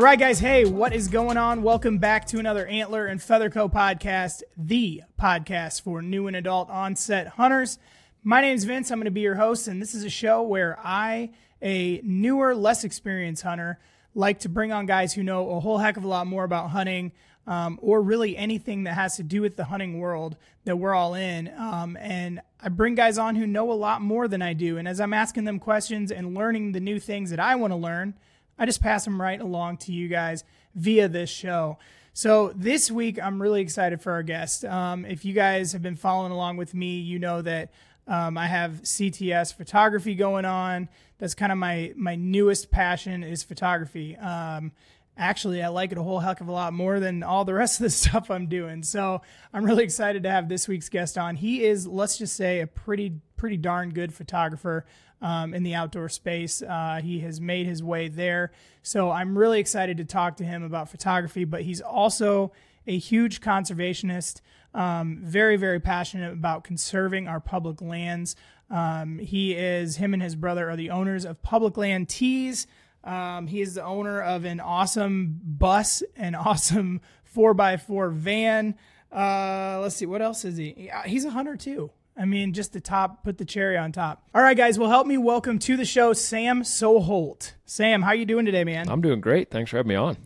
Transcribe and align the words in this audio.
All 0.00 0.06
right, 0.06 0.18
guys. 0.18 0.38
Hey, 0.38 0.64
what 0.64 0.94
is 0.94 1.08
going 1.08 1.36
on? 1.36 1.62
Welcome 1.62 1.98
back 1.98 2.24
to 2.28 2.38
another 2.38 2.66
Antler 2.66 3.04
and 3.04 3.20
Feather 3.20 3.50
Co 3.50 3.68
podcast, 3.68 4.42
the 4.56 5.02
podcast 5.20 5.82
for 5.82 6.00
new 6.00 6.26
and 6.26 6.34
adult 6.34 6.70
onset 6.70 7.26
hunters. 7.26 7.78
My 8.24 8.40
name 8.40 8.56
is 8.56 8.64
Vince. 8.64 8.90
I'm 8.90 8.98
going 8.98 9.04
to 9.04 9.10
be 9.10 9.20
your 9.20 9.34
host, 9.34 9.68
and 9.68 9.80
this 9.80 9.94
is 9.94 10.02
a 10.02 10.08
show 10.08 10.40
where 10.40 10.78
I, 10.82 11.32
a 11.60 12.00
newer, 12.02 12.54
less 12.54 12.82
experienced 12.82 13.42
hunter, 13.42 13.78
like 14.14 14.38
to 14.38 14.48
bring 14.48 14.72
on 14.72 14.86
guys 14.86 15.12
who 15.12 15.22
know 15.22 15.50
a 15.50 15.60
whole 15.60 15.76
heck 15.76 15.98
of 15.98 16.04
a 16.04 16.08
lot 16.08 16.26
more 16.26 16.44
about 16.44 16.70
hunting 16.70 17.12
um, 17.46 17.78
or 17.82 18.00
really 18.00 18.38
anything 18.38 18.84
that 18.84 18.94
has 18.94 19.16
to 19.16 19.22
do 19.22 19.42
with 19.42 19.56
the 19.56 19.64
hunting 19.64 20.00
world 20.00 20.38
that 20.64 20.76
we're 20.76 20.94
all 20.94 21.12
in. 21.12 21.52
Um, 21.58 21.98
and 22.00 22.40
I 22.58 22.70
bring 22.70 22.94
guys 22.94 23.18
on 23.18 23.36
who 23.36 23.46
know 23.46 23.70
a 23.70 23.74
lot 23.74 24.00
more 24.00 24.28
than 24.28 24.40
I 24.40 24.54
do. 24.54 24.78
And 24.78 24.88
as 24.88 24.98
I'm 24.98 25.12
asking 25.12 25.44
them 25.44 25.58
questions 25.58 26.10
and 26.10 26.34
learning 26.34 26.72
the 26.72 26.80
new 26.80 26.98
things 26.98 27.28
that 27.28 27.38
I 27.38 27.54
want 27.56 27.72
to 27.72 27.76
learn, 27.76 28.14
I 28.60 28.66
just 28.66 28.82
pass 28.82 29.06
them 29.06 29.20
right 29.20 29.40
along 29.40 29.78
to 29.78 29.92
you 29.92 30.06
guys 30.06 30.44
via 30.74 31.08
this 31.08 31.30
show. 31.30 31.78
So 32.12 32.52
this 32.54 32.90
week, 32.90 33.18
I'm 33.18 33.40
really 33.40 33.62
excited 33.62 34.02
for 34.02 34.12
our 34.12 34.22
guest. 34.22 34.66
Um, 34.66 35.06
if 35.06 35.24
you 35.24 35.32
guys 35.32 35.72
have 35.72 35.80
been 35.80 35.96
following 35.96 36.30
along 36.30 36.58
with 36.58 36.74
me, 36.74 36.98
you 36.98 37.18
know 37.18 37.40
that 37.40 37.72
um, 38.06 38.36
I 38.36 38.46
have 38.48 38.82
CTS 38.82 39.54
photography 39.54 40.14
going 40.14 40.44
on. 40.44 40.90
That's 41.18 41.34
kind 41.34 41.52
of 41.52 41.56
my 41.56 41.94
my 41.96 42.16
newest 42.16 42.70
passion 42.70 43.22
is 43.22 43.42
photography. 43.42 44.16
Um, 44.18 44.72
actually, 45.16 45.62
I 45.62 45.68
like 45.68 45.92
it 45.92 45.98
a 45.98 46.02
whole 46.02 46.18
heck 46.18 46.42
of 46.42 46.48
a 46.48 46.52
lot 46.52 46.74
more 46.74 47.00
than 47.00 47.22
all 47.22 47.46
the 47.46 47.54
rest 47.54 47.80
of 47.80 47.84
the 47.84 47.90
stuff 47.90 48.30
I'm 48.30 48.46
doing. 48.46 48.82
So 48.82 49.22
I'm 49.54 49.64
really 49.64 49.84
excited 49.84 50.24
to 50.24 50.30
have 50.30 50.50
this 50.50 50.68
week's 50.68 50.90
guest 50.90 51.16
on. 51.16 51.36
He 51.36 51.64
is, 51.64 51.86
let's 51.86 52.18
just 52.18 52.36
say, 52.36 52.60
a 52.60 52.66
pretty 52.66 53.20
pretty 53.36 53.56
darn 53.56 53.90
good 53.90 54.12
photographer 54.12 54.84
um, 55.20 55.54
in 55.54 55.62
the 55.62 55.74
outdoor 55.74 56.08
space. 56.08 56.62
Uh, 56.62 57.00
he 57.02 57.20
has 57.20 57.40
made 57.40 57.66
his 57.66 57.82
way 57.82 58.08
there. 58.08 58.52
So 58.82 59.10
I'm 59.10 59.36
really 59.36 59.60
excited 59.60 59.96
to 59.98 60.04
talk 60.04 60.36
to 60.36 60.44
him 60.44 60.62
about 60.62 60.88
photography, 60.88 61.44
but 61.44 61.62
he's 61.62 61.80
also 61.80 62.52
a 62.86 62.98
huge 62.98 63.40
conservationist, 63.40 64.40
um, 64.74 65.20
very, 65.22 65.56
very 65.56 65.80
passionate 65.80 66.32
about 66.32 66.64
conserving 66.64 67.28
our 67.28 67.40
public 67.40 67.82
lands. 67.82 68.36
Um, 68.70 69.18
he 69.18 69.52
is, 69.54 69.96
him 69.96 70.14
and 70.14 70.22
his 70.22 70.36
brother 70.36 70.70
are 70.70 70.76
the 70.76 70.90
owners 70.90 71.24
of 71.24 71.42
Public 71.42 71.76
Land 71.76 72.08
Tees. 72.08 72.66
Um, 73.02 73.46
he 73.46 73.60
is 73.60 73.74
the 73.74 73.84
owner 73.84 74.20
of 74.20 74.44
an 74.44 74.60
awesome 74.60 75.40
bus, 75.42 76.02
an 76.16 76.34
awesome 76.36 77.00
4x4 77.34 78.12
van. 78.12 78.74
Uh, 79.12 79.80
let's 79.82 79.96
see, 79.96 80.06
what 80.06 80.22
else 80.22 80.44
is 80.44 80.56
he? 80.56 80.90
He's 81.04 81.24
a 81.24 81.30
hunter 81.30 81.56
too. 81.56 81.90
I 82.16 82.24
mean, 82.24 82.52
just 82.52 82.72
the 82.72 82.80
top, 82.80 83.24
put 83.24 83.38
the 83.38 83.44
cherry 83.44 83.76
on 83.76 83.92
top. 83.92 84.22
All 84.34 84.42
right, 84.42 84.56
guys, 84.56 84.78
well, 84.78 84.90
help 84.90 85.06
me 85.06 85.16
welcome 85.16 85.58
to 85.60 85.76
the 85.76 85.84
show 85.84 86.12
Sam 86.12 86.62
Soholt. 86.62 87.52
Sam, 87.64 88.02
how 88.02 88.12
you 88.12 88.24
doing 88.24 88.44
today, 88.44 88.64
man? 88.64 88.88
I'm 88.88 89.00
doing 89.00 89.20
great. 89.20 89.50
Thanks 89.50 89.70
for 89.70 89.78
having 89.78 89.88
me 89.88 89.94
on. 89.94 90.16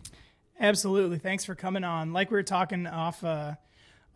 Absolutely. 0.59 1.19
Thanks 1.19 1.45
for 1.45 1.55
coming 1.55 1.85
on. 1.85 2.13
Like 2.13 2.31
we 2.31 2.37
were 2.37 2.43
talking 2.43 2.87
off 2.87 3.23
uh, 3.23 3.55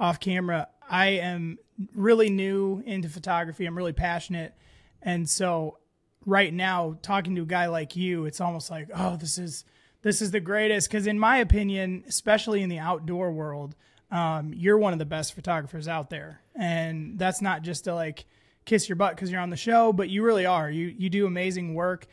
off 0.00 0.20
camera, 0.20 0.69
I 0.89 1.08
am 1.08 1.58
really 1.94 2.30
new 2.30 2.83
into 2.86 3.08
photography. 3.08 3.66
I'm 3.66 3.77
really 3.77 3.92
passionate, 3.92 4.55
and 5.02 5.28
so 5.28 5.78
right 6.24 6.52
now, 6.52 6.98
talking 7.02 7.34
to 7.36 7.42
a 7.42 7.46
guy 7.46 7.66
like 7.66 7.96
you, 7.96 8.27
it's 8.27 8.41
almost 8.41 8.70
like, 8.70 8.89
oh, 8.94 9.16
this 9.16 9.39
is 9.39 9.64
this 10.02 10.22
is 10.22 10.30
the 10.30 10.41
greatest. 10.41 10.89
Because 10.89 11.06
in 11.06 11.18
my 11.18 11.39
opinion, 11.39 12.05
especially 12.06 12.62
in 12.62 12.68
the 12.68 12.79
outdoor 12.79 13.33
world, 13.33 13.74
um, 14.11 14.52
you're 14.55 14.79
one 14.79 14.92
of 14.92 14.98
the 14.98 15.05
best 15.05 15.35
photographers 15.35 15.89
out 15.89 16.11
there, 16.11 16.40
and 16.58 17.19
that's 17.19 17.41
not 17.41 17.63
just 17.63 17.85
to 17.85 17.95
like 17.95 18.27
kiss 18.64 18.89
your 18.89 18.96
butt 18.96 19.14
because 19.14 19.30
you're 19.30 19.41
on 19.41 19.51
the 19.51 19.57
show, 19.57 19.92
but 19.92 20.11
you 20.11 20.23
really 20.23 20.45
are. 20.45 20.70
You 20.70 20.86
you 20.86 21.08
do 21.08 21.27
amazing 21.27 21.74
work, 21.74 22.07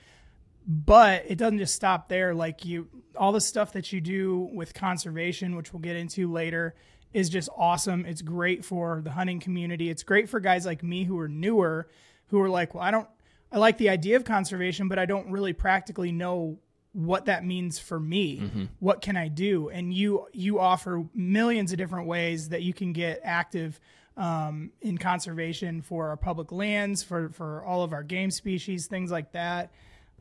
but 0.66 1.26
it 1.28 1.38
doesn't 1.38 1.58
just 1.58 1.76
stop 1.76 2.08
there. 2.08 2.34
Like 2.34 2.64
you, 2.64 2.88
all 3.18 3.32
the 3.32 3.42
stuff 3.42 3.74
that 3.74 3.92
you 3.92 4.00
do 4.00 4.50
with 4.54 4.74
conservation, 4.74 5.56
which 5.56 5.74
we'll 5.74 5.82
get 5.82 5.96
into 5.96 6.32
later, 6.32 6.76
is 7.12 7.30
just 7.30 7.50
awesome. 7.58 8.06
It's 8.06 8.22
great 8.22 8.64
for 8.64 9.02
the 9.04 9.12
hunting 9.12 9.40
community. 9.40 9.90
It's 9.90 10.04
great 10.04 10.30
for 10.30 10.40
guys 10.40 10.66
like 10.66 10.84
me 10.84 11.04
who 11.04 11.20
are 11.20 11.28
newer, 11.28 11.90
who 12.28 12.40
are 12.40 12.50
like, 12.50 12.74
well, 12.74 12.84
I 12.84 12.92
don't. 12.92 13.08
I 13.52 13.58
like 13.58 13.78
the 13.78 13.90
idea 13.90 14.16
of 14.16 14.26
conservation, 14.26 14.88
but 14.88 15.00
I 15.00 15.06
don't 15.06 15.32
really 15.32 15.54
practically 15.54 16.12
know 16.12 16.60
what 16.94 17.26
that 17.26 17.44
means 17.44 17.78
for 17.78 18.00
me 18.00 18.40
mm-hmm. 18.40 18.64
what 18.80 19.02
can 19.02 19.18
i 19.18 19.28
do 19.28 19.68
and 19.68 19.94
you 19.94 20.26
you 20.32 20.60
offer 20.60 21.04
millions 21.14 21.74
of 21.74 21.78
different 21.78 22.08
ways 22.08 22.48
that 22.50 22.62
you 22.62 22.74
can 22.74 22.94
get 22.94 23.20
active 23.22 23.82
um, 24.18 24.72
in 24.82 24.98
conservation 24.98 25.82
for 25.82 26.10
our 26.10 26.18
public 26.18 26.52
lands 26.52 27.04
for 27.04 27.30
for 27.30 27.64
all 27.64 27.84
of 27.84 27.94
our 27.94 28.04
game 28.04 28.32
species 28.32 28.88
things 28.88 29.12
like 29.12 29.32
that 29.34 29.72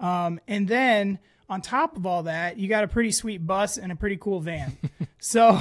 um, 0.00 0.40
and 0.48 0.66
then 0.66 1.18
on 1.48 1.60
top 1.60 1.96
of 1.96 2.06
all 2.06 2.24
that 2.24 2.58
you 2.58 2.68
got 2.68 2.84
a 2.84 2.88
pretty 2.88 3.12
sweet 3.12 3.46
bus 3.46 3.76
and 3.76 3.92
a 3.92 3.96
pretty 3.96 4.16
cool 4.16 4.40
van 4.40 4.76
so 5.20 5.60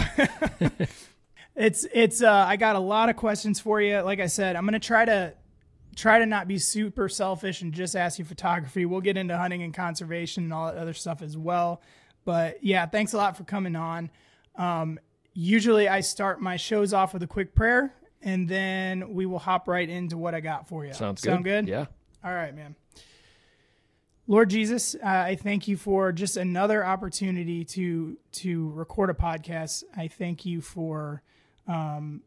it's 1.56 1.86
it's 1.94 2.24
uh, 2.24 2.46
i 2.48 2.56
got 2.56 2.76
a 2.76 2.80
lot 2.80 3.10
of 3.10 3.16
questions 3.16 3.60
for 3.60 3.82
you 3.82 4.00
like 4.02 4.20
i 4.20 4.28
said 4.28 4.56
i'm 4.56 4.66
gonna 4.66 4.80
try 4.80 5.06
to 5.06 5.34
try 5.96 6.20
to 6.20 6.26
not 6.26 6.48
be 6.48 6.58
super 6.58 7.08
selfish 7.08 7.62
and 7.62 7.74
just 7.74 7.96
ask 7.96 8.20
you 8.20 8.26
photography. 8.26 8.86
We'll 8.86 9.02
get 9.02 9.18
into 9.18 9.38
hunting 9.38 9.64
and 9.64 9.74
conservation 9.74 10.44
and 10.44 10.54
all 10.54 10.68
that 10.68 10.78
other 10.78 10.94
stuff 10.94 11.22
as 11.22 11.38
well. 11.38 11.82
But 12.26 12.64
yeah, 12.64 12.86
thanks 12.86 13.14
a 13.14 13.18
lot 13.18 13.38
for 13.38 13.44
coming 13.44 13.76
on. 13.76 14.10
Um, 14.56 15.00
usually 15.34 15.88
I 15.88 16.02
start 16.02 16.42
my 16.42 16.58
shows 16.58 16.94
off 16.94 17.14
with 17.14 17.24
a 17.24 17.28
quick 17.28 17.56
prayer 17.56 17.94
and 18.24 18.48
then 18.48 19.14
we 19.14 19.26
will 19.26 19.40
hop 19.40 19.68
right 19.68 19.88
into 19.88 20.18
what 20.18 20.34
I 20.34 20.40
got 20.40 20.68
for 20.68 20.86
you. 20.86 20.94
Sounds 20.94 21.22
good. 21.22 21.30
Sound 21.30 21.44
good? 21.44 21.68
Yeah. 21.68 21.86
All 22.24 22.34
right, 22.34 22.56
man. 22.56 22.76
Lord 24.26 24.50
Jesus, 24.50 24.96
uh, 24.96 25.08
I 25.08 25.36
thank 25.36 25.68
you 25.68 25.76
for 25.76 26.14
just 26.14 26.38
another 26.38 26.86
opportunity 26.86 27.66
to 27.66 28.18
to 28.34 28.72
record 28.72 29.10
a 29.10 29.14
podcast. 29.14 29.84
I 29.96 30.08
thank 30.08 30.46
you 30.46 30.62
for 30.62 31.22
um, 31.68 32.22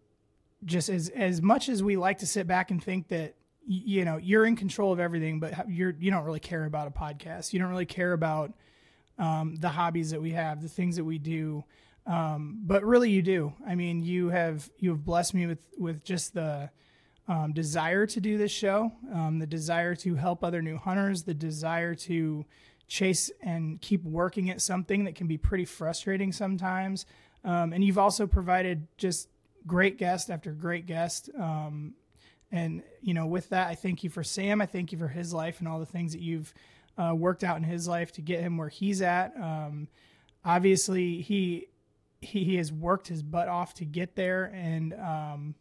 just 0.64 0.90
as 0.90 1.08
as 1.08 1.40
much 1.40 1.70
as 1.70 1.82
we 1.82 1.96
like 1.96 2.18
to 2.18 2.26
sit 2.26 2.46
back 2.46 2.70
and 2.70 2.82
think 2.82 3.08
that 3.08 3.34
you 3.66 4.04
know 4.04 4.18
you're 4.18 4.44
in 4.44 4.56
control 4.56 4.92
of 4.92 5.00
everything 5.00 5.40
but 5.40 5.68
you're 5.68 5.94
you 5.98 6.10
don't 6.10 6.24
really 6.24 6.38
care 6.38 6.66
about 6.66 6.86
a 6.86 6.90
podcast 6.90 7.52
you 7.52 7.58
don't 7.58 7.68
really 7.68 7.84
care 7.84 8.12
about 8.12 8.52
um, 9.18 9.56
the 9.56 9.68
hobbies 9.68 10.10
that 10.10 10.22
we 10.22 10.30
have 10.30 10.62
the 10.62 10.68
things 10.68 10.94
that 10.94 11.04
we 11.04 11.18
do 11.18 11.64
um, 12.06 12.60
but 12.64 12.84
really 12.84 13.10
you 13.10 13.22
do 13.22 13.52
i 13.66 13.74
mean 13.74 14.02
you 14.02 14.28
have 14.28 14.68
you 14.78 14.90
have 14.90 15.04
blessed 15.04 15.34
me 15.34 15.46
with 15.46 15.58
with 15.78 16.04
just 16.04 16.34
the 16.34 16.70
um, 17.28 17.52
desire 17.52 18.06
to 18.06 18.20
do 18.20 18.38
this 18.38 18.52
show 18.52 18.92
um, 19.12 19.38
the 19.38 19.46
desire 19.46 19.94
to 19.94 20.14
help 20.14 20.44
other 20.44 20.62
new 20.62 20.76
hunters 20.76 21.24
the 21.24 21.34
desire 21.34 21.94
to 21.94 22.44
chase 22.88 23.30
and 23.42 23.80
keep 23.80 24.04
working 24.04 24.48
at 24.50 24.60
something 24.60 25.04
that 25.04 25.16
can 25.16 25.26
be 25.26 25.36
pretty 25.36 25.64
frustrating 25.64 26.32
sometimes 26.32 27.06
um, 27.44 27.72
and 27.72 27.84
you've 27.84 27.98
also 27.98 28.26
provided 28.26 28.86
just 28.96 29.28
great 29.66 29.98
guest 29.98 30.30
after 30.30 30.52
great 30.52 30.86
guest 30.86 31.30
um, 31.38 31.94
and, 32.52 32.82
you 33.02 33.14
know, 33.14 33.26
with 33.26 33.48
that, 33.50 33.68
I 33.68 33.74
thank 33.74 34.04
you 34.04 34.10
for 34.10 34.22
Sam. 34.22 34.60
I 34.60 34.66
thank 34.66 34.92
you 34.92 34.98
for 34.98 35.08
his 35.08 35.32
life 35.34 35.58
and 35.58 35.68
all 35.68 35.80
the 35.80 35.86
things 35.86 36.12
that 36.12 36.20
you've 36.20 36.52
uh, 36.96 37.12
worked 37.14 37.44
out 37.44 37.56
in 37.56 37.64
his 37.64 37.88
life 37.88 38.12
to 38.12 38.22
get 38.22 38.40
him 38.40 38.56
where 38.56 38.68
he's 38.68 39.02
at. 39.02 39.36
Um, 39.36 39.88
obviously, 40.44 41.20
he, 41.22 41.68
he, 42.20 42.44
he 42.44 42.56
has 42.56 42.72
worked 42.72 43.08
his 43.08 43.22
butt 43.22 43.48
off 43.48 43.74
to 43.74 43.84
get 43.84 44.16
there. 44.16 44.44
And, 44.54 44.94
um, 44.94 45.54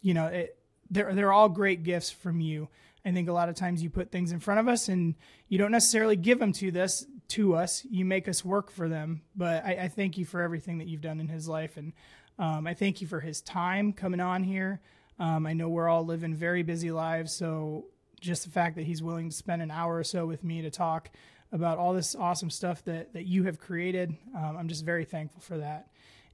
you 0.00 0.14
know, 0.14 0.26
it, 0.26 0.58
they're, 0.90 1.14
they're 1.14 1.32
all 1.32 1.48
great 1.48 1.82
gifts 1.82 2.10
from 2.10 2.40
you. 2.40 2.68
I 3.04 3.12
think 3.12 3.28
a 3.28 3.32
lot 3.32 3.48
of 3.48 3.56
times 3.56 3.82
you 3.82 3.90
put 3.90 4.12
things 4.12 4.30
in 4.30 4.38
front 4.38 4.60
of 4.60 4.68
us 4.68 4.88
and 4.88 5.14
you 5.48 5.58
don't 5.58 5.72
necessarily 5.72 6.16
give 6.16 6.38
them 6.38 6.52
to 6.54 6.70
this 6.70 7.04
to 7.28 7.56
us. 7.56 7.84
You 7.90 8.04
make 8.04 8.28
us 8.28 8.44
work 8.44 8.70
for 8.70 8.88
them. 8.88 9.22
But 9.34 9.64
I, 9.64 9.72
I 9.82 9.88
thank 9.88 10.18
you 10.18 10.24
for 10.24 10.40
everything 10.40 10.78
that 10.78 10.86
you've 10.86 11.00
done 11.00 11.18
in 11.18 11.28
his 11.28 11.48
life. 11.48 11.76
And 11.76 11.92
um, 12.38 12.66
I 12.66 12.74
thank 12.74 13.00
you 13.00 13.06
for 13.06 13.20
his 13.20 13.40
time 13.40 13.92
coming 13.92 14.20
on 14.20 14.44
here. 14.44 14.80
Um, 15.18 15.46
I 15.46 15.52
know 15.52 15.68
we're 15.68 15.88
all 15.88 16.04
living 16.04 16.34
very 16.34 16.62
busy 16.62 16.90
lives, 16.90 17.32
so 17.32 17.86
just 18.20 18.44
the 18.44 18.50
fact 18.50 18.76
that 18.76 18.86
he's 18.86 19.02
willing 19.02 19.28
to 19.28 19.36
spend 19.36 19.62
an 19.62 19.70
hour 19.70 19.96
or 19.96 20.04
so 20.04 20.26
with 20.26 20.42
me 20.42 20.62
to 20.62 20.70
talk 20.70 21.10
about 21.52 21.78
all 21.78 21.92
this 21.92 22.14
awesome 22.14 22.50
stuff 22.50 22.84
that 22.84 23.12
that 23.12 23.26
you 23.26 23.44
have 23.44 23.58
created, 23.58 24.16
um, 24.36 24.56
I'm 24.56 24.68
just 24.68 24.84
very 24.84 25.04
thankful 25.04 25.40
for 25.40 25.58
that. 25.58 25.88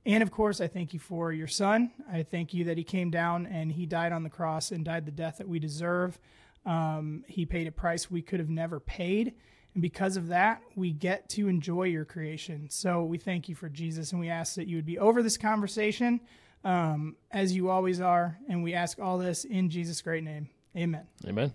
And 0.06 0.23
of 0.23 0.31
course, 0.31 0.61
I 0.61 0.69
thank 0.69 0.94
you 0.94 0.99
for 0.99 1.32
your 1.32 1.47
son. 1.47 1.91
I 2.11 2.23
thank 2.23 2.55
you 2.55 2.65
that 2.65 2.79
he 2.79 2.85
came 2.85 3.11
down 3.11 3.47
and 3.47 3.70
he 3.70 3.85
died 3.85 4.12
on 4.12 4.23
the 4.23 4.31
cross 4.31 4.70
and 4.70 4.85
died 4.85 5.05
the 5.05 5.12
death 5.12 5.38
that 5.38 5.49
we 5.49 5.59
deserve. 5.59 6.19
Um, 6.65 7.25
he 7.26 7.44
paid 7.44 7.67
a 7.67 7.73
price 7.73 8.11
we 8.11 8.23
could 8.23 8.41
have 8.41 8.49
never 8.49 8.81
paid. 8.81 9.35
And 9.75 9.82
because 9.82 10.17
of 10.17 10.29
that, 10.29 10.62
we 10.76 10.93
get 10.93 11.29
to 11.31 11.49
enjoy 11.49 11.85
your 11.85 12.05
creation. 12.05 12.69
So 12.70 13.05
we 13.05 13.19
thank 13.19 13.49
you 13.49 13.55
for 13.55 13.69
Jesus 13.69 14.12
and 14.12 14.20
we 14.20 14.29
ask 14.29 14.55
that 14.55 14.67
you 14.67 14.76
would 14.76 14.87
be 14.87 14.99
over 14.99 15.23
this 15.23 15.37
conversation 15.37 16.20
um, 16.65 17.17
as 17.31 17.55
you 17.55 17.69
always 17.70 18.00
are. 18.00 18.38
And 18.49 18.62
we 18.62 18.75
ask 18.75 18.99
all 18.99 19.19
this 19.19 19.44
in 19.44 19.70
Jesus' 19.70 20.00
great 20.00 20.25
name. 20.25 20.49
Amen. 20.76 21.06
Amen. 21.26 21.53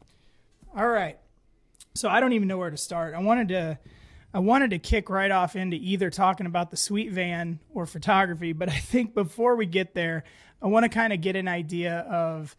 All 0.75 0.87
right. 0.87 1.17
So 1.93 2.09
I 2.09 2.19
don't 2.19 2.33
even 2.33 2.47
know 2.47 2.57
where 2.57 2.69
to 2.71 2.77
start. 2.77 3.13
I 3.13 3.19
wanted 3.19 3.49
to. 3.49 3.79
I 4.35 4.39
wanted 4.39 4.71
to 4.71 4.79
kick 4.79 5.11
right 5.11 5.29
off 5.29 5.55
into 5.55 5.77
either 5.77 6.09
talking 6.09 6.47
about 6.47 6.71
the 6.71 6.77
sweet 6.77 7.11
van 7.11 7.59
or 7.71 7.85
photography, 7.85 8.51
but 8.51 8.67
I 8.67 8.77
think 8.79 9.13
before 9.13 9.55
we 9.55 9.67
get 9.67 9.93
there, 9.93 10.23
I 10.59 10.67
want 10.67 10.85
to 10.85 10.89
kind 10.89 11.13
of 11.13 11.21
get 11.21 11.35
an 11.35 11.47
idea 11.47 11.99
of 12.09 12.55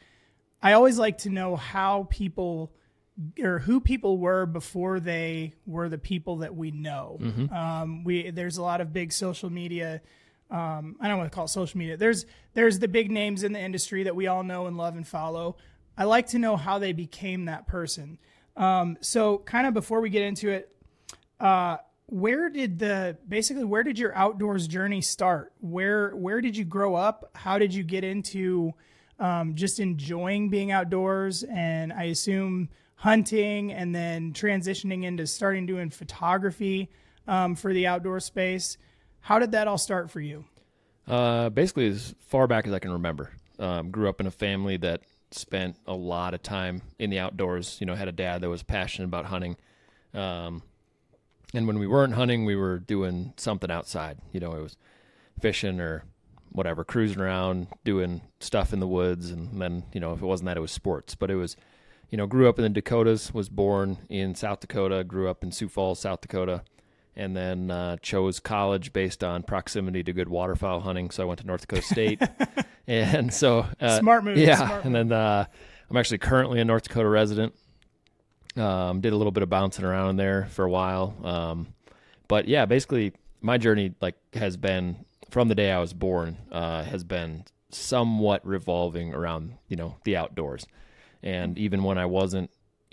I 0.63 0.75
always 0.75 0.99
like 0.99 1.19
to 1.19 1.31
know 1.31 1.57
how 1.57 2.07
people 2.11 2.73
or 3.41 3.59
who 3.61 3.81
people 3.81 4.19
were 4.19 4.47
before 4.47 4.99
they 5.01 5.55
were 5.67 5.89
the 5.89 5.99
people 5.99 6.39
that 6.39 6.55
we 6.55 6.71
know. 6.71 7.19
Um, 7.53 8.05
we 8.05 8.31
there's 8.31 8.57
a 8.57 8.63
lot 8.63 8.81
of 8.81 8.93
big 8.93 9.13
social 9.13 9.51
media. 9.51 10.01
Um, 10.51 10.97
I 11.01 11.09
don't 11.09 11.19
want 11.19 11.31
to 11.31 11.35
call 11.35 11.47
it 11.47 11.49
social 11.49 11.79
media. 11.79 11.97
There's 11.97 12.25
there's 12.53 12.79
the 12.79 12.89
big 12.89 13.11
names 13.11 13.43
in 13.43 13.53
the 13.53 13.61
industry 13.61 14.05
that 14.05 14.15
we 14.15 14.27
all 14.29 14.45
know 14.45 14.67
and 14.67 14.77
love 14.77 14.95
and 14.97 15.07
follow. 15.07 15.57
I 15.99 16.05
like 16.05 16.29
to 16.29 16.39
know 16.39 16.57
how 16.57 16.79
they 16.79 16.93
became 16.93 17.47
that 17.47 17.67
person. 17.67 18.19
Um, 18.57 18.97
so 19.01 19.39
kind 19.39 19.67
of 19.67 19.75
before 19.75 20.01
we 20.01 20.11
get 20.11 20.23
into 20.23 20.51
it, 20.51 20.75
uh, 21.41 21.79
where 22.07 22.51
did 22.51 22.79
the 22.79 23.17
basically 23.29 23.65
where 23.65 23.83
did 23.83 23.99
your 23.99 24.15
outdoors 24.15 24.69
journey 24.69 25.01
start? 25.01 25.53
Where 25.61 26.11
where 26.11 26.41
did 26.41 26.57
you 26.57 26.65
grow 26.65 26.95
up? 26.95 27.31
How 27.35 27.59
did 27.59 27.75
you 27.75 27.83
get 27.83 28.05
into 28.05 28.75
um, 29.19 29.55
just 29.55 29.81
enjoying 29.81 30.51
being 30.51 30.71
outdoors? 30.71 31.43
And 31.45 31.93
I 31.93 32.05
assume 32.05 32.69
hunting, 32.97 33.73
and 33.73 33.95
then 33.95 34.33
transitioning 34.33 35.05
into 35.05 35.27
starting 35.27 35.67
doing 35.67 35.91
photography 35.91 36.91
um, 37.27 37.55
for 37.55 37.73
the 37.73 37.87
outdoor 37.87 38.21
space. 38.21 38.79
How 39.21 39.39
did 39.39 39.53
that 39.53 39.69
all 39.69 39.79
start 39.79 40.11
for 40.11 40.21
you? 40.21 40.45
Uh, 41.07 41.51
basically, 41.51 41.89
as 41.89 42.15
far 42.21 42.47
back 42.47 42.67
as 42.67 42.73
I 42.73 42.79
can 42.79 42.93
remember, 42.93 43.31
um, 43.59 43.91
grew 43.91 44.09
up 44.09 44.21
in 44.21 44.27
a 44.27 44.31
family 44.31 44.77
that 44.79 45.03
spent 45.35 45.77
a 45.87 45.95
lot 45.95 46.35
of 46.35 46.43
time 46.43 46.83
in 46.99 47.11
the 47.11 47.19
outdoors. 47.19 47.79
You 47.81 47.87
know, 47.87 47.95
had 47.95 48.09
a 48.09 48.13
dad 48.13 48.41
that 48.41 48.49
was 48.49 48.63
passionate 48.63 49.07
about 49.07 49.27
hunting. 49.27 49.57
Um, 50.13 50.63
and 51.53 51.67
when 51.67 51.79
we 51.79 51.87
weren't 51.87 52.15
hunting, 52.15 52.45
we 52.45 52.57
were 52.57 52.79
doing 52.79 53.33
something 53.37 53.71
outside. 53.71 54.19
You 54.33 54.41
know, 54.41 54.53
it 54.53 54.63
was 54.63 54.77
fishing 55.41 55.81
or 55.81 56.05
whatever, 56.51 56.85
cruising 56.85 57.21
around, 57.21 57.67
doing 57.85 58.23
stuff 58.41 58.73
in 58.73 58.81
the 58.81 58.87
woods. 58.87 59.31
And 59.31 59.61
then, 59.61 59.85
you 59.93 60.01
know, 60.01 60.13
if 60.13 60.23
it 60.23 60.27
wasn't 60.27 60.47
that, 60.47 60.57
it 60.57 60.61
was 60.61 60.73
sports. 60.73 61.15
But 61.15 61.31
it 61.31 61.37
was, 61.37 61.57
you 62.11 62.19
know, 62.19 62.27
grew 62.27 62.49
up 62.49 62.59
in 62.59 62.63
the 62.63 62.69
Dakotas, 62.69 63.35
was 63.35 63.49
born 63.49 63.99
in 64.09 64.35
South 64.35 64.61
Dakota, 64.61 65.05
grew 65.05 65.29
up 65.29 65.43
in 65.43 65.53
Sioux 65.53 65.69
Falls, 65.69 66.01
South 66.01 66.21
Dakota, 66.21 66.63
and 67.17 67.37
then 67.37 67.71
uh, 67.71 67.97
chose 68.03 68.41
college 68.41 68.93
based 68.93 69.23
on 69.23 69.43
proximity 69.43 70.03
to 70.03 70.13
good 70.13 70.29
waterfowl 70.29 70.81
hunting. 70.81 71.11
So 71.11 71.23
I 71.23 71.27
went 71.27 71.41
to 71.41 71.47
North 71.47 71.63
Dakota 71.63 71.83
State. 71.83 72.23
and 72.87 73.33
so, 73.33 73.67
uh, 73.81 73.99
Smart 74.01 74.25
move, 74.25 74.37
Yeah. 74.39 74.57
smart 74.57 74.85
and 74.85 74.95
then 74.95 75.13
uh, 75.13 75.45
I'm 75.91 75.97
actually 75.97 76.19
currently 76.19 76.61
a 76.61 76.65
North 76.65 76.85
Dakota 76.85 77.09
resident. 77.09 77.55
Um, 78.57 79.01
did 79.01 79.13
a 79.13 79.17
little 79.17 79.33
bit 79.33 79.43
of 79.43 79.51
bouncing 79.51 79.85
around 79.85 80.17
there 80.17 80.47
for 80.51 80.65
a 80.65 80.71
while. 80.71 81.15
Um, 81.25 81.69
but 82.29 82.47
yeah, 82.47 82.67
basically 82.67 83.13
my 83.41 83.59
journey 83.59 83.95
like 84.01 84.15
has 84.35 84.57
been 84.57 85.05
from 85.31 85.49
the 85.49 85.55
day 85.57 85.73
I 85.73 85.81
was 85.81 85.93
born, 85.93 86.37
uh, 86.53 86.85
has 86.85 87.03
been 87.03 87.45
somewhat 87.71 88.47
revolving 88.47 89.13
around, 89.13 89.55
you 89.69 89.77
know, 89.77 89.97
the 90.05 90.17
outdoors. 90.17 90.67
And 91.23 91.59
even 91.59 91.83
when 91.83 91.99
I 91.99 92.07
wasn't 92.07 92.51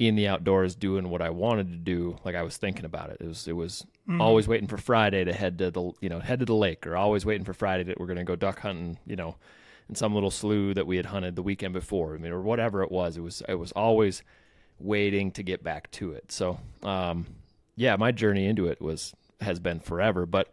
in 0.07 0.15
the 0.15 0.27
outdoors 0.27 0.73
doing 0.73 1.09
what 1.09 1.21
I 1.21 1.29
wanted 1.29 1.71
to 1.71 1.77
do, 1.77 2.17
like 2.25 2.33
I 2.33 2.41
was 2.41 2.57
thinking 2.57 2.85
about 2.85 3.11
it. 3.11 3.17
It 3.19 3.27
was, 3.27 3.47
it 3.47 3.53
was 3.53 3.85
always 4.19 4.47
waiting 4.47 4.67
for 4.67 4.77
Friday 4.77 5.23
to 5.23 5.31
head 5.31 5.59
to 5.59 5.69
the, 5.69 5.91
you 6.01 6.09
know, 6.09 6.19
head 6.19 6.39
to 6.39 6.45
the 6.45 6.55
lake 6.55 6.87
or 6.87 6.97
always 6.97 7.23
waiting 7.23 7.45
for 7.45 7.53
Friday 7.53 7.83
that 7.83 7.99
we're 7.99 8.07
going 8.07 8.17
to 8.17 8.23
go 8.23 8.35
duck 8.35 8.59
hunting, 8.61 8.97
you 9.05 9.15
know, 9.15 9.35
in 9.87 9.93
some 9.93 10.15
little 10.15 10.31
slough 10.31 10.73
that 10.73 10.87
we 10.87 10.97
had 10.97 11.05
hunted 11.05 11.35
the 11.35 11.43
weekend 11.43 11.73
before. 11.73 12.15
I 12.15 12.17
mean, 12.17 12.31
or 12.31 12.41
whatever 12.41 12.81
it 12.81 12.91
was, 12.91 13.15
it 13.15 13.21
was, 13.21 13.43
it 13.47 13.55
was 13.55 13.71
always 13.73 14.23
waiting 14.79 15.31
to 15.33 15.43
get 15.43 15.63
back 15.63 15.91
to 15.91 16.13
it. 16.13 16.31
So, 16.31 16.59
um, 16.81 17.27
yeah, 17.75 17.95
my 17.95 18.11
journey 18.11 18.47
into 18.47 18.67
it 18.67 18.81
was 18.81 19.13
has 19.39 19.59
been 19.59 19.79
forever, 19.79 20.25
but 20.25 20.51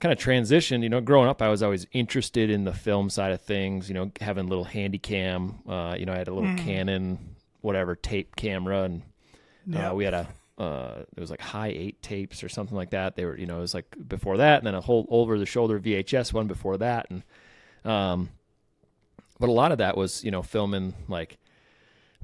kind 0.00 0.12
of 0.12 0.18
transitioned. 0.18 0.82
You 0.82 0.88
know, 0.88 1.00
growing 1.00 1.28
up, 1.28 1.40
I 1.42 1.48
was 1.48 1.62
always 1.62 1.86
interested 1.92 2.50
in 2.50 2.64
the 2.64 2.72
film 2.72 3.08
side 3.08 3.30
of 3.32 3.40
things. 3.40 3.88
You 3.88 3.94
know, 3.94 4.10
having 4.20 4.46
a 4.46 4.48
little 4.48 4.64
handy 4.64 4.98
cam. 4.98 5.60
Uh, 5.68 5.94
you 5.96 6.06
know, 6.06 6.12
I 6.12 6.18
had 6.18 6.28
a 6.28 6.34
little 6.34 6.56
Canon, 6.56 7.36
whatever 7.62 7.94
tape 7.96 8.36
camera, 8.36 8.82
and 8.82 9.02
Yeah. 9.66 9.90
uh, 9.90 9.94
we 9.94 10.04
had 10.04 10.14
a. 10.14 10.28
Uh, 10.58 11.04
it 11.16 11.20
was 11.20 11.30
like 11.30 11.40
high 11.40 11.68
eight 11.68 12.02
tapes 12.02 12.44
or 12.44 12.48
something 12.50 12.76
like 12.76 12.90
that. 12.90 13.16
They 13.16 13.24
were, 13.24 13.34
you 13.38 13.46
know, 13.46 13.58
it 13.58 13.60
was 13.62 13.72
like 13.72 13.86
before 14.08 14.36
that, 14.36 14.58
and 14.58 14.66
then 14.66 14.74
a 14.74 14.80
whole 14.82 15.06
over 15.08 15.38
the 15.38 15.46
shoulder 15.46 15.80
VHS 15.80 16.32
one 16.34 16.46
before 16.48 16.76
that, 16.78 17.06
and 17.10 17.22
um, 17.84 18.28
but 19.38 19.48
a 19.48 19.52
lot 19.52 19.72
of 19.72 19.78
that 19.78 19.96
was, 19.96 20.22
you 20.22 20.30
know, 20.30 20.42
filming 20.42 20.92
like 21.08 21.38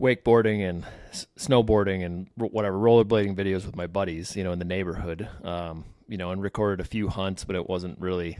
wakeboarding 0.00 0.68
and 0.68 0.84
s- 1.10 1.26
snowboarding 1.38 2.04
and 2.04 2.28
r- 2.38 2.48
whatever 2.48 2.76
rollerblading 2.76 3.34
videos 3.36 3.64
with 3.64 3.74
my 3.76 3.86
buddies, 3.86 4.36
you 4.36 4.44
know, 4.44 4.52
in 4.52 4.58
the 4.58 4.64
neighborhood. 4.66 5.28
Um, 5.42 5.84
you 6.08 6.18
know, 6.18 6.30
and 6.30 6.40
recorded 6.42 6.80
a 6.84 6.88
few 6.88 7.08
hunts, 7.08 7.44
but 7.44 7.56
it 7.56 7.68
wasn't 7.68 7.98
really, 8.00 8.38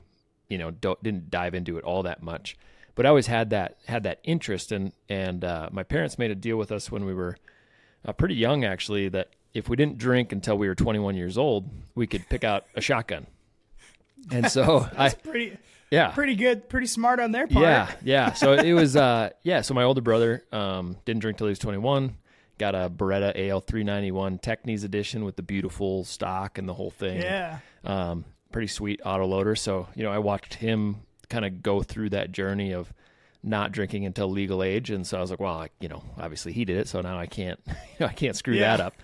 you 0.49 0.57
know, 0.59 0.71
don't, 0.71 1.03
didn't 1.03 1.31
dive 1.31 1.55
into 1.55 1.79
it 1.79 1.85
all 1.85 2.03
that 2.05 2.23
much. 2.23 2.57
But 2.97 3.07
I 3.07 3.11
always 3.11 3.29
had 3.29 3.51
that 3.51 3.77
had 3.87 4.03
that 4.03 4.19
interest, 4.25 4.73
and 4.73 4.93
and 5.09 5.45
uh, 5.45 5.69
my 5.71 5.85
parents 5.85 6.19
made 6.19 6.33
a 6.33 6.35
deal 6.35 6.57
with 6.57 6.73
us 6.73 6.91
when 6.91 7.05
we 7.05 7.15
were 7.15 7.37
uh, 8.05 8.13
pretty 8.13 8.35
young, 8.35 8.65
actually, 8.65 9.09
that 9.11 9.29
if 9.55 9.69
we 9.69 9.77
didn't 9.77 9.99
drink 9.99 10.33
until 10.33 10.59
we 10.59 10.67
were 10.67 10.75
21 10.75 11.15
years 11.17 11.39
old, 11.39 11.69
we 11.95 12.07
could 12.07 12.29
pick 12.29 12.43
out 12.43 12.67
a 12.75 12.81
shotgun. 12.81 13.27
And 14.31 14.51
so 14.51 14.89
I, 14.99 15.11
Pretty 15.11 15.57
yeah, 15.91 16.09
pretty 16.11 16.35
good, 16.35 16.69
pretty 16.69 16.87
smart 16.89 17.21
on 17.21 17.31
their 17.33 17.47
part. 17.47 17.63
yeah, 17.65 17.93
yeah. 18.03 18.33
So 18.33 18.55
it 18.55 18.73
was, 18.73 18.97
uh, 18.97 19.31
yeah. 19.45 19.61
So 19.61 19.73
my 19.73 19.85
older 19.85 20.01
brother 20.01 20.43
um, 20.51 20.97
didn't 21.05 21.21
drink 21.21 21.39
till 21.39 21.47
he 21.47 21.51
was 21.51 21.59
21. 21.61 22.17
Got 22.59 22.75
a 22.75 22.91
Beretta 22.91 23.49
AL 23.51 23.61
391 23.61 24.39
Teknys 24.39 24.85
edition 24.85 25.25
with 25.25 25.37
the 25.37 25.43
beautiful 25.43 26.03
stock 26.05 26.59
and 26.59 26.69
the 26.69 26.75
whole 26.75 26.91
thing. 26.91 27.21
Yeah. 27.21 27.59
Um, 27.85 28.25
pretty 28.51 28.67
sweet 28.69 29.01
auto 29.05 29.27
loader. 29.27 29.55
So 29.55 29.87
you 29.95 30.03
know, 30.03 30.11
I 30.11 30.19
watched 30.19 30.55
him 30.55 31.03
kind 31.29 31.45
of 31.45 31.63
go 31.63 31.83
through 31.83 32.11
that 32.11 32.33
journey 32.33 32.73
of 32.73 32.93
not 33.43 33.71
drinking 33.73 34.05
until 34.07 34.29
legal 34.31 34.63
age, 34.63 34.91
and 34.91 35.07
so 35.07 35.19
I 35.19 35.21
was 35.21 35.31
like, 35.31 35.41
well, 35.41 35.59
I, 35.59 35.69
you 35.81 35.89
know, 35.89 36.03
obviously 36.19 36.53
he 36.53 36.65
did 36.65 36.79
it, 36.79 36.89
so 36.89 37.01
now 37.01 37.19
I 37.19 37.27
can't, 37.27 37.61
you 37.67 37.75
know, 38.01 38.07
I 38.07 38.13
can't 38.13 38.35
screw 38.37 38.55
Yeah. 38.55 38.77
that 38.77 38.81
up. 38.85 38.95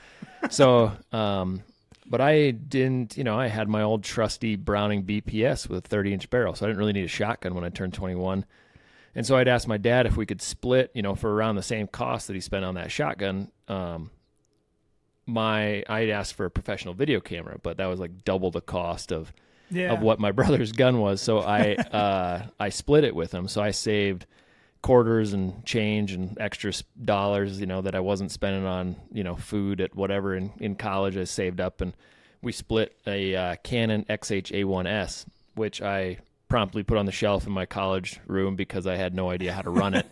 So, 0.51 0.93
um, 1.13 1.63
but 2.07 2.21
I 2.21 2.51
didn't, 2.51 3.17
you 3.17 3.23
know, 3.25 3.39
I 3.39 3.47
had 3.47 3.69
my 3.69 3.83
old 3.83 4.03
trusty 4.03 4.57
Browning 4.57 5.05
BPS 5.05 5.69
with 5.69 5.85
a 5.85 5.89
30 5.89 6.13
inch 6.15 6.31
barrel, 6.31 6.55
so 6.55 6.67
I 6.67 6.69
didn't 6.69 6.79
really 6.79 6.93
need 6.93 7.05
a 7.05 7.09
shotgun 7.09 7.55
when 7.55 7.63
I 7.65 7.69
turned 7.69 7.95
21. 7.95 8.45
And 9.15 9.27
so 9.27 9.37
I'd 9.37 9.47
asked 9.47 9.69
my 9.69 9.77
dad 9.77 10.07
if 10.07 10.17
we 10.17 10.27
could 10.27 10.43
split, 10.43 10.91
you 10.95 11.03
know, 11.03 11.15
for 11.15 11.33
around 11.33 11.55
the 11.57 11.63
same 11.63 11.87
cost 11.87 12.27
that 12.27 12.35
he 12.35 12.41
spent 12.41 12.65
on 12.65 12.75
that 12.75 12.91
shotgun. 12.91 13.53
Um, 13.69 14.11
my 15.27 15.85
I'd 15.89 16.09
asked 16.11 16.35
for 16.35 16.47
a 16.47 16.51
professional 16.51 16.95
video 16.95 17.21
camera, 17.21 17.59
but 17.63 17.77
that 17.77 17.87
was 17.87 18.01
like 18.01 18.25
double 18.25 18.51
the 18.51 18.61
cost 18.61 19.13
of 19.13 19.33
Yeah. 19.73 19.93
of 19.93 20.01
what 20.01 20.21
my 20.21 20.31
brother's 20.39 20.73
gun 20.73 20.99
was. 21.01 21.21
So 21.21 21.41
I 21.41 21.75
uh, 21.75 22.47
I 22.61 22.69
split 22.69 23.05
it 23.05 23.15
with 23.15 23.33
him. 23.33 23.49
So 23.49 23.61
I 23.63 23.71
saved 23.73 24.27
quarters 24.83 25.33
and 25.33 25.65
change 25.65 26.13
and 26.13 26.37
extra 26.41 26.73
dollars, 27.05 27.61
you 27.61 27.67
know, 27.67 27.83
that 27.83 27.95
I 27.95 28.01
wasn't 28.01 28.33
spending 28.33 28.67
on, 28.67 28.97
you 29.13 29.23
know, 29.25 29.37
food 29.37 29.81
at 29.81 29.95
whatever 29.95 30.35
in, 30.35 30.51
in 30.59 30.75
college. 30.75 31.17
I 31.17 31.25
saved 31.25 31.61
up 31.61 31.81
and 31.81 31.93
we 32.43 32.51
split 32.51 32.97
a 33.07 33.35
uh, 33.37 33.57
Canon 33.63 34.05
XH-A1S, 34.11 35.27
which 35.55 35.81
I 35.81 36.19
promptly 36.49 36.83
put 36.83 36.99
on 36.99 37.07
the 37.07 37.13
shelf 37.13 37.47
in 37.47 37.53
my 37.53 37.65
college 37.65 38.21
room 38.27 38.57
because 38.57 38.87
I 38.87 38.97
had 38.97 39.15
no 39.15 39.31
idea 39.31 39.53
how 39.53 39.63
to 39.63 39.71
run 39.71 39.95
it, 39.95 40.07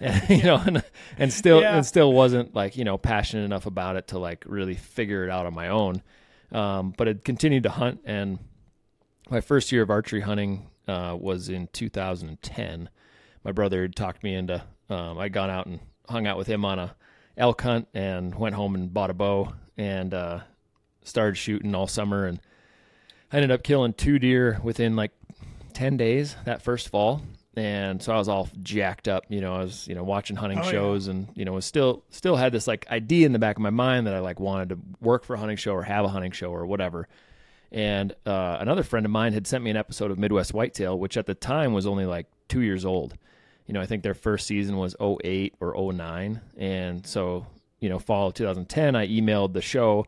and, 0.00 0.28
you 0.28 0.42
know, 0.42 0.56
and, 0.66 0.82
and 1.16 1.32
still 1.32 1.60
Yeah. 1.62 1.76
and 1.76 1.86
still 1.86 2.12
wasn't 2.12 2.54
like 2.54 2.76
you 2.76 2.84
know 2.84 2.98
passionate 2.98 3.44
enough 3.44 3.66
about 3.66 3.94
it 3.96 4.08
to 4.08 4.18
like 4.18 4.44
really 4.46 4.74
figure 4.74 5.24
it 5.24 5.30
out 5.30 5.46
on 5.46 5.54
my 5.54 5.68
own. 5.68 6.02
Um, 6.50 6.92
but 6.96 7.08
I 7.08 7.14
continued 7.14 7.62
to 7.62 7.70
hunt, 7.70 8.00
and 8.04 8.38
my 9.30 9.40
first 9.40 9.72
year 9.72 9.82
of 9.82 9.90
archery 9.90 10.20
hunting 10.20 10.68
uh, 10.86 11.16
was 11.18 11.48
in 11.48 11.68
2010. 11.72 12.88
My 13.44 13.52
brother 13.52 13.82
had 13.82 13.96
talked 13.96 14.22
me 14.22 14.34
into. 14.34 14.62
Um, 14.88 15.18
I'd 15.18 15.32
gone 15.32 15.50
out 15.50 15.66
and 15.66 15.80
hung 16.08 16.26
out 16.26 16.38
with 16.38 16.46
him 16.46 16.64
on 16.64 16.78
a 16.78 16.94
elk 17.36 17.60
hunt, 17.62 17.86
and 17.94 18.34
went 18.34 18.54
home 18.56 18.74
and 18.74 18.92
bought 18.92 19.10
a 19.10 19.14
bow 19.14 19.52
and 19.76 20.12
uh, 20.12 20.40
started 21.04 21.36
shooting 21.36 21.74
all 21.74 21.86
summer. 21.86 22.26
And 22.26 22.40
I 23.32 23.36
ended 23.36 23.52
up 23.52 23.62
killing 23.62 23.92
two 23.92 24.18
deer 24.18 24.58
within 24.62 24.96
like 24.96 25.12
10 25.74 25.96
days 25.96 26.34
that 26.46 26.62
first 26.62 26.88
fall. 26.88 27.22
And 27.56 28.02
so 28.02 28.12
I 28.12 28.18
was 28.18 28.28
all 28.28 28.48
jacked 28.62 29.08
up, 29.08 29.24
you 29.28 29.40
know, 29.40 29.54
I 29.54 29.58
was, 29.62 29.86
you 29.88 29.94
know, 29.94 30.04
watching 30.04 30.36
hunting 30.36 30.58
Oh, 30.60 30.64
yeah. 30.64 30.70
shows 30.70 31.08
and, 31.08 31.28
you 31.34 31.44
know, 31.44 31.52
was 31.54 31.64
still, 31.64 32.04
still 32.10 32.36
had 32.36 32.52
this 32.52 32.66
like 32.68 32.86
idea 32.90 33.26
in 33.26 33.32
the 33.32 33.38
back 33.40 33.56
of 33.56 33.62
my 33.62 33.70
mind 33.70 34.06
that 34.06 34.14
I 34.14 34.20
like 34.20 34.38
wanted 34.38 34.68
to 34.70 34.78
work 35.00 35.24
for 35.24 35.34
a 35.34 35.38
hunting 35.38 35.56
show 35.56 35.72
or 35.72 35.82
have 35.82 36.04
a 36.04 36.08
hunting 36.08 36.30
show 36.30 36.50
or 36.52 36.66
whatever. 36.66 37.08
And 37.70 38.14
uh, 38.24 38.56
another 38.60 38.82
friend 38.82 39.04
of 39.04 39.12
mine 39.12 39.32
had 39.32 39.46
sent 39.46 39.62
me 39.62 39.70
an 39.70 39.76
episode 39.76 40.10
of 40.10 40.18
Midwest 40.18 40.54
Whitetail, 40.54 40.98
which 40.98 41.16
at 41.16 41.26
the 41.26 41.34
time 41.34 41.72
was 41.72 41.86
only 41.86 42.06
like 42.06 42.26
two 42.48 42.62
years 42.62 42.84
old. 42.84 43.14
You 43.66 43.74
know, 43.74 43.80
I 43.80 43.86
think 43.86 44.02
their 44.02 44.14
first 44.14 44.46
season 44.46 44.78
was 44.78 44.96
08 45.00 45.54
or 45.60 45.92
09. 45.92 46.40
And 46.56 47.06
so, 47.06 47.46
you 47.80 47.90
know, 47.90 47.98
fall 47.98 48.28
of 48.28 48.34
2010, 48.34 48.96
I 48.96 49.06
emailed 49.06 49.52
the 49.52 49.60
show 49.60 50.06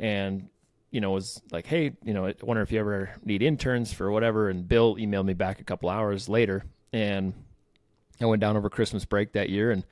and, 0.00 0.48
you 0.90 1.00
know, 1.00 1.10
was 1.10 1.42
like, 1.50 1.66
hey, 1.66 1.92
you 2.02 2.14
know, 2.14 2.26
I 2.26 2.34
wonder 2.40 2.62
if 2.62 2.72
you 2.72 2.80
ever 2.80 3.10
need 3.24 3.42
interns 3.42 3.92
for 3.92 4.10
whatever. 4.10 4.48
And 4.48 4.66
Bill 4.66 4.96
emailed 4.96 5.26
me 5.26 5.34
back 5.34 5.60
a 5.60 5.64
couple 5.64 5.90
hours 5.90 6.28
later. 6.30 6.64
And 6.94 7.34
I 8.20 8.24
went 8.24 8.40
down 8.40 8.56
over 8.56 8.70
Christmas 8.70 9.04
break 9.04 9.32
that 9.32 9.50
year 9.50 9.70
and 9.70 9.84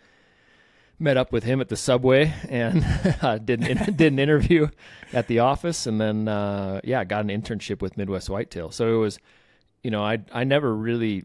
met 1.00 1.16
up 1.16 1.32
with 1.32 1.44
him 1.44 1.60
at 1.60 1.68
the 1.68 1.76
subway 1.76 2.32
and 2.48 2.84
uh, 3.22 3.38
did 3.38 3.62
an, 3.66 3.94
did 3.96 4.12
an 4.12 4.18
interview 4.18 4.68
at 5.12 5.26
the 5.26 5.38
office 5.40 5.86
and 5.86 6.00
then 6.00 6.28
uh, 6.28 6.80
yeah 6.84 7.02
got 7.04 7.24
an 7.24 7.30
internship 7.30 7.80
with 7.80 7.96
Midwest 7.96 8.28
Whitetail 8.28 8.70
so 8.70 8.94
it 8.94 8.98
was 8.98 9.18
you 9.82 9.90
know 9.90 10.04
I 10.04 10.18
I 10.32 10.44
never 10.44 10.74
really 10.74 11.24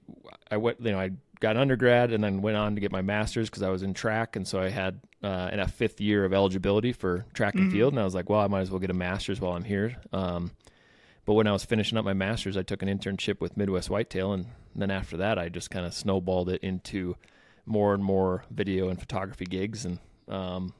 I 0.49 0.57
went 0.57 0.79
you 0.81 0.91
know 0.91 0.99
I 0.99 1.11
got 1.39 1.57
undergrad 1.57 2.11
and 2.11 2.23
then 2.23 2.41
went 2.41 2.57
on 2.57 2.75
to 2.75 2.81
get 2.81 2.91
my 2.91 3.01
master's 3.01 3.49
because 3.49 3.61
I 3.61 3.69
was 3.69 3.83
in 3.83 3.93
track, 3.93 4.35
and 4.35 4.47
so 4.47 4.59
I 4.59 4.69
had 4.69 5.01
uh, 5.21 5.49
in 5.51 5.59
a 5.59 5.67
fifth 5.67 5.99
year 5.99 6.25
of 6.25 6.33
eligibility 6.33 6.93
for 6.93 7.25
track 7.33 7.55
and 7.55 7.65
Mm-hmm. 7.65 7.71
field, 7.73 7.93
and 7.93 7.99
I 7.99 8.03
was 8.03 8.15
like, 8.15 8.29
well, 8.29 8.39
I 8.39 8.47
might 8.47 8.61
as 8.61 8.71
well 8.71 8.79
get 8.79 8.89
a 8.89 8.93
master's 8.95 9.41
while 9.41 9.53
I'm 9.53 9.63
here. 9.63 9.97
Um, 10.13 10.51
but 11.25 11.33
when 11.33 11.45
I 11.45 11.51
was 11.51 11.65
finishing 11.65 11.97
up 11.97 12.05
my 12.05 12.13
master's, 12.13 12.55
I 12.55 12.63
took 12.63 12.81
an 12.81 12.87
internship 12.87 13.41
with 13.41 13.57
Midwest 13.57 13.89
Whitetail, 13.89 14.31
and 14.33 14.45
then 14.75 14.89
after 14.91 15.17
that, 15.17 15.37
I 15.37 15.49
just 15.49 15.69
kind 15.69 15.85
of 15.85 15.93
snowballed 15.93 16.49
it 16.49 16.63
into 16.63 17.15
more 17.65 17.93
and 17.93 18.03
more 18.03 18.43
video 18.51 18.89
and 18.89 18.99
photography 18.99 19.45
gigs, 19.45 19.85
and 19.85 19.99
um, 20.27 20.73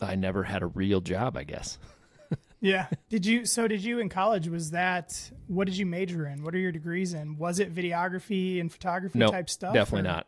I 0.00 0.14
never 0.16 0.42
had 0.42 0.62
a 0.62 0.66
real 0.66 1.00
job, 1.00 1.36
I 1.36 1.44
guess. 1.44 1.78
Yeah. 2.64 2.86
Did 3.10 3.26
you? 3.26 3.44
So 3.44 3.66
did 3.66 3.82
you 3.82 3.98
in 3.98 4.08
college? 4.08 4.46
Was 4.46 4.70
that 4.70 5.32
what 5.48 5.64
did 5.66 5.76
you 5.76 5.84
major 5.84 6.28
in? 6.28 6.44
What 6.44 6.54
are 6.54 6.58
your 6.60 6.70
degrees 6.70 7.12
in? 7.12 7.36
Was 7.36 7.58
it 7.58 7.74
videography 7.74 8.60
and 8.60 8.70
photography 8.70 9.18
No, 9.18 9.32
type 9.32 9.50
stuff? 9.50 9.74
Definitely 9.74 10.08
or- 10.08 10.12
not. 10.12 10.26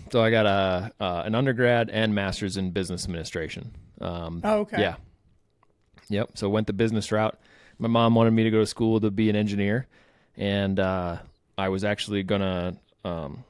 so 0.10 0.20
I 0.20 0.32
got 0.32 0.46
a 0.46 0.92
uh, 1.00 1.22
an 1.24 1.36
undergrad 1.36 1.88
and 1.90 2.12
master's 2.12 2.56
in 2.56 2.72
business 2.72 3.04
administration. 3.04 3.70
Um, 4.00 4.40
Oh, 4.42 4.58
okay. 4.62 4.80
Yeah. 4.80 4.96
Yep. 6.08 6.30
So 6.34 6.48
went 6.48 6.66
the 6.66 6.72
business 6.72 7.12
route. 7.12 7.38
My 7.78 7.86
mom 7.88 8.16
wanted 8.16 8.32
me 8.32 8.42
to 8.42 8.50
go 8.50 8.58
to 8.58 8.66
school 8.66 8.98
to 9.00 9.12
be 9.12 9.30
an 9.30 9.36
engineer, 9.36 9.86
and 10.36 10.80
uh, 10.80 11.18
I 11.56 11.68
was 11.68 11.84
actually 11.84 12.24
gonna. 12.24 12.76
Um, 13.04 13.44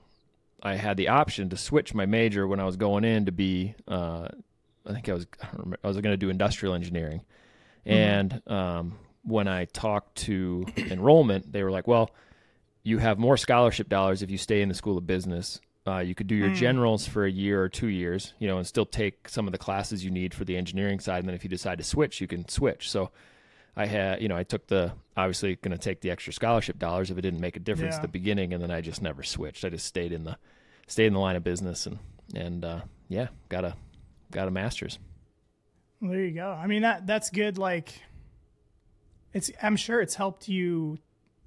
I 0.66 0.74
had 0.76 0.96
the 0.96 1.08
option 1.08 1.48
to 1.50 1.56
switch 1.56 1.94
my 1.94 2.06
major 2.06 2.46
when 2.46 2.60
I 2.60 2.64
was 2.64 2.76
going 2.76 3.04
in 3.04 3.26
to 3.26 3.32
be. 3.32 3.74
Uh, 3.86 4.28
I 4.86 4.92
think 4.92 5.08
I 5.08 5.12
was. 5.14 5.26
I, 5.42 5.48
remember, 5.52 5.78
I 5.84 5.88
was 5.88 5.96
going 5.96 6.12
to 6.12 6.16
do 6.16 6.28
industrial 6.30 6.74
engineering, 6.74 7.22
and 7.84 8.42
um, 8.46 8.98
when 9.22 9.48
I 9.48 9.64
talked 9.66 10.16
to 10.26 10.66
enrollment, 10.76 11.52
they 11.52 11.62
were 11.62 11.70
like, 11.70 11.86
"Well, 11.86 12.10
you 12.82 12.98
have 12.98 13.18
more 13.18 13.36
scholarship 13.36 13.88
dollars 13.88 14.22
if 14.22 14.30
you 14.30 14.38
stay 14.38 14.62
in 14.62 14.68
the 14.68 14.74
school 14.74 14.98
of 14.98 15.06
business. 15.06 15.60
Uh, 15.88 15.98
you 15.98 16.16
could 16.16 16.26
do 16.26 16.34
your 16.34 16.50
generals 16.52 17.06
for 17.06 17.24
a 17.24 17.30
year 17.30 17.62
or 17.62 17.68
two 17.68 17.86
years, 17.86 18.34
you 18.40 18.48
know, 18.48 18.58
and 18.58 18.66
still 18.66 18.84
take 18.86 19.28
some 19.28 19.46
of 19.46 19.52
the 19.52 19.58
classes 19.58 20.04
you 20.04 20.10
need 20.10 20.34
for 20.34 20.44
the 20.44 20.56
engineering 20.56 20.98
side. 20.98 21.18
And 21.20 21.28
then 21.28 21.36
if 21.36 21.44
you 21.44 21.50
decide 21.50 21.78
to 21.78 21.84
switch, 21.84 22.20
you 22.20 22.26
can 22.26 22.48
switch. 22.48 22.90
So 22.90 23.12
I 23.76 23.86
had, 23.86 24.20
you 24.20 24.26
know, 24.26 24.36
I 24.36 24.42
took 24.42 24.66
the 24.66 24.92
obviously 25.16 25.54
going 25.54 25.70
to 25.70 25.78
take 25.78 26.00
the 26.00 26.10
extra 26.10 26.32
scholarship 26.32 26.80
dollars 26.80 27.12
if 27.12 27.18
it 27.18 27.20
didn't 27.20 27.38
make 27.38 27.54
a 27.54 27.60
difference 27.60 27.92
Yeah. 27.92 27.96
at 27.98 28.02
the 28.02 28.08
beginning, 28.08 28.52
and 28.52 28.60
then 28.60 28.72
I 28.72 28.80
just 28.80 29.00
never 29.00 29.22
switched. 29.22 29.64
I 29.64 29.68
just 29.68 29.86
stayed 29.86 30.10
in 30.10 30.24
the 30.24 30.36
stayed 30.86 31.06
in 31.06 31.12
the 31.12 31.20
line 31.20 31.36
of 31.36 31.44
business, 31.44 31.86
and 31.86 31.98
and 32.34 32.64
uh, 32.64 32.80
yeah, 33.08 33.28
got 33.48 33.64
a 33.64 33.74
got 34.30 34.48
a 34.48 34.50
master's. 34.50 34.98
There 36.00 36.20
you 36.20 36.32
go. 36.32 36.50
I 36.50 36.66
mean 36.66 36.82
that 36.82 37.06
that's 37.06 37.30
good. 37.30 37.58
Like, 37.58 38.00
it's 39.32 39.50
I'm 39.62 39.76
sure 39.76 40.00
it's 40.00 40.14
helped 40.14 40.48
you 40.48 40.98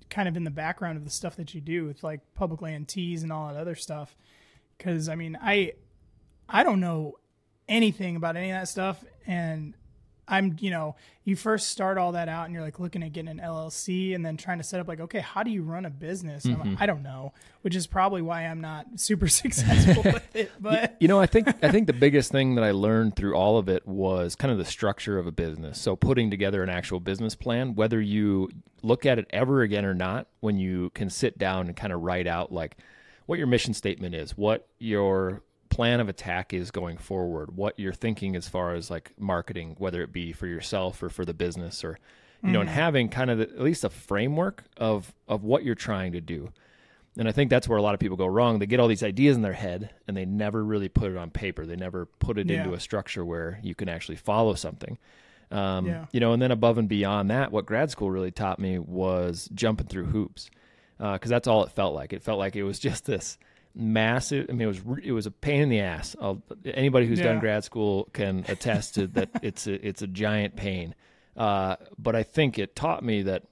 kind 0.09 0.27
of 0.27 0.35
in 0.35 0.43
the 0.43 0.51
background 0.51 0.97
of 0.97 1.03
the 1.03 1.11
stuff 1.11 1.35
that 1.35 1.53
you 1.53 1.61
do 1.61 1.85
with 1.85 2.03
like 2.03 2.21
public 2.33 2.61
land 2.61 2.87
tees 2.87 3.23
and 3.23 3.31
all 3.31 3.47
that 3.47 3.57
other 3.57 3.75
stuff. 3.75 4.15
Because 4.77 5.09
I 5.09 5.15
mean, 5.15 5.37
I 5.41 5.73
I 6.47 6.63
don't 6.63 6.79
know 6.79 7.15
anything 7.67 8.15
about 8.15 8.35
any 8.35 8.49
of 8.51 8.59
that 8.59 8.67
stuff, 8.67 9.03
and 9.27 9.73
I'm 10.29 10.55
you 10.59 10.69
know 10.69 10.95
you 11.23 11.35
first 11.35 11.69
start 11.69 11.97
all 11.97 12.13
that 12.13 12.29
out 12.29 12.45
and 12.45 12.53
you're 12.53 12.63
like 12.63 12.79
looking 12.79 13.03
at 13.03 13.13
getting 13.13 13.29
an 13.29 13.39
LLC 13.39 14.15
and 14.15 14.25
then 14.25 14.37
trying 14.37 14.57
to 14.57 14.63
set 14.63 14.79
up 14.79 14.87
like 14.87 14.99
okay 14.99 15.19
how 15.19 15.43
do 15.43 15.51
you 15.51 15.63
run 15.63 15.85
a 15.85 15.89
business? 15.89 16.45
I'm 16.45 16.53
like, 16.53 16.63
mm-hmm. 16.63 16.83
I 16.83 16.85
don't 16.85 17.03
know, 17.03 17.33
which 17.61 17.75
is 17.75 17.87
probably 17.87 18.21
why 18.21 18.45
I'm 18.45 18.61
not 18.61 18.85
super 18.95 19.27
successful 19.27 20.03
with 20.13 20.35
it. 20.35 20.51
But 20.59 20.95
You 20.99 21.07
know, 21.07 21.19
I 21.19 21.25
think 21.25 21.47
I 21.63 21.69
think 21.69 21.87
the 21.87 21.93
biggest 21.93 22.31
thing 22.31 22.55
that 22.55 22.63
I 22.63 22.71
learned 22.71 23.15
through 23.15 23.35
all 23.35 23.57
of 23.57 23.69
it 23.69 23.87
was 23.87 24.35
kind 24.35 24.51
of 24.51 24.57
the 24.57 24.65
structure 24.65 25.17
of 25.17 25.27
a 25.27 25.31
business. 25.31 25.79
So 25.79 25.95
putting 25.95 26.29
together 26.29 26.63
an 26.63 26.69
actual 26.69 26.99
business 26.99 27.35
plan, 27.35 27.75
whether 27.75 27.99
you 27.99 28.49
look 28.81 29.05
at 29.05 29.19
it 29.19 29.27
ever 29.31 29.61
again 29.61 29.85
or 29.85 29.93
not, 29.93 30.27
when 30.39 30.57
you 30.57 30.89
can 30.91 31.09
sit 31.09 31.37
down 31.37 31.67
and 31.67 31.75
kind 31.75 31.91
of 31.91 32.01
write 32.01 32.27
out 32.27 32.51
like 32.51 32.77
what 33.25 33.37
your 33.37 33.47
mission 33.47 33.73
statement 33.73 34.15
is, 34.15 34.37
what 34.37 34.67
your 34.79 35.43
plan 35.69 35.99
of 35.99 36.09
attack 36.09 36.53
is 36.53 36.71
going 36.71 36.97
forward, 36.97 37.55
what 37.55 37.79
you're 37.79 37.93
thinking 37.93 38.35
as 38.35 38.47
far 38.49 38.73
as 38.73 38.89
like 38.89 39.11
marketing, 39.19 39.75
whether 39.77 40.01
it 40.01 40.11
be 40.11 40.31
for 40.33 40.47
yourself 40.47 41.01
or 41.03 41.09
for 41.09 41.25
the 41.25 41.33
business 41.33 41.83
or 41.83 41.99
you 42.41 42.51
know, 42.51 42.61
and 42.61 42.69
having 42.69 43.09
kind 43.09 43.29
of 43.29 43.37
the, 43.37 43.43
at 43.49 43.59
least 43.59 43.83
a 43.83 43.89
framework 43.89 44.63
of 44.77 45.13
of 45.27 45.43
what 45.43 45.63
you're 45.65 45.75
trying 45.75 46.13
to 46.13 46.21
do. 46.21 46.49
And 47.17 47.27
I 47.27 47.33
think 47.33 47.49
that's 47.49 47.67
where 47.67 47.77
a 47.77 47.81
lot 47.81 47.93
of 47.93 47.99
people 47.99 48.15
go 48.15 48.27
wrong. 48.27 48.59
They 48.59 48.65
get 48.65 48.79
all 48.79 48.87
these 48.87 49.03
ideas 49.03 49.35
in 49.35 49.41
their 49.41 49.51
head 49.51 49.89
and 50.07 50.15
they 50.15 50.23
never 50.25 50.63
really 50.63 50.87
put 50.87 51.11
it 51.11 51.17
on 51.17 51.31
paper. 51.31 51.65
They 51.65 51.75
never 51.75 52.05
put 52.05 52.37
it 52.37 52.47
Yeah. 52.49 52.59
into 52.63 52.73
a 52.73 52.79
structure 52.79 53.25
where 53.25 53.59
you 53.61 53.75
can 53.75 53.89
actually 53.89 54.15
follow 54.15 54.53
something. 54.53 54.97
Um, 55.51 55.85
Yeah. 55.87 56.05
You 56.13 56.21
know, 56.21 56.31
and 56.31 56.41
then 56.41 56.51
above 56.51 56.77
and 56.77 56.87
beyond 56.87 57.29
that, 57.29 57.51
what 57.51 57.65
grad 57.65 57.91
school 57.91 58.09
really 58.09 58.31
taught 58.31 58.57
me 58.57 58.79
was 58.79 59.49
jumping 59.53 59.87
through 59.87 60.05
hoops 60.05 60.49
because 60.97 61.29
that's 61.29 61.47
all 61.47 61.63
it 61.65 61.71
felt 61.71 61.93
like. 61.93 62.13
It 62.13 62.23
felt 62.23 62.39
like 62.39 62.55
it 62.55 62.63
was 62.63 62.79
just 62.87 63.05
this 63.05 63.37
massive. 63.75 64.47
I 64.49 64.53
mean, 64.53 64.61
it 64.61 64.65
was 64.67 64.81
it 65.03 65.11
was 65.11 65.25
a 65.25 65.31
pain 65.31 65.61
in 65.61 65.69
the 65.69 65.79
ass. 65.79 66.15
I'll, 66.19 66.41
anybody 66.65 67.05
who's 67.07 67.19
done 67.19 67.39
grad 67.39 67.63
school 67.63 68.09
can 68.13 68.45
attest 68.49 68.95
to 68.95 69.07
that. 69.07 69.29
It's 69.41 69.67
a 69.67 69.85
it's 69.87 70.01
a 70.01 70.07
giant 70.07 70.55
pain. 70.55 70.95
Uh, 71.37 71.75
but 71.97 72.15
I 72.15 72.23
think 72.23 72.59
it 72.59 72.75
taught 72.75 73.03
me 73.03 73.21
that 73.23 73.43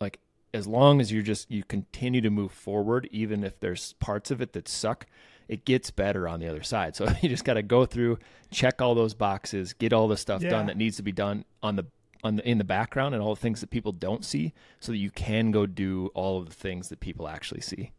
like 0.00 0.18
as 0.54 0.66
long 0.66 1.00
as 1.00 1.12
you're 1.12 1.22
just 1.22 1.50
you 1.50 1.62
continue 1.64 2.20
to 2.22 2.30
move 2.30 2.52
forward, 2.52 3.08
even 3.12 3.44
if 3.44 3.60
there's 3.60 3.92
parts 3.94 4.30
of 4.30 4.40
it 4.40 4.52
that 4.54 4.68
suck, 4.68 5.06
it 5.48 5.64
gets 5.64 5.90
better 5.90 6.26
on 6.26 6.40
the 6.40 6.48
other 6.48 6.62
side. 6.62 6.96
So 6.96 7.06
you 7.22 7.28
just 7.28 7.44
got 7.44 7.54
to 7.54 7.62
go 7.62 7.84
through, 7.84 8.18
check 8.50 8.80
all 8.80 8.94
those 8.94 9.14
boxes, 9.14 9.72
get 9.74 9.92
all 9.92 10.08
the 10.08 10.16
stuff 10.16 10.42
Yeah. 10.42 10.50
done 10.50 10.66
that 10.66 10.76
needs 10.76 10.96
to 10.96 11.02
be 11.02 11.12
done 11.12 11.44
on 11.62 11.76
the 11.76 11.84
on 12.24 12.36
the 12.36 12.48
in 12.48 12.56
the 12.58 12.64
background 12.64 13.14
and 13.14 13.22
all 13.22 13.34
the 13.34 13.40
things 13.40 13.60
that 13.60 13.68
people 13.70 13.92
don't 13.92 14.24
see, 14.24 14.54
so 14.80 14.92
that 14.92 14.98
you 14.98 15.10
can 15.10 15.50
go 15.50 15.66
do 15.66 16.06
all 16.14 16.38
of 16.38 16.46
the 16.46 16.54
things 16.54 16.88
that 16.88 17.00
people 17.00 17.28
actually 17.28 17.60
see. 17.60 17.92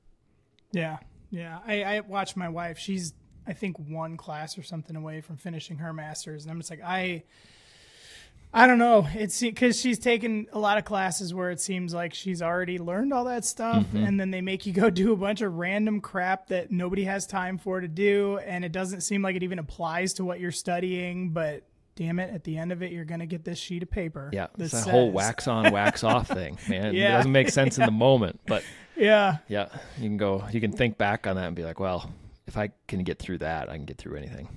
Yeah, 0.72 0.98
yeah. 1.30 1.60
I, 1.66 1.84
I 1.84 2.00
watch 2.02 2.36
my 2.36 2.50
wife. 2.50 2.78
She's 2.78 3.14
I 3.46 3.54
think 3.54 3.78
one 3.80 4.18
class 4.18 4.58
or 4.58 4.64
something 4.64 4.96
away 4.96 5.22
from 5.22 5.38
finishing 5.38 5.78
her 5.78 5.94
masters, 5.94 6.44
and 6.44 6.52
I'm 6.52 6.60
just 6.60 6.70
like 6.70 6.82
I. 6.84 7.24
I 8.54 8.66
don't 8.66 8.80
know. 8.80 9.06
It's 9.14 9.42
because 9.42 9.80
she's 9.80 10.00
taken 10.00 10.48
a 10.54 10.58
lot 10.58 10.78
of 10.78 10.86
classes 10.86 11.34
where 11.34 11.52
it 11.52 11.60
seems 11.60 11.94
like 11.94 12.14
she's 12.14 12.42
already 12.42 12.80
learned 12.80 13.14
all 13.14 13.26
that 13.26 13.44
stuff, 13.44 13.84
mm-hmm. 13.84 13.98
and 13.98 14.18
then 14.18 14.32
they 14.32 14.40
make 14.40 14.66
you 14.66 14.72
go 14.72 14.90
do 14.90 15.12
a 15.12 15.18
bunch 15.18 15.42
of 15.42 15.56
random 15.56 16.00
crap 16.00 16.48
that 16.48 16.72
nobody 16.72 17.04
has 17.04 17.28
time 17.28 17.58
for 17.58 17.82
to 17.82 17.90
do, 17.90 18.40
and 18.40 18.64
it 18.64 18.72
doesn't 18.72 19.02
seem 19.02 19.22
like 19.22 19.36
it 19.36 19.44
even 19.44 19.60
applies 19.60 20.14
to 20.14 20.26
what 20.26 20.40
you're 20.40 20.52
studying. 20.52 21.32
But 21.32 21.64
damn 21.98 22.20
it, 22.20 22.34
at 22.34 22.46
the 22.46 22.58
end 22.58 22.72
of 22.72 22.82
it, 22.82 22.92
you're 22.94 23.04
gonna 23.04 23.26
get 23.26 23.44
this 23.44 23.58
sheet 23.58 23.84
of 23.84 23.92
paper. 23.92 24.30
Yeah, 24.32 24.48
that 24.56 24.64
it's 24.64 24.74
a 24.86 24.90
whole 24.90 25.12
wax 25.12 25.48
on, 25.48 25.74
wax 25.74 26.04
off 26.06 26.28
thing, 26.30 26.58
man. 26.70 26.94
Yeah. 26.94 27.10
It 27.10 27.18
doesn't 27.18 27.32
make 27.34 27.50
sense 27.50 27.78
in 27.78 27.86
the 27.86 27.92
moment, 28.08 28.40
but 28.48 28.64
Yeah, 28.96 29.38
yeah, 29.50 29.68
you 29.98 30.04
can 30.04 30.18
go, 30.18 30.46
you 30.52 30.62
can 30.62 30.72
think 30.72 30.98
back 30.98 31.28
on 31.28 31.36
that 31.36 31.48
and 31.48 31.56
be 31.56 31.66
like, 31.66 31.80
well, 31.80 32.10
if 32.46 32.56
I 32.58 32.70
can 32.88 33.04
get 33.04 33.20
through 33.20 33.40
that, 33.40 33.70
I 33.70 33.76
can 33.76 33.86
get 33.86 33.98
through 33.98 34.16
anything. 34.16 34.48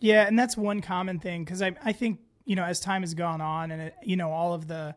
Yeah, 0.00 0.26
and 0.26 0.38
that's 0.38 0.56
one 0.56 0.82
common 0.82 1.18
thing 1.20 1.44
because 1.44 1.62
I 1.62 1.74
I 1.82 1.92
think 1.92 2.20
you 2.44 2.56
know 2.56 2.64
as 2.64 2.80
time 2.80 3.02
has 3.02 3.14
gone 3.14 3.40
on 3.40 3.70
and 3.70 3.80
it, 3.82 3.94
you 4.02 4.16
know 4.16 4.30
all 4.30 4.52
of 4.52 4.66
the 4.66 4.94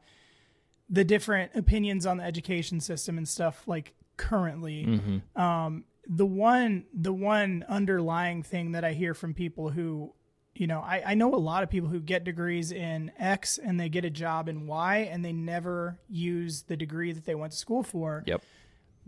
the 0.90 1.04
different 1.04 1.52
opinions 1.56 2.06
on 2.06 2.18
the 2.18 2.24
education 2.24 2.80
system 2.80 3.18
and 3.18 3.28
stuff 3.28 3.68
like 3.68 3.94
currently 4.18 5.00
um 5.36 5.86
the 6.08 6.26
one 6.26 6.84
the 6.94 7.14
one 7.14 7.64
underlying 7.70 8.44
thing 8.44 8.72
that 8.74 8.84
I 8.84 8.94
hear 8.94 9.14
from 9.14 9.34
people 9.34 9.70
who 9.70 10.14
you 10.56 10.68
know 10.68 10.80
I, 10.80 11.04
I 11.08 11.14
know 11.14 11.34
a 11.34 11.38
lot 11.38 11.64
of 11.64 11.70
people 11.70 11.90
who 11.90 12.00
get 12.00 12.24
degrees 12.24 12.72
in 12.72 13.12
X 13.18 13.58
and 13.58 13.80
they 13.80 13.90
get 13.90 14.06
a 14.06 14.10
job 14.10 14.50
in 14.50 14.68
Y 14.68 15.10
and 15.12 15.24
they 15.24 15.34
never 15.34 16.00
use 16.10 16.64
the 16.64 16.76
degree 16.78 17.12
that 17.12 17.26
they 17.26 17.36
went 17.36 17.52
to 17.54 17.58
school 17.58 17.84
for 17.84 18.24
Yep. 18.26 18.42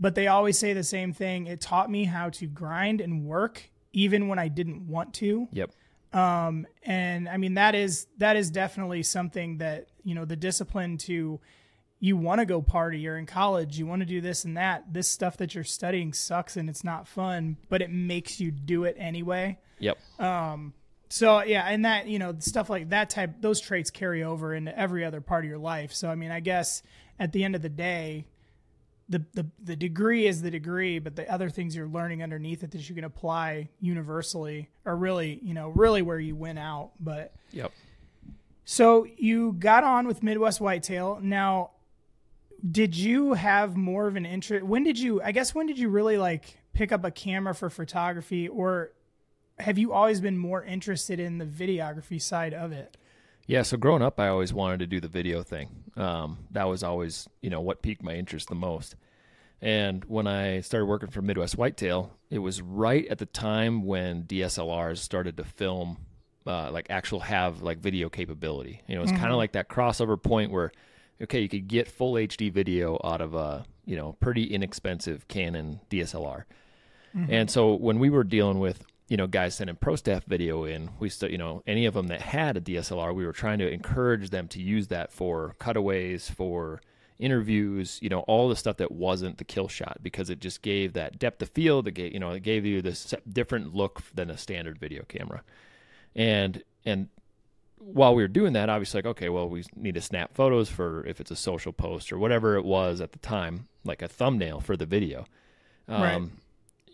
but 0.00 0.14
they 0.14 0.26
always 0.28 0.58
say 0.58 0.72
the 0.72 0.84
same 0.84 1.12
thing 1.12 1.46
it 1.46 1.60
taught 1.60 1.90
me 1.90 2.04
how 2.04 2.30
to 2.30 2.46
grind 2.46 3.00
and 3.00 3.24
work 3.24 3.70
even 3.92 4.28
when 4.28 4.38
I 4.38 4.48
didn't 4.48 4.86
want 4.88 5.14
to 5.14 5.48
Yep. 5.52 5.70
Um, 6.14 6.66
and 6.82 7.28
I 7.28 7.38
mean 7.38 7.54
that 7.54 7.74
is 7.74 8.06
that 8.18 8.36
is 8.36 8.50
definitely 8.50 9.02
something 9.02 9.58
that 9.58 9.86
you 10.04 10.14
know 10.14 10.24
the 10.26 10.36
discipline 10.36 10.98
to 10.98 11.40
you 12.00 12.16
want 12.16 12.40
to 12.40 12.44
go 12.44 12.60
party 12.60 12.98
you're 12.98 13.16
in 13.16 13.24
college 13.26 13.78
you 13.78 13.86
want 13.86 14.00
to 14.00 14.06
do 14.06 14.20
this 14.20 14.44
and 14.44 14.56
that 14.56 14.92
this 14.92 15.08
stuff 15.08 15.36
that 15.38 15.54
you're 15.54 15.62
studying 15.64 16.12
sucks 16.12 16.56
and 16.56 16.68
it's 16.68 16.84
not 16.84 17.06
fun 17.08 17.56
but 17.70 17.80
it 17.80 17.90
makes 17.90 18.40
you 18.40 18.50
do 18.50 18.84
it 18.84 18.94
anyway 18.98 19.58
Yep. 19.78 19.98
Um, 20.20 20.74
so 21.12 21.42
yeah 21.42 21.64
and 21.68 21.84
that 21.84 22.06
you 22.06 22.18
know 22.18 22.34
stuff 22.38 22.70
like 22.70 22.88
that 22.88 23.10
type 23.10 23.30
those 23.42 23.60
traits 23.60 23.90
carry 23.90 24.22
over 24.22 24.54
into 24.54 24.76
every 24.78 25.04
other 25.04 25.20
part 25.20 25.44
of 25.44 25.48
your 25.50 25.58
life 25.58 25.92
so 25.92 26.08
i 26.08 26.14
mean 26.14 26.30
i 26.30 26.40
guess 26.40 26.82
at 27.20 27.32
the 27.32 27.44
end 27.44 27.54
of 27.54 27.60
the 27.60 27.68
day 27.68 28.24
the, 29.10 29.22
the 29.34 29.46
the 29.62 29.76
degree 29.76 30.26
is 30.26 30.40
the 30.40 30.50
degree 30.50 30.98
but 30.98 31.14
the 31.14 31.30
other 31.30 31.50
things 31.50 31.76
you're 31.76 31.86
learning 31.86 32.22
underneath 32.22 32.62
it 32.62 32.70
that 32.70 32.88
you 32.88 32.94
can 32.94 33.04
apply 33.04 33.68
universally 33.78 34.70
are 34.86 34.96
really 34.96 35.38
you 35.42 35.52
know 35.52 35.68
really 35.68 36.00
where 36.00 36.18
you 36.18 36.34
win 36.34 36.56
out 36.56 36.92
but 36.98 37.34
Yep. 37.50 37.72
so 38.64 39.06
you 39.18 39.52
got 39.58 39.84
on 39.84 40.06
with 40.06 40.22
Midwest 40.22 40.62
Whitetail. 40.62 41.18
Now, 41.20 41.72
did 42.70 42.96
you 42.96 43.34
have 43.34 43.76
more 43.76 44.06
of 44.06 44.16
an 44.16 44.24
interest? 44.24 44.64
When 44.64 44.82
did 44.84 44.98
you? 44.98 45.20
I 45.20 45.32
guess 45.32 45.54
when 45.54 45.66
did 45.66 45.78
you 45.78 45.90
really 45.90 46.16
like 46.16 46.58
pick 46.72 46.90
up 46.92 47.04
a 47.04 47.10
camera 47.10 47.54
for 47.54 47.68
photography, 47.68 48.48
or 48.48 48.92
have 49.62 49.78
you 49.78 49.92
always 49.92 50.20
been 50.20 50.36
more 50.36 50.62
interested 50.62 51.18
in 51.18 51.38
the 51.38 51.44
videography 51.44 52.20
side 52.20 52.52
of 52.52 52.72
it? 52.72 52.96
Yeah, 53.46 53.62
so 53.62 53.76
growing 53.76 54.02
up, 54.02 54.20
I 54.20 54.28
always 54.28 54.52
wanted 54.52 54.80
to 54.80 54.86
do 54.86 55.00
the 55.00 55.08
video 55.08 55.42
thing. 55.42 55.70
Um, 55.96 56.38
that 56.50 56.68
was 56.68 56.82
always, 56.82 57.28
you 57.40 57.50
know, 57.50 57.60
what 57.60 57.82
piqued 57.82 58.02
my 58.02 58.14
interest 58.14 58.48
the 58.48 58.54
most. 58.54 58.94
And 59.60 60.04
when 60.04 60.26
I 60.26 60.60
started 60.60 60.86
working 60.86 61.10
for 61.10 61.22
Midwest 61.22 61.56
Whitetail, 61.56 62.12
it 62.30 62.38
was 62.38 62.60
right 62.60 63.06
at 63.08 63.18
the 63.18 63.26
time 63.26 63.84
when 63.84 64.24
DSLRs 64.24 64.98
started 64.98 65.36
to 65.36 65.44
film, 65.44 65.98
uh, 66.46 66.70
like 66.70 66.86
actual 66.90 67.20
have 67.20 67.62
like 67.62 67.78
video 67.78 68.08
capability. 68.08 68.82
You 68.88 68.96
know, 68.96 69.02
it's 69.02 69.12
kind 69.12 69.30
of 69.30 69.36
like 69.36 69.52
that 69.52 69.68
crossover 69.68 70.20
point 70.20 70.50
where, 70.50 70.72
okay, 71.22 71.40
you 71.40 71.48
could 71.48 71.68
get 71.68 71.86
full 71.86 72.14
HD 72.14 72.50
video 72.52 73.00
out 73.04 73.20
of 73.20 73.34
a 73.34 73.64
you 73.84 73.96
know 73.96 74.16
pretty 74.20 74.44
inexpensive 74.44 75.28
Canon 75.28 75.80
DSLR. 75.90 76.44
And 77.28 77.50
so 77.50 77.74
when 77.74 77.98
we 77.98 78.08
were 78.08 78.24
dealing 78.24 78.58
with 78.58 78.86
you 79.12 79.18
know 79.18 79.26
guys 79.26 79.54
sending 79.54 79.76
pro 79.76 79.94
staff 79.94 80.24
video 80.24 80.64
in, 80.64 80.88
we 80.98 81.10
still 81.10 81.30
you 81.30 81.36
know 81.36 81.62
any 81.66 81.84
of 81.84 81.92
them 81.92 82.06
that 82.06 82.22
had 82.22 82.56
a 82.56 82.62
DSLR, 82.62 83.14
we 83.14 83.26
were 83.26 83.32
trying 83.34 83.58
to 83.58 83.70
encourage 83.70 84.30
them 84.30 84.48
to 84.48 84.62
use 84.62 84.88
that 84.88 85.12
for 85.12 85.54
cutaways, 85.58 86.30
for 86.30 86.80
interviews, 87.18 87.98
you 88.00 88.08
know, 88.08 88.20
all 88.20 88.48
the 88.48 88.56
stuff 88.56 88.78
that 88.78 88.90
wasn't 88.90 89.36
the 89.36 89.44
kill 89.44 89.68
shot 89.68 89.98
because 90.02 90.30
it 90.30 90.40
just 90.40 90.62
gave 90.62 90.94
that 90.94 91.18
depth 91.18 91.42
of 91.42 91.50
field. 91.50 91.86
It 91.86 91.92
gave, 91.92 92.14
you 92.14 92.20
know, 92.20 92.30
it 92.30 92.42
gave 92.42 92.64
you 92.64 92.80
this 92.80 93.14
different 93.30 93.74
look 93.74 94.02
than 94.14 94.30
a 94.30 94.38
standard 94.38 94.78
video 94.78 95.04
camera. 95.04 95.42
And, 96.16 96.62
and 96.86 97.08
while 97.76 98.14
we 98.14 98.22
were 98.22 98.28
doing 98.28 98.54
that, 98.54 98.70
obviously 98.70 98.98
like, 98.98 99.06
okay, 99.06 99.28
well, 99.28 99.46
we 99.46 99.62
need 99.76 99.94
to 99.94 100.00
snap 100.00 100.34
photos 100.34 100.70
for 100.70 101.06
if 101.06 101.20
it's 101.20 101.30
a 101.30 101.36
social 101.36 101.72
post 101.72 102.12
or 102.12 102.18
whatever 102.18 102.56
it 102.56 102.64
was 102.64 103.02
at 103.02 103.12
the 103.12 103.18
time, 103.18 103.68
like 103.84 104.00
a 104.00 104.08
thumbnail 104.08 104.60
for 104.60 104.76
the 104.76 104.86
video. 104.86 105.26
Um, 105.86 106.02
Right. 106.02 106.30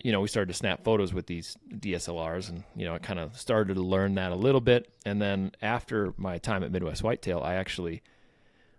You 0.02 0.12
know, 0.12 0.20
we 0.20 0.28
started 0.28 0.52
to 0.52 0.58
snap 0.58 0.84
photos 0.84 1.12
with 1.12 1.26
these 1.26 1.56
DSLRs 1.72 2.48
and, 2.48 2.62
you 2.76 2.84
know, 2.84 2.94
I 2.94 2.98
kind 2.98 3.18
of 3.18 3.38
started 3.38 3.74
to 3.74 3.82
learn 3.82 4.14
that 4.14 4.32
a 4.32 4.36
little 4.36 4.60
bit. 4.60 4.92
And 5.04 5.20
then 5.20 5.52
after 5.60 6.14
my 6.16 6.38
time 6.38 6.62
at 6.62 6.70
Midwest 6.70 7.02
Whitetail, 7.02 7.40
I 7.40 7.54
actually, 7.54 8.02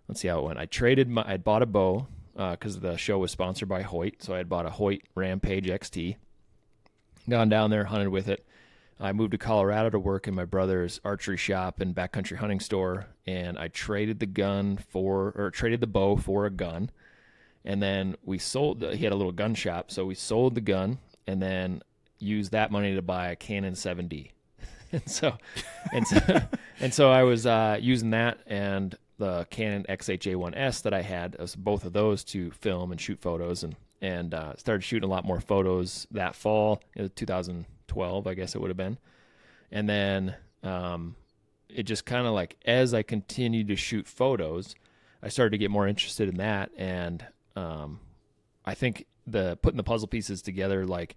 let's 0.08 0.20
see 0.20 0.28
how 0.28 0.38
it 0.38 0.44
went. 0.44 0.58
I 0.58 0.66
traded 0.66 1.08
my, 1.08 1.24
I 1.26 1.36
bought 1.36 1.62
a 1.62 1.66
bow 1.66 2.06
uh, 2.36 2.52
because 2.52 2.80
the 2.80 2.96
show 2.96 3.18
was 3.18 3.30
sponsored 3.30 3.68
by 3.68 3.82
Hoyt. 3.82 4.22
So 4.22 4.34
I 4.34 4.38
had 4.38 4.48
bought 4.48 4.66
a 4.66 4.70
Hoyt 4.70 5.02
Rampage 5.14 5.66
XT, 5.66 6.16
gone 7.28 7.48
down 7.50 7.70
there, 7.70 7.84
hunted 7.84 8.08
with 8.08 8.28
it. 8.28 8.46
I 8.98 9.12
moved 9.12 9.32
to 9.32 9.38
Colorado 9.38 9.90
to 9.90 9.98
work 9.98 10.26
in 10.26 10.34
my 10.34 10.44
brother's 10.44 11.00
archery 11.04 11.38
shop 11.38 11.80
and 11.80 11.94
backcountry 11.94 12.36
hunting 12.36 12.60
store. 12.60 13.06
And 13.26 13.58
I 13.58 13.68
traded 13.68 14.20
the 14.20 14.26
gun 14.26 14.78
for, 14.78 15.32
or 15.36 15.50
traded 15.50 15.80
the 15.80 15.86
bow 15.86 16.16
for 16.16 16.46
a 16.46 16.50
gun. 16.50 16.90
And 17.64 17.82
then 17.82 18.16
we 18.24 18.38
sold, 18.38 18.82
he 18.82 19.04
had 19.04 19.12
a 19.12 19.16
little 19.16 19.32
gun 19.32 19.54
shop. 19.54 19.90
So 19.90 20.06
we 20.06 20.14
sold 20.14 20.54
the 20.54 20.60
gun 20.62 20.98
and 21.26 21.40
then 21.40 21.82
use 22.18 22.50
that 22.50 22.70
money 22.70 22.94
to 22.94 23.02
buy 23.02 23.28
a 23.28 23.36
Canon 23.36 23.74
7D. 23.74 24.30
and 24.92 25.08
so, 25.08 25.36
and 25.92 26.06
so, 26.06 26.40
and 26.80 26.92
so 26.92 27.10
I 27.10 27.22
was 27.22 27.46
uh, 27.46 27.78
using 27.80 28.10
that 28.10 28.38
and 28.46 28.96
the 29.20 29.46
Canon 29.50 29.84
XHA1S 29.88 30.82
that 30.82 30.94
I 30.94 31.02
had, 31.02 31.36
both 31.58 31.84
of 31.84 31.92
those 31.92 32.24
to 32.24 32.50
film 32.50 32.90
and 32.90 33.00
shoot 33.00 33.20
photos, 33.20 33.62
and 33.62 33.76
and 34.02 34.32
uh, 34.32 34.56
started 34.56 34.82
shooting 34.82 35.08
a 35.08 35.12
lot 35.12 35.26
more 35.26 35.40
photos 35.40 36.06
that 36.10 36.34
fall, 36.34 36.82
it 36.96 37.02
was 37.02 37.10
2012, 37.14 38.26
I 38.26 38.32
guess 38.32 38.54
it 38.54 38.60
would 38.60 38.70
have 38.70 38.76
been, 38.76 38.98
and 39.70 39.88
then 39.88 40.34
um, 40.62 41.16
it 41.68 41.82
just 41.82 42.06
kind 42.06 42.26
of 42.26 42.32
like 42.32 42.56
as 42.64 42.94
I 42.94 43.02
continued 43.02 43.68
to 43.68 43.76
shoot 43.76 44.06
photos, 44.06 44.74
I 45.22 45.28
started 45.28 45.50
to 45.50 45.58
get 45.58 45.70
more 45.70 45.86
interested 45.86 46.28
in 46.30 46.36
that, 46.36 46.70
and 46.76 47.24
um, 47.56 48.00
I 48.64 48.74
think 48.74 49.04
the 49.26 49.58
putting 49.62 49.76
the 49.76 49.84
puzzle 49.84 50.08
pieces 50.08 50.42
together, 50.42 50.86
like 50.86 51.16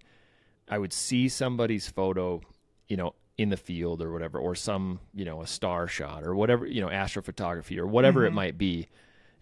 I 0.68 0.78
would 0.78 0.92
see 0.92 1.28
somebody's 1.28 1.88
photo, 1.88 2.40
you 2.88 2.96
know, 2.96 3.14
in 3.36 3.48
the 3.48 3.56
field 3.56 4.00
or 4.00 4.12
whatever, 4.12 4.38
or 4.38 4.54
some, 4.54 5.00
you 5.12 5.24
know, 5.24 5.42
a 5.42 5.46
star 5.46 5.88
shot 5.88 6.24
or 6.24 6.34
whatever, 6.34 6.66
you 6.66 6.80
know, 6.80 6.88
astrophotography 6.88 7.78
or 7.78 7.86
whatever 7.86 8.24
it 8.24 8.28
mm-hmm. 8.28 8.36
might 8.36 8.58
be. 8.58 8.88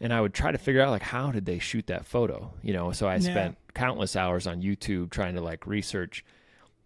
And 0.00 0.12
I 0.12 0.20
would 0.20 0.34
try 0.34 0.50
to 0.50 0.58
figure 0.58 0.80
out 0.80 0.90
like 0.90 1.02
how 1.02 1.30
did 1.30 1.44
they 1.44 1.58
shoot 1.58 1.86
that 1.86 2.06
photo, 2.06 2.52
you 2.62 2.72
know? 2.72 2.92
So 2.92 3.06
I 3.06 3.14
Yeah. 3.14 3.20
spent 3.20 3.58
countless 3.74 4.16
hours 4.16 4.46
on 4.46 4.62
YouTube 4.62 5.10
trying 5.10 5.34
to 5.34 5.40
like 5.40 5.66
research 5.66 6.24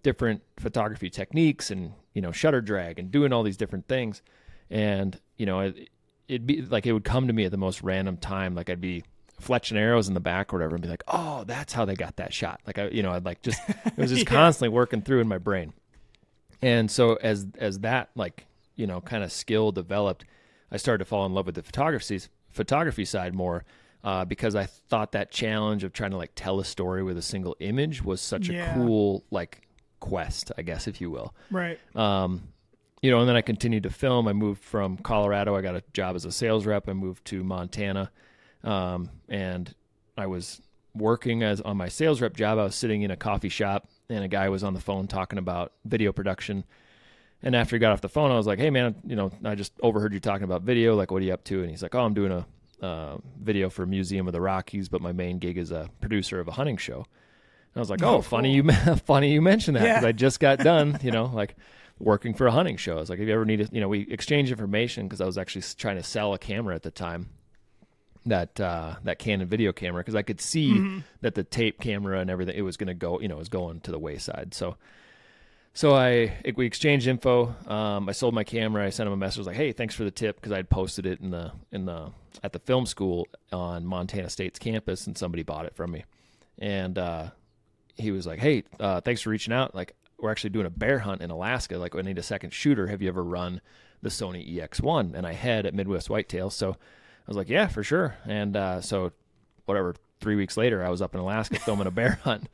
different 0.03 0.41
photography 0.59 1.11
techniques 1.11 1.69
and 1.69 1.93
you 2.15 2.23
know 2.23 2.31
shutter 2.31 2.61
drag 2.61 2.97
and 3.01 3.11
doing 3.11 3.33
all 3.33 3.43
these 3.43 3.57
different 3.57 3.89
things. 3.89 4.23
And 4.71 5.19
you 5.37 5.47
know, 5.47 5.61
it, 5.61 5.89
it'd 6.29 6.47
be 6.47 6.63
like 6.63 6.87
it 6.87 6.93
would 6.93 7.05
come 7.05 7.27
to 7.27 7.33
me 7.33 7.45
at 7.45 7.51
the 7.51 7.57
most 7.57 7.83
random 7.83 8.17
time. 8.17 8.55
Like 8.55 8.71
I'd 8.71 8.81
be 8.81 9.05
fletching 9.41 9.77
arrows 9.77 10.09
in 10.09 10.15
the 10.15 10.21
back 10.21 10.53
or 10.53 10.57
whatever, 10.59 10.75
and 10.77 10.83
be 10.83 10.89
like, 10.89 11.05
"Oh, 11.09 11.45
that's 11.47 11.73
how 11.73 11.85
they 11.85 11.95
got 11.95 12.17
that 12.17 12.33
shot." 12.33 12.61
Like 12.67 12.79
I, 12.79 12.89
you 12.89 13.03
know, 13.03 13.13
I'd 13.13 13.25
like 13.25 13.43
just 13.43 13.61
it 13.69 13.97
was 13.97 14.11
just 14.15 14.23
Yeah. 14.31 14.37
constantly 14.37 14.69
working 14.75 15.03
through 15.03 15.21
in 15.21 15.29
my 15.29 15.39
brain. 15.39 15.73
And 16.63 16.91
so 16.91 17.15
as 17.17 17.47
as 17.59 17.81
that 17.81 18.11
like 18.15 18.47
you 18.77 18.87
know 18.87 19.01
kind 19.01 19.23
of 19.23 19.31
skill 19.33 19.73
developed, 19.73 20.25
I 20.71 20.77
started 20.79 20.99
to 21.05 21.09
fall 21.09 21.27
in 21.27 21.33
love 21.35 21.47
with 21.47 21.55
the 21.55 21.63
photography 21.63 22.21
photography 22.51 23.05
side 23.05 23.35
more. 23.35 23.65
Uh, 24.05 24.25
because 24.25 24.55
I 24.55 24.67
thought 24.67 25.11
that 25.13 25.33
challenge 25.33 25.83
of 25.83 25.93
trying 25.93 26.13
to 26.13 26.17
like 26.17 26.31
tell 26.37 26.61
a 26.61 26.65
story 26.65 27.03
with 27.03 27.19
a 27.19 27.23
single 27.23 27.57
image 27.59 28.05
was 28.05 28.21
such 28.21 28.49
Yeah. 28.49 28.71
a 28.71 28.75
cool 28.77 29.25
like 29.33 29.67
quest, 29.99 30.53
I 30.57 30.63
guess, 30.63 30.87
if 30.87 31.01
you 31.01 31.11
will. 31.11 31.35
Right. 31.51 31.81
Um, 31.97 32.49
you 33.03 33.11
know, 33.11 33.19
and 33.19 33.29
then 33.29 33.35
I 33.35 33.41
continued 33.41 33.83
to 33.83 33.91
film. 33.91 34.29
I 34.29 34.33
moved 34.33 34.63
from 34.63 34.97
Colorado. 34.99 35.57
I 35.57 35.61
got 35.61 35.75
a 35.75 35.83
job 35.93 36.15
as 36.15 36.25
a 36.25 36.31
sales 36.31 36.67
rep. 36.67 36.89
I 36.89 36.93
moved 36.93 37.25
to 37.27 37.43
Montana, 37.43 38.13
um, 38.65 39.11
and 39.29 39.75
I 40.17 40.27
was 40.27 40.61
working 40.95 41.43
as 41.43 41.61
on 41.61 41.77
my 41.77 41.89
sales 41.89 42.21
rep 42.21 42.35
job. 42.35 42.59
I 42.59 42.65
was 42.65 42.75
sitting 42.75 43.03
in 43.03 43.11
a 43.11 43.17
coffee 43.17 43.49
shop, 43.49 43.89
and 44.09 44.25
a 44.25 44.29
guy 44.29 44.49
was 44.49 44.65
on 44.65 44.75
the 44.75 44.81
phone 44.81 45.07
talking 45.07 45.39
about 45.39 45.73
video 45.85 46.13
production. 46.13 46.65
And 47.43 47.55
after 47.55 47.77
he 47.77 47.81
got 47.81 47.93
off 47.93 48.01
the 48.01 48.09
phone, 48.09 48.31
I 48.31 48.37
was 48.37 48.47
like, 48.47 48.59
"Hey, 48.59 48.71
man, 48.71 48.95
you 49.07 49.15
know, 49.15 49.31
I 49.45 49.55
just 49.55 49.73
overheard 49.83 50.15
you 50.15 50.21
talking 50.21 50.45
about 50.45 50.63
video. 50.63 50.97
Like, 50.97 51.11
what 51.11 51.23
are 51.23 51.25
you 51.25 51.35
up 51.35 51.45
to?" 51.45 51.61
And 51.61 51.71
he's 51.71 51.83
like, 51.83 51.95
"Oh, 51.95 52.05
I'm 52.05 52.15
doing 52.15 52.33
a 52.33 52.47
uh, 52.85 53.19
video 53.43 53.69
for 53.71 53.87
Museum 53.87 54.27
of 54.27 54.33
the 54.33 54.41
Rockies, 54.41 54.89
but 54.89 55.01
my 55.01 55.13
main 55.13 55.39
gig 55.39 55.59
is 55.59 55.71
a 55.71 55.91
producer 56.01 56.41
of 56.41 56.49
a 56.49 56.53
hunting 56.53 56.77
show." 56.79 56.97
And 56.97 57.77
I 57.77 57.81
was 57.81 57.91
like, 57.91 58.03
Oh, 58.03 58.17
"Oh, 58.17 58.23
funny 58.23 58.55
you 58.55 58.65
funny 59.05 59.33
you 59.33 59.43
mentioned 59.43 59.77
that 59.77 59.83
because 59.83 60.03
Yeah. 60.03 60.09
I 60.09 60.13
just 60.13 60.41
got 60.41 60.59
done, 60.73 60.99
you 61.03 61.11
know, 61.11 61.27
like 61.27 61.57
working 61.99 62.33
for 62.35 62.47
a 62.47 62.51
hunting 62.53 62.77
show. 62.79 62.97
I 62.97 63.01
was 63.01 63.11
like, 63.11 63.19
if 63.19 63.27
you 63.29 63.35
ever 63.35 63.45
need, 63.45 63.59
to, 63.59 63.69
you 63.73 63.81
know, 63.81 63.89
we 63.89 64.01
exchanged 64.11 64.51
information 64.51 65.07
because 65.07 65.21
I 65.21 65.27
was 65.27 65.39
actually 65.39 65.63
trying 65.79 65.97
to 65.97 66.03
sell 66.03 66.35
a 66.35 66.39
camera 66.39 66.75
at 66.75 66.83
the 66.83 66.91
time, 66.91 67.31
that 68.27 68.61
uh, 68.61 68.97
that 69.05 69.19
Canon 69.19 69.49
video 69.49 69.73
camera, 69.73 70.01
because 70.03 70.15
I 70.15 70.23
could 70.23 70.41
see 70.41 70.73
Mm-hmm. 70.73 70.99
that 71.23 71.35
the 71.35 71.45
tape 71.45 71.81
camera 71.81 72.21
and 72.21 72.29
everything 72.31 72.57
it 72.57 72.63
was 72.63 72.77
going 72.77 72.89
to 72.89 72.95
go, 72.95 73.21
you 73.21 73.29
know, 73.29 73.37
it 73.37 73.39
was 73.39 73.49
going 73.49 73.81
to 73.81 73.91
the 73.91 73.99
wayside. 73.99 74.53
So, 74.53 74.77
so 75.75 75.95
I 75.95 76.33
we 76.57 76.67
exchanged 76.67 77.07
info. 77.07 77.55
Um, 77.67 78.09
I 78.09 78.13
sold 78.13 78.35
my 78.35 78.45
camera. 78.45 78.85
I 78.85 78.91
sent 78.91 79.07
him 79.07 79.13
a 79.13 79.17
message 79.17 79.47
like, 79.47 79.57
"Hey, 79.57 79.73
thanks 79.73 79.95
for 79.95 80.05
the 80.05 80.11
tip," 80.11 80.37
because 80.37 80.53
I'd 80.53 80.69
posted 80.71 81.07
it 81.07 81.21
in 81.21 81.31
the 81.31 81.53
in 81.71 81.85
the 81.87 82.11
at 82.43 82.53
the 82.53 82.59
film 82.59 82.87
school 82.87 83.27
on 83.53 83.87
Montana 83.87 84.29
State's 84.31 84.59
campus, 84.59 85.07
and 85.07 85.17
somebody 85.17 85.43
bought 85.43 85.67
it 85.67 85.75
from 85.77 85.91
me. 85.93 86.05
And 86.59 86.99
uh, 86.99 87.31
he 87.95 88.11
was 88.11 88.27
like, 88.27 88.39
"Hey, 88.39 88.65
uh, 88.81 89.01
thanks 89.03 89.21
for 89.21 89.31
reaching 89.31 89.53
out. 89.53 89.75
Like, 89.75 89.95
we're 90.19 90.31
actually 90.31 90.51
doing 90.51 90.67
a 90.67 90.71
bear 90.71 90.99
hunt 91.01 91.21
in 91.21 91.31
Alaska. 91.31 91.77
Like, 91.79 91.95
I 91.95 92.01
need 92.01 92.19
a 92.19 92.23
second 92.23 92.53
shooter. 92.55 92.87
Have 92.87 93.03
you 93.03 93.09
ever 93.09 93.23
run 93.23 93.61
the 94.03 94.09
Sony 94.09 94.57
EX1?" 94.57 95.15
And 95.15 95.27
I 95.27 95.33
had 95.35 95.67
at 95.67 95.75
Midwest 95.75 96.09
Whitetail, 96.09 96.49
so 96.51 96.77
I 97.27 97.29
was 97.29 97.37
like, 97.37 97.49
"Yeah, 97.49 97.67
for 97.67 97.83
sure." 97.83 98.17
And 98.25 98.57
uh, 98.57 98.81
so, 98.81 99.13
whatever. 99.65 99.95
Three 100.19 100.37
weeks 100.37 100.57
later, 100.57 100.83
I 100.83 100.89
was 100.89 101.03
up 101.03 101.15
in 101.15 101.21
Alaska 101.21 101.59
filming 101.59 101.87
a 101.87 101.91
bear 101.91 102.19
hunt, 102.25 102.49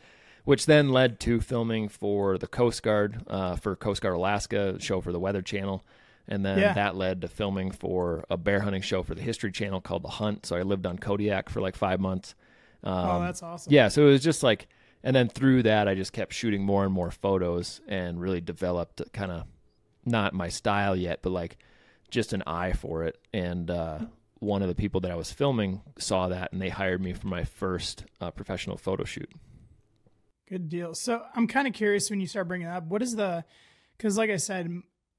which 0.45 0.67
then 0.67 0.89
led 0.89 1.21
to 1.21 1.41
filming 1.41 1.89
for 1.89 2.37
the 2.37 2.49
Coast 2.49 2.83
Guard 2.83 3.23
uh, 3.29 3.55
for 3.57 3.77
Coast 3.77 4.03
Guard 4.03 4.17
Alaska 4.17 4.77
show 4.81 5.01
for 5.01 5.13
the 5.13 5.21
Weather 5.21 5.43
Channel. 5.43 5.85
And 6.27 6.45
then 6.45 6.59
Yeah. 6.59 6.73
that 6.75 6.97
led 6.97 7.21
to 7.23 7.29
filming 7.29 7.71
for 7.71 8.25
a 8.31 8.37
bear 8.37 8.61
hunting 8.61 8.83
show 8.83 9.03
for 9.05 9.15
the 9.15 9.23
History 9.23 9.53
Channel 9.53 9.81
called 9.81 10.03
The 10.03 10.09
Hunt. 10.09 10.45
So 10.47 10.57
I 10.57 10.63
lived 10.63 10.87
on 10.87 10.99
Kodiak 10.99 11.51
for 11.51 11.61
like 11.61 11.77
five 11.77 12.01
months. 12.01 12.35
Um, 12.83 12.95
oh, 12.95 13.21
that's 13.21 13.43
awesome. 13.45 13.73
yeah, 13.73 13.87
so 13.89 14.03
it 14.09 14.11
was 14.11 14.23
just 14.25 14.43
like, 14.43 14.67
and 15.05 15.15
then 15.15 15.29
through 15.29 15.63
that, 15.65 15.87
I 15.89 15.95
just 15.95 16.13
kept 16.13 16.33
shooting 16.33 16.65
more 16.65 16.85
and 16.85 16.93
more 16.93 17.11
photos 17.13 17.81
and 17.87 18.21
really 18.21 18.41
developed 18.41 19.03
kind 19.13 19.31
of 19.31 19.45
not 20.05 20.33
my 20.35 20.49
style 20.49 20.97
yet, 20.97 21.21
but 21.23 21.31
like 21.31 21.59
just 22.11 22.33
an 22.33 22.43
eye 22.47 22.73
for 22.73 23.05
it. 23.05 23.19
And 23.33 23.71
uh, 23.71 23.99
one 24.43 24.61
of 24.61 24.69
the 24.69 24.75
people 24.75 25.01
that 25.01 25.11
I 25.11 25.15
was 25.15 25.31
filming 25.31 25.83
saw 25.99 26.29
that 26.29 26.53
and 26.53 26.61
they 26.61 26.69
hired 26.69 27.01
me 27.01 27.13
for 27.13 27.29
my 27.29 27.45
first 27.45 28.05
uh, 28.21 28.31
professional 28.31 28.77
photo 28.77 29.05
shoot. 29.05 29.31
Good 30.49 30.69
deal. 30.69 30.95
So 30.95 31.23
I'm 31.35 31.47
kind 31.47 31.69
of 31.69 31.75
curious 31.75 32.11
when 32.11 32.21
you 32.21 32.27
start 32.27 32.49
bringing 32.49 32.67
it 32.67 32.71
up, 32.71 32.85
what 32.87 33.03
is 33.03 33.15
the, 33.15 33.45
because 33.97 34.19
like 34.19 34.31
I 34.31 34.37
said, 34.37 34.71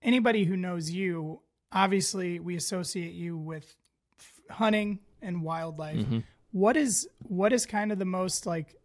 anybody 0.02 0.44
who 0.44 0.58
knows 0.58 0.92
you, 0.92 1.42
obviously 1.72 2.40
we 2.40 2.56
associate 2.56 3.14
you 3.14 3.38
with 3.38 3.76
f- 4.20 4.58
hunting 4.58 5.00
and 5.22 5.42
wildlife. 5.42 5.98
Mm-hmm. 6.00 6.20
What 6.52 6.78
is 6.78 7.08
what 7.20 7.52
is 7.52 7.66
kind 7.66 7.92
of 7.92 7.98
the 7.98 8.06
most 8.06 8.46
like 8.46 8.76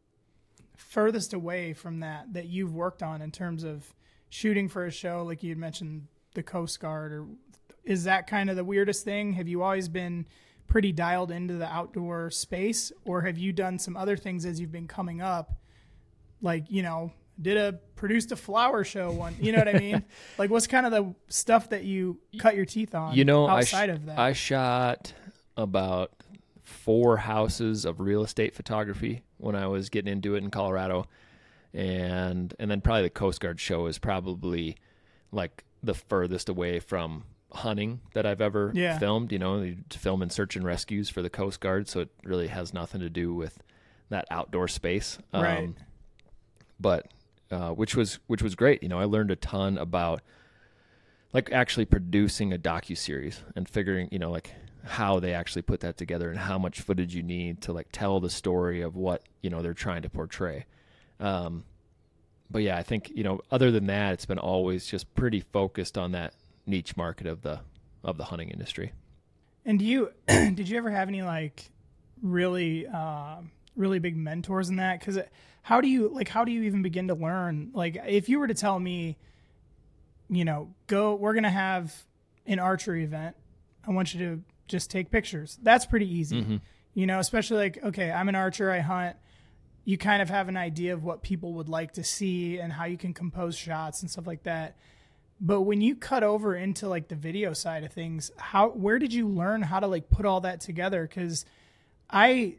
furthest 0.77 1.35
away 1.35 1.75
from 1.75 2.01
that 2.01 2.33
that 2.33 2.47
you've 2.47 2.73
worked 2.73 3.03
on 3.03 3.21
in 3.21 3.31
terms 3.31 3.65
of 3.65 3.93
shooting 4.31 4.69
for 4.69 4.87
a 4.87 4.91
show, 4.91 5.25
like 5.25 5.43
you 5.43 5.51
had 5.51 5.59
mentioned 5.59 6.07
the 6.35 6.43
Coast 6.43 6.81
Guard, 6.81 7.13
or 7.13 7.27
is 7.89 8.05
that 8.05 8.27
kind 8.27 8.51
of 8.51 8.57
the 8.57 8.65
weirdest 8.65 9.05
thing? 9.05 9.33
Have 9.33 9.49
you 9.49 9.63
always 9.63 9.89
been 9.89 10.27
pretty 10.67 10.93
dialed 10.93 11.31
into 11.31 11.55
the 11.55 11.67
outdoor 11.67 12.31
space, 12.31 12.93
or 13.05 13.23
have 13.23 13.39
you 13.39 13.53
done 13.53 13.79
some 13.79 13.97
other 13.97 14.17
things 14.17 14.45
as 14.45 14.61
you've 14.61 14.73
been 14.73 14.87
coming 14.89 15.21
up? 15.21 15.59
like 16.43 16.71
you 16.71 16.83
know 16.83 17.13
did 17.41 17.57
a 17.57 17.73
produced 17.95 18.33
a 18.33 18.37
flower 18.37 18.85
show 18.85 19.11
one 19.11 19.35
you 19.41 19.53
know 19.53 19.59
what 19.59 19.69
i 19.69 19.79
mean 19.79 20.03
like 20.39 20.51
what's 20.51 20.67
kind 20.67 20.87
of 20.87 20.93
the 20.93 21.15
stuff 21.29 21.71
that 21.71 21.85
you 21.85 22.19
cut 22.39 22.55
your 22.57 22.65
teeth 22.65 22.95
on 22.95 23.15
You 23.15 23.25
know, 23.25 23.47
I, 23.47 23.63
sh- 23.63 23.75
outside 23.75 23.91
of 23.91 24.07
that 24.07 24.19
I 24.19 24.33
shot 24.33 25.13
about 25.57 26.13
four 26.63 27.17
houses 27.17 27.85
of 27.85 28.01
real 28.01 28.23
estate 28.23 28.55
photography 28.55 29.23
when 29.39 29.55
I 29.55 29.67
was 29.67 29.89
getting 29.89 30.13
into 30.13 30.35
it 30.35 30.39
in 30.39 30.51
Colorado, 30.51 31.07
and 31.73 32.55
and 32.59 32.71
then 32.71 32.81
probably 32.81 33.03
the 33.03 33.11
Coast 33.11 33.41
Guard 33.41 33.59
show 33.59 33.87
is 33.87 33.99
probably 33.99 34.77
like 35.33 35.65
the 35.83 35.95
furthest 35.95 36.49
away 36.49 36.79
from 36.79 37.25
hunting 37.53 38.01
that 38.15 38.27
I've 38.27 38.41
ever 38.41 38.73
Yeah. 38.75 38.99
filmed. 38.99 39.33
You 39.33 39.39
know, 39.39 39.75
to 39.89 39.99
film 39.99 40.23
in 40.23 40.31
search 40.31 40.57
and 40.57 40.65
rescues 40.65 41.09
for 41.09 41.23
the 41.23 41.31
Coast 41.31 41.61
Guard, 41.61 41.89
so 41.89 42.01
it 42.01 42.11
really 42.25 42.49
has 42.49 42.75
nothing 42.75 43.01
to 43.01 43.11
do 43.11 43.33
with 43.35 43.63
that 44.11 44.27
outdoor 44.31 44.69
space. 44.69 45.19
Um, 45.33 45.43
Right. 45.43 45.75
But 46.81 47.07
uh, 47.51 47.71
which 47.71 47.97
was 47.97 48.19
which 48.27 48.43
was 48.43 48.55
great. 48.55 48.83
You 48.83 48.89
know, 48.89 48.99
I 48.99 49.05
learned 49.05 49.31
a 49.31 49.37
ton 49.37 49.79
about 49.79 50.21
like 51.33 51.51
actually 51.53 51.85
producing 51.87 52.53
a 52.53 52.59
docu 52.59 52.97
series 52.97 53.43
and 53.57 53.69
figuring, 53.69 54.09
you 54.13 54.19
know, 54.19 54.31
like 54.31 54.53
how 54.85 55.19
they 55.21 55.35
actually 55.35 55.63
put 55.63 55.81
that 55.81 55.97
together 55.97 56.31
and 56.31 56.39
how 56.39 56.59
much 56.59 56.81
footage 56.81 57.15
you 57.15 57.23
need 57.23 57.61
to 57.63 57.73
like 57.73 57.89
tell 57.93 58.21
the 58.21 58.31
story 58.31 58.81
of 58.81 58.97
what 58.97 59.23
you 59.43 59.51
know 59.51 59.61
they're 59.63 59.75
trying 59.75 60.03
to 60.03 60.09
portray. 60.11 60.67
Um, 61.21 61.65
but 62.51 62.63
yeah, 62.63 62.77
I 62.79 62.83
think 62.83 63.11
you 63.15 63.25
know, 63.25 63.41
other 63.51 63.71
than 63.71 63.87
that, 63.87 64.13
it's 64.15 64.27
been 64.27 64.39
always 64.39 64.87
just 64.87 65.13
pretty 65.15 65.41
focused 65.41 65.99
on 65.99 66.13
that 66.13 66.33
niche 66.69 66.97
market 66.97 67.27
of 67.27 67.43
the 67.43 67.61
of 68.05 68.17
the 68.17 68.25
hunting 68.25 68.51
industry. 68.51 68.93
And 69.65 69.79
do 69.79 69.85
you 69.85 70.13
did 70.27 70.69
you 70.69 70.77
ever 70.79 70.91
have 70.91 71.09
any 71.09 71.23
like 71.23 71.71
really 72.23 72.87
um 72.87 73.51
really 73.77 73.99
big 73.99 74.17
mentors 74.17 74.69
in 74.69 74.77
that? 74.77 75.01
Because 75.01 75.19
how 75.63 75.81
do 75.81 75.89
you 75.89 76.09
like 76.09 76.29
how 76.29 76.45
do 76.45 76.53
you 76.53 76.63
even 76.65 76.83
begin 76.83 77.09
to 77.09 77.15
learn? 77.15 77.71
Like 77.75 77.99
if 78.07 78.29
you 78.29 78.39
were 78.39 78.47
to 78.47 78.55
tell 78.55 78.79
me, 78.79 79.17
you 80.29 80.45
know, 80.45 80.75
go 80.87 81.15
we're 81.15 81.35
gonna 81.35 81.51
have 81.51 81.95
an 82.47 82.59
archery 82.59 83.05
event. 83.05 83.37
I 83.87 83.91
want 83.93 84.15
you 84.15 84.21
to 84.21 84.43
just 84.67 84.91
take 84.91 85.11
pictures. 85.11 85.59
That's 85.63 85.87
pretty 85.87 86.13
easy. 86.13 86.37
You 86.95 87.07
know, 87.07 87.19
especially 87.21 87.59
like 87.59 87.85
okay, 87.85 88.11
I'm 88.11 88.29
an 88.29 88.35
archer. 88.35 88.71
I 88.71 88.81
hunt. 88.81 89.17
You 89.85 89.97
kind 89.97 90.21
of 90.21 90.29
have 90.29 90.49
an 90.49 90.57
idea 90.57 90.93
of 90.93 91.03
what 91.03 91.23
people 91.23 91.55
would 91.55 91.69
like 91.71 91.93
to 91.93 92.05
see 92.05 92.59
and 92.59 92.71
how 92.73 92.85
you 92.85 92.99
can 92.99 93.15
compose 93.15 93.57
shots 93.57 94.03
and 94.03 94.11
stuff 94.11 94.27
like 94.27 94.43
that. 94.43 94.77
But 95.41 95.63
when 95.63 95.81
you 95.81 95.95
cut 95.95 96.25
over 96.25 96.57
into 96.57 96.89
like 96.89 97.09
the 97.09 97.15
video 97.15 97.53
side 97.53 97.85
of 97.85 97.93
things, 97.93 98.31
how 98.37 98.71
where 98.71 98.99
did 98.99 99.13
you 99.13 99.29
learn 99.29 99.63
how 99.63 99.81
to 99.81 99.87
like 99.87 100.11
put 100.11 100.27
all 100.27 100.41
that 100.41 100.61
together? 100.61 101.07
Because 101.07 101.45
I 102.11 102.57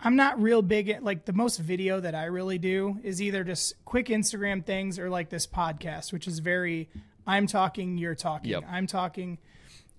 I'm 0.00 0.14
not 0.14 0.40
real 0.40 0.62
big 0.62 0.88
at 0.90 1.02
like 1.02 1.24
the 1.24 1.32
most 1.32 1.58
video 1.58 2.00
that 2.00 2.14
I 2.14 2.26
really 2.26 2.58
do 2.58 2.98
is 3.02 3.20
either 3.22 3.44
just 3.44 3.82
quick 3.84 4.06
Instagram 4.06 4.64
things 4.64 4.98
or 4.98 5.08
like 5.10 5.30
this 5.30 5.46
podcast, 5.46 6.12
which 6.12 6.28
is 6.28 6.38
very 6.38 6.88
I'm 7.26 7.46
talking, 7.46 7.98
you're 7.98 8.14
talking, 8.14 8.50
Yep. 8.50 8.64
I'm 8.68 8.86
talking. 8.86 9.38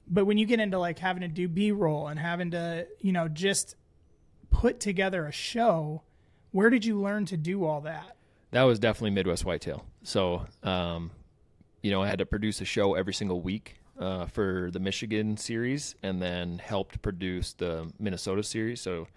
But 0.08 0.26
when 0.26 0.38
you 0.38 0.46
get 0.46 0.60
into 0.60 0.80
like 0.80 1.00
having 1.00 1.22
to 1.22 1.28
do 1.28 1.48
B 1.48 1.72
roll 1.72 2.08
and 2.08 2.20
having 2.20 2.52
to, 2.52 2.88
you 3.00 3.12
know, 3.12 3.28
just 3.28 3.76
put 4.50 4.80
together 4.80 5.26
a 5.26 5.32
show, 5.32 6.02
where 6.52 6.70
did 6.70 6.86
you 6.86 7.00
learn 7.00 7.26
to 7.28 7.38
do 7.38 7.66
all 7.66 7.82
that? 7.82 8.18
That 8.52 8.64
was 8.64 8.80
definitely 8.80 9.12
Midwest 9.12 9.46
Whitetail. 9.46 9.86
So, 10.02 10.46
um, 10.64 11.12
you 11.82 11.92
know, 11.92 12.02
I 12.04 12.08
had 12.08 12.20
to 12.20 12.26
produce 12.26 12.62
a 12.62 12.66
show 12.66 12.96
every 12.96 13.14
single 13.14 13.42
week 13.42 13.76
uh, 14.00 14.26
for 14.28 14.70
the 14.72 14.80
Michigan 14.80 15.38
series, 15.38 15.96
and 16.04 16.22
then 16.22 16.60
helped 16.60 17.02
produce 17.02 17.54
the 17.54 17.92
Minnesota 18.00 18.44
series. 18.44 18.82
So, 18.82 19.08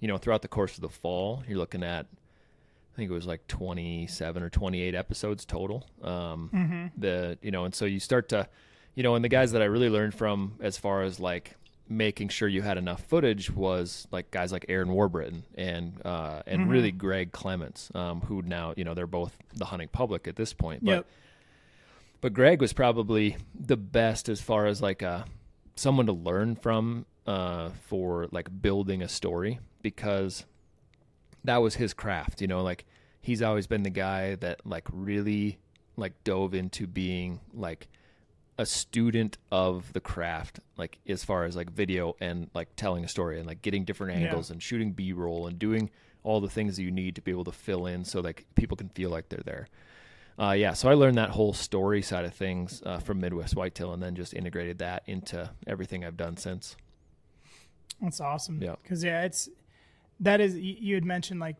you 0.00 0.08
know, 0.08 0.16
throughout 0.18 0.42
the 0.42 0.48
course 0.48 0.74
of 0.76 0.80
the 0.82 0.88
fall, 0.88 1.42
you're 1.48 1.58
looking 1.58 1.82
at, 1.84 2.06
I 2.06 2.96
think 2.96 3.10
it 3.10 3.14
was 3.14 3.26
like 3.26 3.46
27 3.48 4.42
or 4.42 4.50
28 4.50 4.94
episodes 4.94 5.44
total. 5.44 5.86
Um, 6.02 6.50
The 6.96 7.38
you 7.42 7.50
know, 7.50 7.64
and 7.64 7.74
so 7.74 7.84
you 7.84 8.00
start 8.00 8.28
to, 8.30 8.48
you 8.94 9.02
know, 9.02 9.14
and 9.14 9.24
the 9.24 9.28
guys 9.28 9.52
that 9.52 9.62
I 9.62 9.66
really 9.66 9.88
learned 9.88 10.14
from 10.14 10.54
as 10.60 10.78
far 10.78 11.02
as 11.02 11.18
like 11.20 11.56
making 11.88 12.28
sure 12.28 12.48
you 12.48 12.62
had 12.62 12.78
enough 12.78 13.02
footage 13.04 13.50
was 13.50 14.08
like 14.10 14.30
guys 14.30 14.50
like 14.52 14.64
Aaron 14.68 14.88
Warburton 14.90 15.44
and 15.54 16.00
uh, 16.04 16.42
and 16.46 16.70
really 16.70 16.92
Greg 16.92 17.30
Clements, 17.32 17.90
um, 17.94 18.20
who 18.22 18.42
now 18.42 18.74
you 18.76 18.84
know 18.84 18.94
they're 18.94 19.06
both 19.06 19.36
the 19.54 19.66
hunting 19.66 19.88
public 19.88 20.26
at 20.28 20.36
this 20.36 20.52
point. 20.52 20.84
But 20.84 20.90
Yep. 20.92 21.06
But 22.24 22.32
Greg 22.32 22.58
was 22.62 22.72
probably 22.72 23.36
the 23.54 23.76
best 23.76 24.30
as 24.30 24.40
far 24.40 24.64
as 24.64 24.80
like 24.80 25.02
uh 25.02 25.24
someone 25.76 26.06
to 26.06 26.12
learn 26.12 26.56
from 26.56 27.04
uh, 27.26 27.68
for 27.82 28.28
like 28.32 28.48
building 28.62 29.02
a 29.02 29.08
story 29.08 29.60
because 29.82 30.46
that 31.44 31.58
was 31.58 31.74
his 31.74 31.92
craft. 31.92 32.40
You 32.40 32.46
know, 32.46 32.62
like 32.62 32.86
he's 33.20 33.42
always 33.42 33.66
been 33.66 33.82
the 33.82 33.90
guy 33.90 34.36
that 34.36 34.64
like 34.64 34.88
really 34.90 35.58
like 35.98 36.14
dove 36.24 36.54
into 36.54 36.86
being 36.86 37.40
like 37.52 37.88
a 38.56 38.64
student 38.64 39.36
of 39.52 39.92
the 39.92 40.00
craft 40.00 40.60
like 40.78 41.00
as 41.06 41.24
far 41.24 41.44
as 41.44 41.56
like 41.56 41.70
video 41.70 42.16
and 42.22 42.48
like 42.54 42.68
telling 42.74 43.04
a 43.04 43.08
story 43.08 43.36
and 43.38 43.46
like 43.46 43.60
getting 43.60 43.84
different 43.84 44.18
Yeah. 44.18 44.28
angles 44.28 44.50
and 44.50 44.62
shooting 44.62 44.92
b-roll 44.92 45.46
and 45.46 45.58
doing 45.58 45.90
all 46.22 46.40
the 46.40 46.48
things 46.48 46.76
that 46.76 46.84
you 46.84 46.90
need 46.90 47.16
to 47.16 47.20
be 47.20 47.32
able 47.32 47.44
to 47.44 47.52
fill 47.52 47.84
in 47.86 48.04
so 48.04 48.20
like 48.20 48.46
people 48.54 48.76
can 48.78 48.88
feel 48.90 49.10
like 49.10 49.28
they're 49.28 49.42
there 49.44 49.68
uh, 50.38 50.52
yeah 50.52 50.72
so 50.72 50.88
i 50.88 50.94
learned 50.94 51.18
that 51.18 51.30
whole 51.30 51.52
story 51.52 52.02
side 52.02 52.24
of 52.24 52.34
things 52.34 52.82
uh, 52.86 52.98
from 52.98 53.20
midwest 53.20 53.54
whitetail 53.56 53.92
and 53.92 54.02
then 54.02 54.14
just 54.14 54.34
integrated 54.34 54.78
that 54.78 55.02
into 55.06 55.50
everything 55.66 56.04
i've 56.04 56.16
done 56.16 56.36
since 56.36 56.76
That's 58.00 58.20
awesome. 58.20 58.60
Yeah. 58.62 58.74
Because 58.82 59.02
yeah, 59.02 59.24
it's 59.24 59.48
that 60.20 60.40
is 60.40 60.56
you, 60.56 60.94
had 60.94 61.04
mentioned 61.04 61.40
like 61.40 61.56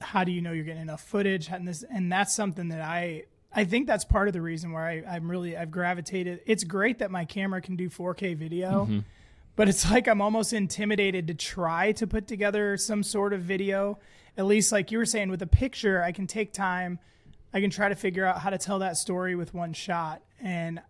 how 0.00 0.24
do 0.24 0.32
you 0.32 0.40
know 0.40 0.52
you're 0.52 0.64
getting 0.64 0.82
enough 0.82 1.02
footage 1.02 1.48
and 1.48 1.66
this 1.66 1.84
and 1.88 2.10
that's 2.10 2.34
something 2.34 2.68
that 2.68 2.80
I 2.80 3.24
I 3.54 3.64
think 3.64 3.86
that's 3.86 4.04
part 4.04 4.28
of 4.28 4.34
the 4.34 4.40
reason 4.40 4.72
where 4.72 4.84
I, 4.84 5.02
I'm 5.08 5.30
really 5.30 5.56
I've 5.56 5.70
gravitated. 5.70 6.40
It's 6.46 6.64
great 6.64 6.98
that 7.00 7.10
my 7.10 7.24
camera 7.24 7.60
can 7.60 7.76
do 7.76 7.88
4K 7.88 8.36
video, 8.36 8.86
but 9.56 9.68
it's 9.68 9.90
like 9.90 10.08
I'm 10.08 10.20
almost 10.20 10.52
intimidated 10.52 11.26
to 11.28 11.34
try 11.34 11.92
to 11.92 12.06
put 12.06 12.26
together 12.26 12.76
some 12.76 13.02
sort 13.02 13.32
of 13.32 13.42
video. 13.42 13.98
At 14.36 14.46
least 14.46 14.72
like 14.72 14.90
you 14.90 14.98
were 14.98 15.06
saying 15.06 15.28
with 15.30 15.42
a 15.42 15.46
picture, 15.46 16.02
I 16.02 16.12
can 16.12 16.26
take 16.26 16.52
time. 16.52 16.98
I 17.54 17.60
can 17.60 17.70
try 17.70 17.88
to 17.88 17.94
figure 17.94 18.24
out 18.24 18.38
how 18.40 18.50
to 18.50 18.58
tell 18.58 18.78
that 18.80 18.96
story 18.96 19.34
with 19.34 19.52
one 19.54 19.72
shot 19.72 20.22
and 20.40 20.80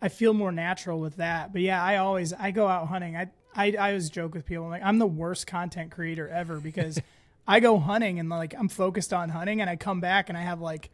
I 0.00 0.08
feel 0.08 0.32
more 0.32 0.52
natural 0.52 1.00
with 1.00 1.16
that. 1.16 1.52
But 1.52 1.62
yeah, 1.62 1.82
I 1.82 1.96
always 1.96 2.32
I 2.32 2.50
go 2.52 2.68
out 2.68 2.86
hunting. 2.88 3.16
I 3.16 3.28
I, 3.54 3.74
I 3.78 3.88
always 3.88 4.08
joke 4.10 4.34
with 4.34 4.46
people 4.46 4.64
I'm 4.64 4.70
like 4.70 4.82
I'm 4.84 4.98
the 4.98 5.06
worst 5.06 5.46
content 5.46 5.90
creator 5.90 6.28
ever 6.28 6.60
because 6.60 7.00
I 7.46 7.60
go 7.60 7.78
hunting 7.78 8.20
and 8.20 8.28
like 8.28 8.54
I'm 8.56 8.68
focused 8.68 9.12
on 9.12 9.28
hunting 9.30 9.60
and 9.60 9.68
I 9.68 9.76
come 9.76 10.00
back 10.00 10.28
and 10.28 10.38
I 10.38 10.42
have 10.42 10.60
like 10.60 10.90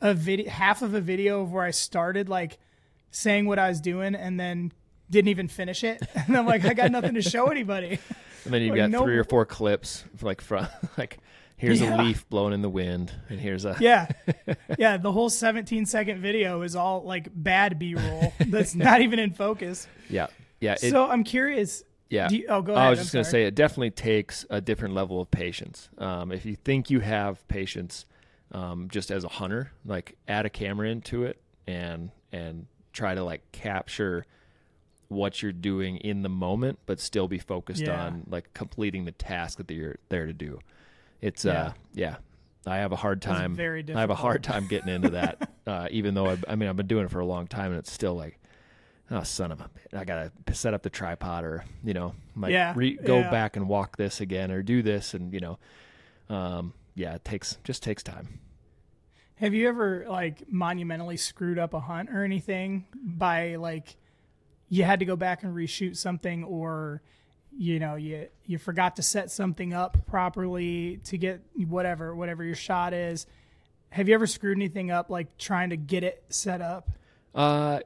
a 0.00 0.14
video 0.14 0.48
half 0.50 0.82
of 0.82 0.94
a 0.94 1.00
video 1.00 1.42
of 1.42 1.52
where 1.52 1.64
I 1.64 1.70
started 1.72 2.28
like 2.28 2.58
saying 3.10 3.46
what 3.46 3.58
I 3.58 3.68
was 3.68 3.80
doing 3.80 4.14
and 4.14 4.38
then 4.38 4.72
didn't 5.10 5.28
even 5.28 5.48
finish 5.48 5.84
it. 5.84 6.02
And 6.26 6.36
I'm 6.36 6.46
like 6.46 6.64
I 6.64 6.74
got 6.74 6.90
nothing 6.90 7.14
to 7.14 7.22
show 7.22 7.46
anybody. 7.46 7.98
and 8.44 8.52
then 8.54 8.62
you've 8.62 8.70
Like, 8.72 8.78
got 8.78 8.90
no- 8.90 9.04
three 9.04 9.16
or 9.18 9.24
four 9.24 9.46
clips 9.46 10.04
like 10.22 10.40
from 10.40 10.66
like 10.98 11.18
here's 11.58 11.80
Yeah. 11.80 12.00
a 12.00 12.02
leaf 12.02 12.28
blowing 12.30 12.54
in 12.54 12.62
the 12.62 12.68
wind 12.70 13.12
and 13.28 13.38
here's 13.38 13.64
a 13.66 13.76
Yeah. 13.80 14.08
Yeah, 14.78 14.96
the 14.96 15.12
whole 15.12 15.28
17 15.30 15.84
second 15.86 16.20
video 16.22 16.62
is 16.62 16.74
all 16.76 17.02
like 17.02 17.28
bad 17.34 17.78
B-roll 17.78 18.32
that's 18.46 18.74
not 18.74 19.02
even 19.02 19.18
in 19.18 19.32
focus. 19.32 19.86
yeah 20.08 20.28
yeah 20.60 20.72
it, 20.80 20.90
so 20.90 21.06
I'm 21.08 21.24
curious 21.24 21.82
Yeah. 22.10 22.28
Do 22.28 22.36
you- 22.38 22.46
oh, 22.48 22.62
go 22.62 22.72
ahead. 22.72 22.86
I 22.86 22.90
was 22.90 22.98
I'm 23.00 23.02
just 23.04 23.12
going 23.12 23.24
to 23.24 23.30
say 23.30 23.44
it 23.44 23.54
definitely 23.54 23.90
takes 23.90 24.46
a 24.48 24.60
different 24.62 24.94
level 24.94 25.20
of 25.20 25.30
patience. 25.30 25.88
Um, 25.98 26.32
if 26.32 26.46
you 26.46 26.56
think 26.56 26.88
you 26.90 27.00
have 27.00 27.46
patience, 27.48 28.06
um, 28.52 28.88
just 28.90 29.10
as 29.10 29.24
a 29.24 29.28
hunter, 29.28 29.72
like 29.84 30.16
add 30.26 30.46
a 30.46 30.50
camera 30.50 30.88
into 30.88 31.24
it 31.24 31.38
and 31.66 32.10
and 32.32 32.66
try 32.94 33.14
to 33.14 33.22
like 33.22 33.42
capture 33.52 34.24
what 35.08 35.42
you're 35.42 35.52
doing 35.52 35.96
in 35.98 36.22
the 36.22 36.28
moment, 36.28 36.78
but 36.86 37.00
still 37.00 37.28
be 37.28 37.38
focused 37.38 37.82
Yeah. 37.82 38.04
on 38.06 38.24
like 38.28 38.52
completing 38.54 39.04
the 39.04 39.12
task 39.12 39.58
that 39.58 39.70
you're 39.70 39.96
there 40.08 40.26
to 40.26 40.32
do. 40.32 40.60
It's 41.20 41.44
Yeah. 41.44 41.52
uh 41.52 41.72
yeah. 41.94 42.16
I 42.66 42.78
have 42.78 42.92
a 42.92 42.96
hard 42.96 43.22
time. 43.22 43.54
very 43.54 43.84
I 43.94 44.00
have 44.00 44.10
a 44.10 44.14
hard 44.14 44.42
time 44.42 44.66
getting 44.66 44.88
into 44.92 45.10
that. 45.10 45.50
uh, 45.66 45.88
even 45.90 46.14
though 46.14 46.26
I, 46.26 46.38
I 46.48 46.54
mean 46.56 46.68
I've 46.68 46.76
been 46.76 46.86
doing 46.86 47.06
it 47.06 47.10
for 47.10 47.20
a 47.20 47.26
long 47.26 47.46
time, 47.46 47.70
and 47.70 47.78
it's 47.78 47.90
still 47.90 48.14
like, 48.14 48.38
oh 49.10 49.22
son 49.22 49.52
of 49.52 49.60
a, 49.60 49.68
bit. 49.68 49.98
I 49.98 50.04
gotta 50.04 50.30
set 50.52 50.74
up 50.74 50.82
the 50.82 50.90
tripod, 50.90 51.44
or 51.44 51.64
you 51.82 51.94
know, 51.94 52.14
like 52.36 52.52
Yeah, 52.52 52.74
re- 52.76 52.96
go 53.02 53.20
yeah. 53.20 53.30
back 53.30 53.56
and 53.56 53.68
walk 53.68 53.96
this 53.96 54.20
again, 54.20 54.50
or 54.50 54.62
do 54.62 54.82
this, 54.82 55.14
and 55.14 55.32
you 55.32 55.40
know, 55.40 55.58
um, 56.28 56.74
yeah, 56.94 57.14
it 57.14 57.24
takes 57.24 57.56
just 57.64 57.82
takes 57.82 58.02
time. 58.02 58.40
Have 59.36 59.54
you 59.54 59.68
ever 59.68 60.04
like 60.08 60.50
monumentally 60.52 61.16
screwed 61.16 61.58
up 61.58 61.72
a 61.72 61.80
hunt 61.80 62.10
or 62.10 62.22
anything 62.24 62.86
by 62.94 63.54
like 63.56 63.96
you 64.68 64.84
had 64.84 64.98
to 64.98 65.06
go 65.06 65.16
back 65.16 65.42
and 65.42 65.54
reshoot 65.56 65.96
something 65.96 66.44
or 66.44 67.00
you 67.58 67.80
know 67.80 67.96
you 67.96 68.28
you 68.46 68.56
forgot 68.56 68.96
to 68.96 69.02
set 69.02 69.30
something 69.30 69.74
up 69.74 70.06
properly 70.06 71.00
to 71.04 71.18
get 71.18 71.42
whatever 71.66 72.14
whatever 72.14 72.44
your 72.44 72.54
shot 72.54 72.94
is. 72.94 73.26
Have 73.90 74.08
you 74.08 74.14
ever 74.14 74.26
screwed 74.26 74.56
anything 74.56 74.90
up 74.90 75.10
like 75.10 75.36
trying 75.38 75.70
to 75.70 75.76
get 75.76 76.04
it 76.04 76.22
set 76.28 76.62
up? 76.62 76.88
Uh, 77.34 77.80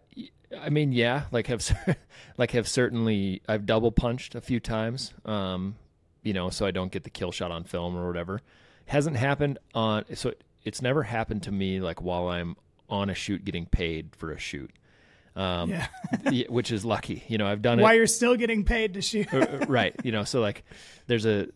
I 0.61 0.69
mean, 0.69 0.93
yeah, 0.93 1.25
like 1.33 1.47
have 1.47 1.97
like 2.37 2.51
have 2.51 2.69
certainly 2.69 3.41
I've 3.49 3.65
double 3.65 3.91
punched 3.91 4.35
a 4.35 4.43
few 4.43 4.61
times. 4.61 5.15
Um, 5.25 5.77
you 6.23 6.35
know, 6.35 6.51
so 6.51 6.67
I 6.67 6.71
don't 6.71 6.93
get 6.93 7.05
the 7.05 7.11
kill 7.11 7.33
shot 7.33 7.51
on 7.51 7.65
film 7.65 7.97
or 7.97 8.07
whatever. 8.07 8.43
Hasn't 8.87 9.17
happened 9.17 9.59
on 9.75 10.05
so 10.15 10.31
it, 10.31 10.45
it's 10.65 10.83
never 10.83 11.05
happened 11.05 11.45
to 11.45 11.53
me 11.53 11.81
like 11.81 12.03
while 12.03 12.29
I'm 12.29 12.57
on 12.91 13.09
a 13.09 13.15
shoot 13.15 13.43
getting 13.45 13.65
paid 13.65 14.15
for 14.15 14.33
a 14.33 14.39
shoot. 14.39 14.71
Um, 15.35 15.71
Yeah. 16.31 16.45
which 16.49 16.71
is 16.71 16.85
lucky. 16.85 17.25
You 17.29 17.39
know, 17.39 17.47
I've 17.47 17.63
done 17.63 17.79
it 17.79 17.83
While 17.83 17.95
you're 17.95 18.07
still 18.07 18.37
getting 18.37 18.65
paid 18.65 18.95
to 18.95 19.03
shoot. 19.03 19.33
Uh, 19.33 19.65
right 19.69 19.95
you 20.05 20.13
know 20.13 20.25
so 20.25 20.41
like 20.41 20.65
there's 21.07 21.25
a 21.27 21.49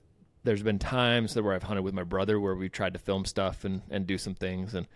there's 0.45 0.63
been 0.63 0.79
times 0.79 1.35
that 1.35 1.43
where 1.43 1.55
I've 1.55 1.65
hunted 1.65 1.83
with 1.83 1.93
my 1.93 2.05
brother 2.05 2.39
where 2.41 2.55
we've 2.55 2.73
tried 2.73 2.93
to 2.95 2.99
film 2.99 3.25
stuff 3.25 3.65
and 3.65 3.83
and 3.91 4.07
do 4.07 4.17
some 4.17 4.35
things 4.35 4.75
and 4.75 4.87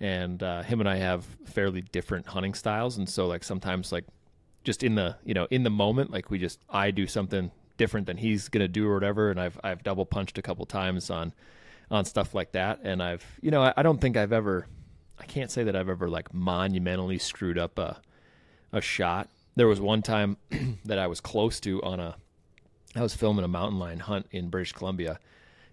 and 0.00 0.42
uh, 0.42 0.62
him 0.62 0.80
and 0.80 0.88
I 0.88 0.96
have 0.96 1.24
fairly 1.44 1.82
different 1.82 2.26
hunting 2.26 2.54
styles 2.54 2.96
and 2.98 3.08
so 3.08 3.26
like 3.26 3.44
sometimes 3.44 3.92
like 3.92 4.04
just 4.64 4.82
in 4.82 4.94
the 4.94 5.16
you 5.24 5.34
know 5.34 5.46
in 5.50 5.62
the 5.64 5.70
moment 5.70 6.10
like 6.10 6.30
we 6.30 6.38
just 6.38 6.60
I 6.70 6.90
do 6.90 7.06
something 7.06 7.50
different 7.76 8.06
than 8.06 8.16
he's 8.16 8.48
gonna 8.48 8.68
do 8.68 8.88
or 8.88 8.94
whatever 8.94 9.30
and 9.30 9.40
I've 9.40 9.58
I've 9.62 9.82
double 9.82 10.06
punched 10.06 10.38
a 10.38 10.42
couple 10.42 10.64
times 10.66 11.10
on 11.10 11.34
on 11.90 12.04
stuff 12.06 12.34
like 12.34 12.52
that 12.52 12.80
and 12.82 13.02
I've 13.02 13.24
you 13.42 13.50
know 13.50 13.62
I, 13.62 13.74
I 13.76 13.82
don't 13.82 14.00
think 14.00 14.16
I've 14.16 14.32
ever 14.32 14.66
I 15.18 15.24
can't 15.26 15.50
say 15.50 15.64
that 15.64 15.76
I've 15.76 15.88
ever 15.88 16.08
like 16.08 16.32
monumentally 16.32 17.18
screwed 17.18 17.58
up 17.58 17.78
a 17.78 18.00
a 18.72 18.80
shot. 18.80 19.28
There 19.56 19.68
was 19.68 19.80
one 19.80 20.02
time 20.02 20.36
that 20.84 20.98
I 20.98 21.06
was 21.06 21.20
close 21.20 21.60
to 21.60 21.82
on 21.82 22.00
a 22.00 22.16
I 22.94 23.02
was 23.02 23.14
filming 23.14 23.44
a 23.44 23.48
mountain 23.48 23.78
lion 23.78 24.00
hunt 24.00 24.26
in 24.32 24.50
British 24.50 24.72
Columbia 24.72 25.18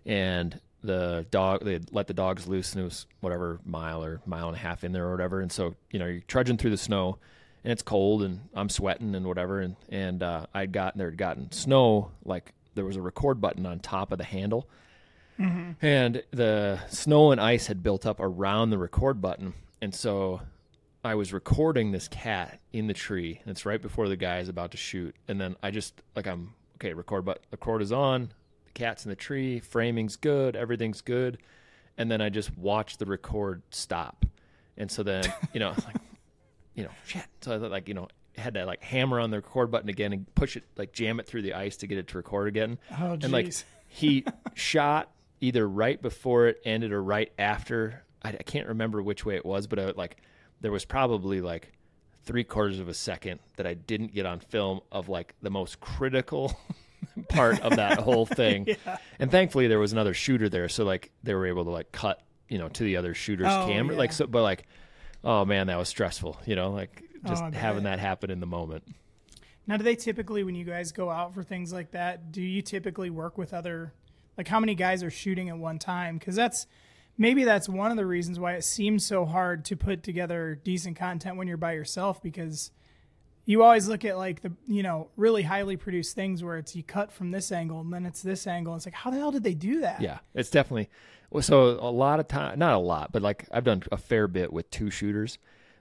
and 0.05 0.59
the 0.81 1.25
dog 1.29 1.65
they 1.65 1.79
let 1.91 2.07
the 2.07 2.13
dogs 2.13 2.47
loose 2.47 2.71
and 2.71 2.81
it 2.81 2.85
was 2.85 3.05
whatever 3.19 3.59
mile 3.65 4.03
or 4.03 4.21
mile 4.25 4.47
and 4.47 4.55
a 4.55 4.59
half 4.59 4.83
in 4.85 4.93
there 4.93 5.07
or 5.07 5.11
whatever 5.11 5.41
and 5.41 5.51
so 5.51 5.75
you 5.91 5.99
know 5.99 6.05
you're 6.05 6.21
trudging 6.21 6.57
through 6.57 6.69
the 6.69 6.77
snow 6.77 7.17
and 7.65 7.73
it's 7.73 7.81
cold 7.81 8.23
and 8.23 8.39
I'm 8.53 8.69
sweating 8.69 9.13
and 9.15 9.25
whatever 9.27 9.59
and 9.59 9.75
and 9.89 10.23
uh, 10.23 10.45
I'd 10.53 10.71
gotten 10.71 10.97
there 10.97 11.09
had 11.09 11.17
gotten 11.17 11.51
snow 11.51 12.11
like 12.23 12.53
there 12.75 12.85
was 12.85 12.95
a 12.95 13.01
record 13.01 13.41
button 13.41 13.65
on 13.65 13.79
top 13.79 14.13
of 14.13 14.17
the 14.17 14.23
handle 14.23 14.67
and 15.81 16.23
the 16.31 16.79
snow 16.89 17.31
and 17.31 17.41
ice 17.41 17.67
had 17.67 17.83
built 17.83 18.05
up 18.05 18.17
around 18.21 18.69
the 18.69 18.77
record 18.77 19.21
button 19.21 19.53
and 19.81 19.93
so 19.93 20.39
I 21.03 21.15
was 21.15 21.31
recording 21.31 21.91
this 21.91 22.07
cat 22.07 22.59
in 22.73 22.87
the 22.87 22.93
tree 22.93 23.39
and 23.41 23.51
it's 23.51 23.65
right 23.65 23.81
before 23.81 24.09
the 24.09 24.17
guy 24.17 24.39
is 24.39 24.49
about 24.49 24.71
to 24.71 24.77
shoot 24.77 25.15
and 25.27 25.39
then 25.39 25.55
I 25.63 25.71
just 25.71 26.01
like 26.15 26.27
I'm 26.27 26.53
okay 26.75 26.93
record 26.93 27.25
but 27.25 27.41
the 27.49 27.57
record 27.57 27.81
is 27.81 27.91
on 27.91 28.31
the 28.65 28.71
cat's 28.73 29.05
in 29.05 29.09
the 29.09 29.15
tree 29.15 29.59
framing's 29.59 30.15
good 30.17 30.55
everything's 30.55 31.01
good 31.01 31.37
and 31.99 32.09
then 32.09 32.21
I 32.21 32.29
just 32.29 32.57
watch 32.57 32.97
the 32.97 33.05
record 33.05 33.61
stop. 33.69 34.25
And 34.77 34.89
so 34.89 35.03
then 35.03 35.31
you 35.53 35.59
know 35.59 35.73
like 35.85 35.97
you 36.73 36.85
know 36.85 36.91
shit. 37.05 37.25
So 37.41 37.55
I 37.55 37.59
thought, 37.59 37.69
like 37.69 37.87
you 37.87 37.93
know 37.93 38.07
had 38.35 38.53
to 38.55 38.65
like 38.65 38.81
hammer 38.81 39.19
on 39.19 39.29
the 39.29 39.37
record 39.37 39.69
button 39.69 39.89
again 39.89 40.13
and 40.13 40.33
push 40.33 40.55
it 40.55 40.63
like 40.77 40.93
jam 40.93 41.19
it 41.19 41.27
through 41.27 41.41
the 41.41 41.53
ice 41.53 41.75
to 41.77 41.87
get 41.87 41.99
it 41.99 42.07
to 42.07 42.17
record 42.17 42.47
again. 42.47 42.79
Oh, 42.99 43.11
and 43.11 43.31
like 43.31 43.53
he 43.87 44.23
shot 44.55 45.11
either 45.41 45.67
right 45.67 46.01
before 46.01 46.47
it 46.47 46.61
ended 46.65 46.91
or 46.91 47.03
right 47.03 47.31
after. 47.37 48.03
I, 48.23 48.29
I 48.29 48.43
can't 48.43 48.67
remember 48.67 49.03
which 49.03 49.25
way 49.25 49.35
it 49.35 49.45
was, 49.45 49.67
but 49.67 49.77
I, 49.77 49.91
like 49.91 50.17
there 50.61 50.71
was 50.71 50.85
probably 50.85 51.41
like 51.41 51.71
three 52.23 52.43
quarters 52.43 52.79
of 52.79 52.87
a 52.89 52.93
second 52.93 53.39
that 53.55 53.65
I 53.65 53.73
didn't 53.73 54.13
get 54.13 54.25
on 54.25 54.39
film 54.39 54.81
of 54.91 55.09
like 55.09 55.33
the 55.41 55.49
most 55.49 55.79
critical 55.79 56.57
part 57.29 57.59
of 57.61 57.75
that 57.77 57.99
whole 57.99 58.25
thing. 58.41 58.65
yeah. 58.67 58.97
And 59.19 59.31
thankfully 59.31 59.67
there 59.67 59.79
was 59.79 59.93
another 59.93 60.13
shooter 60.13 60.49
there, 60.49 60.69
so 60.69 60.83
like 60.85 61.11
they 61.23 61.33
were 61.33 61.47
able 61.47 61.63
to 61.65 61.71
like 61.71 61.91
cut 61.91 62.21
you 62.47 62.57
know 62.57 62.67
to 62.69 62.83
the 62.83 62.97
other 62.97 63.13
shooter's 63.13 63.47
Oh, 63.49 63.67
camera. 63.67 63.93
yeah. 63.95 63.99
Like 63.99 64.11
so, 64.13 64.27
but 64.27 64.43
like 64.43 64.65
oh 65.23 65.45
man, 65.45 65.67
that 65.67 65.77
was 65.77 65.89
stressful. 65.89 66.39
You 66.45 66.55
know, 66.55 66.71
like 66.71 67.03
oh, 67.25 67.29
just 67.29 67.43
Oh, 67.43 67.51
having 67.51 67.83
that 67.83 67.99
happen 67.99 68.29
in 68.29 68.39
the 68.39 68.45
moment. 68.47 68.83
Now, 69.67 69.77
do 69.77 69.83
they 69.83 69.95
typically, 69.95 70.43
when 70.43 70.55
you 70.55 70.65
guys 70.65 70.91
go 70.91 71.11
out 71.11 71.35
for 71.35 71.43
things 71.43 71.71
like 71.71 71.91
that, 71.91 72.31
do 72.31 72.41
you 72.41 72.63
typically 72.63 73.11
work 73.11 73.37
with 73.37 73.53
other, 73.53 73.93
like 74.35 74.47
how 74.47 74.59
many 74.59 74.73
guys 74.73 75.03
are 75.03 75.11
shooting 75.11 75.47
at 75.49 75.57
one 75.59 75.77
time? 75.77 76.17
Because 76.17 76.35
that's 76.35 76.65
maybe 77.19 77.43
that's 77.43 77.69
one 77.69 77.91
of 77.91 77.97
the 77.97 78.05
reasons 78.05 78.39
why 78.39 78.53
it 78.53 78.63
seems 78.63 79.05
so 79.05 79.25
hard 79.25 79.65
to 79.65 79.75
put 79.75 80.01
together 80.01 80.59
decent 80.63 80.97
content 80.97 81.35
when 81.35 81.47
you're 81.47 81.57
by 81.57 81.73
yourself 81.73 82.23
because 82.23 82.71
you 83.45 83.61
always 83.61 83.87
look 83.87 84.05
at 84.05 84.17
like 84.17 84.41
the, 84.41 84.53
you 84.67 84.81
know, 84.81 85.09
really 85.17 85.43
highly 85.43 85.75
produced 85.75 86.15
things 86.15 86.43
where 86.43 86.57
it's 86.57 86.75
you 86.75 86.81
cut 86.81 87.11
from 87.11 87.31
this 87.31 87.51
angle 87.51 87.81
and 87.81 87.93
then 87.93 88.05
it's 88.05 88.21
this 88.21 88.47
angle. 88.47 88.73
and 88.73 88.79
It's 88.79 88.87
like, 88.87 88.95
how 88.95 89.11
the 89.11 89.17
hell 89.17 89.31
did 89.31 89.43
they 89.43 89.53
do 89.53 89.81
that? 89.81 90.01
Yeah, 90.01 90.19
it's 90.33 90.49
definitely 90.49 90.89
so 91.41 91.71
a 91.79 91.91
lot 91.91 92.19
of 92.19 92.27
time, 92.27 92.57
not 92.57 92.73
a 92.73 92.79
lot, 92.79 93.11
but 93.11 93.21
like 93.21 93.45
I've 93.51 93.65
done 93.65 93.83
a 93.91 93.97
fair 93.97 94.27
bit 94.27 94.51
with 94.51 94.71
two 94.71 94.89
shooters. 94.89 95.37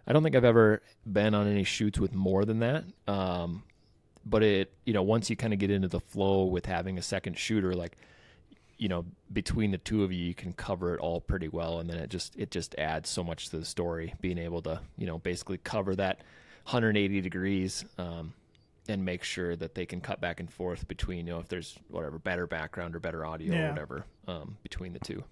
I 0.07 0.12
don't 0.12 0.22
think 0.22 0.35
I've 0.35 0.44
ever 0.44 0.83
been 1.11 1.35
on 1.35 1.46
any 1.46 1.64
shoots 1.64 1.98
with 1.98 2.14
more 2.14 2.44
than 2.44 2.59
that. 2.61 2.85
Um, 3.07 3.62
but 4.27 4.42
it, 4.42 4.72
you 4.85 4.92
know, 4.92 5.03
once 5.03 5.31
you 5.31 5.37
kind 5.37 5.53
of 5.53 5.59
get 5.59 5.70
into 5.70 5.88
the 5.88 6.01
flow 6.01 6.44
with 6.44 6.66
having 6.66 6.98
a 6.98 7.03
second 7.03 7.38
shooter, 7.38 7.74
like, 7.74 7.96
you 8.78 8.88
know, 8.88 9.04
between 9.32 9.70
the 9.72 9.78
two 9.78 10.04
of 10.04 10.12
you, 10.12 10.24
you 10.24 10.34
can 10.34 10.52
cover 10.52 10.94
it 10.94 11.00
all 11.00 11.20
pretty 11.20 11.48
well, 11.48 11.80
and 11.80 11.90
then 11.90 11.98
it 11.98 12.10
just 12.10 12.36
it 12.36 12.50
just 12.50 12.74
adds 12.76 13.10
so 13.10 13.22
much 13.24 13.50
to 13.50 13.58
the 13.58 13.64
story. 13.64 14.14
Being 14.20 14.38
able 14.38 14.62
to, 14.62 14.80
you 14.96 15.06
know, 15.06 15.18
basically 15.18 15.58
cover 15.58 15.94
that 15.96 16.18
180 16.64 17.20
degrees. 17.20 17.84
Um, 17.98 18.32
and 18.90 19.04
make 19.04 19.22
sure 19.22 19.54
that 19.54 19.74
they 19.74 19.84
can 19.84 20.00
cut 20.00 20.18
back 20.18 20.40
and 20.40 20.50
forth 20.50 20.88
between 20.88 21.26
you 21.26 21.34
know 21.34 21.40
if 21.40 21.48
there's 21.48 21.78
whatever 21.88 22.18
better 22.18 22.46
background 22.46 22.96
or 22.96 23.00
better 23.00 23.22
audio 23.22 23.52
Yeah. 23.52 23.66
or 23.66 23.68
whatever 23.72 24.04
um, 24.26 24.56
between 24.62 24.94
the 24.94 24.98
two. 24.98 25.22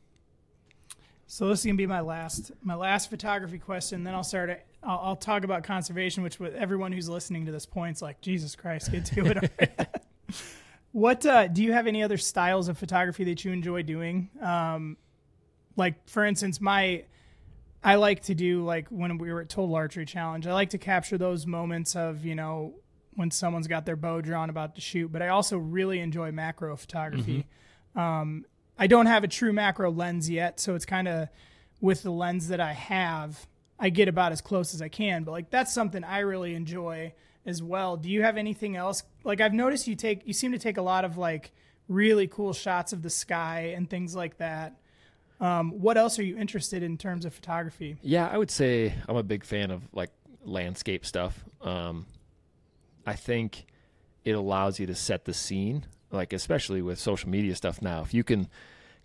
So 1.27 1.49
this 1.49 1.61
is 1.61 1.65
gonna 1.65 1.77
be 1.77 1.87
my 1.87 2.03
last 2.03 2.53
my 2.63 2.75
last 2.75 3.09
photography 3.09 3.59
question. 3.59 4.05
Then 4.05 4.15
I'll 4.15 4.23
start. 4.23 4.51
It, 4.51 4.67
I'll, 4.83 5.01
I'll 5.03 5.17
talk 5.17 5.43
about 5.43 5.65
conservation, 5.65 6.23
which 6.23 6.39
with 6.39 6.55
everyone 6.55 6.93
who's 6.93 7.09
listening 7.09 7.47
to 7.47 7.53
this 7.53 7.65
point's 7.65 8.03
like, 8.03 8.21
Jesus 8.21 8.55
Christ, 8.55 8.93
get 8.93 9.07
to 9.07 9.25
it. 9.27 10.03
already." 10.97 11.17
what 11.17 11.27
uh, 11.27 11.47
do 11.49 11.63
you 11.63 11.73
have 11.73 11.87
any 11.87 12.03
other 12.03 12.17
styles 12.17 12.69
of 12.69 12.79
photography 12.79 13.25
that 13.25 13.45
you 13.45 13.53
enjoy 13.53 13.83
doing? 13.83 14.31
Um, 14.41 14.97
like 15.77 16.09
for 16.09 16.25
instance, 16.25 16.61
my 16.61 17.05
I 17.85 17.97
like 17.97 18.25
to 18.25 18.35
do 18.35 18.65
like 18.65 18.89
when 18.89 19.19
we 19.19 19.33
were 19.33 19.43
at 19.43 19.49
Total 19.49 19.75
Archery 19.75 20.07
Challenge. 20.07 20.47
I 20.47 20.53
like 20.53 20.71
to 20.71 20.79
capture 20.79 21.19
those 21.19 21.47
moments 21.47 21.95
of 21.95 22.25
you 22.25 22.35
know 22.35 22.75
when 23.15 23.31
someone's 23.31 23.67
got 23.67 23.87
their 23.87 23.97
bow 23.97 24.21
drawn 24.21 24.51
about 24.51 24.75
to 24.75 24.81
shoot. 24.81 25.13
But 25.13 25.23
I 25.23 25.29
also 25.29 25.57
really 25.57 26.01
enjoy 26.01 26.33
macro 26.33 26.77
photography. 26.77 27.47
Um, 27.95 28.45
I 28.79 28.89
don't 28.89 29.07
have 29.07 29.25
a 29.25 29.29
true 29.29 29.55
macro 29.55 29.91
lens 29.91 30.29
yet, 30.29 30.61
so 30.61 30.75
it's 30.75 30.85
kind 30.85 31.09
of 31.09 31.29
with 31.81 32.03
the 32.03 32.11
lens 32.11 32.49
that 32.49 32.61
I 32.61 32.75
have, 32.75 33.47
I 33.79 33.89
get 33.89 34.09
about 34.09 34.33
as 34.33 34.43
close 34.43 34.75
as 34.75 34.83
I 34.83 34.89
can. 34.89 35.25
But 35.25 35.33
like 35.33 35.49
that's 35.49 35.73
something 35.73 36.05
I 36.05 36.19
really 36.19 36.55
enjoy 36.55 37.15
as 37.47 37.63
well. 37.63 37.97
Do 37.97 38.11
you 38.11 38.23
have 38.23 38.37
anything 38.37 38.77
else? 38.77 39.03
Like 39.25 39.41
I've 39.41 39.55
noticed 39.55 39.87
you 39.87 39.95
take 39.95 40.27
you 40.27 40.33
seem 40.33 40.53
to 40.53 40.59
take 40.59 40.77
a 40.77 40.83
lot 40.83 41.05
of 41.05 41.17
like 41.17 41.53
really 41.89 42.27
cool 42.27 42.53
shots 42.53 42.93
of 42.93 43.03
the 43.03 43.11
sky 43.11 43.73
and 43.77 43.89
things 43.89 44.15
like 44.15 44.39
that. 44.39 44.77
Um, 45.41 45.73
what 45.81 45.97
else 45.97 46.19
are 46.19 46.23
you 46.23 46.37
interested 46.37 46.83
in 46.83 46.97
terms 46.97 47.25
of 47.25 47.35
photography? 47.35 47.97
Yeah, 48.03 48.27
I 48.27 48.39
would 48.39 48.51
say 48.51 48.95
I'm 49.09 49.17
a 49.17 49.23
big 49.23 49.45
fan 49.45 49.71
of 49.71 49.83
like 49.93 50.11
landscape 50.45 51.05
stuff. 51.05 51.45
Um, 51.61 52.07
I 53.07 53.15
think 53.15 53.67
it 54.25 54.33
allows 54.33 54.81
you 54.81 54.87
to 54.87 54.95
set 54.95 55.25
the 55.25 55.35
scene, 55.35 55.87
like 56.11 56.33
especially 56.33 56.83
with 56.83 56.99
social 56.99 57.29
media 57.29 57.55
stuff 57.55 57.81
now. 57.83 58.03
If 58.03 58.15
you 58.15 58.25
can 58.25 58.49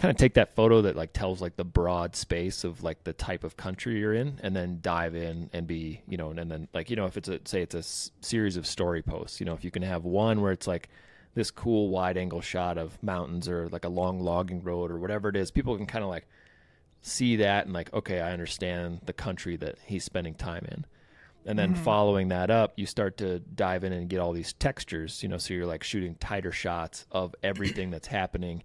kind 0.02 0.10
of 0.10 0.18
take 0.18 0.34
that 0.34 0.56
photo 0.56 0.82
that 0.82 0.96
like 0.96 1.14
tells 1.14 1.42
like 1.42 1.56
the 1.58 1.64
broad 1.64 2.16
space 2.16 2.64
of 2.64 2.82
like 2.82 3.04
the 3.04 3.14
type 3.14 3.44
of 3.44 3.56
country 3.56 4.00
you're 4.00 4.16
in, 4.16 4.40
and 4.42 4.56
then 4.56 4.80
dive 4.82 5.16
in 5.16 5.50
and 5.54 5.68
be, 5.68 6.02
you 6.08 6.18
know, 6.18 6.32
and, 6.32 6.52
then 6.52 6.68
like 6.74 6.90
you 6.90 6.96
know 6.96 7.06
if 7.06 7.18
it's 7.18 7.30
a 7.30 7.40
say 7.46 7.62
it's 7.62 7.76
a 7.76 7.80
s- 7.80 8.12
series 8.20 8.58
of 8.58 8.66
story 8.66 9.04
posts, 9.04 9.40
you 9.40 9.46
know, 9.46 9.54
if 9.54 9.64
you 9.64 9.70
can 9.70 9.84
have 9.84 10.04
one 10.04 10.42
where 10.42 10.52
it's 10.52 10.66
like 10.66 10.90
this 11.36 11.52
cool 11.52 11.90
wide 11.90 12.18
angle 12.18 12.42
shot 12.42 12.80
of 12.80 13.02
mountains 13.04 13.48
or 13.48 13.70
like 13.70 13.86
a 13.86 13.90
long 13.90 14.20
logging 14.20 14.64
road 14.64 14.90
or 14.92 14.98
whatever 14.98 15.30
it 15.30 15.36
is, 15.36 15.52
people 15.52 15.78
can 15.78 15.86
kind 15.86 16.04
of 16.04 16.10
like 16.10 16.28
see 17.04 17.38
that 17.38 17.66
and 17.66 17.74
like 17.74 17.92
okay 17.94 18.20
i 18.20 18.32
understand 18.32 19.02
the 19.06 19.14
country 19.14 19.56
that 19.58 19.76
he's 19.86 20.04
spending 20.04 20.34
time 20.34 20.66
in. 20.72 20.86
And 21.44 21.58
then 21.58 21.74
mm-hmm. 21.74 21.84
following 21.84 22.28
that 22.28 22.52
up 22.52 22.74
you 22.76 22.86
start 22.86 23.18
to 23.18 23.40
dive 23.40 23.84
in 23.84 23.94
and 23.94 24.08
get 24.08 24.20
all 24.20 24.32
these 24.34 24.54
textures 24.54 25.24
you 25.24 25.30
know 25.30 25.38
so 25.38 25.54
you're 25.54 25.66
like 25.66 25.84
shooting 25.84 26.16
tighter 26.16 26.52
shots 26.52 27.06
of 27.12 27.36
everything 27.42 27.90
that's 27.90 28.08
happening 28.08 28.64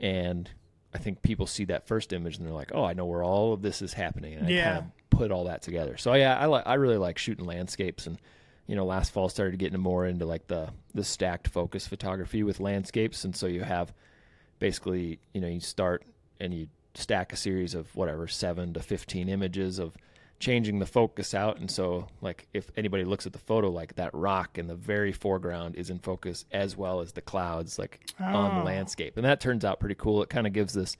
and 0.00 0.50
i 0.98 1.02
think 1.02 1.22
people 1.22 1.46
see 1.46 1.64
that 1.64 1.86
first 1.86 2.12
image 2.12 2.36
and 2.36 2.46
they're 2.46 2.52
like 2.52 2.72
oh 2.74 2.84
i 2.84 2.92
know 2.92 3.06
where 3.06 3.22
all 3.22 3.52
of 3.52 3.62
this 3.62 3.80
is 3.80 3.92
happening. 3.92 4.34
And 4.34 4.46
i 4.46 4.50
kind 4.64 4.78
of 4.78 4.84
put 5.10 5.30
all 5.30 5.44
that 5.44 5.62
together. 5.62 5.96
So 5.96 6.14
yeah 6.14 6.36
i 6.38 6.46
like 6.46 6.66
i 6.66 6.74
really 6.74 6.96
like 6.96 7.18
shooting 7.18 7.46
landscapes 7.46 8.06
and 8.06 8.18
you 8.66 8.76
know 8.76 8.84
last 8.84 9.12
fall 9.12 9.28
started 9.28 9.58
getting 9.58 9.80
more 9.80 10.06
into 10.06 10.26
like 10.26 10.46
the 10.48 10.70
the 10.94 11.04
stacked 11.04 11.48
focus 11.48 11.86
photography 11.86 12.42
with 12.42 12.60
landscapes. 12.60 13.24
And 13.24 13.34
so 13.34 13.46
you 13.46 13.62
have 13.62 13.92
basically 14.58 15.20
you 15.32 15.40
know 15.40 15.48
you 15.48 15.60
start 15.60 16.04
and 16.40 16.52
you 16.52 16.68
stack 16.94 17.32
a 17.32 17.36
series 17.36 17.74
of 17.74 17.94
whatever 17.94 18.26
7 18.26 18.74
to 18.74 18.80
15 18.80 19.28
images 19.28 19.78
of 19.78 19.96
changing 20.38 20.78
the 20.78 20.86
focus 20.86 21.34
out 21.34 21.58
and 21.58 21.68
so 21.70 22.06
like 22.20 22.46
if 22.54 22.70
anybody 22.76 23.04
looks 23.04 23.26
at 23.26 23.32
the 23.32 23.38
photo 23.40 23.68
like 23.68 23.96
that 23.96 24.14
rock 24.14 24.56
in 24.56 24.68
the 24.68 24.74
very 24.74 25.10
foreground 25.12 25.74
is 25.74 25.90
in 25.90 25.98
focus 25.98 26.44
as 26.52 26.76
well 26.76 27.00
as 27.00 27.10
the 27.12 27.20
clouds 27.20 27.76
like 27.78 28.00
on 28.20 28.54
the 28.54 28.60
Oh. 28.60 28.64
landscape 28.64 29.16
and 29.16 29.24
that 29.24 29.40
turns 29.40 29.64
out 29.64 29.80
pretty 29.80 29.96
cool 29.96 30.22
it 30.22 30.28
kind 30.28 30.46
of 30.46 30.52
gives 30.52 30.74
this 30.74 30.96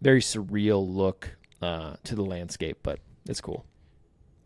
very 0.00 0.20
surreal 0.20 0.82
look 0.88 1.36
uh, 1.60 1.96
to 2.04 2.14
the 2.14 2.24
landscape 2.24 2.78
but 2.82 2.98
it's 3.28 3.40
cool 3.42 3.64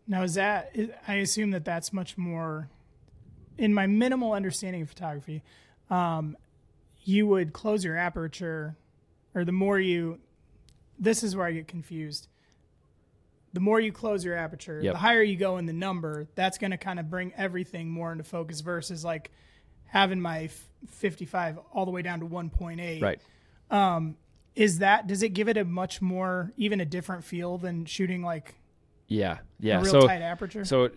Now, 0.07 0.23
is 0.23 0.33
that, 0.35 0.75
I 1.07 1.15
assume 1.15 1.51
that 1.51 1.63
that's 1.65 1.91
much 1.93 2.17
more, 2.17 2.69
in 3.57 3.73
my 3.73 3.87
minimal 3.87 4.33
understanding 4.33 4.81
of 4.83 4.89
photography, 4.89 5.41
um, 5.89 6.37
you 7.03 7.27
would 7.27 7.51
close 7.53 7.83
your 7.83 7.97
aperture, 7.97 8.75
or 9.33 9.43
the 9.45 9.51
more 9.51 9.79
you, 9.79 10.19
this 10.99 11.23
is 11.23 11.35
where 11.35 11.45
I 11.47 11.51
get 11.53 11.67
confused. 11.67 12.27
The 13.57 13.61
more 13.63 13.79
you 13.79 13.91
close 13.91 14.23
your 14.23 14.35
aperture, 14.35 14.79
Yep. 14.83 14.93
the 14.93 14.99
higher 14.99 15.23
you 15.23 15.35
go 15.35 15.57
in 15.57 15.65
the 15.65 15.73
number, 15.73 16.27
that's 16.35 16.59
going 16.59 16.69
to 16.69 16.77
kind 16.77 16.99
of 16.99 17.09
bring 17.09 17.33
everything 17.35 17.89
more 17.89 18.11
into 18.11 18.23
focus 18.23 18.61
versus 18.61 19.03
like 19.03 19.31
having 19.85 20.21
my 20.21 20.43
f- 20.43 20.67
55 20.89 21.57
all 21.73 21.83
the 21.85 21.89
way 21.89 22.03
down 22.03 22.19
to 22.19 22.27
1.8. 22.27 23.01
right 23.01 23.19
Um, 23.71 24.15
is 24.55 24.77
that 24.77 25.07
does 25.07 25.23
it 25.23 25.29
give 25.29 25.49
it 25.49 25.57
a 25.57 25.65
much 25.65 26.03
more 26.03 26.53
even 26.55 26.81
a 26.81 26.85
different 26.85 27.23
feel 27.23 27.57
than 27.57 27.85
shooting 27.85 28.21
like 28.21 28.53
Yeah, 29.07 29.39
yeah. 29.59 29.79
a 29.79 29.81
real 29.81 29.91
so 29.91 30.07
tight 30.07 30.21
aperture? 30.21 30.63
so 30.63 30.91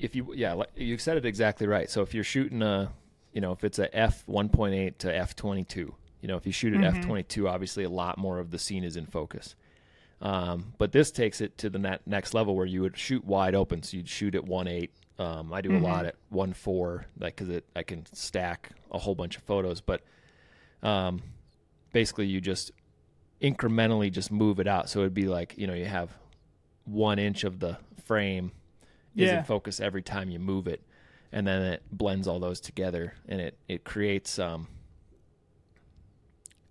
if 0.00 0.16
you 0.16 0.32
yeah, 0.34 0.62
you 0.74 0.96
said 0.96 1.18
it 1.18 1.26
exactly 1.26 1.66
right. 1.66 1.90
So 1.90 2.00
if 2.00 2.14
you're 2.14 2.24
shooting 2.24 2.62
a, 2.62 2.90
you 3.34 3.42
know, 3.42 3.52
if 3.52 3.62
it's 3.62 3.78
a 3.78 3.94
f 3.94 4.24
1.8 4.26 4.96
to 5.00 5.14
f 5.14 5.36
22, 5.36 5.94
you 6.22 6.28
know, 6.28 6.36
if 6.38 6.46
you 6.46 6.52
shoot 6.52 6.72
at 6.72 6.80
Mm-hmm. 6.80 6.98
f 7.00 7.04
22, 7.04 7.46
obviously 7.46 7.84
a 7.84 7.90
lot 7.90 8.16
more 8.16 8.38
of 8.38 8.52
the 8.52 8.58
scene 8.58 8.84
is 8.84 8.96
in 8.96 9.04
focus. 9.04 9.54
Um, 10.20 10.72
but 10.78 10.92
this 10.92 11.10
takes 11.10 11.40
it 11.40 11.58
to 11.58 11.68
the 11.70 11.98
next 12.06 12.32
level 12.34 12.56
where 12.56 12.66
you 12.66 12.80
would 12.82 12.96
shoot 12.96 13.24
wide 13.24 13.54
open. 13.54 13.82
So 13.82 13.96
you'd 13.98 14.08
shoot 14.08 14.34
at 14.34 14.42
1.8. 14.44 14.88
Um, 15.18 15.52
I 15.52 15.60
do 15.60 15.76
a 15.76 15.78
lot 15.80 16.04
at 16.06 16.14
1.4, 16.32 17.04
like 17.18 17.36
because 17.36 17.62
I 17.74 17.82
can 17.82 18.04
stack 18.12 18.70
a 18.90 18.98
whole 18.98 19.14
bunch 19.14 19.36
of 19.36 19.42
photos. 19.44 19.80
But 19.80 20.02
um, 20.82 21.22
basically, 21.92 22.26
you 22.26 22.40
just 22.40 22.70
incrementally 23.42 24.10
just 24.10 24.30
move 24.30 24.58
it 24.60 24.66
out. 24.66 24.88
So 24.88 25.00
it'd 25.00 25.14
be 25.14 25.26
like 25.28 25.54
you 25.56 25.66
know 25.66 25.74
you 25.74 25.86
have 25.86 26.10
one 26.84 27.18
inch 27.18 27.44
of 27.44 27.60
the 27.60 27.78
frame 28.04 28.52
is 29.16 29.28
Yeah. 29.30 29.38
in 29.38 29.44
focus 29.44 29.80
every 29.80 30.02
time 30.02 30.28
you 30.30 30.38
move 30.38 30.66
it, 30.66 30.82
and 31.32 31.46
then 31.46 31.62
it 31.62 31.82
blends 31.90 32.28
all 32.28 32.38
those 32.38 32.60
together, 32.60 33.14
and 33.28 33.40
it 33.40 33.58
it 33.68 33.84
creates 33.84 34.38
um. 34.38 34.68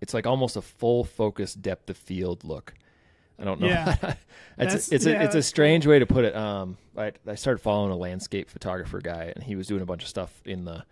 It's 0.00 0.14
like 0.14 0.26
almost 0.26 0.56
a 0.56 0.62
full 0.62 1.04
focus 1.04 1.54
depth 1.54 1.88
of 1.90 1.96
field 1.96 2.44
look. 2.44 2.74
I 3.38 3.44
don't 3.44 3.60
know. 3.60 3.66
Yeah. 3.66 3.96
it's 4.58 4.90
a, 4.90 4.94
it's 4.94 5.06
yeah, 5.06 5.20
a 5.20 5.24
it's 5.24 5.34
a 5.34 5.42
strange 5.42 5.86
way 5.86 5.98
to 5.98 6.06
put 6.06 6.24
it. 6.24 6.34
Um, 6.34 6.78
I 6.96 7.12
I 7.26 7.34
started 7.34 7.58
following 7.60 7.92
a 7.92 7.96
landscape 7.96 8.50
photographer 8.50 9.00
guy, 9.00 9.32
and 9.34 9.44
he 9.44 9.56
was 9.56 9.66
doing 9.66 9.82
a 9.82 9.86
bunch 9.86 10.02
of 10.02 10.08
stuff 10.08 10.40
in 10.44 10.64
the 10.64 10.84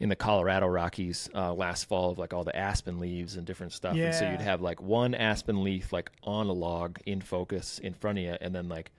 in 0.00 0.08
the 0.08 0.16
Colorado 0.16 0.66
Rockies 0.66 1.28
uh, 1.34 1.52
last 1.54 1.84
fall 1.84 2.10
of 2.10 2.18
like 2.18 2.32
all 2.32 2.44
the 2.44 2.56
aspen 2.56 2.98
leaves 2.98 3.36
and 3.36 3.46
different 3.46 3.72
stuff. 3.72 3.96
And 3.96 4.14
so 4.14 4.28
you'd 4.28 4.40
have 4.40 4.60
like 4.60 4.82
one 4.82 5.14
aspen 5.14 5.62
leaf 5.62 5.92
like 5.92 6.10
on 6.24 6.48
a 6.48 6.52
log 6.52 6.98
in 7.06 7.20
focus 7.20 7.78
in 7.78 7.94
front 7.94 8.18
of 8.18 8.24
you, 8.24 8.36
and 8.40 8.54
then 8.54 8.68
like 8.68 8.90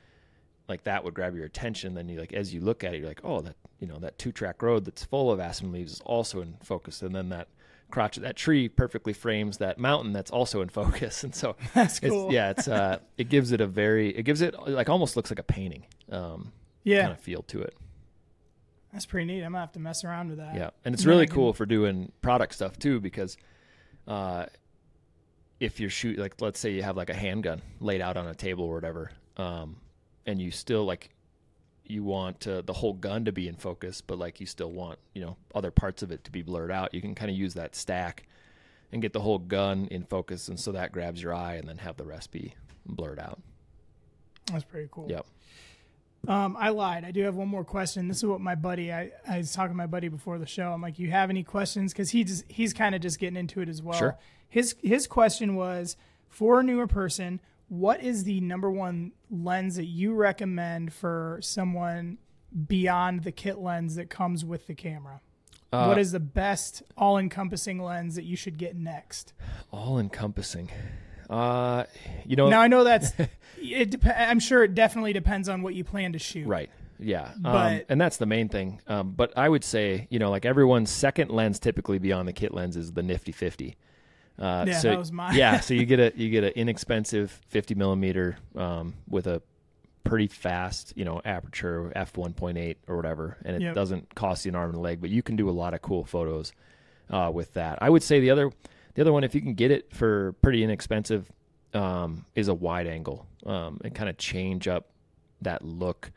like 0.67 0.83
that 0.83 1.03
would 1.03 1.13
grab 1.13 1.35
your 1.35 1.45
attention. 1.45 1.93
Then 1.93 2.07
you 2.09 2.19
like 2.19 2.33
as 2.33 2.53
you 2.53 2.61
look 2.61 2.83
at 2.83 2.93
it, 2.93 2.99
you're 2.99 3.07
like, 3.07 3.21
oh, 3.23 3.41
that 3.41 3.55
you 3.79 3.87
know 3.87 3.99
that 3.99 4.17
two 4.17 4.31
track 4.31 4.61
road 4.61 4.85
that's 4.85 5.03
full 5.03 5.31
of 5.31 5.39
aspen 5.39 5.71
leaves 5.71 5.93
is 5.93 6.01
also 6.01 6.41
in 6.41 6.55
focus, 6.63 7.01
and 7.01 7.15
then 7.15 7.29
that 7.29 7.47
crotch 7.95 8.17
that 8.17 8.35
tree 8.35 8.67
perfectly 8.67 9.13
frames 9.13 9.59
that 9.59 9.77
mountain 9.77 10.11
that's 10.11 10.29
also 10.29 10.59
in 10.61 10.67
focus, 10.81 11.23
and 11.23 11.33
so 11.33 11.55
That's 11.73 11.99
it's, 11.99 12.33
yeah, 12.33 12.49
it's 12.49 12.67
uh, 12.67 12.99
it 13.17 13.29
gives 13.29 13.53
it 13.53 13.61
a 13.61 13.67
very 13.67 14.09
it 14.09 14.23
gives 14.23 14.41
it 14.41 14.53
like 14.67 14.89
almost 14.89 15.15
looks 15.15 15.31
like 15.31 15.39
a 15.39 15.43
painting, 15.43 15.85
um, 16.11 16.51
yeah, 16.83 17.03
kind 17.03 17.13
of 17.13 17.19
feel 17.21 17.41
to 17.43 17.61
it. 17.61 17.73
that's 18.91 19.05
pretty 19.05 19.25
neat. 19.25 19.43
I'm 19.43 19.53
gonna 19.53 19.61
have 19.61 19.71
to 19.71 19.79
mess 19.79 20.03
around 20.03 20.27
with 20.27 20.39
that. 20.39 20.55
Yeah, 20.55 20.71
and 20.83 20.93
it's 20.93 21.05
really 21.05 21.25
cool 21.25 21.53
for 21.53 21.65
doing 21.65 22.11
product 22.21 22.53
stuff 22.53 22.77
too 22.77 22.99
because 22.99 23.37
uh, 24.09 24.47
if 25.61 25.79
you're 25.79 25.89
shoot 25.89 26.19
like 26.19 26.41
let's 26.41 26.59
say 26.59 26.71
you 26.71 26.83
have 26.83 26.97
like 26.97 27.09
a 27.09 27.15
handgun 27.15 27.61
laid 27.79 28.01
out 28.01 28.17
on 28.17 28.27
a 28.27 28.35
table 28.35 28.65
or 28.65 28.75
whatever, 28.75 29.11
um, 29.37 29.77
and 30.25 30.41
you 30.41 30.51
still 30.51 30.83
like 30.83 31.11
you 31.85 32.03
want 32.03 32.47
uh, 32.47 32.61
the 32.61 32.73
whole 32.73 32.93
gun 32.93 33.25
to 33.25 33.31
be 33.31 33.47
in 33.47 33.55
focus, 33.55 34.01
but 34.01 34.17
like 34.17 34.39
you 34.39 34.45
still 34.45 34.71
want 34.71 34.99
you 35.13 35.21
know 35.21 35.37
other 35.53 35.71
parts 35.71 36.03
of 36.03 36.11
it 36.11 36.23
to 36.25 36.31
be 36.31 36.41
blurred 36.41 36.71
out. 36.71 36.93
You 36.93 37.01
can 37.01 37.15
kind 37.15 37.31
of 37.31 37.37
use 37.37 37.53
that 37.55 37.75
stack 37.75 38.27
and 38.91 39.01
get 39.01 39.13
the 39.13 39.19
whole 39.19 39.39
gun 39.39 39.87
in 39.91 40.03
focus, 40.03 40.47
and 40.47 40.59
so 40.59 40.71
that 40.73 40.91
grabs 40.91 41.21
your 41.21 41.33
eye, 41.33 41.55
and 41.55 41.67
then 41.67 41.77
have 41.77 41.97
the 41.97 42.05
rest 42.05 42.31
be 42.31 42.53
blurred 42.85 43.19
out. 43.19 43.39
That's 44.51 44.63
pretty 44.63 44.89
cool. 44.91 45.07
Yep. 45.09 45.25
Um, 46.27 46.57
I 46.59 46.69
lied. 46.69 47.05
I 47.05 47.11
do 47.11 47.21
have 47.23 47.35
one 47.35 47.47
more 47.47 47.63
question. 47.63 48.07
This 48.07 48.17
is 48.17 48.25
what 48.25 48.41
my 48.41 48.55
buddy. 48.55 48.91
I, 48.91 49.11
I 49.27 49.37
was 49.37 49.51
talking 49.51 49.71
to 49.71 49.77
my 49.77 49.85
buddy 49.85 50.07
before 50.07 50.37
the 50.37 50.45
show. 50.45 50.71
I'm 50.71 50.81
like, 50.81 50.97
you 50.97 51.11
have 51.11 51.29
any 51.29 51.43
questions? 51.43 51.93
Because 51.93 52.09
he 52.09 52.23
just 52.23 52.45
he's 52.47 52.73
kind 52.73 52.95
of 52.95 53.01
just 53.01 53.19
getting 53.19 53.37
into 53.37 53.61
it 53.61 53.69
as 53.69 53.81
well. 53.81 53.97
Sure. 53.97 54.17
His 54.49 54.75
his 54.81 55.07
question 55.07 55.55
was 55.55 55.97
for 56.29 56.59
a 56.59 56.63
newer 56.63 56.87
person. 56.87 57.39
What 57.67 58.03
is 58.03 58.23
the 58.23 58.41
number 58.41 58.69
one 58.69 59.11
lens 59.29 59.75
that 59.75 59.85
you 59.85 60.13
recommend 60.13 60.93
for 60.93 61.39
someone 61.41 62.17
beyond 62.67 63.23
the 63.23 63.31
kit 63.31 63.57
lens 63.57 63.95
that 63.95 64.09
comes 64.09 64.45
with 64.45 64.67
the 64.67 64.75
camera? 64.75 65.21
Uh, 65.73 65.87
what 65.87 65.97
is 65.97 66.11
the 66.11 66.19
best 66.19 66.83
all-encompassing 66.97 67.81
lens 67.81 68.15
that 68.15 68.23
you 68.23 68.35
should 68.35 68.57
get 68.57 68.75
next? 68.75 69.33
all 69.71 69.99
encompassing? 69.99 70.69
Uh, 71.29 71.85
you 72.25 72.35
know, 72.35 72.49
Now 72.49 72.61
I 72.61 72.67
know 72.67 72.83
that's 72.85 73.11
it. 73.57 73.89
Dep- 73.89 74.05
I'm 74.15 74.39
sure 74.39 74.63
it 74.63 74.75
definitely 74.75 75.11
depends 75.11 75.49
on 75.49 75.63
what 75.63 75.73
you 75.73 75.83
plan 75.83 76.13
to 76.13 76.19
shoot. 76.19 76.47
Right. 76.47 76.69
Yeah. 76.99 77.31
um, 77.33 77.41
But- 77.41 77.85
and 77.89 77.99
that's 77.99 78.17
the 78.17 78.27
main 78.27 78.47
thing. 78.47 78.79
Um, 78.87 79.11
but 79.13 79.33
I 79.37 79.49
would 79.49 79.63
say, 79.63 80.07
you 80.11 80.19
know, 80.19 80.29
like 80.29 80.45
everyone's 80.45 80.91
second 80.91 81.31
lens 81.31 81.59
typically 81.59 81.97
beyond 81.97 82.27
the 82.27 82.33
kit 82.33 82.53
lens 82.53 82.77
is 82.77 82.93
the 82.93 83.03
nifty 83.03 83.31
50. 83.31 83.75
Uh, 84.37 84.65
Yeah, 84.67 84.79
so, 84.79 84.89
that 84.89 84.99
was 84.99 85.11
mine. 85.11 85.35
yeah. 85.35 85.59
So 85.61 85.73
you 85.73 85.85
get 85.85 85.99
a, 85.99 86.11
you 86.15 86.29
get 86.29 86.43
an 86.43 86.51
inexpensive 86.55 87.39
50 87.47 87.75
millimeter, 87.75 88.37
um, 88.55 88.95
with 89.09 89.27
a 89.27 89.41
pretty 90.03 90.27
fast, 90.27 90.93
you 90.95 91.03
know, 91.05 91.21
aperture 91.25 91.91
f 91.95 92.13
1.8 92.13 92.75
or 92.87 92.95
whatever. 92.95 93.37
And 93.45 93.55
it 93.55 93.61
Yep. 93.61 93.75
doesn't 93.75 94.15
cost 94.15 94.45
you 94.45 94.49
an 94.51 94.55
arm 94.55 94.69
and 94.69 94.77
a 94.77 94.81
leg, 94.81 95.01
but 95.01 95.09
you 95.09 95.23
can 95.23 95.35
do 95.35 95.49
a 95.49 95.51
lot 95.51 95.73
of 95.73 95.81
cool 95.81 96.03
photos, 96.05 96.53
uh, 97.09 97.31
with 97.33 97.53
that. 97.53 97.79
I 97.81 97.89
would 97.89 98.03
say 98.03 98.19
the 98.19 98.29
other, 98.31 98.51
the 98.93 99.01
other 99.01 99.11
one, 99.13 99.23
if 99.23 99.33
you 99.35 99.41
can 99.41 99.53
get 99.55 99.71
it 99.71 99.91
for 99.93 100.33
pretty 100.41 100.63
inexpensive, 100.63 101.31
um, 101.73 102.25
is 102.35 102.47
a 102.47 102.53
wide 102.53 102.87
angle, 102.87 103.25
um, 103.45 103.81
and 103.83 103.93
kind 103.95 104.09
of 104.09 104.17
change 104.17 104.67
up 104.67 104.89
that 105.41 105.63
look 105.63 106.11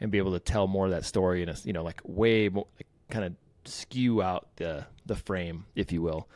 and 0.00 0.10
be 0.10 0.18
able 0.18 0.32
to 0.32 0.40
tell 0.40 0.66
more 0.66 0.86
of 0.86 0.90
that 0.92 1.04
story 1.04 1.42
in 1.42 1.48
a 1.48 1.54
you 1.64 1.72
know 1.72 1.82
like 1.84 2.00
way 2.04 2.48
more 2.48 2.66
like, 2.76 2.86
kind 3.10 3.24
of 3.24 3.34
skew 3.64 4.22
out 4.22 4.48
the 4.56 4.84
the 5.06 5.14
frame 5.14 5.66
if 5.76 5.92
you 5.92 6.00
will 6.02 6.26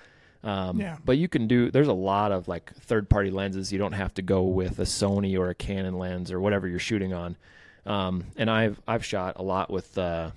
um, 0.46 0.80
Yeah. 0.80 0.96
but 1.04 1.18
you 1.18 1.28
can 1.28 1.46
do 1.46 1.70
there's 1.70 1.88
a 1.88 1.92
lot 1.92 2.32
of 2.32 2.46
like 2.48 2.72
third 2.76 3.08
party 3.10 3.30
lenses 3.30 3.72
you 3.72 3.78
don't 3.78 3.92
have 3.92 4.14
to 4.14 4.22
go 4.22 4.42
with 4.44 4.78
a 4.78 4.84
sony 4.84 5.38
or 5.38 5.50
a 5.50 5.54
canon 5.54 5.98
lens 5.98 6.30
or 6.32 6.40
whatever 6.40 6.66
you're 6.68 6.78
shooting 6.78 7.12
on 7.12 7.36
um, 7.84 8.24
and 8.36 8.48
i've 8.50 8.80
i've 8.88 9.04
shot 9.04 9.34
a 9.36 9.42
lot 9.42 9.70
with 9.70 9.96
uh, 9.98 10.30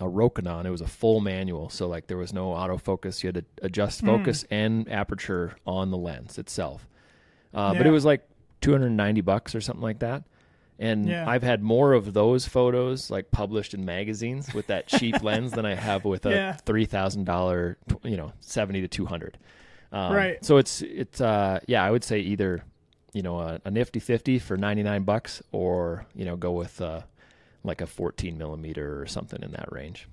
a 0.00 0.04
Rokinon. 0.04 0.64
It 0.64 0.70
was 0.70 0.80
a 0.80 0.88
full 0.88 1.20
manual, 1.20 1.70
so 1.70 1.86
like 1.86 2.08
there 2.08 2.16
was 2.16 2.32
no 2.32 2.48
autofocus. 2.48 3.22
You 3.22 3.28
had 3.28 3.36
to 3.36 3.44
adjust 3.62 4.00
Hmm. 4.00 4.06
focus 4.08 4.44
and 4.50 4.90
aperture 4.90 5.54
on 5.68 5.92
the 5.92 5.96
lens 5.96 6.36
itself. 6.36 6.88
Uh, 7.54 7.74
But 7.74 7.86
it 7.86 7.90
was 7.92 8.04
like 8.04 8.28
290 8.60 9.20
bucks 9.20 9.54
or 9.54 9.60
something 9.60 9.82
like 9.82 10.00
that. 10.00 10.24
And 10.78 11.06
Yeah. 11.08 11.28
I've 11.28 11.42
had 11.44 11.62
more 11.62 11.92
of 11.92 12.12
those 12.14 12.46
photos 12.48 13.10
like 13.10 13.30
published 13.30 13.74
in 13.74 13.84
magazines 13.84 14.52
with 14.52 14.66
that 14.68 14.86
cheap 14.88 15.22
lens 15.22 15.52
than 15.52 15.64
I 15.64 15.74
have 15.74 16.04
with 16.04 16.26
a 16.26 16.30
Yeah. 16.30 16.52
three 16.54 16.84
thousand 16.84 17.24
dollar, 17.24 17.78
you 18.02 18.16
know, 18.16 18.32
seventy 18.40 18.80
to 18.80 18.88
two 18.88 19.06
hundred. 19.06 19.38
Um, 19.92 20.12
Right. 20.12 20.44
So 20.44 20.56
it's 20.56 20.82
it's 20.82 21.20
uh 21.20 21.60
yeah 21.68 21.84
I 21.84 21.90
would 21.90 22.02
say 22.02 22.18
either 22.20 22.64
you 23.12 23.22
know 23.22 23.38
a, 23.38 23.60
a 23.64 23.70
nifty 23.70 24.00
fifty 24.00 24.40
for 24.40 24.56
ninety 24.56 24.82
nine 24.82 25.04
bucks 25.04 25.42
or 25.52 26.06
you 26.16 26.24
know 26.24 26.34
go 26.36 26.50
with 26.52 26.80
uh 26.80 27.02
like 27.62 27.80
a 27.80 27.86
fourteen 27.86 28.36
millimeter 28.36 29.00
or 29.00 29.06
something 29.06 29.42
in 29.42 29.52
that 29.52 29.70
range. 29.70 30.08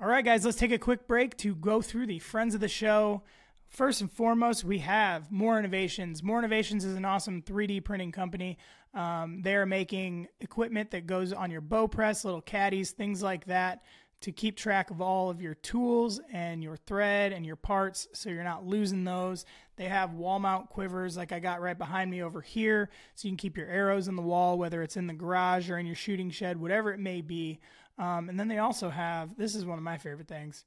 All 0.00 0.06
right, 0.06 0.24
guys, 0.24 0.44
let's 0.44 0.56
take 0.56 0.70
a 0.70 0.78
quick 0.78 1.08
break 1.08 1.36
to 1.38 1.56
go 1.56 1.82
through 1.82 2.06
the 2.06 2.20
friends 2.20 2.54
of 2.54 2.60
the 2.60 2.68
show. 2.68 3.22
First 3.66 4.00
and 4.00 4.10
foremost, 4.10 4.62
we 4.64 4.78
have 4.78 5.30
Morr 5.32 5.58
Innovations. 5.58 6.22
Morr 6.22 6.38
Innovations 6.38 6.84
is 6.84 6.94
an 6.94 7.04
awesome 7.04 7.42
3D 7.42 7.82
printing 7.84 8.12
company. 8.12 8.56
Um, 8.94 9.42
they 9.42 9.54
are 9.54 9.66
making 9.66 10.28
equipment 10.40 10.90
that 10.92 11.06
goes 11.06 11.32
on 11.32 11.50
your 11.50 11.60
bow 11.60 11.88
press, 11.88 12.24
little 12.24 12.40
caddies, 12.40 12.92
things 12.92 13.22
like 13.22 13.46
that, 13.46 13.82
to 14.20 14.32
keep 14.32 14.56
track 14.56 14.90
of 14.90 15.00
all 15.00 15.30
of 15.30 15.40
your 15.40 15.54
tools 15.54 16.20
and 16.32 16.62
your 16.62 16.76
thread 16.76 17.32
and 17.32 17.46
your 17.46 17.56
parts 17.56 18.08
so 18.12 18.30
you're 18.30 18.42
not 18.42 18.66
losing 18.66 19.04
those. 19.04 19.44
They 19.76 19.84
have 19.84 20.14
wall 20.14 20.40
mount 20.40 20.70
quivers 20.70 21.16
like 21.16 21.30
I 21.30 21.38
got 21.38 21.60
right 21.60 21.78
behind 21.78 22.10
me 22.10 22.22
over 22.22 22.40
here, 22.40 22.90
so 23.14 23.28
you 23.28 23.32
can 23.32 23.36
keep 23.36 23.56
your 23.56 23.68
arrows 23.68 24.08
in 24.08 24.16
the 24.16 24.22
wall, 24.22 24.58
whether 24.58 24.82
it's 24.82 24.96
in 24.96 25.06
the 25.06 25.14
garage 25.14 25.70
or 25.70 25.78
in 25.78 25.86
your 25.86 25.94
shooting 25.94 26.30
shed, 26.30 26.60
whatever 26.60 26.92
it 26.92 26.98
may 26.98 27.20
be. 27.20 27.60
Um, 27.98 28.28
and 28.28 28.38
then 28.38 28.48
they 28.48 28.58
also 28.58 28.90
have 28.90 29.36
this 29.36 29.54
is 29.54 29.64
one 29.64 29.78
of 29.78 29.84
my 29.84 29.98
favorite 29.98 30.28
things. 30.28 30.64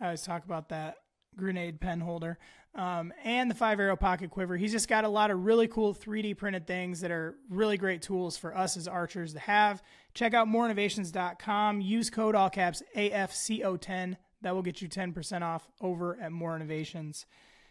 I 0.00 0.06
always 0.06 0.22
talk 0.22 0.44
about 0.44 0.68
that 0.68 0.98
grenade 1.36 1.80
pen 1.80 2.00
holder 2.00 2.38
um, 2.76 3.12
and 3.24 3.50
the 3.50 3.54
five 3.54 3.80
arrow 3.80 3.96
pocket 3.96 4.30
quiver. 4.30 4.56
He's 4.56 4.72
just 4.72 4.88
got 4.88 5.04
a 5.04 5.08
lot 5.08 5.30
of 5.30 5.44
really 5.44 5.66
cool 5.66 5.94
3D 5.94 6.36
printed 6.36 6.66
things 6.66 7.00
that 7.00 7.10
are 7.10 7.34
really 7.48 7.78
great 7.78 8.02
tools 8.02 8.36
for 8.36 8.56
us 8.56 8.76
as 8.76 8.86
archers 8.86 9.32
to 9.32 9.38
have. 9.40 9.82
Check 10.14 10.34
out 10.34 10.46
morrinnovations.com. 10.46 11.80
Use 11.80 12.10
code 12.10 12.34
all 12.34 12.50
caps 12.50 12.82
AFCO10. 12.94 14.16
That 14.42 14.54
will 14.54 14.62
get 14.62 14.82
you 14.82 14.88
10% 14.88 15.42
off 15.42 15.66
over 15.80 16.18
at 16.20 16.30
Morr 16.30 16.56
Innovations. 16.56 17.24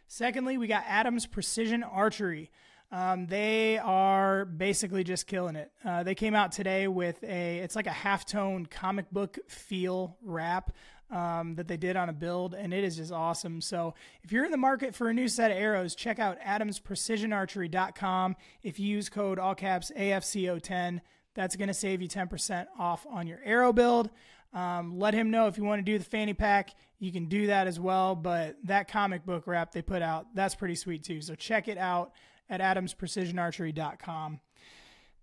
Secondly, 0.07 0.57
we 0.57 0.67
got 0.67 0.83
Adams 0.87 1.27
Precision 1.27 1.83
Archery. 1.83 2.49
Um, 2.91 3.27
they 3.27 3.77
are 3.77 4.45
basically 4.45 5.03
just 5.03 5.27
killing 5.27 5.55
it. 5.55 5.71
Uh, 5.83 6.03
they 6.03 6.15
came 6.15 6.35
out 6.35 6.51
today 6.51 6.87
with 6.87 7.23
a, 7.23 7.59
it's 7.59 7.75
like 7.75 7.87
a 7.87 7.91
halftone 7.91 8.69
comic 8.69 9.09
book 9.11 9.37
feel 9.47 10.17
wrap 10.23 10.71
um, 11.11 11.55
that 11.55 11.67
they 11.67 11.77
did 11.77 11.95
on 11.95 12.09
a 12.09 12.13
build, 12.13 12.53
and 12.53 12.73
it 12.73 12.83
is 12.83 12.97
just 12.97 13.11
awesome. 13.11 13.61
So 13.61 13.93
if 14.23 14.31
you're 14.31 14.45
in 14.45 14.51
the 14.51 14.57
market 14.57 14.95
for 14.95 15.09
a 15.09 15.13
new 15.13 15.27
set 15.27 15.51
of 15.51 15.57
arrows, 15.57 15.95
check 15.95 16.19
out 16.19 16.39
adamsprecisionarchery.com. 16.41 18.35
If 18.63 18.79
you 18.79 18.87
use 18.87 19.09
code 19.09 19.39
all 19.39 19.55
caps 19.55 19.91
AFCO10, 19.97 21.01
That's 21.35 21.55
going 21.57 21.67
to 21.67 21.73
save 21.73 22.01
you 22.01 22.07
10% 22.07 22.65
off 22.79 23.05
on 23.09 23.27
your 23.27 23.39
arrow 23.43 23.73
build. 23.73 24.09
Um, 24.53 24.97
let 24.97 25.13
him 25.13 25.31
know 25.31 25.47
if 25.47 25.57
you 25.57 25.65
want 25.65 25.85
to 25.85 25.91
do 25.91 25.97
the 25.97 26.05
fanny 26.05 26.33
pack. 26.33 26.73
You 26.97 27.11
can 27.11 27.25
do 27.25 27.47
that 27.47 27.67
as 27.67 27.77
well. 27.77 28.15
But 28.15 28.55
that 28.63 28.87
comic 28.87 29.25
book 29.25 29.45
wrap 29.47 29.73
they 29.73 29.81
put 29.81 30.01
out, 30.01 30.33
that's 30.33 30.55
pretty 30.55 30.75
sweet 30.75 31.03
too. 31.03 31.21
So 31.21 31.35
check 31.35 31.67
it 31.67 31.77
out 31.77 32.13
at 32.49 32.61
adamsprecisionarchery.com. 32.61 34.39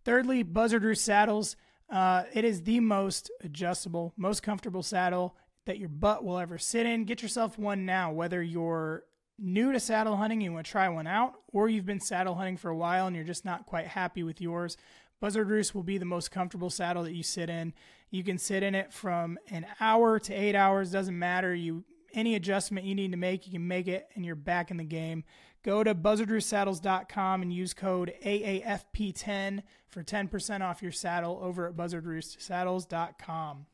Thirdly, 0.04 0.42
Buzzard 0.42 0.84
Roost 0.84 1.04
saddles. 1.04 1.56
Uh, 1.90 2.24
it 2.34 2.44
is 2.44 2.62
the 2.62 2.80
most 2.80 3.30
adjustable, 3.42 4.12
most 4.16 4.42
comfortable 4.42 4.82
saddle 4.82 5.36
that 5.64 5.78
your 5.78 5.88
butt 5.88 6.24
will 6.24 6.38
ever 6.38 6.58
sit 6.58 6.86
in. 6.86 7.04
Get 7.04 7.22
yourself 7.22 7.58
one 7.58 7.86
now, 7.86 8.12
whether 8.12 8.42
you're 8.42 9.04
new 9.38 9.72
to 9.72 9.80
saddle 9.80 10.16
hunting 10.16 10.40
you 10.40 10.52
want 10.52 10.66
to 10.66 10.72
try 10.72 10.88
one 10.88 11.06
out, 11.06 11.34
or 11.52 11.68
you've 11.68 11.86
been 11.86 12.00
saddle 12.00 12.34
hunting 12.34 12.56
for 12.56 12.70
a 12.70 12.76
while 12.76 13.06
and 13.06 13.16
you're 13.16 13.24
just 13.24 13.44
not 13.44 13.66
quite 13.66 13.86
happy 13.86 14.22
with 14.22 14.40
yours. 14.40 14.76
Buzzard 15.20 15.48
Roost 15.48 15.74
will 15.74 15.82
be 15.82 15.98
the 15.98 16.04
most 16.04 16.30
comfortable 16.30 16.70
saddle 16.70 17.04
that 17.04 17.14
you 17.14 17.22
sit 17.22 17.48
in. 17.48 17.74
You 18.10 18.24
can 18.24 18.38
sit 18.38 18.62
in 18.62 18.74
it 18.74 18.92
from 18.92 19.38
an 19.50 19.66
hour 19.80 20.18
to 20.18 20.34
eight 20.34 20.54
hours, 20.54 20.90
doesn't 20.90 21.18
matter. 21.18 21.54
You 21.54 21.84
any 22.14 22.34
adjustment 22.34 22.86
you 22.86 22.94
need 22.94 23.12
to 23.12 23.16
make, 23.16 23.46
you 23.46 23.52
can 23.52 23.66
make 23.66 23.88
it, 23.88 24.08
and 24.14 24.24
you're 24.26 24.34
back 24.34 24.70
in 24.70 24.76
the 24.76 24.84
game. 24.84 25.24
Go 25.62 25.84
to 25.84 25.94
buzzardroostsaddles.com 25.94 27.42
and 27.42 27.52
use 27.52 27.72
code 27.72 28.12
AAFP10 28.24 29.62
for 29.88 30.02
10% 30.02 30.60
off 30.60 30.82
your 30.82 30.92
saddle 30.92 31.38
over 31.42 31.68
at 31.68 31.76
buzzardroostsaddles.com. 31.76 33.66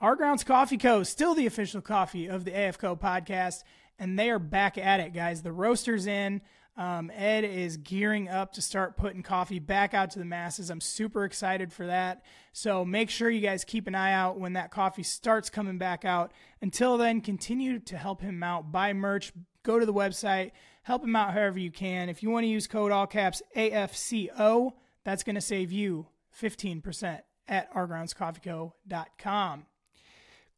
Our 0.00 0.16
Grounds 0.16 0.44
Coffee 0.44 0.76
Co. 0.76 1.00
is 1.00 1.08
still 1.08 1.34
the 1.34 1.46
official 1.46 1.80
coffee 1.80 2.26
of 2.26 2.44
the 2.44 2.50
AFCO 2.50 3.00
podcast, 3.00 3.62
and 3.98 4.18
they 4.18 4.28
are 4.30 4.38
back 4.38 4.76
at 4.76 5.00
it, 5.00 5.14
guys. 5.14 5.42
The 5.42 5.52
roaster's 5.52 6.06
in. 6.06 6.42
Um, 6.76 7.12
Ed 7.14 7.44
is 7.44 7.76
gearing 7.76 8.28
up 8.28 8.52
to 8.54 8.62
start 8.62 8.96
putting 8.96 9.22
coffee 9.22 9.60
back 9.60 9.94
out 9.94 10.10
to 10.10 10.18
the 10.18 10.24
masses. 10.24 10.70
I'm 10.70 10.80
super 10.80 11.24
excited 11.24 11.72
for 11.72 11.86
that. 11.86 12.24
So 12.52 12.84
make 12.84 13.10
sure 13.10 13.30
you 13.30 13.40
guys 13.40 13.62
keep 13.64 13.86
an 13.86 13.94
eye 13.94 14.12
out 14.12 14.40
when 14.40 14.54
that 14.54 14.72
coffee 14.72 15.04
starts 15.04 15.48
coming 15.50 15.78
back 15.78 16.04
out. 16.04 16.32
Until 16.60 16.98
then, 16.98 17.20
continue 17.20 17.78
to 17.78 17.96
help 17.96 18.20
him 18.20 18.42
out. 18.42 18.72
Buy 18.72 18.92
merch, 18.92 19.32
go 19.62 19.78
to 19.78 19.86
the 19.86 19.94
website, 19.94 20.50
help 20.82 21.04
him 21.04 21.14
out 21.14 21.32
however 21.32 21.60
you 21.60 21.70
can. 21.70 22.08
If 22.08 22.24
you 22.24 22.30
want 22.30 22.42
to 22.42 22.48
use 22.48 22.66
code 22.66 22.90
all 22.90 23.06
caps 23.06 23.40
AFCO, 23.56 24.72
that's 25.04 25.22
going 25.22 25.36
to 25.36 25.40
save 25.40 25.70
you 25.70 26.08
15% 26.40 27.20
at 27.46 27.72
ourgroundscoffeeco.com. 27.72 29.66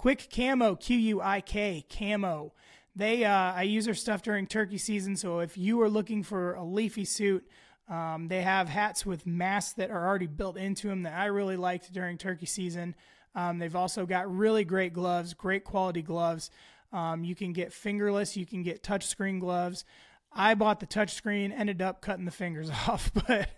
Quik 0.01 0.29
Camo, 0.31 0.75
Q 0.77 0.97
U 0.97 1.21
I 1.21 1.41
K, 1.41 1.85
Camo. 1.89 2.53
They, 2.95 3.25
uh, 3.25 3.53
I 3.53 3.63
use 3.63 3.85
their 3.85 3.95
stuff 3.95 4.23
during 4.23 4.47
turkey 4.47 4.79
season. 4.79 5.17
So 5.17 5.41
if 5.41 5.59
you 5.59 5.81
are 5.83 5.89
looking 5.89 6.23
for 6.23 6.55
a 6.55 6.65
leafy 6.65 7.05
suit, 7.05 7.47
um, 7.89 8.29
they 8.29 8.43
have 8.43 8.69
hats 8.69 9.07
with 9.07 9.27
masks 9.27 9.75
that 9.75 9.91
are 9.91 10.07
already 10.07 10.27
built 10.27 10.57
into 10.57 10.89
them 10.89 11.03
that 11.03 11.15
I 11.15 11.27
really 11.27 11.57
liked 11.57 11.93
during 11.93 12.19
turkey 12.19 12.47
season. 12.47 12.95
Um, 13.35 13.59
they've 13.59 13.77
also 13.77 14.07
got 14.07 14.35
really 14.35 14.65
great 14.65 14.93
gloves, 14.93 15.35
great 15.35 15.63
quality 15.63 16.03
gloves. 16.03 16.51
Um, 16.93 17.23
you 17.23 17.35
can 17.35 17.53
get 17.53 17.73
fingerless, 17.73 18.37
you 18.37 18.47
can 18.47 18.63
get 18.63 18.83
touchscreen 18.83 19.39
gloves. 19.39 19.85
I 20.33 20.55
bought 20.55 20.81
the 20.81 20.87
touchscreen, 20.87 21.53
ended 21.57 21.81
up 21.81 22.01
cutting 22.01 22.25
the 22.25 22.31
fingers 22.31 22.71
off, 22.89 23.11
but 23.15 23.51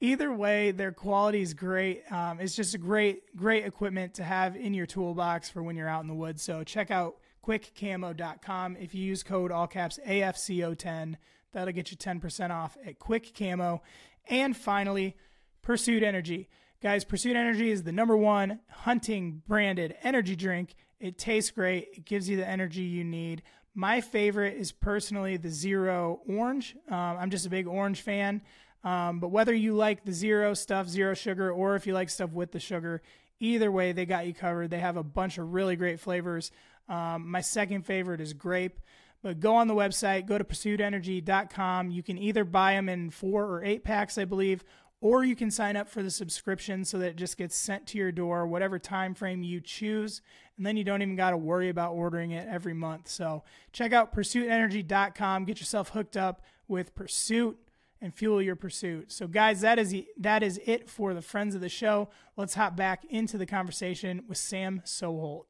either 0.00 0.32
way, 0.32 0.70
their 0.70 0.92
quality 0.92 1.42
is 1.42 1.54
great. 1.54 2.02
Um, 2.10 2.40
it's 2.40 2.54
just 2.54 2.74
a 2.74 2.78
great, 2.78 3.34
great 3.36 3.64
equipment 3.64 4.14
to 4.14 4.24
have 4.24 4.56
in 4.56 4.74
your 4.74 4.86
toolbox 4.86 5.48
for 5.48 5.62
when 5.62 5.76
you're 5.76 5.88
out 5.88 6.02
in 6.02 6.08
the 6.08 6.14
woods. 6.14 6.42
So 6.42 6.64
check 6.64 6.90
out 6.90 7.16
quikcamo.com. 7.46 8.76
If 8.76 8.94
you 8.94 9.04
use 9.04 9.22
code 9.22 9.52
all 9.52 9.66
caps 9.66 9.98
AFCO10, 10.06 11.16
that'll 11.52 11.72
get 11.72 11.90
you 11.90 11.96
10% 11.96 12.50
off 12.50 12.76
at 12.84 12.98
Quik 12.98 13.34
Camo. 13.34 13.82
And 14.28 14.56
finally, 14.56 15.16
Pursuit 15.62 16.02
Energy. 16.02 16.48
Guys, 16.82 17.04
Pursuit 17.04 17.36
Energy 17.36 17.70
is 17.70 17.84
the 17.84 17.92
number 17.92 18.16
one 18.16 18.60
hunting 18.68 19.42
branded 19.46 19.96
energy 20.02 20.36
drink. 20.36 20.74
It 21.00 21.18
tastes 21.18 21.50
great, 21.50 21.88
it 21.96 22.04
gives 22.04 22.28
you 22.28 22.36
the 22.36 22.46
energy 22.46 22.82
you 22.82 23.04
need. 23.04 23.42
My 23.74 24.00
favorite 24.00 24.56
is 24.56 24.72
personally 24.72 25.36
the 25.36 25.50
Zero 25.50 26.20
Orange. 26.26 26.76
Um, 26.88 27.18
I'm 27.18 27.30
just 27.30 27.46
a 27.46 27.50
big 27.50 27.66
orange 27.66 28.00
fan. 28.00 28.40
Um, 28.86 29.18
but 29.18 29.32
whether 29.32 29.52
you 29.52 29.74
like 29.74 30.04
the 30.04 30.12
zero 30.12 30.54
stuff, 30.54 30.88
zero 30.88 31.12
sugar, 31.12 31.50
or 31.50 31.74
if 31.74 31.88
you 31.88 31.92
like 31.92 32.08
stuff 32.08 32.30
with 32.30 32.52
the 32.52 32.60
sugar, 32.60 33.02
either 33.40 33.72
way, 33.72 33.90
they 33.90 34.06
got 34.06 34.28
you 34.28 34.32
covered. 34.32 34.70
They 34.70 34.78
have 34.78 34.96
a 34.96 35.02
bunch 35.02 35.38
of 35.38 35.52
really 35.52 35.74
great 35.74 35.98
flavors. 35.98 36.52
Um, 36.88 37.28
my 37.28 37.40
second 37.40 37.84
favorite 37.84 38.20
is 38.20 38.32
grape. 38.32 38.78
But 39.24 39.40
go 39.40 39.56
on 39.56 39.66
the 39.66 39.74
website, 39.74 40.26
go 40.26 40.38
to 40.38 40.44
pursuitenergy.com. 40.44 41.90
You 41.90 42.02
can 42.04 42.16
either 42.16 42.44
buy 42.44 42.74
them 42.74 42.88
in 42.88 43.10
four 43.10 43.46
or 43.46 43.64
eight 43.64 43.82
packs, 43.82 44.18
I 44.18 44.24
believe, 44.24 44.62
or 45.00 45.24
you 45.24 45.34
can 45.34 45.50
sign 45.50 45.74
up 45.74 45.88
for 45.88 46.04
the 46.04 46.10
subscription 46.10 46.84
so 46.84 46.98
that 46.98 47.08
it 47.08 47.16
just 47.16 47.36
gets 47.36 47.56
sent 47.56 47.88
to 47.88 47.98
your 47.98 48.12
door, 48.12 48.46
whatever 48.46 48.78
time 48.78 49.14
frame 49.14 49.42
you 49.42 49.60
choose. 49.60 50.22
And 50.56 50.64
then 50.64 50.76
you 50.76 50.84
don't 50.84 51.02
even 51.02 51.16
got 51.16 51.30
to 51.30 51.36
worry 51.36 51.70
about 51.70 51.94
ordering 51.94 52.30
it 52.30 52.46
every 52.48 52.74
month. 52.74 53.08
So 53.08 53.42
check 53.72 53.92
out 53.92 54.14
pursuitenergy.com. 54.14 55.44
Get 55.44 55.58
yourself 55.58 55.88
hooked 55.88 56.16
up 56.16 56.42
with 56.68 56.94
Pursuit 56.94 57.58
and 58.06 58.14
fuel 58.14 58.40
your 58.40 58.54
pursuit. 58.54 59.10
So 59.10 59.26
guys, 59.26 59.62
that 59.62 59.80
is 59.80 59.94
that 60.18 60.44
is 60.44 60.60
it 60.64 60.88
for 60.88 61.12
the 61.12 61.20
friends 61.20 61.56
of 61.56 61.60
the 61.60 61.68
show. 61.68 62.08
Let's 62.36 62.54
hop 62.54 62.76
back 62.76 63.04
into 63.10 63.36
the 63.36 63.46
conversation 63.46 64.22
with 64.28 64.38
Sam 64.38 64.80
Soholt. 64.86 65.46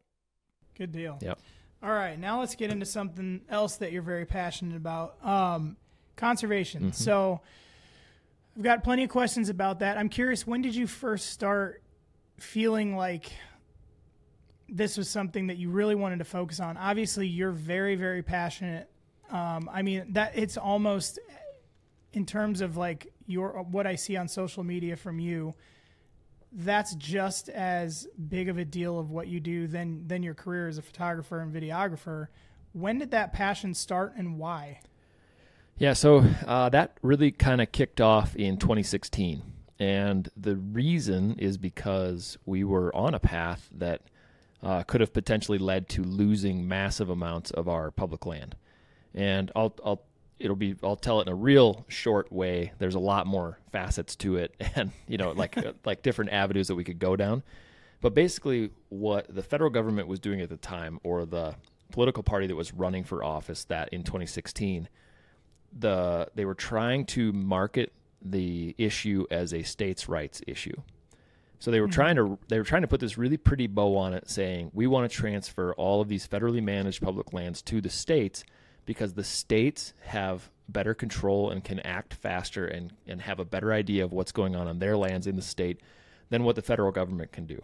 Good 0.75 0.91
deal. 0.91 1.19
Yep. 1.21 1.39
All 1.83 1.93
right, 1.93 2.19
now 2.19 2.41
let's 2.41 2.55
get 2.55 2.73
into 2.73 2.87
something 2.87 3.43
else 3.51 3.77
that 3.77 3.93
you're 3.93 4.01
very 4.01 4.25
passionate 4.25 4.75
about. 4.75 5.23
Um, 5.23 5.77
conservation. 6.17 6.85
Mm-hmm. 6.85 6.93
So 6.93 7.43
I've 8.57 8.63
got 8.63 8.83
plenty 8.83 9.05
of 9.05 9.11
questions 9.11 9.51
about 9.51 9.81
that. 9.81 9.99
I'm 9.99 10.09
curious, 10.09 10.47
when 10.47 10.63
did 10.63 10.75
you 10.75 10.87
first 10.87 11.31
start 11.31 11.83
feeling 12.39 12.97
like 12.97 13.31
this 14.67 14.97
was 14.97 15.11
something 15.11 15.49
that 15.49 15.59
you 15.59 15.69
really 15.69 15.95
wanted 15.95 16.21
to 16.21 16.25
focus 16.25 16.59
on? 16.59 16.79
Obviously, 16.79 17.29
you're 17.29 17.53
very, 17.53 17.97
very 17.97 18.23
passionate. 18.23 18.89
Um, 19.31 19.69
I 19.71 19.83
mean, 19.83 20.13
that 20.13 20.33
it's 20.37 20.57
almost 20.57 21.19
in 22.13 22.27
terms 22.27 22.61
of 22.61 22.77
like 22.77 23.13
your 23.27 23.63
what 23.63 23.87
I 23.87 23.97
see 23.97 24.17
on 24.17 24.29
social 24.29 24.65
media 24.65 24.97
from 24.97 25.19
you 25.19 25.55
that's 26.53 26.95
just 26.95 27.49
as 27.51 28.09
big 28.29 28.49
of 28.49 28.57
a 28.57 28.65
deal 28.65 28.99
of 28.99 29.11
what 29.11 29.29
you 29.29 29.41
do 29.41 29.67
than 29.67 30.07
than 30.09 30.23
your 30.23 30.35
career 30.35 30.69
as 30.69 30.79
a 30.79 30.83
photographer 30.83 31.41
and 31.41 31.53
videographer. 31.53 32.29
When 32.73 32.99
did 32.99 33.11
that 33.11 33.33
passion 33.33 33.75
start 33.75 34.15
and 34.17 34.39
why? 34.39 34.81
Yeah, 35.79 35.93
so 35.93 36.25
uh, 36.47 36.71
that 36.71 36.99
really 37.03 37.31
kind 37.31 37.61
of 37.61 37.71
kicked 37.71 38.01
off 38.01 38.35
in 38.35 38.57
2016. 38.57 39.43
And 39.79 40.29
the 40.35 40.57
reason 40.57 41.39
is 41.39 41.59
because 41.59 42.39
we 42.47 42.65
were 42.65 42.95
on 42.97 43.13
a 43.13 43.19
path 43.19 43.69
that 43.75 44.01
uh, 44.63 44.85
could 44.85 45.03
have 45.03 45.13
potentially 45.13 45.59
led 45.59 45.87
to 45.91 46.03
losing 46.03 46.67
massive 46.67 47.11
amounts 47.11 47.51
of 47.51 47.69
our 47.69 47.91
public 47.91 48.25
land. 48.25 48.57
And 49.15 49.53
I'll, 49.55 49.75
I'll 49.85 50.03
it'll 50.39 50.57
be 50.57 50.77
I'll 50.83 50.97
tell 50.97 51.21
it 51.21 51.27
in 51.27 51.33
a 51.33 51.37
real 51.37 51.85
short 51.89 52.31
way. 52.31 52.73
There's 52.79 52.95
a 52.95 53.01
lot 53.01 53.27
more 53.27 53.59
facets 53.73 54.17
to 54.17 54.37
it, 54.37 54.55
and 54.75 54.93
you 55.07 55.19
know, 55.19 55.33
like 55.33 55.57
like 55.85 56.03
different 56.03 56.33
avenues 56.33 56.69
that 56.69 56.75
we 56.75 56.85
could 56.85 56.99
go 56.99 57.17
down. 57.17 57.43
But 58.01 58.15
basically, 58.15 58.71
what 58.89 59.35
the 59.35 59.43
federal 59.43 59.71
government 59.71 60.09
was 60.09 60.21
doing 60.21 60.41
at 60.41 60.49
the 60.49 60.57
time, 60.57 61.01
or 61.03 61.25
the 61.25 61.55
political 61.91 62.23
party 62.23 62.47
that 62.47 62.57
was 62.57 62.75
running 62.75 63.05
for 63.05 63.25
office 63.25 63.65
that 63.65 63.89
in 63.91 64.03
2016, 64.03 64.89
the 65.79 66.29
they 66.35 66.45
were 66.45 66.55
trying 66.55 67.07
to 67.07 67.33
market 67.33 67.93
the 68.23 68.75
issue 68.79 69.27
as 69.31 69.55
a 69.55 69.63
states' 69.63 70.09
rights 70.09 70.41
issue. 70.47 70.77
So 71.59 71.71
they 71.71 71.81
were 71.81 71.87
mm-hmm. 71.87 71.95
trying 71.95 72.17
to 72.17 72.39
they 72.49 72.59
were 72.59 72.65
trying 72.65 72.83
to 72.83 72.89
put 72.89 73.01
this 73.01 73.17
really 73.17 73.39
pretty 73.39 73.67
bow 73.67 73.97
on 73.97 74.13
it, 74.13 74.29
saying 74.29 74.71
we 74.75 74.87
want 74.87 75.11
to 75.11 75.17
transfer 75.17 75.73
all 75.75 76.01
of 76.01 76.09
these 76.09 76.27
federally 76.29 76.63
managed 76.63 77.03
public 77.03 77.33
lands 77.33 77.63
to 77.63 77.81
the 77.81 77.89
states 77.89 78.45
because 78.87 79.13
the 79.15 79.25
states 79.25 79.93
have 80.01 80.51
better 80.69 80.95
control 80.95 81.51
and 81.51 81.63
can 81.63 81.81
act 81.81 82.15
faster 82.15 82.67
and, 82.67 82.93
and 83.07 83.21
have 83.23 83.39
a 83.39 83.45
better 83.45 83.73
idea 83.73 84.05
of 84.05 84.13
what's 84.13 84.33
going 84.33 84.57
on 84.57 84.67
on 84.67 84.79
their 84.79 84.97
lands 84.97 85.27
in 85.27 85.37
the 85.37 85.43
state 85.43 85.81
than 86.31 86.45
what 86.45 86.57
the 86.57 86.63
federal 86.63 86.91
government 86.91 87.33
can 87.33 87.47
do. 87.47 87.63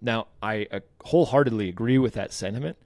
Now, 0.00 0.26
I 0.42 0.66
uh, 0.70 0.80
wholeheartedly 1.04 1.68
agree 1.68 1.98
with 1.98 2.14
that 2.14 2.32
sentiment. 2.32 2.76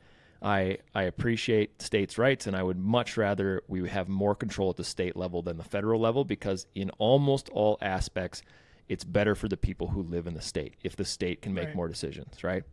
I, 0.42 0.78
I 0.94 1.04
appreciate 1.04 1.80
states' 1.80 2.18
rights, 2.18 2.46
and 2.46 2.54
I 2.54 2.62
would 2.62 2.78
much 2.78 3.16
rather 3.16 3.62
we 3.68 3.88
have 3.88 4.08
more 4.08 4.34
control 4.34 4.70
at 4.70 4.76
the 4.76 4.84
state 4.84 5.16
level 5.16 5.40
than 5.42 5.56
the 5.56 5.64
federal 5.64 5.98
level 5.98 6.24
because, 6.24 6.66
in 6.74 6.90
almost 6.98 7.48
all 7.48 7.78
aspects, 7.80 8.42
it's 8.88 9.02
better 9.02 9.34
for 9.34 9.48
the 9.48 9.56
people 9.56 9.88
who 9.88 10.02
live 10.02 10.26
in 10.26 10.34
the 10.34 10.42
state 10.42 10.74
if 10.82 10.94
the 10.94 11.04
state 11.04 11.40
can 11.42 11.54
make 11.54 11.68
right. 11.68 11.74
more 11.74 11.88
decisions, 11.88 12.44
right? 12.44 12.64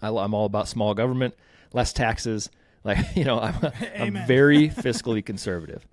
I, 0.00 0.08
I'm 0.08 0.34
all 0.34 0.46
about 0.46 0.68
small 0.68 0.94
government, 0.94 1.34
less 1.72 1.92
taxes, 1.92 2.50
like, 2.84 2.98
you 3.16 3.24
know, 3.24 3.40
I'm, 3.40 3.72
I'm 3.98 4.26
very 4.26 4.68
fiscally 4.70 5.24
conservative. 5.24 5.86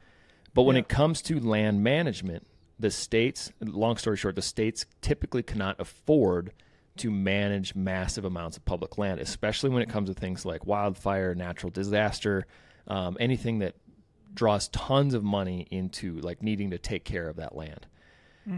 But 0.53 0.63
when 0.63 0.75
it 0.75 0.88
comes 0.88 1.21
to 1.23 1.39
land 1.39 1.83
management, 1.83 2.47
the 2.79 2.89
states, 2.89 3.51
long 3.61 3.97
story 3.97 4.17
short, 4.17 4.35
the 4.35 4.41
states 4.41 4.85
typically 5.01 5.43
cannot 5.43 5.79
afford 5.79 6.51
to 6.97 7.11
manage 7.11 7.75
massive 7.75 8.25
amounts 8.25 8.57
of 8.57 8.65
public 8.65 8.97
land, 8.97 9.19
especially 9.19 9.69
when 9.69 9.83
it 9.83 9.89
comes 9.89 10.09
to 10.09 10.15
things 10.15 10.45
like 10.45 10.65
wildfire, 10.65 11.35
natural 11.35 11.69
disaster, 11.69 12.47
um, 12.88 13.17
anything 13.19 13.59
that 13.59 13.75
draws 14.33 14.67
tons 14.69 15.13
of 15.13 15.23
money 15.23 15.67
into 15.69 16.19
like 16.21 16.41
needing 16.41 16.71
to 16.71 16.77
take 16.77 17.03
care 17.03 17.29
of 17.29 17.35
that 17.35 17.55
land. 17.55 17.85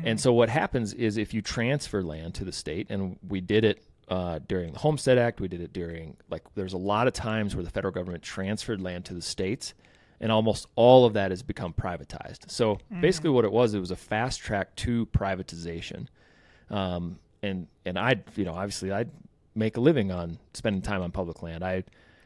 And 0.03 0.21
so 0.21 0.31
what 0.31 0.49
happens 0.49 0.93
is 0.93 1.17
if 1.17 1.33
you 1.33 1.41
transfer 1.41 2.03
land 2.03 2.35
to 2.35 2.45
the 2.45 2.51
state, 2.51 2.87
and 2.91 3.17
we 3.27 3.41
did 3.41 3.65
it 3.65 3.83
uh, 4.09 4.39
during 4.47 4.73
the 4.73 4.79
Homestead 4.79 5.17
Act, 5.17 5.39
we 5.39 5.47
did 5.47 5.61
it 5.61 5.71
during 5.73 6.17
like 6.29 6.43
there's 6.55 6.73
a 6.73 6.77
lot 6.77 7.07
of 7.07 7.13
times 7.13 7.55
where 7.55 7.63
the 7.63 7.69
federal 7.69 7.93
government 7.93 8.23
transferred 8.23 8.81
land 8.81 9.05
to 9.05 9.13
the 9.13 9.21
states, 9.21 9.73
and 10.19 10.31
almost 10.31 10.67
all 10.75 11.05
of 11.05 11.13
that 11.13 11.31
has 11.31 11.43
become 11.43 11.73
privatized. 11.73 12.49
So 12.49 12.79
basically, 13.01 13.29
what 13.29 13.45
it 13.45 13.51
was, 13.51 13.73
it 13.73 13.79
was 13.79 13.91
a 13.91 13.95
fast 13.95 14.39
track 14.41 14.75
to 14.77 15.05
privatization. 15.07 16.07
Um, 16.69 17.19
and 17.43 17.67
and 17.85 17.97
I, 17.97 18.15
you 18.35 18.45
know, 18.45 18.53
obviously 18.53 18.91
I'd 18.91 19.11
make 19.55 19.77
a 19.77 19.81
living 19.81 20.11
on 20.11 20.37
spending 20.53 20.81
time 20.81 21.01
on 21.01 21.11
public 21.11 21.41
land. 21.41 21.63
I, 21.63 21.83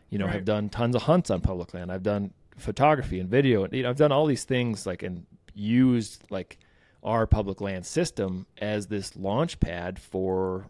you 0.10 0.18
know, 0.20 0.26
Right. 0.26 0.36
have 0.36 0.46
done 0.46 0.70
tons 0.70 0.96
of 0.96 1.04
hunts 1.04 1.30
on 1.30 1.42
public 1.42 1.74
land. 1.74 1.92
I've 1.92 2.04
done 2.04 2.32
photography 2.58 3.20
and 3.20 3.30
video, 3.30 3.64
and 3.64 3.74
you 3.74 3.84
know, 3.84 3.90
I've 3.90 3.98
done 3.98 4.12
all 4.12 4.26
these 4.26 4.44
things 4.44 4.86
like 4.86 5.04
and 5.04 5.26
used 5.54 6.24
like 6.30 6.58
our 7.04 7.28
public 7.28 7.60
land 7.62 7.86
system 7.86 8.46
as 8.60 8.88
this 8.88 9.16
launch 9.16 9.60
pad 9.60 10.00
for 10.00 10.66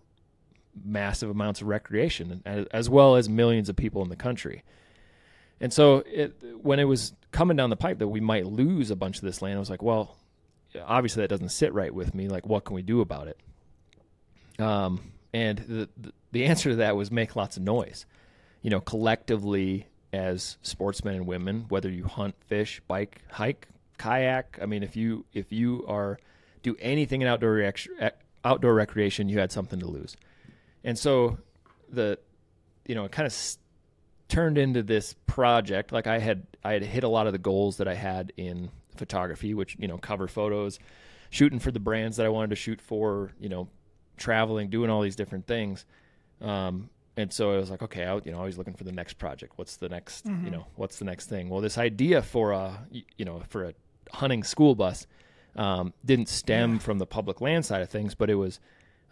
massive 0.84 1.30
amounts 1.30 1.62
of 1.62 1.68
recreation, 1.68 2.42
as, 2.72 2.90
well 2.90 3.16
as 3.16 3.30
millions 3.30 3.70
of 3.70 3.76
people 3.76 4.02
in 4.04 4.10
the 4.10 4.16
country. 4.16 4.64
And 5.60 5.72
so, 5.72 6.04
it, 6.08 6.36
when 6.62 6.80
it 6.80 6.86
was 6.86 7.14
coming 7.32 7.58
down 7.58 7.70
the 7.70 7.76
pipe 7.76 8.00
that 8.00 8.08
we 8.08 8.20
might 8.20 8.46
lose 8.46 8.92
a 8.92 8.96
bunch 8.96 9.18
of 9.18 9.24
this 9.24 9.42
land, 9.42 9.56
I 9.56 9.60
was 9.60 9.70
like, 9.70 9.82
well, 9.82 10.18
obviously 10.86 11.22
that 11.22 11.30
doesn't 11.30 11.50
sit 11.50 11.74
right 11.74 11.94
with 11.94 12.14
me. 12.14 12.28
Like, 12.28 12.48
what 12.48 12.66
can 12.66 12.76
we 12.76 12.82
do 12.82 13.02
about 13.02 13.28
it? 13.28 13.40
Um, 14.60 15.12
and 15.34 15.58
the, 15.60 15.90
the 16.32 16.46
answer 16.46 16.72
to 16.72 16.76
that 16.78 16.96
was 16.96 17.12
make 17.12 17.36
lots 17.36 17.58
of 17.58 17.64
noise. 17.64 18.06
You 18.62 18.70
know, 18.70 18.80
collectively 18.80 19.88
as 20.14 20.58
sportsmen 20.62 21.16
and 21.16 21.28
women, 21.28 21.66
whether 21.70 21.90
you 21.90 22.06
hunt, 22.06 22.36
fish, 22.48 22.82
bike, 22.88 23.22
hike, 23.32 23.68
kayak. 23.98 24.60
I 24.62 24.66
mean, 24.66 24.84
if 24.84 24.96
you 24.96 25.26
if 25.34 25.52
you 25.52 25.86
are 25.88 26.20
do 26.62 26.78
anything 26.80 27.22
in 27.22 27.28
outdoor 27.28 27.74
outdoor 28.46 28.74
recreation, 28.74 29.28
you 29.28 29.40
had 29.40 29.52
something 29.52 29.80
to 29.80 29.88
lose. 29.88 30.16
And 30.84 30.98
so 30.98 31.38
the 31.90 32.20
you 32.88 32.96
know, 32.96 33.06
it 33.06 33.12
kind 33.12 33.26
of 33.26 33.32
s- 33.32 33.58
turned 34.28 34.58
into 34.58 34.84
this 34.84 35.16
project. 35.28 35.92
Like 35.92 36.08
I 36.08 36.20
had 36.20 36.46
I 36.64 36.74
had 36.74 36.84
hit 36.84 37.04
a 37.04 37.08
lot 37.08 37.28
of 37.28 37.34
the 37.34 37.40
goals 37.40 37.78
that 37.78 37.88
I 37.88 37.94
had 37.96 38.34
in 38.38 38.70
photography, 38.96 39.54
which 39.54 39.76
you 39.80 39.88
know, 39.88 39.98
cover 39.98 40.28
photos, 40.28 40.80
shooting 41.30 41.60
for 41.60 41.72
the 41.72 41.80
brands 41.80 42.18
that 42.18 42.26
I 42.26 42.30
wanted 42.30 42.50
to 42.52 42.56
shoot 42.56 42.82
for, 42.82 43.32
you 43.40 43.50
know, 43.50 43.68
traveling, 44.18 44.70
doing 44.70 44.90
all 44.90 45.02
these 45.02 45.16
different 45.16 45.48
things. 45.48 45.86
Um, 46.42 46.90
and 47.16 47.32
so 47.32 47.54
I 47.54 47.58
was 47.58 47.70
like, 47.70 47.82
okay, 47.84 48.06
I, 48.06 48.16
you 48.26 48.32
know, 48.32 48.40
always 48.40 48.58
looking 48.58 48.74
for 48.74 48.84
the 48.84 48.92
next 48.92 49.14
project. 49.20 49.54
What's 49.56 49.78
the 49.78 49.88
next, 49.88 50.26
you 50.26 50.50
know, 50.52 50.66
what's 50.76 50.98
the 50.98 51.06
next 51.06 51.28
thing? 51.30 51.48
Well, 51.50 51.62
this 51.62 51.78
idea 51.78 52.22
for 52.24 52.52
a, 52.52 52.86
you 52.92 53.24
know, 53.26 53.44
for 53.50 53.66
a 53.66 53.74
hunting 54.12 54.44
school 54.44 54.74
bus 54.76 55.06
um, 55.56 55.94
didn't 56.04 56.28
stem 56.30 56.80
from 56.80 56.98
the 56.98 57.06
public 57.06 57.40
land 57.40 57.66
side 57.66 57.82
of 57.84 57.90
things, 57.90 58.16
but 58.16 58.30
it 58.32 58.36
was 58.36 58.60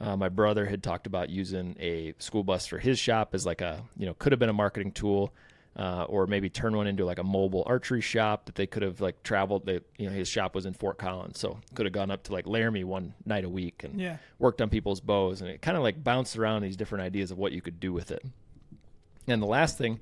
uh, 0.01 0.17
my 0.17 0.27
brother 0.29 0.65
had 0.65 0.81
talked 0.83 1.05
about 1.07 1.29
using 1.29 1.75
a 1.79 2.13
school 2.17 2.43
bus 2.43 2.65
for 2.67 2.79
his 2.79 2.97
shop 2.99 3.33
as 3.33 3.45
like 3.45 3.61
a, 3.61 3.83
you 3.95 4.05
know, 4.05 4.13
could 4.15 4.31
have 4.33 4.39
been 4.39 4.49
a 4.49 4.53
marketing 4.53 4.91
tool. 4.91 5.33
Uh, 5.73 6.03
or 6.09 6.27
maybe 6.27 6.49
turn 6.49 6.75
one 6.75 6.85
into 6.85 7.05
like 7.05 7.17
a 7.17 7.23
mobile 7.23 7.63
archery 7.65 8.01
shop 8.01 8.43
that 8.45 8.55
they 8.55 8.67
could 8.67 8.83
have 8.83 8.99
like 8.99 9.23
traveled. 9.23 9.65
They, 9.65 9.79
you 9.97 10.09
know, 10.09 10.11
his 10.11 10.27
shop 10.27 10.53
was 10.53 10.65
in 10.65 10.73
Fort 10.73 10.97
Collins, 10.97 11.39
so 11.39 11.59
could 11.75 11.85
have 11.85 11.93
gone 11.93 12.11
up 12.11 12.23
to 12.23 12.33
like 12.33 12.45
Laramie 12.45 12.83
one 12.83 13.13
night 13.25 13.45
a 13.45 13.49
week 13.49 13.85
and 13.85 13.97
Yeah. 13.97 14.17
worked 14.37 14.61
on 14.61 14.69
people's 14.69 14.99
bows, 14.99 15.39
and 15.39 15.49
it 15.49 15.61
kind 15.61 15.77
of 15.77 15.83
like 15.83 16.03
bounced 16.03 16.35
around 16.37 16.63
these 16.63 16.75
different 16.75 17.05
ideas 17.05 17.31
of 17.31 17.37
what 17.37 17.53
you 17.53 17.61
could 17.61 17.79
do 17.79 17.93
with 17.93 18.11
it. 18.11 18.21
And 19.27 19.41
the 19.41 19.45
last 19.47 19.77
thing 19.77 20.01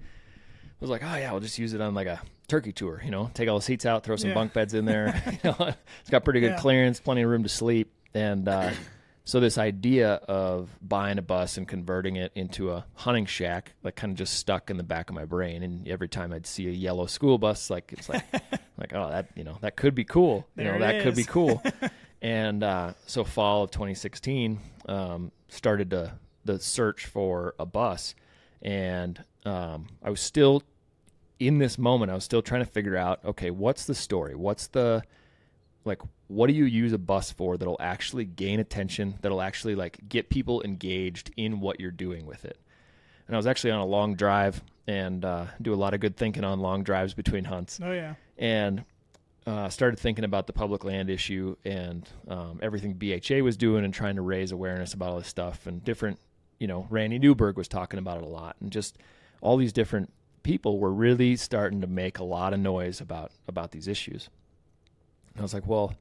was 0.80 0.90
like, 0.90 1.04
oh 1.04 1.16
yeah, 1.16 1.30
we'll 1.30 1.40
just 1.40 1.60
use 1.60 1.74
it 1.74 1.82
on 1.82 1.94
like 1.94 2.08
a 2.08 2.20
turkey 2.48 2.72
tour. 2.72 3.00
You 3.06 3.12
know, 3.12 3.30
take 3.36 3.48
all 3.48 3.60
the 3.60 3.64
seats 3.64 3.86
out, 3.86 4.04
throw 4.04 4.16
some 4.16 4.30
Yeah. 4.30 4.34
bunk 4.34 4.54
beds 4.54 4.74
in 4.74 4.86
there. 4.86 5.22
you 5.44 5.52
know, 5.52 5.72
it's 6.02 6.10
got 6.10 6.24
pretty 6.24 6.40
good 6.40 6.54
Yeah. 6.54 6.60
clearance, 6.60 7.00
plenty 7.00 7.22
of 7.22 7.30
room 7.30 7.44
to 7.44 7.50
sleep, 7.50 7.94
and 8.16 8.48
uh, 8.50 8.72
so 9.30 9.40
this 9.40 9.58
idea 9.58 10.14
of 10.28 10.70
buying 10.82 11.18
a 11.18 11.22
bus 11.22 11.58
and 11.58 11.68
converting 11.68 12.16
it 12.16 12.32
into 12.36 12.72
a 12.72 12.86
hunting 12.96 13.26
shack, 13.26 13.74
like 13.84 13.96
kind 13.96 14.12
of 14.12 14.18
just 14.18 14.34
stuck 14.34 14.70
in 14.70 14.78
the 14.78 14.84
back 14.84 15.10
of 15.10 15.16
my 15.16 15.26
brain. 15.26 15.62
And 15.62 15.88
every 15.88 16.10
time 16.10 16.34
I'd 16.34 16.48
see 16.48 16.68
a 16.68 16.72
yellow 16.72 17.06
school 17.06 17.38
bus, 17.38 17.70
like 17.70 17.94
it's 17.94 18.10
like, 18.10 18.24
like 18.78 18.94
oh 18.94 19.10
that 19.10 19.28
you 19.36 19.44
know 19.44 19.58
that 19.62 19.76
could 19.76 19.94
be 19.94 20.04
cool. 20.04 20.48
You 20.56 20.64
know 20.64 20.80
that 20.80 21.04
could 21.04 21.16
be 21.16 21.24
cool. 21.24 21.62
and 22.22 22.64
uh, 22.64 22.94
so 23.06 23.24
fall 23.24 23.64
of 23.64 23.72
2016 23.72 24.60
um, 24.88 25.32
started 25.48 25.92
to, 25.92 26.14
the 26.46 26.60
search 26.60 27.06
for 27.06 27.54
a 27.60 27.66
bus 27.66 28.16
and 28.62 29.24
um, 29.46 29.88
i 30.04 30.10
was 30.10 30.20
still 30.20 30.64
in 31.40 31.60
this 31.60 31.78
moment 31.78 32.12
i 32.12 32.16
was 32.16 32.24
still 32.24 32.42
trying 32.42 32.64
to 32.64 32.70
figure 32.70 32.98
out 32.98 33.24
okay 33.24 33.52
what's 33.52 33.86
the 33.86 33.94
story 33.94 34.36
what's 34.36 34.68
the 34.68 35.04
like 35.86 36.02
what 36.28 36.48
do 36.48 36.54
you 36.54 36.66
use 36.66 36.94
a 36.94 36.98
bus 36.98 37.32
for 37.32 37.58
that'll 37.58 37.78
actually 37.80 38.26
gain 38.26 38.60
attention 38.60 39.16
that'll 39.22 39.42
actually 39.42 39.76
like 39.76 39.98
get 40.08 40.30
people 40.30 40.62
engaged 40.64 41.32
in 41.38 41.60
what 41.60 41.80
you're 41.80 41.90
doing 41.92 42.26
with 42.26 42.46
it 42.46 42.58
and 43.28 43.36
i 43.36 43.38
was 43.38 43.48
actually 43.48 43.72
on 43.72 43.80
a 43.80 43.86
long 43.86 44.16
drive 44.16 44.62
and 44.88 45.24
uh, 45.24 45.46
do 45.62 45.74
a 45.74 45.76
lot 45.76 45.94
of 45.94 46.00
good 46.00 46.18
thinking 46.18 46.44
on 46.44 46.60
long 46.60 46.84
drives 46.84 47.14
between 47.14 47.44
hunts 47.46 47.80
Oh 47.84 47.92
yeah. 47.92 48.16
and 48.38 48.84
uh, 49.48 49.70
started 49.70 49.98
thinking 50.00 50.26
about 50.26 50.46
the 50.48 50.54
public 50.54 50.84
land 50.84 51.10
issue 51.10 51.56
and 51.66 52.08
um, 52.28 52.60
everything 52.62 52.94
BHA 52.94 53.38
was 53.44 53.58
doing 53.58 53.84
and 53.84 53.92
trying 53.94 54.16
to 54.16 54.22
raise 54.22 54.52
awareness 54.52 54.94
about 54.94 55.10
all 55.10 55.18
this 55.18 55.28
stuff 55.28 55.66
and 55.66 55.84
different, 55.84 56.20
you 56.60 56.68
know, 56.68 56.86
Randy 56.92 57.18
Newberg 57.18 57.58
was 57.58 57.68
talking 57.68 57.98
about 58.00 58.18
it 58.18 58.24
a 58.24 58.28
lot 58.28 58.58
and 58.60 58.72
just 58.72 58.98
all 59.42 59.58
these 59.58 59.74
different 59.74 60.12
people 60.44 60.78
were 60.78 60.92
really 60.94 61.36
starting 61.36 61.82
to 61.82 61.88
make 61.88 62.20
a 62.20 62.24
lot 62.24 62.54
of 62.54 62.60
noise 62.60 63.00
about 63.02 63.32
about 63.48 63.72
these 63.72 63.88
issues. 63.88 64.30
And 65.40 65.44
I 65.44 65.46
was 65.46 65.54
like, 65.54 65.68
well, 65.68 65.94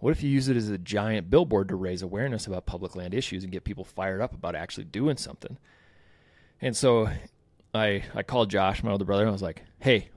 what 0.00 0.10
if 0.10 0.22
you 0.22 0.28
use 0.28 0.48
it 0.48 0.56
as 0.58 0.68
a 0.68 0.76
giant 0.76 1.30
billboard 1.30 1.68
to 1.68 1.74
raise 1.74 2.02
awareness 2.02 2.46
about 2.46 2.66
public 2.66 2.94
land 2.94 3.14
issues 3.14 3.42
and 3.42 3.50
get 3.50 3.64
people 3.64 3.82
fired 3.82 4.20
up 4.20 4.34
about 4.34 4.54
actually 4.54 4.84
doing 4.84 5.16
something? 5.16 5.56
And 6.60 6.76
so 6.76 7.08
I 7.74 8.04
I 8.14 8.22
called 8.22 8.50
Josh, 8.50 8.82
my 8.82 8.90
older 8.90 9.06
brother, 9.06 9.22
and 9.22 9.30
I 9.30 9.32
was 9.32 9.40
like, 9.40 9.64
"Hey, 9.78 10.10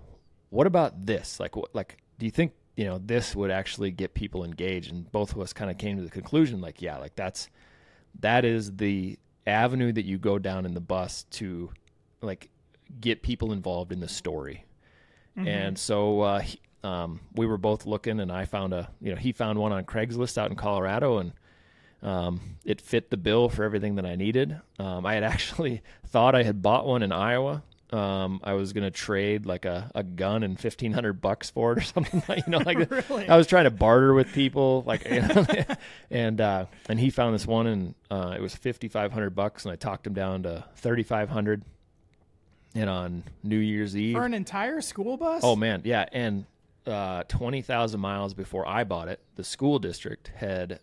what 0.50 0.68
about 0.68 1.06
this? 1.06 1.40
Like, 1.40 1.56
what, 1.56 1.74
like, 1.74 1.98
do 2.20 2.26
you 2.26 2.32
think 2.32 2.52
you 2.76 2.84
know 2.84 2.98
this 2.98 3.38
would 3.38 3.52
actually 3.52 3.92
get 3.92 4.14
people 4.14 4.44
engaged?" 4.44 4.92
And 4.92 5.10
both 5.14 5.32
of 5.32 5.40
us 5.40 5.54
kind 5.54 5.72
of 5.72 5.78
came 5.78 5.96
to 5.96 6.04
the 6.04 6.10
conclusion, 6.10 6.60
like, 6.60 6.82
yeah, 6.82 6.98
like 6.98 7.16
that's 7.16 7.48
that 8.20 8.44
is 8.44 8.76
the 8.76 9.18
avenue 9.48 9.94
that 9.94 10.04
you 10.04 10.18
go 10.18 10.38
down 10.40 10.66
in 10.66 10.74
the 10.74 10.82
bus 10.82 11.24
to 11.32 11.72
like 12.22 12.50
get 13.00 13.22
people 13.22 13.54
involved 13.54 13.94
in 13.94 14.02
the 14.02 14.10
story. 14.10 14.66
And 15.48 15.80
so 15.80 16.20
uh, 16.22 16.40
he, 16.42 16.60
um, 16.84 17.20
we 17.36 17.46
were 17.46 17.58
both 17.58 17.86
looking, 17.86 18.20
and 18.20 18.32
I 18.32 18.46
found 18.46 18.74
a 18.74 18.90
you 19.02 19.12
know 19.12 19.18
he 19.18 19.32
found 19.32 19.60
one 19.60 19.72
on 19.72 19.84
Craigslist 19.86 20.38
out 20.38 20.50
in 20.50 20.58
Colorado, 20.58 21.20
and 21.20 21.34
um, 22.02 22.58
it 22.66 22.82
fit 22.82 23.10
the 23.10 23.18
bill 23.18 23.50
for 23.50 23.64
everything 23.64 23.96
that 23.96 24.06
I 24.06 24.16
needed. 24.16 24.60
Um, 24.80 25.06
I 25.06 25.14
had 25.14 25.24
actually 25.36 25.82
thought 26.08 26.36
I 26.36 26.44
had 26.44 26.62
bought 26.62 26.86
one 26.88 27.04
in 27.04 27.12
Iowa. 27.12 27.64
Um, 27.92 28.40
I 28.42 28.54
was 28.54 28.72
going 28.72 28.86
to 28.86 28.90
trade 28.92 29.46
like 29.46 29.66
a, 29.66 29.92
a 29.94 30.02
gun 30.02 30.44
and 30.44 30.58
fifteen 30.58 30.94
hundred 30.94 31.20
bucks 31.22 31.50
for 31.50 31.74
it 31.74 31.78
or 31.80 31.82
something. 31.82 32.24
like 32.30 32.46
You 32.48 32.52
know, 32.52 32.60
like 32.60 32.90
Really? 33.10 33.28
I 33.28 33.36
was 33.36 33.48
trying 33.48 33.66
to 33.66 33.70
barter 33.72 34.14
with 34.14 34.32
people, 34.32 34.84
like, 34.88 35.04
you 35.10 35.22
know, 35.22 35.46
and 36.10 36.40
uh, 36.40 36.66
and 36.88 36.98
he 37.00 37.10
found 37.10 37.36
this 37.36 37.46
one 37.46 37.68
and 37.68 37.96
uh, 38.10 38.34
it 38.38 38.42
was 38.42 38.56
fifty 38.56 38.88
five 38.88 39.12
hundred 39.12 39.32
bucks, 39.36 39.66
and 39.66 39.74
I 39.74 39.76
talked 39.76 40.08
him 40.08 40.14
down 40.14 40.44
to 40.44 40.64
thirty 40.78 41.04
five 41.04 41.30
hundred. 41.30 41.64
And 42.74 42.90
on 42.90 43.24
New 43.44 43.58
Year's 43.58 43.98
Eve, 43.98 44.16
For 44.16 44.24
an 44.24 44.34
entire 44.34 44.80
school 44.80 45.18
bus? 45.18 45.42
Oh 45.44 45.58
man, 45.58 45.82
yeah, 45.84 46.06
and 46.14 46.46
uh, 46.88 47.24
twenty 47.28 47.62
thousand 47.62 48.00
miles 48.00 48.34
before 48.34 48.68
I 48.68 48.84
bought 48.84 49.08
it, 49.08 49.20
the 49.36 49.44
school 49.44 49.80
district 49.80 50.32
had 50.36 50.80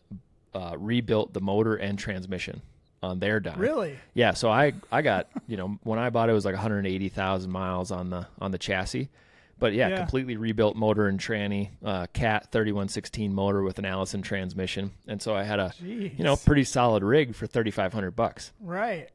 uh, 0.54 0.74
rebuilt 0.78 1.32
the 1.32 1.40
motor 1.40 1.74
and 1.76 1.98
transmission 1.98 2.62
on 3.02 3.18
their 3.20 3.38
dime. 3.40 3.58
Really? 3.60 3.96
Yeah, 4.14 4.32
so 4.32 4.50
I 4.50 4.72
I 4.90 5.02
got 5.02 5.28
you 5.46 5.56
know 5.56 5.78
when 5.84 5.98
I 5.98 6.10
bought 6.10 6.28
it, 6.28 6.32
it 6.32 6.34
was 6.34 6.44
like 6.44 6.54
one 6.54 6.62
hundred 6.62 6.86
eighty 6.86 7.08
thousand 7.08 7.50
miles 7.50 7.90
on 7.90 8.10
the 8.10 8.26
on 8.40 8.50
the 8.50 8.58
chassis, 8.58 9.08
but 9.58 9.72
yeah, 9.72 9.88
Yeah. 9.88 9.98
completely 9.98 10.36
rebuilt 10.36 10.76
motor 10.76 11.06
and 11.08 11.18
tranny, 11.20 11.70
uh, 11.84 12.06
Cat 12.12 12.50
thirty 12.52 12.72
one 12.72 12.88
sixteen 12.88 13.32
motor 13.34 13.62
with 13.62 13.78
an 13.78 13.84
Allison 13.84 14.22
transmission, 14.22 14.90
and 15.06 15.20
so 15.22 15.34
I 15.34 15.42
had 15.44 15.58
a 15.60 15.72
you 15.80 16.12
know 16.24 16.36
pretty 16.36 16.64
solid 16.64 17.02
rig 17.02 17.34
for 17.34 17.46
thirty 17.46 17.70
five 17.70 17.92
hundred 17.92 18.12
bucks 18.12 18.52
Right. 18.60 19.08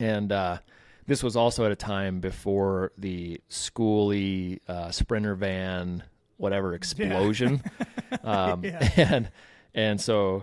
and 0.00 0.30
uh, 0.32 0.58
this 1.06 1.22
was 1.22 1.36
also 1.36 1.64
at 1.64 1.72
a 1.72 1.76
time 1.76 2.20
before 2.20 2.92
the 2.98 3.40
skoolie 3.50 4.60
uh, 4.68 4.90
sprinter 4.90 5.34
van 5.34 6.02
whatever 6.38 6.72
explosion. 6.74 7.62
Um, 8.24 8.64
Yeah. 8.64 8.78
and 8.96 9.30
and 9.74 10.00
so 10.00 10.42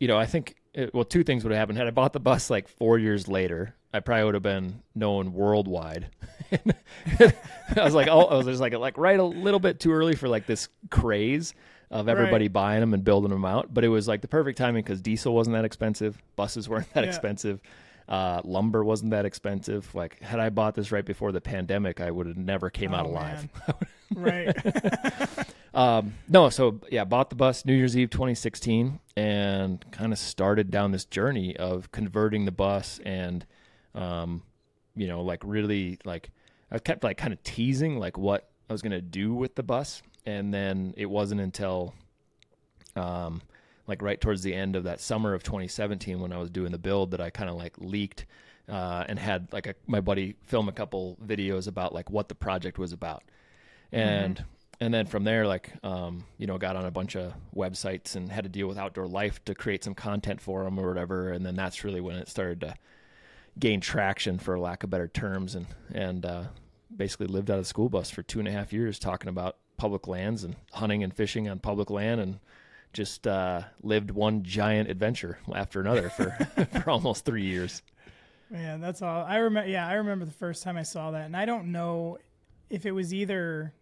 you 0.00 0.08
know 0.08 0.16
i 0.16 0.24
think 0.24 0.56
it, 0.72 0.94
well 0.94 1.04
two 1.04 1.22
things 1.22 1.44
would 1.44 1.50
have 1.52 1.58
happened. 1.58 1.76
Had 1.76 1.86
i 1.86 1.90
bought 1.90 2.14
the 2.14 2.18
bus 2.20 2.48
like 2.48 2.66
four 2.66 2.98
years 2.98 3.28
later 3.28 3.74
i 3.92 4.00
probably 4.00 4.24
would 4.24 4.34
have 4.34 4.42
been 4.42 4.80
known 4.94 5.34
worldwide. 5.34 6.08
I 7.20 7.32
was 7.84 7.94
like 7.94 8.08
oh 8.08 8.24
i 8.24 8.34
was 8.36 8.46
just 8.46 8.60
like 8.60 8.72
like 8.74 8.96
right 8.98 9.18
a 9.18 9.24
little 9.24 9.60
bit 9.60 9.80
too 9.80 9.92
early 9.92 10.14
for 10.14 10.28
like 10.28 10.46
this 10.46 10.68
craze 10.90 11.52
of 11.90 12.08
everybody 12.08 12.44
Right. 12.46 12.52
buying 12.52 12.80
them 12.80 12.94
and 12.94 13.04
building 13.04 13.30
them 13.30 13.44
out. 13.44 13.72
But 13.72 13.84
it 13.84 13.88
was 13.88 14.08
like 14.08 14.20
the 14.22 14.26
perfect 14.28 14.58
timing 14.58 14.82
because 14.82 15.00
diesel 15.00 15.32
wasn't 15.34 15.54
that 15.54 15.64
expensive. 15.64 16.20
Buses 16.34 16.68
weren't 16.68 16.92
that 16.94 17.04
Yeah. 17.04 17.10
expensive 17.10 17.60
uh, 18.08 18.40
lumber 18.44 18.84
wasn't 18.84 19.10
that 19.12 19.24
expensive. 19.24 19.94
Like, 19.94 20.20
had 20.20 20.40
I 20.40 20.50
bought 20.50 20.74
this 20.74 20.92
right 20.92 21.04
before 21.04 21.32
the 21.32 21.40
pandemic, 21.40 22.00
I 22.00 22.10
would 22.10 22.26
have 22.26 22.36
never 22.36 22.70
came 22.70 22.92
out 22.94 23.06
Oh, 23.06 23.10
alive. 23.10 23.48
right. 24.14 24.56
Um, 25.72 26.14
no, 26.28 26.50
so 26.50 26.80
yeah, 26.90 27.04
bought 27.04 27.30
the 27.30 27.36
bus 27.36 27.64
New 27.64 27.74
Year's 27.74 27.96
Eve 27.96 28.10
2016 28.10 29.00
and 29.16 29.84
kind 29.90 30.12
of 30.12 30.18
started 30.18 30.70
down 30.70 30.92
this 30.92 31.04
journey 31.04 31.56
of 31.56 31.90
converting 31.90 32.44
the 32.44 32.52
bus 32.52 33.00
and, 33.04 33.44
um, 33.94 34.42
you 34.94 35.08
know, 35.08 35.22
like 35.22 35.40
really 35.42 35.98
like 36.04 36.30
I 36.70 36.78
kept 36.78 37.02
like 37.02 37.16
kind 37.16 37.32
of 37.32 37.42
teasing 37.42 37.98
like 37.98 38.16
what 38.16 38.48
I 38.70 38.72
was 38.72 38.82
going 38.82 38.92
to 38.92 39.00
do 39.00 39.34
with 39.34 39.56
the 39.56 39.64
bus. 39.64 40.00
And 40.26 40.54
then 40.54 40.94
it 40.96 41.06
wasn't 41.06 41.40
until, 41.40 41.92
um, 42.94 43.42
like 43.86 44.02
right 44.02 44.20
towards 44.20 44.42
the 44.42 44.54
end 44.54 44.76
of 44.76 44.84
that 44.84 45.00
summer 45.00 45.34
of 45.34 45.42
2017 45.42 46.20
when 46.20 46.32
I 46.32 46.38
was 46.38 46.50
doing 46.50 46.72
the 46.72 46.78
build 46.78 47.10
that 47.12 47.20
I 47.20 47.30
kind 47.30 47.50
of 47.50 47.56
like 47.56 47.74
leaked 47.78 48.26
uh, 48.68 49.04
and 49.08 49.18
had 49.18 49.52
like 49.52 49.66
a, 49.66 49.74
my 49.86 50.00
buddy 50.00 50.36
film 50.42 50.68
a 50.68 50.72
couple 50.72 51.18
videos 51.24 51.68
about 51.68 51.92
like 51.92 52.10
what 52.10 52.28
the 52.28 52.34
project 52.34 52.78
was 52.78 52.92
about, 52.92 53.22
and 53.92 54.36
mm-hmm. 54.36 54.44
and 54.80 54.94
then 54.94 55.06
from 55.06 55.24
there 55.24 55.46
like 55.46 55.72
um, 55.82 56.24
you 56.38 56.46
know 56.46 56.56
got 56.56 56.76
on 56.76 56.86
a 56.86 56.90
bunch 56.90 57.14
of 57.14 57.34
websites 57.54 58.16
and 58.16 58.32
had 58.32 58.44
to 58.44 58.50
deal 58.50 58.66
with 58.66 58.78
Outdoor 58.78 59.06
Life 59.06 59.44
to 59.44 59.54
create 59.54 59.84
some 59.84 59.94
content 59.94 60.40
for 60.40 60.64
them 60.64 60.78
or 60.78 60.88
whatever, 60.88 61.30
and 61.30 61.44
then 61.44 61.54
that's 61.54 61.84
really 61.84 62.00
when 62.00 62.16
it 62.16 62.28
started 62.28 62.60
to 62.62 62.74
gain 63.58 63.80
traction 63.80 64.38
for 64.38 64.58
lack 64.58 64.82
of 64.82 64.90
better 64.90 65.08
terms 65.08 65.54
and 65.54 65.66
and 65.92 66.24
uh, 66.24 66.44
basically 66.94 67.26
lived 67.26 67.50
out 67.50 67.58
of 67.58 67.64
the 67.64 67.68
school 67.68 67.88
bus 67.88 68.10
for 68.10 68.22
two 68.22 68.38
and 68.38 68.48
a 68.48 68.52
half 68.52 68.72
years 68.72 68.98
talking 68.98 69.28
about 69.28 69.58
public 69.76 70.08
lands 70.08 70.44
and 70.44 70.56
hunting 70.72 71.02
and 71.02 71.14
fishing 71.14 71.48
on 71.48 71.58
public 71.58 71.90
land 71.90 72.20
and 72.20 72.38
just 72.94 73.26
uh, 73.26 73.62
lived 73.82 74.10
one 74.10 74.42
giant 74.42 74.88
adventure 74.88 75.38
after 75.54 75.80
another 75.80 76.08
for 76.08 76.30
for 76.82 76.90
almost 76.90 77.24
three 77.24 77.44
years. 77.44 77.82
Yeah, 78.50 78.76
that's 78.78 79.02
all. 79.02 79.24
I 79.24 79.36
remember. 79.36 79.68
Yeah, 79.68 79.86
I 79.86 79.94
remember 79.94 80.24
the 80.24 80.32
first 80.32 80.62
time 80.62 80.76
I 80.76 80.82
saw 80.82 81.10
that, 81.10 81.26
and 81.26 81.36
I 81.36 81.44
don't 81.44 81.72
know 81.72 82.18
if 82.70 82.86
it 82.86 82.92
was 82.92 83.12
either 83.12 83.74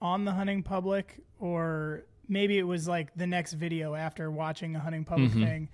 on 0.00 0.24
the 0.24 0.32
hunting 0.32 0.62
public 0.62 1.20
or 1.40 2.04
maybe 2.28 2.58
it 2.58 2.62
was 2.62 2.86
like 2.86 3.14
the 3.16 3.26
next 3.26 3.54
video 3.54 3.94
after 3.94 4.30
watching 4.30 4.76
a 4.76 4.78
hunting 4.78 5.04
public 5.04 5.30
mm-hmm. 5.30 5.44
thing. 5.44 5.68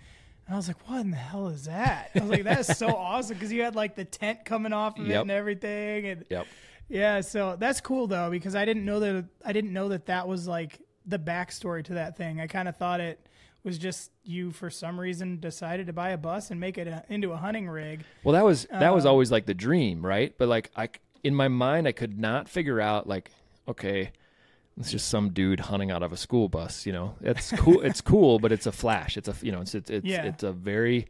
And 0.47 0.55
I 0.55 0.57
was 0.57 0.69
like, 0.69 0.89
"What 0.89 1.01
in 1.01 1.11
the 1.11 1.17
hell 1.17 1.49
is 1.49 1.65
that?" 1.65 2.11
I 2.15 2.21
was 2.21 2.31
like, 2.31 2.45
"That 2.45 2.61
is 2.61 2.79
so 2.79 2.89
awesome!" 2.97 3.35
Because 3.35 3.53
you 3.53 3.63
had 3.63 3.75
like 3.75 3.95
the 3.95 4.05
tent 4.05 4.45
coming 4.45 4.73
off 4.73 4.99
of 4.99 5.07
yep. 5.07 5.19
it 5.19 5.21
and 5.23 5.31
everything, 5.31 6.07
and 6.07 6.25
yep. 6.31 6.47
yeah. 6.89 7.21
So 7.21 7.57
that's 7.59 7.81
cool 7.81 8.07
though 8.07 8.31
because 8.31 8.55
I 8.55 8.65
didn't 8.65 8.85
know 8.85 9.01
that 9.01 9.27
I 9.45 9.53
didn't 9.53 9.73
know 9.73 9.89
that 9.89 10.07
that 10.07 10.29
was 10.29 10.47
like 10.47 10.81
the 11.07 11.19
backstory 11.19 11.85
to 11.85 11.95
that 11.95 12.17
thing. 12.17 12.41
I 12.41 12.47
kind 12.47 12.69
of 12.69 12.77
thought 12.77 13.01
it 13.01 13.27
was 13.63 13.79
just 13.79 14.11
you 14.23 14.51
for 14.53 14.71
some 14.71 15.01
reason 15.01 15.41
decided 15.41 15.87
to 15.87 15.93
buy 15.93 16.11
a 16.11 16.19
bus 16.19 16.51
and 16.51 16.61
make 16.61 16.79
it 16.79 16.87
a, 16.87 17.05
into 17.09 17.33
a 17.33 17.37
hunting 17.37 17.69
rig. 17.69 18.05
Well, 18.23 18.35
that 18.35 18.45
was 18.45 18.67
that 18.71 18.95
was 18.95 19.07
um, 19.07 19.11
always 19.11 19.33
like 19.33 19.47
the 19.47 19.55
dream, 19.55 20.05
right? 20.05 20.35
But 20.37 20.49
like 20.49 20.71
I 20.77 20.91
in 21.23 21.35
my 21.35 21.49
mind 21.49 21.89
I 21.89 21.93
could 21.93 22.19
not 22.19 22.49
figure 22.49 22.81
out 22.81 23.07
like 23.07 23.31
okay, 23.67 24.13
it's 24.79 24.91
just 24.91 25.09
some 25.09 25.31
dude 25.31 25.61
hunting 25.61 25.91
out 25.91 26.03
of 26.03 26.13
a 26.13 26.17
school 26.17 26.49
bus, 26.49 26.85
you 26.85 26.93
know. 26.93 27.15
It's 27.23 27.51
cool 27.57 27.81
it's 27.81 28.01
cool, 28.01 28.39
but 28.39 28.53
it's 28.53 28.67
a 28.67 28.73
flash. 28.73 29.17
It's 29.17 29.29
a 29.29 29.35
you 29.41 29.53
know, 29.53 29.63
it's 29.63 29.75
it's 29.75 29.91
it's, 29.91 30.07
yeah. 30.07 30.25
it's 30.25 30.43
a 30.43 30.53
very 30.53 31.07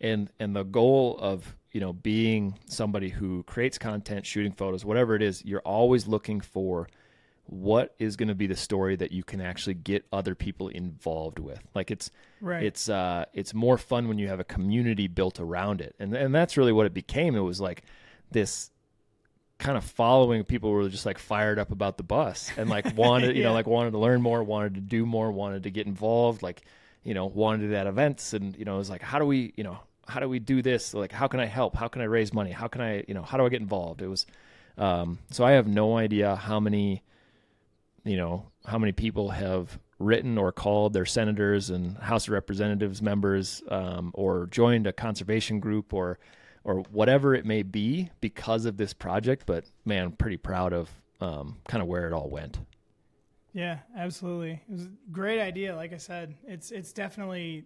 and 0.00 0.30
and 0.38 0.56
the 0.56 0.64
goal 0.64 1.18
of 1.20 1.54
you 1.72 1.80
know 1.80 1.92
being 1.92 2.58
somebody 2.66 3.10
who 3.10 3.42
creates 3.44 3.76
content 3.78 4.24
shooting 4.24 4.52
photos 4.52 4.84
whatever 4.84 5.14
it 5.14 5.22
is 5.22 5.44
you're 5.44 5.60
always 5.60 6.06
looking 6.06 6.40
for 6.40 6.88
what 7.48 7.94
is 7.98 8.16
going 8.16 8.28
to 8.28 8.34
be 8.34 8.46
the 8.46 8.56
story 8.56 8.94
that 8.94 9.10
you 9.10 9.24
can 9.24 9.40
actually 9.40 9.72
get 9.72 10.04
other 10.12 10.34
people 10.34 10.68
involved 10.68 11.38
with? 11.38 11.60
Like 11.74 11.90
it's 11.90 12.10
right. 12.42 12.62
it's 12.62 12.90
uh 12.90 13.24
it's 13.32 13.54
more 13.54 13.78
fun 13.78 14.06
when 14.06 14.18
you 14.18 14.28
have 14.28 14.38
a 14.38 14.44
community 14.44 15.06
built 15.06 15.40
around 15.40 15.80
it. 15.80 15.94
And 15.98 16.14
and 16.14 16.34
that's 16.34 16.58
really 16.58 16.72
what 16.72 16.84
it 16.84 16.92
became. 16.92 17.34
It 17.34 17.40
was 17.40 17.58
like 17.58 17.84
this 18.30 18.70
kind 19.58 19.78
of 19.78 19.84
following 19.84 20.44
people 20.44 20.70
were 20.70 20.88
just 20.90 21.06
like 21.06 21.18
fired 21.18 21.58
up 21.58 21.72
about 21.72 21.96
the 21.96 22.02
bus 22.02 22.50
and 22.58 22.68
like 22.68 22.96
wanted 22.96 23.34
you 23.34 23.42
know 23.42 23.54
like 23.54 23.66
wanted 23.66 23.92
to 23.92 23.98
learn 23.98 24.20
more 24.20 24.44
wanted 24.44 24.74
to 24.74 24.80
do 24.80 25.06
more 25.06 25.32
wanted 25.32 25.62
to 25.62 25.70
get 25.70 25.86
involved 25.86 26.42
like 26.42 26.62
you 27.02 27.14
know 27.14 27.24
wanted 27.24 27.68
to 27.68 27.76
at 27.76 27.86
events. 27.86 28.34
And 28.34 28.54
you 28.58 28.66
know 28.66 28.74
it 28.74 28.78
was 28.78 28.90
like 28.90 29.02
how 29.02 29.18
do 29.18 29.24
we 29.24 29.54
you 29.56 29.64
know 29.64 29.78
how 30.06 30.20
do 30.20 30.28
we 30.28 30.38
do 30.38 30.60
this? 30.60 30.92
Like 30.92 31.12
how 31.12 31.28
can 31.28 31.40
i 31.40 31.46
help? 31.46 31.74
How 31.74 31.88
can 31.88 32.02
i 32.02 32.04
raise 32.04 32.34
money? 32.34 32.50
How 32.50 32.68
can 32.68 32.82
i 32.82 33.04
you 33.08 33.14
know 33.14 33.22
how 33.22 33.38
do 33.38 33.46
i 33.46 33.48
get 33.48 33.62
involved? 33.62 34.02
It 34.02 34.08
was 34.08 34.26
um 34.76 35.18
so 35.30 35.44
i 35.44 35.52
have 35.52 35.66
no 35.66 35.96
idea 35.96 36.36
how 36.36 36.60
many 36.60 37.02
you 38.08 38.16
know, 38.16 38.50
how 38.64 38.78
many 38.78 38.92
people 38.92 39.30
have 39.30 39.78
written 39.98 40.38
or 40.38 40.52
called 40.52 40.92
their 40.92 41.06
senators 41.06 41.70
and 41.70 41.96
House 41.98 42.28
of 42.28 42.32
Representatives 42.32 43.02
members 43.02 43.62
um, 43.68 44.12
or 44.14 44.46
joined 44.46 44.86
a 44.86 44.92
conservation 44.92 45.60
group 45.60 45.92
or 45.92 46.18
or 46.64 46.80
whatever 46.90 47.34
it 47.34 47.46
may 47.46 47.62
be 47.62 48.10
because 48.20 48.64
of 48.64 48.76
this 48.76 48.92
project. 48.92 49.44
But 49.46 49.64
man, 49.84 50.04
I'm 50.04 50.12
pretty 50.12 50.36
proud 50.36 50.72
of 50.72 50.90
um, 51.20 51.56
kind 51.68 51.82
of 51.82 51.88
where 51.88 52.06
it 52.06 52.12
all 52.12 52.28
went. 52.28 52.58
Yeah, 53.52 53.78
absolutely. 53.96 54.62
It 54.68 54.72
was 54.72 54.84
a 54.84 54.90
great 55.10 55.40
idea. 55.40 55.74
Like 55.74 55.92
I 55.92 55.96
said, 55.96 56.34
it's 56.46 56.70
it's 56.70 56.92
definitely 56.92 57.64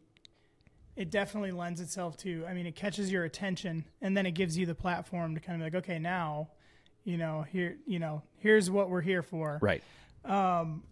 it 0.96 1.10
definitely 1.10 1.52
lends 1.52 1.80
itself 1.80 2.16
to. 2.18 2.44
I 2.46 2.54
mean, 2.54 2.66
it 2.66 2.76
catches 2.76 3.10
your 3.10 3.24
attention, 3.24 3.84
and 4.00 4.16
then 4.16 4.26
it 4.26 4.32
gives 4.32 4.56
you 4.56 4.66
the 4.66 4.74
platform 4.74 5.34
to 5.34 5.40
kind 5.40 5.60
of 5.60 5.66
like, 5.66 5.74
okay, 5.82 5.98
now, 5.98 6.50
you 7.04 7.16
know, 7.16 7.42
here, 7.50 7.76
you 7.86 7.98
know, 7.98 8.22
here's 8.36 8.70
what 8.70 8.90
we're 8.90 9.00
here 9.00 9.22
for. 9.22 9.58
Right. 9.60 9.82
Um, 10.24 10.82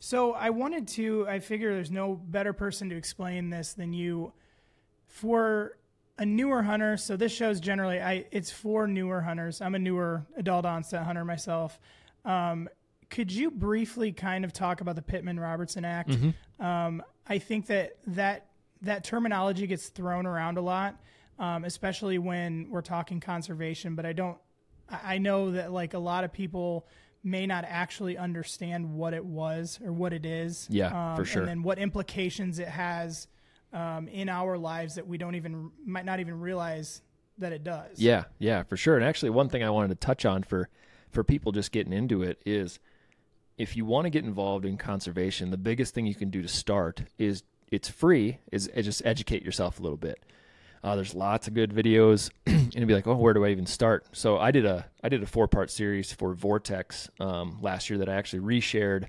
so 0.00 0.32
I 0.32 0.50
wanted 0.50 0.88
to. 0.88 1.26
I 1.28 1.40
figure 1.40 1.74
there's 1.74 1.90
no 1.90 2.14
better 2.14 2.52
person 2.52 2.88
to 2.90 2.96
explain 2.96 3.50
this 3.50 3.72
than 3.72 3.92
you. 3.92 4.32
For 5.06 5.76
a 6.18 6.26
newer 6.26 6.62
hunter, 6.62 6.96
so 6.96 7.16
this 7.16 7.32
show's 7.32 7.60
generally 7.60 8.00
I. 8.00 8.26
It's 8.30 8.50
for 8.50 8.86
newer 8.86 9.20
hunters. 9.20 9.60
I'm 9.60 9.74
a 9.74 9.78
newer 9.78 10.26
adult 10.36 10.64
onset 10.64 11.04
hunter 11.04 11.24
myself. 11.24 11.80
Um, 12.24 12.68
could 13.10 13.32
you 13.32 13.50
briefly 13.50 14.12
kind 14.12 14.44
of 14.44 14.52
talk 14.52 14.80
about 14.80 14.96
the 14.96 15.02
Pittman 15.02 15.40
Robertson 15.40 15.84
Act? 15.84 16.10
Mm-hmm. 16.10 16.64
Um, 16.64 17.02
I 17.26 17.38
think 17.38 17.66
that 17.66 17.96
that 18.08 18.46
that 18.82 19.02
terminology 19.02 19.66
gets 19.66 19.88
thrown 19.88 20.26
around 20.26 20.58
a 20.58 20.60
lot, 20.60 21.00
um, 21.38 21.64
especially 21.64 22.18
when 22.18 22.68
we're 22.70 22.82
talking 22.82 23.18
conservation. 23.18 23.94
But 23.94 24.06
I 24.06 24.12
don't. 24.12 24.38
I 24.90 25.18
know 25.18 25.50
that 25.52 25.72
like 25.72 25.94
a 25.94 25.98
lot 25.98 26.24
of 26.24 26.32
people 26.32 26.86
may 27.24 27.46
not 27.46 27.64
actually 27.66 28.16
understand 28.16 28.94
what 28.94 29.14
it 29.14 29.24
was 29.24 29.78
or 29.84 29.92
what 29.92 30.12
it 30.12 30.24
is. 30.24 30.66
Yeah, 30.70 31.10
um, 31.10 31.16
for 31.16 31.24
sure. 31.24 31.42
And 31.42 31.48
then 31.48 31.62
what 31.62 31.78
implications 31.78 32.58
it 32.58 32.68
has 32.68 33.28
um, 33.72 34.08
in 34.08 34.28
our 34.28 34.56
lives 34.56 34.94
that 34.94 35.06
we 35.06 35.18
don't 35.18 35.34
even 35.34 35.70
might 35.84 36.04
not 36.04 36.20
even 36.20 36.40
realize 36.40 37.02
that 37.38 37.52
it 37.52 37.64
does. 37.64 37.98
Yeah, 37.98 38.24
yeah, 38.38 38.62
for 38.62 38.76
sure. 38.76 38.96
And 38.96 39.04
actually, 39.04 39.30
one 39.30 39.48
thing 39.48 39.62
I 39.62 39.70
wanted 39.70 39.88
to 39.88 40.06
touch 40.06 40.24
on 40.24 40.42
for 40.42 40.68
for 41.10 41.24
people 41.24 41.52
just 41.52 41.72
getting 41.72 41.92
into 41.92 42.22
it 42.22 42.40
is 42.44 42.78
if 43.56 43.76
you 43.76 43.84
want 43.84 44.04
to 44.04 44.10
get 44.10 44.24
involved 44.24 44.64
in 44.64 44.76
conservation, 44.76 45.50
the 45.50 45.56
biggest 45.56 45.94
thing 45.94 46.06
you 46.06 46.14
can 46.14 46.30
do 46.30 46.42
to 46.42 46.48
start 46.48 47.02
is 47.18 47.42
it's 47.70 47.88
free. 47.88 48.38
Is, 48.52 48.68
is 48.68 48.86
just 48.86 49.02
educate 49.04 49.42
yourself 49.42 49.78
a 49.80 49.82
little 49.82 49.98
bit. 49.98 50.22
Uh, 50.82 50.96
there's 50.96 51.14
lots 51.14 51.48
of 51.48 51.54
good 51.54 51.72
videos, 51.72 52.30
and 52.46 52.74
you'd 52.74 52.88
be 52.88 52.94
like, 52.94 53.06
"Oh, 53.06 53.16
where 53.16 53.34
do 53.34 53.44
I 53.44 53.48
even 53.48 53.66
start?" 53.66 54.06
So 54.12 54.38
I 54.38 54.50
did 54.50 54.64
a 54.64 54.86
I 55.02 55.08
did 55.08 55.22
a 55.22 55.26
four 55.26 55.48
part 55.48 55.70
series 55.70 56.12
for 56.12 56.34
Vortex 56.34 57.10
um, 57.20 57.58
last 57.60 57.90
year 57.90 57.98
that 57.98 58.08
I 58.08 58.14
actually 58.14 58.40
reshared 58.40 59.08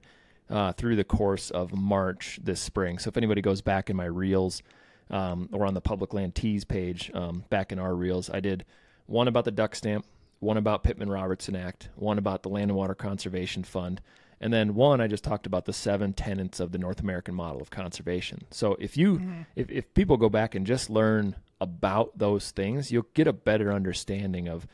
uh, 0.49 0.73
through 0.73 0.95
the 0.95 1.03
course 1.03 1.51
of 1.51 1.73
March 1.73 2.39
this 2.43 2.59
spring. 2.59 2.97
So 2.97 3.09
if 3.09 3.17
anybody 3.17 3.41
goes 3.41 3.61
back 3.61 3.89
in 3.89 3.95
my 3.95 4.05
reels 4.05 4.63
um, 5.09 5.49
or 5.51 5.65
on 5.65 5.73
the 5.73 5.81
Public 5.81 6.13
Land 6.13 6.35
Tees 6.35 6.65
page, 6.65 7.11
um, 7.13 7.43
back 7.49 7.71
in 7.71 7.79
our 7.79 7.93
reels, 7.93 8.29
I 8.29 8.39
did 8.39 8.65
one 9.05 9.27
about 9.27 9.45
the 9.45 9.51
duck 9.51 9.75
stamp, 9.75 10.05
one 10.39 10.57
about 10.57 10.83
Pittman 10.83 11.09
Robertson 11.09 11.55
Act, 11.55 11.89
one 11.95 12.17
about 12.17 12.43
the 12.43 12.49
Land 12.49 12.71
and 12.71 12.77
Water 12.77 12.95
Conservation 12.95 13.63
Fund, 13.63 14.01
and 14.41 14.53
then 14.53 14.73
one 14.73 15.01
I 15.01 15.07
just 15.07 15.23
talked 15.23 15.45
about 15.45 15.65
the 15.65 15.73
seven 15.73 16.13
tenets 16.13 16.59
of 16.59 16.71
the 16.71 16.77
North 16.77 17.01
American 17.01 17.35
model 17.35 17.61
of 17.61 17.69
conservation. 17.69 18.43
So 18.51 18.75
if 18.79 18.97
you 18.97 19.15
mm-hmm. 19.15 19.41
if, 19.55 19.69
if 19.69 19.93
people 19.93 20.17
go 20.17 20.29
back 20.29 20.55
and 20.55 20.65
just 20.65 20.89
learn 20.89 21.35
about 21.61 22.17
those 22.17 22.51
things, 22.51 22.91
you'll 22.91 23.07
get 23.13 23.27
a 23.27 23.33
better 23.33 23.71
understanding 23.71 24.47
of 24.47 24.67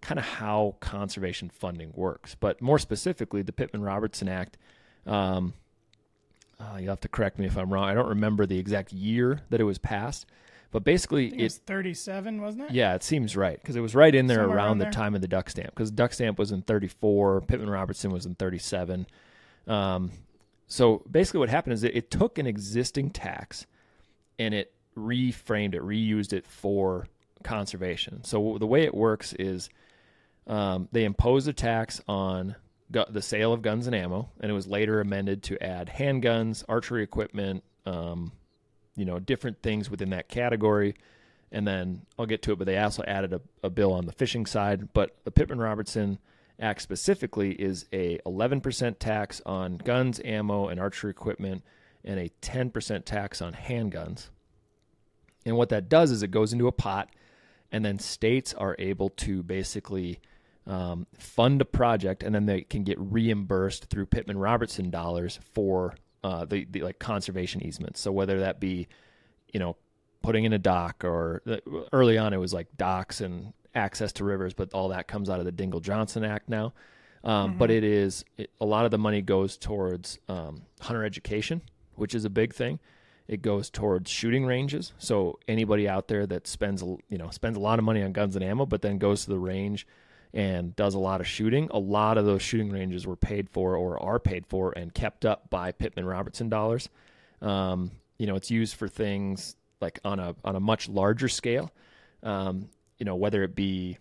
kind 0.00 0.18
of 0.18 0.24
how 0.24 0.76
conservation 0.80 1.50
funding 1.50 1.92
works. 1.94 2.36
But 2.38 2.62
more 2.62 2.78
specifically, 2.78 3.42
the 3.42 3.52
Pittman 3.52 3.82
Robertson 3.82 4.28
Act. 4.28 4.56
Um, 5.06 5.54
uh, 6.60 6.76
you'll 6.78 6.90
have 6.90 7.00
to 7.00 7.08
correct 7.08 7.38
me 7.38 7.46
if 7.46 7.56
I'm 7.56 7.72
wrong. 7.72 7.84
I 7.84 7.94
don't 7.94 8.08
remember 8.08 8.44
the 8.44 8.58
exact 8.58 8.92
year 8.92 9.42
that 9.50 9.60
it 9.60 9.64
was 9.64 9.78
passed, 9.78 10.26
but 10.72 10.82
basically 10.82 11.28
it, 11.28 11.42
was 11.42 11.58
37, 11.58 12.40
wasn't 12.42 12.64
it? 12.64 12.70
Yeah, 12.72 12.94
it 12.94 13.04
seems 13.04 13.36
right 13.36 13.60
because 13.60 13.76
it 13.76 13.80
was 13.80 13.94
right 13.94 14.14
in 14.14 14.26
there 14.26 14.38
Somewhere 14.38 14.56
around 14.56 14.78
the 14.78 14.86
there. 14.86 14.92
time 14.92 15.14
of 15.14 15.20
the 15.20 15.28
duck 15.28 15.48
stamp. 15.50 15.70
Because 15.70 15.90
duck 15.90 16.12
stamp 16.12 16.38
was 16.38 16.50
in 16.50 16.62
34, 16.62 17.42
Pittman 17.42 17.70
Robertson 17.70 18.10
was 18.10 18.26
in 18.26 18.34
37. 18.34 19.06
Um, 19.68 20.10
so 20.66 21.02
basically, 21.10 21.40
what 21.40 21.48
happened 21.48 21.74
is 21.74 21.84
it, 21.84 21.96
it 21.96 22.10
took 22.10 22.38
an 22.38 22.46
existing 22.46 23.10
tax 23.10 23.66
and 24.38 24.52
it 24.52 24.72
reframed 24.98 25.74
it, 25.74 25.82
reused 25.82 26.32
it 26.32 26.46
for 26.46 27.06
conservation. 27.42 28.24
So 28.24 28.58
the 28.58 28.66
way 28.66 28.82
it 28.84 28.94
works 28.94 29.32
is 29.34 29.68
um, 30.46 30.88
they 30.92 31.04
impose 31.04 31.46
a 31.46 31.52
tax 31.52 32.00
on 32.08 32.56
gu- 32.90 33.04
the 33.10 33.22
sale 33.22 33.52
of 33.52 33.62
guns 33.62 33.86
and 33.86 33.94
ammo, 33.94 34.30
and 34.40 34.50
it 34.50 34.54
was 34.54 34.66
later 34.66 35.00
amended 35.00 35.42
to 35.44 35.62
add 35.62 35.88
handguns, 35.88 36.64
archery 36.68 37.02
equipment, 37.02 37.62
um, 37.86 38.32
you 38.96 39.04
know, 39.04 39.18
different 39.18 39.62
things 39.62 39.90
within 39.90 40.10
that 40.10 40.28
category. 40.28 40.94
And 41.50 41.66
then 41.66 42.02
I'll 42.18 42.26
get 42.26 42.42
to 42.42 42.52
it, 42.52 42.58
but 42.58 42.66
they 42.66 42.76
also 42.76 43.02
added 43.04 43.32
a, 43.32 43.40
a 43.62 43.70
bill 43.70 43.92
on 43.92 44.04
the 44.04 44.12
fishing 44.12 44.44
side. 44.44 44.92
But 44.92 45.16
the 45.24 45.30
Pittman 45.30 45.60
Robertson 45.60 46.18
Act 46.60 46.82
specifically 46.82 47.52
is 47.52 47.86
a 47.92 48.18
11% 48.26 48.98
tax 48.98 49.40
on 49.46 49.76
guns, 49.76 50.20
ammo, 50.24 50.68
and 50.68 50.80
archery 50.80 51.10
equipment, 51.10 51.62
and 52.04 52.18
a 52.18 52.30
10% 52.42 53.04
tax 53.04 53.40
on 53.40 53.54
handguns. 53.54 54.28
And 55.48 55.56
what 55.56 55.70
that 55.70 55.88
does 55.88 56.10
is 56.10 56.22
it 56.22 56.30
goes 56.30 56.52
into 56.52 56.68
a 56.68 56.72
pot, 56.72 57.08
and 57.72 57.84
then 57.84 57.98
states 57.98 58.54
are 58.54 58.76
able 58.78 59.10
to 59.10 59.42
basically 59.42 60.20
um, 60.66 61.06
fund 61.18 61.60
a 61.60 61.64
project, 61.64 62.22
and 62.22 62.34
then 62.34 62.46
they 62.46 62.62
can 62.62 62.84
get 62.84 62.98
reimbursed 63.00 63.86
through 63.86 64.06
Pittman 64.06 64.38
Robertson 64.38 64.90
dollars 64.90 65.40
for 65.54 65.94
uh, 66.22 66.44
the, 66.44 66.66
the 66.70 66.82
like 66.82 66.98
conservation 66.98 67.64
easements. 67.64 68.00
So 68.00 68.12
whether 68.12 68.40
that 68.40 68.60
be, 68.60 68.88
you 69.52 69.60
know, 69.60 69.76
putting 70.22 70.44
in 70.44 70.52
a 70.52 70.58
dock, 70.58 71.04
or 71.04 71.42
uh, 71.46 71.56
early 71.92 72.18
on 72.18 72.32
it 72.32 72.38
was 72.38 72.52
like 72.52 72.66
docks 72.76 73.20
and 73.20 73.52
access 73.74 74.12
to 74.14 74.24
rivers, 74.24 74.52
but 74.52 74.74
all 74.74 74.88
that 74.88 75.08
comes 75.08 75.30
out 75.30 75.40
of 75.40 75.46
the 75.46 75.52
Dingell 75.52 75.80
Johnson 75.80 76.24
Act 76.24 76.48
now. 76.48 76.74
Um, 77.24 77.50
mm-hmm. 77.50 77.58
But 77.58 77.70
it 77.70 77.84
is 77.84 78.24
it, 78.36 78.50
a 78.60 78.66
lot 78.66 78.84
of 78.84 78.90
the 78.90 78.98
money 78.98 79.22
goes 79.22 79.56
towards 79.56 80.18
um, 80.28 80.62
hunter 80.80 81.04
education, 81.04 81.62
which 81.94 82.14
is 82.14 82.24
a 82.24 82.30
big 82.30 82.54
thing. 82.54 82.78
It 83.28 83.42
goes 83.42 83.68
towards 83.68 84.10
shooting 84.10 84.46
ranges. 84.46 84.94
So 84.98 85.38
anybody 85.46 85.86
out 85.86 86.08
there 86.08 86.26
that 86.26 86.46
spends 86.46 86.82
you 86.82 87.18
know 87.18 87.28
spends 87.30 87.56
a 87.56 87.60
lot 87.60 87.78
of 87.78 87.84
money 87.84 88.02
on 88.02 88.12
guns 88.12 88.34
and 88.34 88.44
ammo, 88.44 88.66
but 88.66 88.82
then 88.82 88.98
goes 88.98 89.24
to 89.24 89.30
the 89.30 89.38
range 89.38 89.86
and 90.32 90.74
does 90.76 90.94
a 90.94 90.98
lot 90.98 91.20
of 91.20 91.26
shooting, 91.26 91.68
a 91.70 91.78
lot 91.78 92.18
of 92.18 92.24
those 92.24 92.42
shooting 92.42 92.70
ranges 92.70 93.06
were 93.06 93.16
paid 93.16 93.48
for 93.50 93.76
or 93.76 94.02
are 94.02 94.18
paid 94.18 94.46
for 94.46 94.72
and 94.72 94.92
kept 94.92 95.24
up 95.24 95.48
by 95.50 95.72
Pittman 95.72 96.06
Robertson 96.06 96.48
dollars. 96.48 96.88
Um, 97.40 97.92
you 98.18 98.26
know, 98.26 98.34
it's 98.34 98.50
used 98.50 98.76
for 98.76 98.88
things 98.88 99.56
like 99.80 100.00
on 100.04 100.18
a 100.18 100.34
on 100.44 100.56
a 100.56 100.60
much 100.60 100.88
larger 100.88 101.28
scale. 101.28 101.70
Um, 102.22 102.68
you 102.98 103.04
know, 103.04 103.14
whether 103.14 103.42
it 103.42 103.54
be 103.54 103.98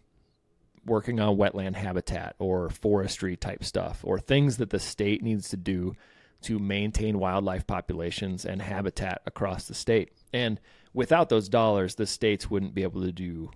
working 0.86 1.20
on 1.20 1.36
wetland 1.38 1.76
habitat 1.76 2.36
or 2.40 2.70
forestry 2.70 3.36
type 3.36 3.64
stuff 3.64 4.00
or 4.04 4.20
things 4.20 4.58
that 4.58 4.70
the 4.70 4.80
state 4.80 5.22
needs 5.22 5.50
to 5.50 5.58
do 5.58 5.94
to 6.42 6.60
maintain 6.60 7.20
wildlife 7.20 7.66
populations 7.66 8.46
and 8.46 8.62
habitat 8.62 9.22
across 9.26 9.68
the 9.68 9.74
state. 9.74 10.12
And 10.34 10.60
without 10.94 11.30
those 11.30 11.50
dollars, 11.50 11.96
the 11.96 12.06
states 12.06 12.50
wouldn't 12.50 12.74
be 12.74 12.84
able 12.84 13.02
to 13.02 13.12
do 13.12 13.52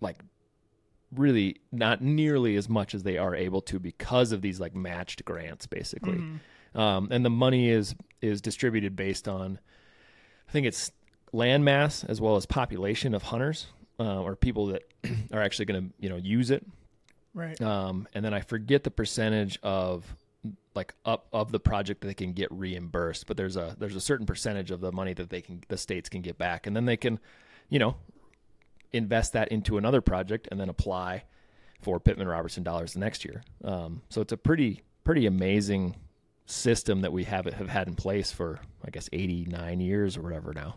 like 0.00 0.18
really 1.14 1.60
not 1.70 2.00
nearly 2.00 2.56
as 2.56 2.68
much 2.68 2.94
as 2.94 3.02
they 3.02 3.18
are 3.18 3.34
able 3.34 3.60
to 3.60 3.78
because 3.78 4.32
of 4.32 4.42
these 4.42 4.60
like 4.60 4.74
matched 4.74 5.24
grants 5.24 5.66
basically. 5.66 6.18
Mm-hmm. 6.18 6.78
Um, 6.78 7.08
and 7.10 7.24
the 7.24 7.30
money 7.30 7.68
is 7.68 7.94
is 8.20 8.40
distributed 8.40 8.96
based 8.96 9.28
on 9.28 9.58
I 10.48 10.52
think 10.52 10.66
it's 10.66 10.90
land 11.32 11.64
mass 11.64 12.04
as 12.04 12.20
well 12.20 12.36
as 12.36 12.46
population 12.46 13.14
of 13.14 13.24
hunters 13.24 13.66
uh, 13.98 14.20
or 14.20 14.36
people 14.36 14.66
that 14.66 14.82
are 15.32 15.42
actually 15.42 15.66
going 15.66 15.88
to 15.88 15.94
you 15.98 16.08
know 16.08 16.16
use 16.16 16.50
it. 16.50 16.66
Right. 17.34 17.60
Um, 17.62 18.08
and 18.14 18.24
then 18.24 18.34
I 18.34 18.40
forget 18.40 18.84
the 18.84 18.90
percentage 18.90 19.58
of 19.62 20.16
like 20.74 20.94
up 21.04 21.26
of 21.32 21.52
the 21.52 21.60
project 21.60 22.00
that 22.00 22.08
they 22.08 22.14
can 22.14 22.32
get 22.32 22.50
reimbursed, 22.50 23.26
but 23.26 23.36
there's 23.36 23.56
a 23.56 23.76
there's 23.78 23.96
a 23.96 24.00
certain 24.00 24.26
percentage 24.26 24.70
of 24.70 24.80
the 24.80 24.92
money 24.92 25.14
that 25.14 25.30
they 25.30 25.40
can 25.40 25.62
the 25.68 25.76
states 25.76 26.08
can 26.08 26.22
get 26.22 26.38
back, 26.38 26.66
and 26.66 26.74
then 26.74 26.84
they 26.84 26.96
can, 26.96 27.18
you 27.68 27.78
know, 27.78 27.96
invest 28.92 29.32
that 29.32 29.48
into 29.48 29.78
another 29.78 30.00
project 30.00 30.48
and 30.50 30.60
then 30.60 30.68
apply 30.68 31.24
for 31.80 31.98
Pittman 31.98 32.28
Robertson 32.28 32.62
dollars 32.62 32.94
the 32.94 33.00
next 33.00 33.24
year. 33.24 33.42
Um, 33.64 34.02
so 34.08 34.20
it's 34.20 34.32
a 34.32 34.36
pretty 34.36 34.82
pretty 35.04 35.26
amazing 35.26 35.96
system 36.46 37.00
that 37.00 37.12
we 37.12 37.24
have 37.24 37.46
have 37.46 37.68
had 37.68 37.88
in 37.88 37.94
place 37.94 38.32
for 38.32 38.60
I 38.84 38.90
guess 38.90 39.08
89 39.12 39.80
years 39.80 40.16
or 40.16 40.22
whatever 40.22 40.52
now. 40.52 40.76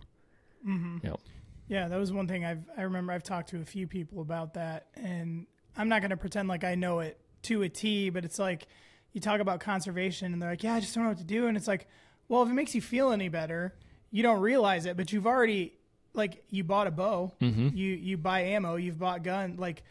Mm-hmm. 0.68 1.06
Yep. 1.06 1.20
Yeah, 1.68 1.88
that 1.88 1.98
was 1.98 2.12
one 2.12 2.28
thing 2.28 2.46
I've 2.46 2.64
I 2.78 2.84
remember 2.84 3.14
I've 3.14 3.24
talked 3.24 3.50
to 3.50 3.62
a 3.62 3.66
few 3.66 3.88
people 3.88 4.22
about 4.22 4.54
that, 4.56 4.88
and 4.96 5.48
I'm 5.78 5.90
not 5.90 6.02
going 6.02 6.12
to 6.12 6.18
pretend 6.18 6.48
like 6.48 6.64
I 6.64 6.76
know 6.76 7.00
it 7.00 7.20
to 7.44 7.64
a 7.64 7.70
T, 7.70 8.10
but 8.10 8.26
it's 8.26 8.40
like 8.40 8.68
you 9.16 9.22
talk 9.22 9.40
about 9.40 9.62
conservation, 9.62 10.34
and 10.34 10.42
they're 10.42 10.50
like, 10.50 10.62
"Yeah, 10.62 10.76
I 10.76 10.82
just 10.82 10.94
don't 10.94 11.06
know 11.06 11.10
what 11.10 11.20
to 11.20 11.24
do," 11.24 11.48
and 11.48 11.56
it's 11.56 11.70
like, 11.70 11.88
well, 12.28 12.44
if 12.44 12.50
it 12.50 12.54
makes 12.54 12.76
you 12.76 12.82
feel 12.82 13.12
any 13.12 13.30
better, 13.30 13.74
you 14.12 14.22
don't 14.22 14.42
realize 14.42 14.86
it, 14.86 14.98
but 14.98 15.14
you've 15.14 15.26
already 15.26 15.74
like 16.14 16.44
you 16.50 16.66
bought 16.66 16.88
a 16.88 16.92
bow, 16.92 17.34
mm-hmm. 17.40 17.70
you 17.74 17.94
you 17.94 18.18
buy 18.18 18.42
ammo, 18.42 18.76
you've 18.76 19.00
bought 19.00 19.24
gun, 19.24 19.56
like 19.58 19.84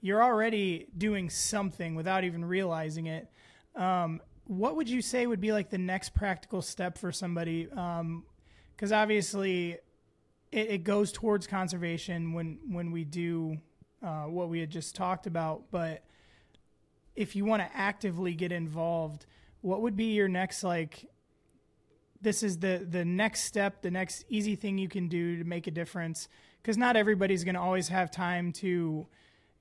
you're 0.00 0.22
already 0.22 0.86
doing 0.96 1.28
something 1.28 1.96
without 1.96 2.22
even 2.22 2.44
realizing 2.44 3.06
it. 3.06 3.28
Um, 3.74 4.20
what 4.44 4.76
would 4.76 4.88
you 4.88 5.02
say 5.02 5.26
would 5.26 5.40
be 5.40 5.52
like 5.52 5.70
the 5.70 5.78
next 5.78 6.10
practical 6.10 6.62
step 6.62 6.98
for 6.98 7.10
somebody? 7.10 7.64
Because 7.64 8.92
um, 8.92 8.92
obviously, 8.92 9.72
it, 10.52 10.70
it, 10.70 10.84
goes 10.84 11.10
towards 11.10 11.48
conservation 11.48 12.32
when 12.32 12.58
when 12.68 12.92
we 12.92 13.04
do 13.04 13.58
uh, 14.04 14.24
what 14.24 14.48
we 14.48 14.60
had 14.60 14.70
just 14.70 14.94
talked 14.94 15.26
about. 15.26 15.64
But 15.72 16.04
if 17.18 17.34
you 17.34 17.44
want 17.44 17.60
to 17.62 17.68
actively 17.76 18.32
get 18.32 18.52
involved, 18.52 19.26
what 19.60 19.82
would 19.82 19.96
be 19.96 20.14
your 20.14 20.28
next 20.28 20.62
like? 20.62 21.10
This 22.22 22.42
is 22.42 22.58
the 22.58 22.86
the 22.88 23.04
next 23.04 23.40
step, 23.44 23.82
the 23.82 23.90
next 23.90 24.24
easy 24.28 24.54
thing 24.54 24.78
you 24.78 24.88
can 24.88 25.08
do 25.08 25.36
to 25.36 25.44
make 25.44 25.66
a 25.66 25.72
difference. 25.72 26.28
Because 26.62 26.78
not 26.78 26.96
everybody's 26.96 27.44
going 27.44 27.54
to 27.56 27.60
always 27.60 27.88
have 27.88 28.10
time 28.10 28.52
to, 28.52 29.06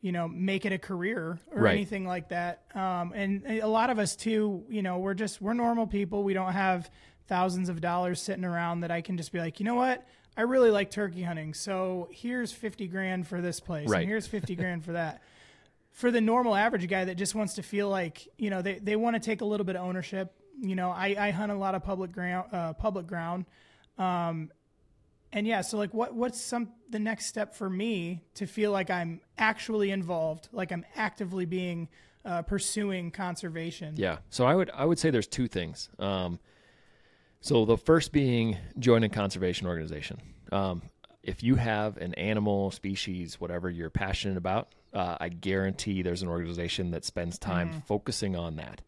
you 0.01 0.11
know, 0.11 0.27
make 0.27 0.65
it 0.65 0.71
a 0.71 0.77
career 0.77 1.39
or 1.51 1.61
right. 1.61 1.73
anything 1.73 2.05
like 2.05 2.29
that. 2.29 2.63
Um, 2.75 3.13
and 3.15 3.43
a 3.47 3.67
lot 3.67 3.89
of 3.89 3.97
us 3.97 4.15
too, 4.15 4.63
you 4.69 4.83
know, 4.83 4.99
we're 4.99 5.15
just 5.15 5.41
we're 5.41 5.53
normal 5.53 5.87
people. 5.87 6.23
We 6.23 6.33
don't 6.33 6.53
have 6.53 6.91
thousands 7.27 7.69
of 7.69 7.81
dollars 7.81 8.21
sitting 8.21 8.45
around 8.45 8.81
that 8.81 8.91
I 8.91 9.01
can 9.01 9.17
just 9.17 9.31
be 9.31 9.39
like, 9.39 9.59
you 9.59 9.65
know 9.65 9.75
what, 9.75 10.05
I 10.35 10.41
really 10.41 10.69
like 10.69 10.91
turkey 10.91 11.23
hunting. 11.23 11.55
So 11.55 12.07
here's 12.11 12.51
50 12.51 12.87
grand 12.87 13.27
for 13.27 13.41
this 13.41 13.59
place. 13.59 13.89
Right. 13.89 14.01
And 14.01 14.09
here's 14.09 14.27
50 14.27 14.55
grand 14.55 14.85
for 14.85 14.91
that. 14.93 15.23
For 15.97 16.11
the 16.11 16.21
normal 16.21 16.53
average 16.53 16.87
guy 16.87 17.05
that 17.05 17.15
just 17.15 17.33
wants 17.33 17.55
to 17.55 17.63
feel 17.63 17.89
like, 17.89 18.27
you 18.37 18.51
know, 18.51 18.61
they, 18.61 18.77
they 18.77 18.95
want 18.95 19.15
to 19.15 19.19
take 19.19 19.41
a 19.41 19.45
little 19.45 19.65
bit 19.65 19.75
of 19.75 19.81
ownership. 19.81 20.31
You 20.61 20.75
know, 20.75 20.91
I, 20.91 21.15
I 21.17 21.31
hunt 21.31 21.51
a 21.51 21.55
lot 21.55 21.73
of 21.73 21.83
public 21.83 22.11
ground, 22.11 22.49
uh, 22.51 22.73
public 22.73 23.07
ground. 23.07 23.45
Um, 23.97 24.51
and 25.33 25.47
yeah, 25.47 25.61
so 25.61 25.75
like 25.79 25.95
what, 25.95 26.13
what's 26.13 26.39
some, 26.39 26.69
the 26.87 26.99
next 26.99 27.25
step 27.25 27.55
for 27.55 27.67
me 27.67 28.21
to 28.35 28.45
feel 28.45 28.71
like 28.71 28.91
I'm 28.91 29.21
actually 29.39 29.89
involved, 29.89 30.49
like 30.51 30.71
I'm 30.71 30.85
actively 30.95 31.45
being, 31.45 31.87
uh, 32.23 32.43
pursuing 32.43 33.09
conservation? 33.09 33.95
Yeah. 33.97 34.19
So 34.29 34.45
I 34.45 34.53
would, 34.53 34.69
I 34.75 34.85
would 34.85 34.99
say 34.99 35.09
there's 35.09 35.25
two 35.25 35.47
things. 35.47 35.89
Um, 35.97 36.39
so 37.41 37.65
the 37.65 37.75
first 37.75 38.11
being 38.11 38.55
join 38.77 39.01
a 39.01 39.09
conservation 39.09 39.65
organization. 39.65 40.21
Um, 40.51 40.83
if 41.27 41.43
you 41.43 41.55
have 41.55 41.97
an 41.97 42.13
animal 42.15 42.71
species, 42.71 43.39
whatever 43.39 43.69
you're 43.69 43.89
passionate 43.89 44.37
about, 44.37 44.73
uh, 44.93 45.17
I 45.19 45.27
guarantee 45.27 46.01
there's 46.01 46.21
an 46.21 46.29
organization 46.29 46.91
that 46.91 47.03
spends 47.03 47.37
time 47.37 47.69
mm. 47.69 47.85
focusing 47.85 48.35
on 48.37 48.55
that. 48.55 48.81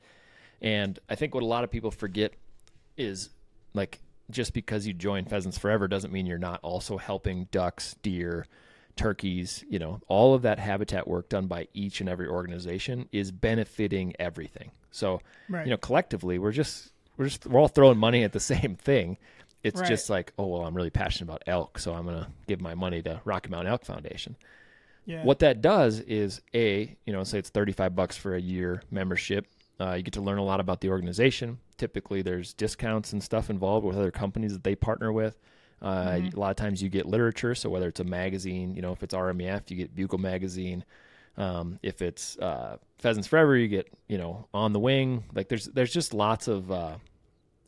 And 0.61 0.97
I 1.09 1.15
think 1.15 1.35
what 1.35 1.43
a 1.43 1.45
lot 1.45 1.65
of 1.65 1.69
people 1.69 1.91
forget 1.91 2.33
is 2.97 3.29
like 3.73 3.99
just 4.31 4.53
because 4.53 4.87
you 4.87 4.93
join 4.93 5.25
Pheasants 5.25 5.57
Forever 5.57 5.89
doesn't 5.89 6.13
mean 6.13 6.25
you're 6.25 6.37
not 6.37 6.61
also 6.63 6.97
helping 6.97 7.49
ducks, 7.51 7.95
deer, 8.01 8.45
turkeys, 8.95 9.65
you 9.69 9.79
know, 9.79 9.99
all 10.07 10.33
of 10.33 10.43
that 10.43 10.59
habitat 10.59 11.07
work 11.07 11.27
done 11.27 11.47
by 11.47 11.67
each 11.73 11.99
and 11.99 12.09
every 12.09 12.27
organization 12.27 13.09
is 13.11 13.31
benefiting 13.31 14.13
everything. 14.17 14.71
So, 14.91 15.21
right. 15.49 15.65
you 15.65 15.71
know, 15.71 15.77
collectively, 15.77 16.39
we're 16.39 16.53
just 16.53 16.93
we're 17.17 17.25
just 17.25 17.45
we're 17.45 17.59
all 17.59 17.67
throwing 17.67 17.97
money 17.97 18.23
at 18.23 18.31
the 18.31 18.39
same 18.39 18.75
thing. 18.75 19.17
It's 19.63 19.79
right. 19.79 19.89
just 19.89 20.09
like, 20.09 20.33
oh 20.37 20.47
well, 20.47 20.65
I'm 20.65 20.75
really 20.75 20.89
passionate 20.89 21.29
about 21.29 21.43
elk, 21.47 21.79
so 21.79 21.93
I'm 21.93 22.05
gonna 22.05 22.29
give 22.47 22.61
my 22.61 22.75
money 22.75 23.01
to 23.03 23.21
Rocky 23.25 23.49
Mountain 23.49 23.71
Elk 23.71 23.85
Foundation. 23.85 24.35
Yeah. 25.05 25.23
What 25.23 25.39
that 25.39 25.61
does 25.61 26.01
is 26.01 26.41
a, 26.53 26.95
you 27.05 27.13
know, 27.13 27.23
say 27.23 27.39
it's 27.39 27.49
35 27.49 27.95
bucks 27.95 28.15
for 28.15 28.35
a 28.35 28.39
year 28.39 28.83
membership. 28.91 29.47
Uh, 29.79 29.93
you 29.93 30.03
get 30.03 30.13
to 30.13 30.21
learn 30.21 30.37
a 30.37 30.43
lot 30.43 30.59
about 30.59 30.81
the 30.81 30.89
organization. 30.89 31.57
Typically, 31.77 32.21
there's 32.21 32.53
discounts 32.53 33.13
and 33.13 33.23
stuff 33.23 33.49
involved 33.49 33.85
with 33.85 33.97
other 33.97 34.11
companies 34.11 34.53
that 34.53 34.63
they 34.63 34.75
partner 34.75 35.11
with. 35.11 35.39
Uh, 35.81 36.11
mm-hmm. 36.11 36.37
A 36.37 36.39
lot 36.39 36.51
of 36.51 36.57
times, 36.57 36.83
you 36.83 36.89
get 36.89 37.05
literature. 37.05 37.55
So 37.55 37.69
whether 37.69 37.87
it's 37.87 38.01
a 38.01 38.03
magazine, 38.03 38.75
you 38.75 38.81
know, 38.81 38.91
if 38.91 39.01
it's 39.01 39.15
RMEF, 39.15 39.71
you 39.71 39.77
get 39.77 39.95
Bugle 39.95 40.19
magazine. 40.19 40.83
Um, 41.37 41.79
if 41.81 42.01
it's 42.01 42.37
uh, 42.37 42.77
Pheasants 42.97 43.27
Forever, 43.27 43.55
you 43.55 43.67
get 43.67 43.87
you 44.07 44.17
know 44.17 44.47
on 44.53 44.73
the 44.73 44.79
wing. 44.79 45.23
Like 45.33 45.47
there's 45.47 45.65
there's 45.65 45.93
just 45.93 46.13
lots 46.13 46.47
of 46.47 46.69
uh, 46.69 46.97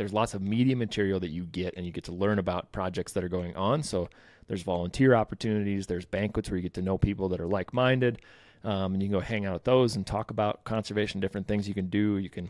there's 0.02 0.14
lots 0.14 0.34
of 0.34 0.42
media 0.42 0.76
material 0.76 1.20
that 1.20 1.30
you 1.30 1.44
get 1.44 1.76
and 1.78 1.86
you 1.86 1.92
get 1.92 2.06
to 2.06 2.12
learn 2.12 2.40
about 2.40 2.72
projects 2.72 3.14
that 3.14 3.24
are 3.24 3.30
going 3.30 3.56
on. 3.56 3.84
So 3.84 4.10
there's 4.48 4.64
volunteer 4.64 5.14
opportunities, 5.14 5.86
there's 5.86 6.06
banquets 6.06 6.50
where 6.50 6.58
you 6.58 6.64
get 6.64 6.74
to 6.74 6.82
know 6.82 6.98
people 6.98 7.30
that 7.30 7.40
are 7.40 7.46
like 7.46 7.72
minded. 7.72 8.20
Um, 8.64 8.96
and 8.96 9.04
you 9.04 9.10
can 9.10 9.20
go 9.20 9.24
hang 9.24 9.46
out 9.46 9.54
at 9.54 9.64
those 9.64 9.96
and 9.96 10.06
talk 10.06 10.32
about 10.32 10.64
conservation, 10.64 11.20
different 11.20 11.48
things 11.48 11.68
you 11.68 11.76
can 11.76 11.86
do. 11.86 12.18
You 12.18 12.32
can 12.32 12.50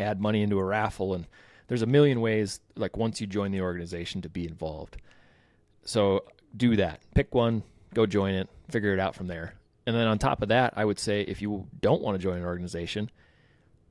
add 0.00 0.18
money 0.18 0.40
into 0.40 0.58
a 0.58 0.64
raffle, 0.64 1.12
and 1.12 1.26
there's 1.68 1.82
a 1.82 1.86
million 1.86 2.22
ways, 2.22 2.60
like 2.74 2.96
once 2.96 3.20
you 3.20 3.26
join 3.26 3.50
the 3.50 3.60
organization, 3.60 4.22
to 4.22 4.30
be 4.30 4.46
involved. 4.46 4.96
So 5.84 6.24
do 6.56 6.76
that. 6.76 7.00
Pick 7.14 7.34
one, 7.34 7.64
go 7.92 8.06
join 8.06 8.34
it, 8.34 8.48
figure 8.70 8.94
it 8.94 9.00
out 9.00 9.14
from 9.14 9.26
there. 9.26 9.54
And 9.86 9.94
then 9.94 10.06
on 10.06 10.18
top 10.18 10.40
of 10.40 10.48
that, 10.48 10.72
I 10.74 10.86
would 10.86 10.98
say 10.98 11.20
if 11.20 11.42
you 11.42 11.66
don't 11.80 12.00
want 12.00 12.16
to 12.16 12.22
join 12.22 12.38
an 12.38 12.44
organization, 12.44 13.10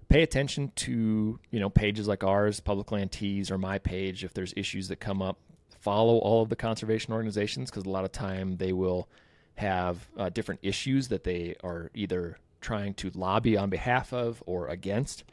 pay 0.09 0.23
attention 0.23 0.71
to 0.75 1.39
you 1.51 1.59
know 1.59 1.69
pages 1.69 2.07
like 2.07 2.23
ours, 2.23 2.59
Public 2.59 2.91
Land 2.91 3.11
Tees, 3.11 3.51
or 3.51 3.57
my 3.57 3.79
page. 3.79 4.23
If 4.23 4.33
there's 4.33 4.53
issues 4.55 4.87
that 4.89 4.99
come 4.99 5.21
up, 5.21 5.39
follow 5.79 6.17
all 6.17 6.41
of 6.41 6.49
the 6.49 6.55
conservation 6.55 7.13
organizations 7.13 7.69
because 7.69 7.85
a 7.85 7.89
lot 7.89 8.05
of 8.05 8.11
time 8.11 8.57
they 8.57 8.73
will 8.73 9.07
have 9.55 10.07
uh, 10.17 10.29
different 10.29 10.59
issues 10.63 11.07
that 11.09 11.23
they 11.23 11.55
are 11.63 11.89
either 11.93 12.37
trying 12.61 12.93
to 12.95 13.11
lobby 13.13 13.55
on 13.57 13.69
behalf 13.69 14.11
of 14.13 14.43
or 14.45 14.67
against. 14.67 15.23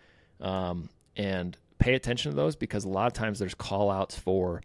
Um, 0.41 0.89
and 1.17 1.57
pay 1.79 1.95
attention 1.95 2.31
to 2.31 2.37
those 2.37 2.57
because 2.57 2.85
a 2.85 2.89
lot 2.89 3.07
of 3.07 3.13
times 3.13 3.39
there's 3.39 3.55
call 3.55 3.91
outs 3.91 4.17
for 4.17 4.63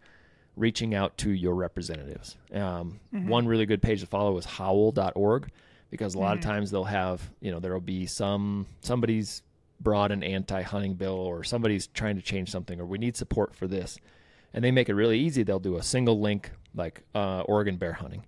reaching 0.56 0.94
out 0.94 1.16
to 1.18 1.30
your 1.30 1.54
representatives. 1.54 2.36
Um, 2.52 3.00
mm-hmm. 3.14 3.28
One 3.28 3.46
really 3.46 3.66
good 3.66 3.82
page 3.82 4.00
to 4.00 4.06
follow 4.06 4.36
is 4.38 4.44
howl.org 4.44 5.50
because 5.90 6.14
a 6.14 6.18
lot 6.18 6.38
mm-hmm. 6.38 6.38
of 6.38 6.44
times 6.44 6.70
they'll 6.70 6.84
have, 6.84 7.28
you 7.40 7.50
know, 7.50 7.60
there'll 7.60 7.80
be 7.80 8.06
some, 8.06 8.66
somebody's 8.80 9.42
brought 9.80 10.12
an 10.12 10.22
anti 10.22 10.62
hunting 10.62 10.94
bill 10.94 11.14
or 11.14 11.44
somebody's 11.44 11.86
trying 11.88 12.16
to 12.16 12.22
change 12.22 12.50
something 12.50 12.80
or 12.80 12.86
we 12.86 12.98
need 12.98 13.16
support 13.16 13.54
for 13.54 13.66
this. 13.66 13.98
And 14.54 14.64
they 14.64 14.70
make 14.70 14.88
it 14.88 14.94
really 14.94 15.18
easy. 15.18 15.42
They'll 15.42 15.58
do 15.58 15.76
a 15.76 15.82
single 15.82 16.20
link 16.20 16.50
like 16.74 17.02
uh, 17.14 17.40
Oregon 17.40 17.76
bear 17.76 17.92
hunting, 17.92 18.24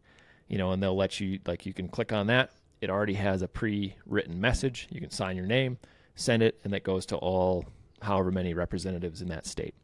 you 0.49 0.59
know, 0.59 0.73
and 0.73 0.83
they'll 0.83 0.97
let 0.97 1.19
you, 1.19 1.41
like, 1.47 1.65
you 1.65 1.73
can 1.73 1.89
click 1.89 2.13
on 2.13 2.27
that. 2.27 2.51
It 2.81 2.91
already 2.91 3.15
has 3.15 3.43
a 3.43 3.49
pre 3.49 3.95
written 4.07 4.41
message. 4.41 4.89
You 4.91 5.01
can 5.01 5.11
sign 5.11 5.37
your 5.37 5.47
name, 5.47 5.79
send 6.15 6.43
it, 6.43 6.61
and 6.65 6.73
that 6.73 6.83
goes 6.85 7.07
to 7.07 7.17
all 7.17 7.65
however 8.03 8.31
many 8.31 8.55
representatives 8.55 9.23
in 9.23 9.29
that 9.29 9.47
state. 9.47 9.75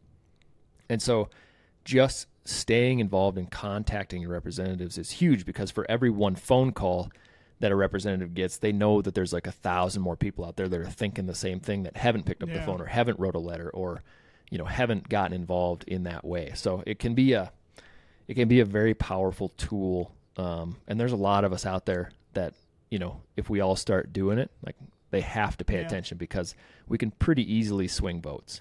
And 0.89 1.01
so 1.01 1.29
just 1.85 2.27
staying 2.45 3.01
involved 3.01 3.39
and 3.39 3.51
contacting 3.51 4.23
your 4.23 4.31
representatives 4.31 4.99
is 4.99 5.11
huge 5.11 5.45
because 5.45 5.71
for 5.71 5.87
every 5.91 6.11
one 6.11 6.35
phone 6.35 6.73
call 6.73 7.11
that 7.61 7.73
a 7.73 7.77
representative 7.77 8.35
gets, 8.35 8.59
they 8.59 8.73
know 8.73 9.01
that 9.03 9.15
there's 9.15 9.33
like 9.33 9.47
a 9.47 9.53
thousand 9.53 10.03
more 10.03 10.17
people 10.17 10.45
out 10.45 10.57
there 10.57 10.69
that 10.69 10.81
are 10.81 10.91
thinking 10.91 11.27
the 11.27 11.35
same 11.35 11.61
thing 11.61 11.85
that 11.85 11.97
haven't 11.97 12.27
picked 12.27 12.43
up 12.43 12.49
yeah. 12.49 12.59
the 12.59 12.63
phone 12.63 12.81
or 12.81 12.87
haven't 12.87 13.19
wrote 13.19 13.35
a 13.35 13.41
letter 13.41 13.71
or 13.71 14.03
you 14.51 14.59
know 14.59 14.65
haven't 14.65 15.09
gotten 15.09 15.33
involved 15.33 15.85
in 15.87 16.05
that 16.05 16.25
way. 16.25 16.53
So 16.55 16.83
it 16.87 16.99
can 16.99 17.15
be 17.15 17.33
a 17.33 17.53
it 18.29 18.35
can 18.35 18.49
be 18.49 18.61
a 18.61 18.65
very 18.65 18.95
powerful 18.95 19.51
tool. 19.57 20.13
Um, 20.37 20.77
and 20.87 21.01
there's 21.01 21.13
a 21.13 21.17
lot 21.17 21.45
of 21.45 21.53
us 21.53 21.65
out 21.65 21.87
there 21.87 22.11
that 22.35 22.55
you 22.91 22.99
know 22.99 23.23
if 23.37 23.49
we 23.49 23.61
all 23.61 23.77
start 23.77 24.13
doing 24.13 24.39
it, 24.39 24.51
like 24.65 24.77
they 25.11 25.23
have 25.23 25.57
to 25.59 25.65
pay 25.65 25.81
yeah. 25.81 25.87
attention 25.87 26.19
because 26.19 26.55
we 26.89 26.99
can 26.99 27.11
pretty 27.11 27.53
easily 27.53 27.89
swing 27.89 28.21
votes. 28.21 28.61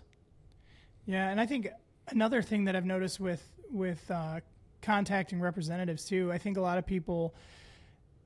Yeah, 1.06 1.30
and 1.30 1.40
I 1.40 1.46
think 1.46 1.68
another 2.08 2.42
thing 2.42 2.66
that 2.66 2.76
I've 2.76 2.86
noticed 2.86 3.20
with 3.20 3.44
with 3.72 4.10
uh, 4.10 4.40
contacting 4.82 5.42
representatives 5.42 6.06
too, 6.06 6.32
I 6.32 6.38
think 6.38 6.58
a 6.58 6.62
lot 6.62 6.78
of 6.78 6.86
people, 6.86 7.34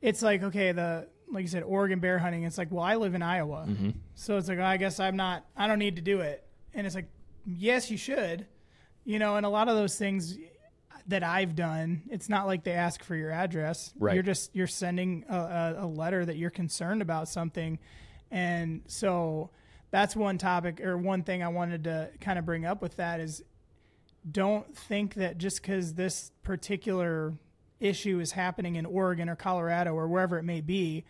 it's 0.02 0.22
like 0.22 0.43
okay, 0.43 0.72
the 0.72 1.08
like 1.32 1.43
you 1.43 1.47
said, 1.47 1.64
Oregon 1.64 2.00
bear 2.00 2.18
hunting. 2.20 2.43
It's 2.43 2.58
like, 2.58 2.72
well, 2.72 2.84
I 2.84 2.95
live 2.95 3.14
in 3.14 3.22
Iowa, 3.22 3.66
mm-hmm. 3.68 3.91
so 4.16 4.38
it's 4.38 4.47
like, 4.47 4.60
oh, 4.60 4.64
I 4.64 4.78
guess 4.78 5.00
I'm 5.00 5.16
not, 5.16 5.45
I 5.56 5.68
don't 5.68 5.80
need 5.80 5.95
to 5.97 6.02
do 6.02 6.22
it, 6.22 6.45
and 6.74 6.86
it's 6.86 6.95
like, 6.95 7.10
yes, 7.45 7.91
you 7.91 7.97
should, 7.97 8.47
you 9.06 9.20
know, 9.20 9.36
and 9.36 9.45
a 9.45 9.50
lot 9.50 9.68
of 9.68 9.76
those 9.76 9.95
things 9.95 10.38
that 11.08 11.24
I've 11.24 11.56
done, 11.56 12.04
it's 12.10 12.30
not 12.30 12.45
like 12.45 12.64
they 12.64 12.74
ask 12.74 13.04
for 13.04 13.16
your 13.16 13.32
address. 13.32 13.93
Right. 13.97 14.14
You're 14.14 14.24
just 14.24 14.56
you're 14.56 14.68
sending 14.68 15.26
a, 15.28 15.78
a, 15.80 15.86
letter 15.86 16.24
that 16.24 16.38
you're 16.38 16.52
concerned 16.52 17.02
about 17.02 17.28
something, 17.28 17.80
and 18.32 18.82
so 18.88 19.50
that's 19.91 20.16
one 20.16 20.38
topic 20.38 20.82
or 20.82 20.97
one 20.97 21.24
thing 21.24 21.41
I 21.41 21.47
wanted 21.47 21.86
to 21.86 22.10
kind 22.22 22.38
of 22.38 22.45
bring 22.45 22.66
up 22.66 22.82
with 22.82 22.97
that 22.97 23.20
is 23.20 23.43
don't 24.30 24.76
think 24.76 25.16
that 25.16 25.38
just 25.38 25.62
because 25.62 25.93
this 25.93 26.32
particular 26.43 27.34
issue 27.80 28.19
is 28.19 28.34
happening 28.34 28.75
in 28.75 28.86
Oregon 28.86 29.30
or 29.30 29.36
Colorado 29.36 29.93
or 29.93 30.07
wherever 30.07 30.38
it 30.38 30.43
may 30.43 30.61
be, 30.61 31.05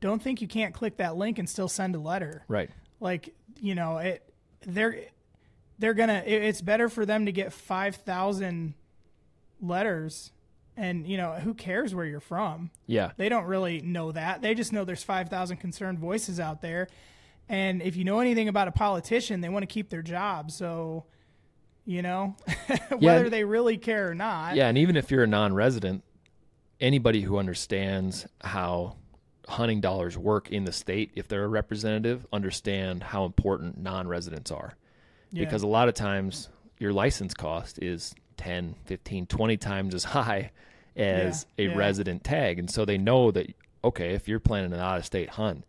don't 0.00 0.22
think 0.22 0.40
you 0.40 0.48
can't 0.48 0.74
click 0.74 0.96
that 0.98 1.16
link 1.16 1.38
and 1.38 1.48
still 1.48 1.68
send 1.68 1.94
a 1.94 1.98
letter. 1.98 2.44
Right. 2.48 2.70
Like, 3.00 3.34
you 3.60 3.74
know, 3.74 3.98
it 3.98 4.22
they're 4.66 4.96
they're 5.78 5.94
gonna 5.94 6.22
it's 6.26 6.60
better 6.60 6.88
for 6.88 7.06
them 7.06 7.26
to 7.26 7.32
get 7.32 7.52
five 7.52 7.96
thousand 7.96 8.74
letters 9.60 10.32
and 10.76 11.06
you 11.06 11.16
know 11.16 11.32
who 11.32 11.54
cares 11.54 11.94
where 11.94 12.04
you're 12.04 12.20
from? 12.20 12.70
Yeah. 12.86 13.12
They 13.16 13.28
don't 13.28 13.44
really 13.44 13.80
know 13.80 14.12
that. 14.12 14.42
They 14.42 14.54
just 14.54 14.72
know 14.72 14.84
there's 14.84 15.02
5000 15.02 15.56
concerned 15.56 15.98
voices 15.98 16.38
out 16.38 16.60
there. 16.60 16.88
And 17.48 17.80
if 17.80 17.96
you 17.96 18.04
know 18.04 18.20
anything 18.20 18.48
about 18.48 18.68
a 18.68 18.72
politician 18.72 19.40
they 19.40 19.48
want 19.48 19.62
to 19.62 19.66
keep 19.66 19.88
their 19.88 20.02
job. 20.02 20.50
So 20.50 21.04
you 21.86 22.02
know 22.02 22.36
whether 22.98 23.24
yeah, 23.24 23.28
they 23.28 23.44
really 23.44 23.78
care 23.78 24.10
or 24.10 24.14
not 24.14 24.54
yeah 24.54 24.68
and 24.68 24.76
even 24.76 24.96
if 24.96 25.10
you're 25.10 25.24
a 25.24 25.26
non-resident 25.26 26.02
anybody 26.80 27.22
who 27.22 27.38
understands 27.38 28.26
how 28.42 28.96
hunting 29.48 29.80
dollars 29.80 30.18
work 30.18 30.50
in 30.50 30.64
the 30.64 30.72
state 30.72 31.10
if 31.14 31.28
they're 31.28 31.44
a 31.44 31.48
representative 31.48 32.26
understand 32.32 33.02
how 33.02 33.24
important 33.24 33.78
non-residents 33.78 34.50
are 34.50 34.74
yeah. 35.30 35.44
because 35.44 35.62
a 35.62 35.66
lot 35.66 35.88
of 35.88 35.94
times 35.94 36.48
your 36.78 36.92
license 36.92 37.34
cost 37.34 37.78
is 37.82 38.14
10, 38.36 38.74
15, 38.84 39.26
20 39.26 39.56
times 39.56 39.94
as 39.94 40.04
high 40.16 40.50
as 40.96 41.46
yeah, 41.56 41.66
a 41.66 41.76
resident 41.76 42.24
tag. 42.24 42.58
And 42.58 42.70
so 42.70 42.84
they 42.84 42.98
know 42.98 43.30
that, 43.30 43.52
okay, 43.84 44.14
if 44.14 44.28
you're 44.28 44.40
planning 44.40 44.72
an 44.72 44.80
out 44.80 44.98
of 44.98 45.06
state 45.06 45.30
hunt, 45.30 45.64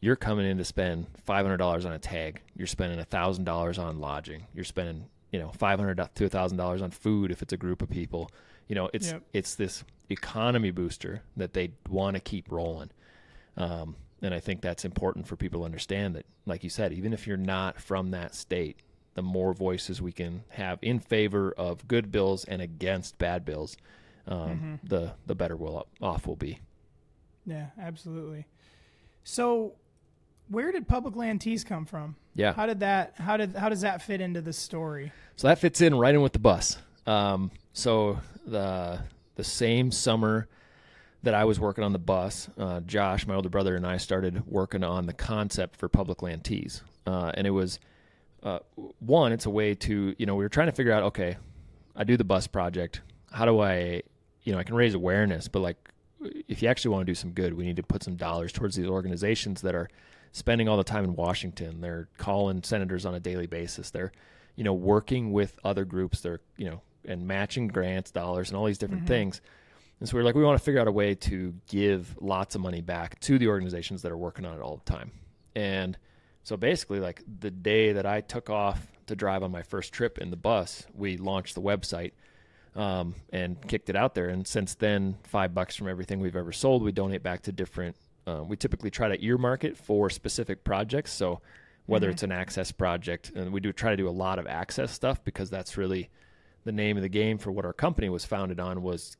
you're 0.00 0.16
coming 0.16 0.46
in 0.46 0.58
to 0.58 0.64
spend 0.64 1.06
$500 1.26 1.86
on 1.86 1.92
a 1.92 1.98
tag. 1.98 2.40
You're 2.56 2.66
spending 2.66 2.98
$1,000 2.98 3.78
on 3.78 4.00
lodging. 4.00 4.46
You're 4.52 4.64
spending, 4.64 5.06
you 5.32 5.38
know, 5.38 5.48
500 5.48 5.96
to 5.96 6.28
$1,000 6.28 6.82
on 6.82 6.90
food 6.90 7.30
if 7.30 7.42
it's 7.42 7.52
a 7.52 7.56
group 7.56 7.82
of 7.82 7.90
people. 7.90 8.30
You 8.68 8.76
know, 8.76 8.90
it's 8.92 9.08
yep. 9.08 9.22
it's 9.32 9.54
this 9.56 9.82
economy 10.08 10.70
booster 10.70 11.22
that 11.36 11.54
they 11.54 11.72
want 11.88 12.14
to 12.14 12.20
keep 12.20 12.50
rolling. 12.50 12.90
Um, 13.56 13.96
and 14.20 14.32
I 14.32 14.40
think 14.40 14.60
that's 14.60 14.84
important 14.84 15.26
for 15.26 15.36
people 15.36 15.60
to 15.60 15.64
understand 15.64 16.14
that, 16.14 16.26
like 16.46 16.62
you 16.62 16.70
said, 16.70 16.92
even 16.92 17.12
if 17.12 17.26
you're 17.26 17.36
not 17.36 17.80
from 17.80 18.12
that 18.12 18.34
state, 18.34 18.80
the 19.14 19.22
more 19.22 19.52
voices 19.52 20.00
we 20.00 20.12
can 20.12 20.44
have 20.50 20.78
in 20.80 21.00
favor 21.00 21.52
of 21.58 21.86
good 21.88 22.12
bills 22.12 22.44
and 22.44 22.62
against 22.62 23.18
bad 23.18 23.44
bills, 23.44 23.76
um, 24.28 24.38
mm-hmm. 24.38 24.74
the 24.84 25.12
the 25.26 25.34
better 25.34 25.56
we'll 25.56 25.86
off 26.00 26.26
we'll 26.26 26.36
be. 26.36 26.60
Yeah, 27.44 27.66
absolutely. 27.80 28.46
So, 29.24 29.74
where 30.48 30.72
did 30.72 30.88
public 30.88 31.16
land 31.16 31.40
tees 31.40 31.64
come 31.64 31.84
from? 31.84 32.16
Yeah, 32.34 32.52
how 32.52 32.66
did 32.66 32.80
that? 32.80 33.14
How 33.16 33.36
did 33.36 33.54
how 33.54 33.68
does 33.68 33.82
that 33.82 34.02
fit 34.02 34.20
into 34.20 34.40
the 34.40 34.52
story? 34.52 35.12
So 35.36 35.48
that 35.48 35.58
fits 35.58 35.80
in 35.80 35.94
right 35.94 36.14
in 36.14 36.22
with 36.22 36.32
the 36.32 36.38
bus. 36.38 36.78
Um, 37.06 37.50
so 37.72 38.18
the 38.46 39.00
the 39.36 39.44
same 39.44 39.90
summer 39.90 40.48
that 41.22 41.34
I 41.34 41.44
was 41.44 41.60
working 41.60 41.84
on 41.84 41.92
the 41.92 41.98
bus, 41.98 42.48
uh, 42.58 42.80
Josh, 42.80 43.26
my 43.26 43.34
older 43.34 43.48
brother, 43.48 43.76
and 43.76 43.86
I 43.86 43.96
started 43.96 44.46
working 44.46 44.82
on 44.82 45.06
the 45.06 45.12
concept 45.12 45.76
for 45.76 45.88
public 45.88 46.20
land 46.20 46.44
tees, 46.44 46.82
uh, 47.06 47.30
and 47.34 47.46
it 47.46 47.50
was 47.50 47.78
uh, 48.42 48.58
one, 48.98 49.32
it's 49.32 49.46
a 49.46 49.50
way 49.50 49.74
to, 49.74 50.14
you 50.18 50.26
know, 50.26 50.34
we 50.34 50.44
were 50.44 50.48
trying 50.48 50.66
to 50.66 50.72
figure 50.72 50.92
out, 50.92 51.04
okay, 51.04 51.36
I 51.94 52.04
do 52.04 52.16
the 52.16 52.24
bus 52.24 52.46
project. 52.46 53.00
How 53.30 53.44
do 53.44 53.60
I, 53.60 54.02
you 54.42 54.52
know, 54.52 54.58
I 54.58 54.64
can 54.64 54.74
raise 54.74 54.94
awareness, 54.94 55.48
but 55.48 55.60
like, 55.60 55.76
if 56.48 56.62
you 56.62 56.68
actually 56.68 56.92
want 56.92 57.06
to 57.06 57.10
do 57.10 57.14
some 57.14 57.30
good, 57.30 57.54
we 57.54 57.64
need 57.64 57.76
to 57.76 57.82
put 57.82 58.02
some 58.02 58.16
dollars 58.16 58.52
towards 58.52 58.76
these 58.76 58.86
organizations 58.86 59.60
that 59.62 59.74
are 59.74 59.88
spending 60.32 60.68
all 60.68 60.76
the 60.76 60.84
time 60.84 61.04
in 61.04 61.14
Washington. 61.14 61.80
They're 61.80 62.08
calling 62.18 62.62
senators 62.62 63.06
on 63.06 63.14
a 63.14 63.20
daily 63.20 63.46
basis. 63.46 63.90
They're, 63.90 64.12
you 64.56 64.64
know, 64.64 64.74
working 64.74 65.32
with 65.32 65.58
other 65.62 65.84
groups. 65.84 66.20
They're, 66.20 66.40
you 66.56 66.68
know, 66.68 66.82
and 67.04 67.26
matching 67.26 67.68
grants, 67.68 68.10
dollars, 68.10 68.50
and 68.50 68.56
all 68.56 68.64
these 68.64 68.78
different 68.78 69.02
mm-hmm. 69.02 69.14
things. 69.14 69.40
And 70.00 70.08
so 70.08 70.16
we're 70.16 70.24
like, 70.24 70.34
we 70.34 70.42
want 70.42 70.58
to 70.58 70.64
figure 70.64 70.80
out 70.80 70.88
a 70.88 70.92
way 70.92 71.14
to 71.14 71.54
give 71.68 72.16
lots 72.20 72.54
of 72.54 72.60
money 72.60 72.80
back 72.80 73.20
to 73.20 73.38
the 73.38 73.48
organizations 73.48 74.02
that 74.02 74.10
are 74.10 74.16
working 74.16 74.44
on 74.44 74.56
it 74.56 74.60
all 74.60 74.82
the 74.84 74.90
time. 74.90 75.12
And 75.54 75.96
so 76.42 76.56
basically, 76.56 76.98
like 76.98 77.22
the 77.40 77.50
day 77.50 77.92
that 77.92 78.06
I 78.06 78.20
took 78.20 78.50
off 78.50 78.84
to 79.06 79.14
drive 79.14 79.42
on 79.42 79.52
my 79.52 79.62
first 79.62 79.92
trip 79.92 80.18
in 80.18 80.30
the 80.30 80.36
bus, 80.36 80.86
we 80.94 81.16
launched 81.18 81.54
the 81.54 81.62
website 81.62 82.12
um, 82.74 83.14
and 83.32 83.60
kicked 83.68 83.90
it 83.90 83.96
out 83.96 84.14
there. 84.14 84.28
And 84.28 84.46
since 84.46 84.74
then, 84.74 85.18
five 85.24 85.54
bucks 85.54 85.76
from 85.76 85.88
everything 85.88 86.20
we've 86.20 86.36
ever 86.36 86.52
sold, 86.52 86.82
we 86.82 86.90
donate 86.90 87.22
back 87.22 87.42
to 87.42 87.52
different. 87.52 87.96
Uh, 88.26 88.42
we 88.46 88.56
typically 88.56 88.90
try 88.90 89.08
to 89.08 89.24
earmark 89.24 89.64
it 89.64 89.76
for 89.76 90.10
specific 90.10 90.64
projects. 90.64 91.12
So 91.12 91.40
whether 91.86 92.06
mm-hmm. 92.06 92.12
it's 92.12 92.22
an 92.22 92.32
access 92.32 92.70
project, 92.70 93.32
and 93.34 93.52
we 93.52 93.60
do 93.60 93.72
try 93.72 93.90
to 93.90 93.96
do 93.96 94.08
a 94.08 94.10
lot 94.10 94.38
of 94.38 94.46
access 94.46 94.92
stuff 94.92 95.22
because 95.24 95.50
that's 95.50 95.76
really 95.76 96.10
the 96.64 96.72
name 96.72 96.96
of 96.96 97.02
the 97.02 97.08
game 97.08 97.38
for 97.38 97.50
what 97.50 97.64
our 97.64 97.72
company 97.72 98.08
was 98.08 98.24
founded 98.24 98.60
on 98.60 98.82
was 98.82 99.16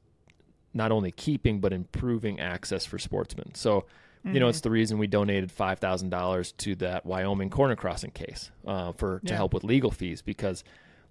not 0.73 0.93
only 0.93 1.11
keeping 1.11 1.61
but 1.61 1.73
improving 1.73 2.39
access 2.39 2.87
for 2.87 2.99
sportsmen. 2.99 3.55
So 3.55 3.85
Mm-hmm. 4.25 4.35
You 4.35 4.41
know, 4.41 4.49
it's 4.49 4.59
mm-hmm. 4.59 4.65
the 4.65 4.71
reason 4.71 4.99
we 4.99 5.07
donated 5.07 5.51
five 5.51 5.79
thousand 5.79 6.11
dollars 6.11 6.53
to 6.53 6.77
that 6.77 7.05
Wyoming 7.05 7.51
corner 7.51 7.75
crossing 7.75 8.13
case 8.13 8.51
uh, 8.67 8.93
for 8.93 9.21
to 9.21 9.33
yeah. 9.33 9.37
help 9.37 9.53
with 9.53 9.65
legal 9.65 9.91
fees 9.91 10.23
because 10.23 10.63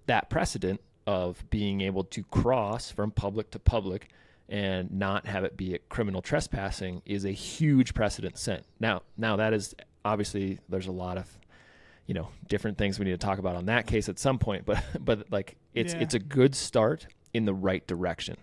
that 0.06 0.30
precedent 0.30 0.80
of 1.06 1.44
being 1.50 1.82
able 1.82 2.04
to 2.04 2.22
cross 2.24 2.90
from 2.90 3.10
public 3.10 3.50
to 3.50 3.58
public 3.58 4.08
and 4.52 4.92
not 4.92 5.26
have 5.26 5.44
it 5.44 5.56
be 5.56 5.74
a 5.74 5.78
criminal 5.78 6.20
trespassing 6.20 7.00
is 7.06 7.24
a 7.24 7.30
huge 7.30 7.94
precedent 7.94 8.36
set. 8.36 8.64
Now, 8.78 9.00
now 9.16 9.36
that 9.36 9.54
is 9.54 9.74
obviously 10.04 10.58
there's 10.68 10.88
a 10.88 10.92
lot 10.92 11.16
of 11.16 11.26
you 12.06 12.12
know 12.12 12.28
different 12.48 12.76
things 12.76 12.98
we 12.98 13.06
need 13.06 13.12
to 13.12 13.16
talk 13.26 13.38
about 13.38 13.56
on 13.56 13.64
that 13.66 13.86
case 13.86 14.10
at 14.10 14.18
some 14.18 14.38
point, 14.38 14.66
but 14.66 14.84
but 15.00 15.32
like 15.32 15.56
it's 15.72 15.94
yeah. 15.94 16.00
it's 16.00 16.12
a 16.12 16.18
good 16.18 16.54
start 16.54 17.06
in 17.32 17.46
the 17.46 17.54
right 17.54 17.86
direction 17.86 18.36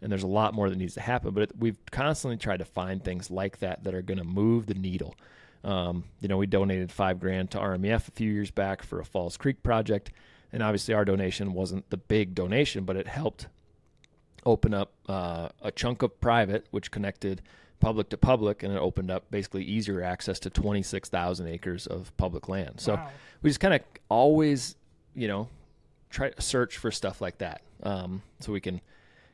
and 0.00 0.12
there's 0.12 0.22
a 0.22 0.28
lot 0.28 0.54
more 0.54 0.70
that 0.70 0.78
needs 0.78 0.94
to 0.94 1.00
happen. 1.00 1.34
But 1.34 1.42
it, 1.42 1.52
we've 1.58 1.78
constantly 1.90 2.36
tried 2.36 2.58
to 2.58 2.64
find 2.64 3.02
things 3.02 3.28
like 3.28 3.58
that 3.58 3.82
that 3.82 3.94
are 3.94 4.02
going 4.02 4.18
to 4.18 4.24
move 4.24 4.66
the 4.66 4.74
needle. 4.74 5.16
Um, 5.64 6.04
you 6.20 6.28
know, 6.28 6.36
we 6.36 6.46
donated 6.46 6.92
five 6.92 7.18
grand 7.18 7.50
to 7.50 7.58
RMEF 7.58 8.06
a 8.06 8.12
few 8.12 8.30
years 8.30 8.52
back 8.52 8.84
for 8.84 9.00
a 9.00 9.04
Falls 9.04 9.36
Creek 9.36 9.64
project, 9.64 10.12
and 10.52 10.62
obviously 10.62 10.94
our 10.94 11.04
donation 11.04 11.52
wasn't 11.52 11.90
the 11.90 11.96
big 11.96 12.36
donation, 12.36 12.84
but 12.84 12.96
it 12.96 13.08
helped 13.08 13.48
open 14.48 14.72
up 14.72 14.92
uh, 15.08 15.48
a 15.62 15.70
chunk 15.70 16.02
of 16.02 16.18
private, 16.20 16.66
which 16.70 16.90
connected 16.90 17.42
public 17.80 18.08
to 18.08 18.16
public, 18.16 18.62
and 18.62 18.72
it 18.72 18.78
opened 18.78 19.10
up 19.10 19.30
basically 19.30 19.62
easier 19.62 20.02
access 20.02 20.40
to 20.40 20.50
26,000 20.50 21.46
acres 21.46 21.86
of 21.86 22.16
public 22.16 22.48
land. 22.48 22.80
So 22.80 22.94
Wow. 22.94 23.08
we 23.42 23.50
just 23.50 23.60
kind 23.60 23.74
of 23.74 23.82
always, 24.08 24.74
you 25.14 25.28
know, 25.28 25.48
try 26.10 26.30
to 26.30 26.42
search 26.42 26.78
for 26.78 26.90
stuff 26.90 27.20
like 27.20 27.38
that, 27.38 27.60
um, 27.82 28.22
so 28.40 28.52
we 28.52 28.60
can 28.60 28.80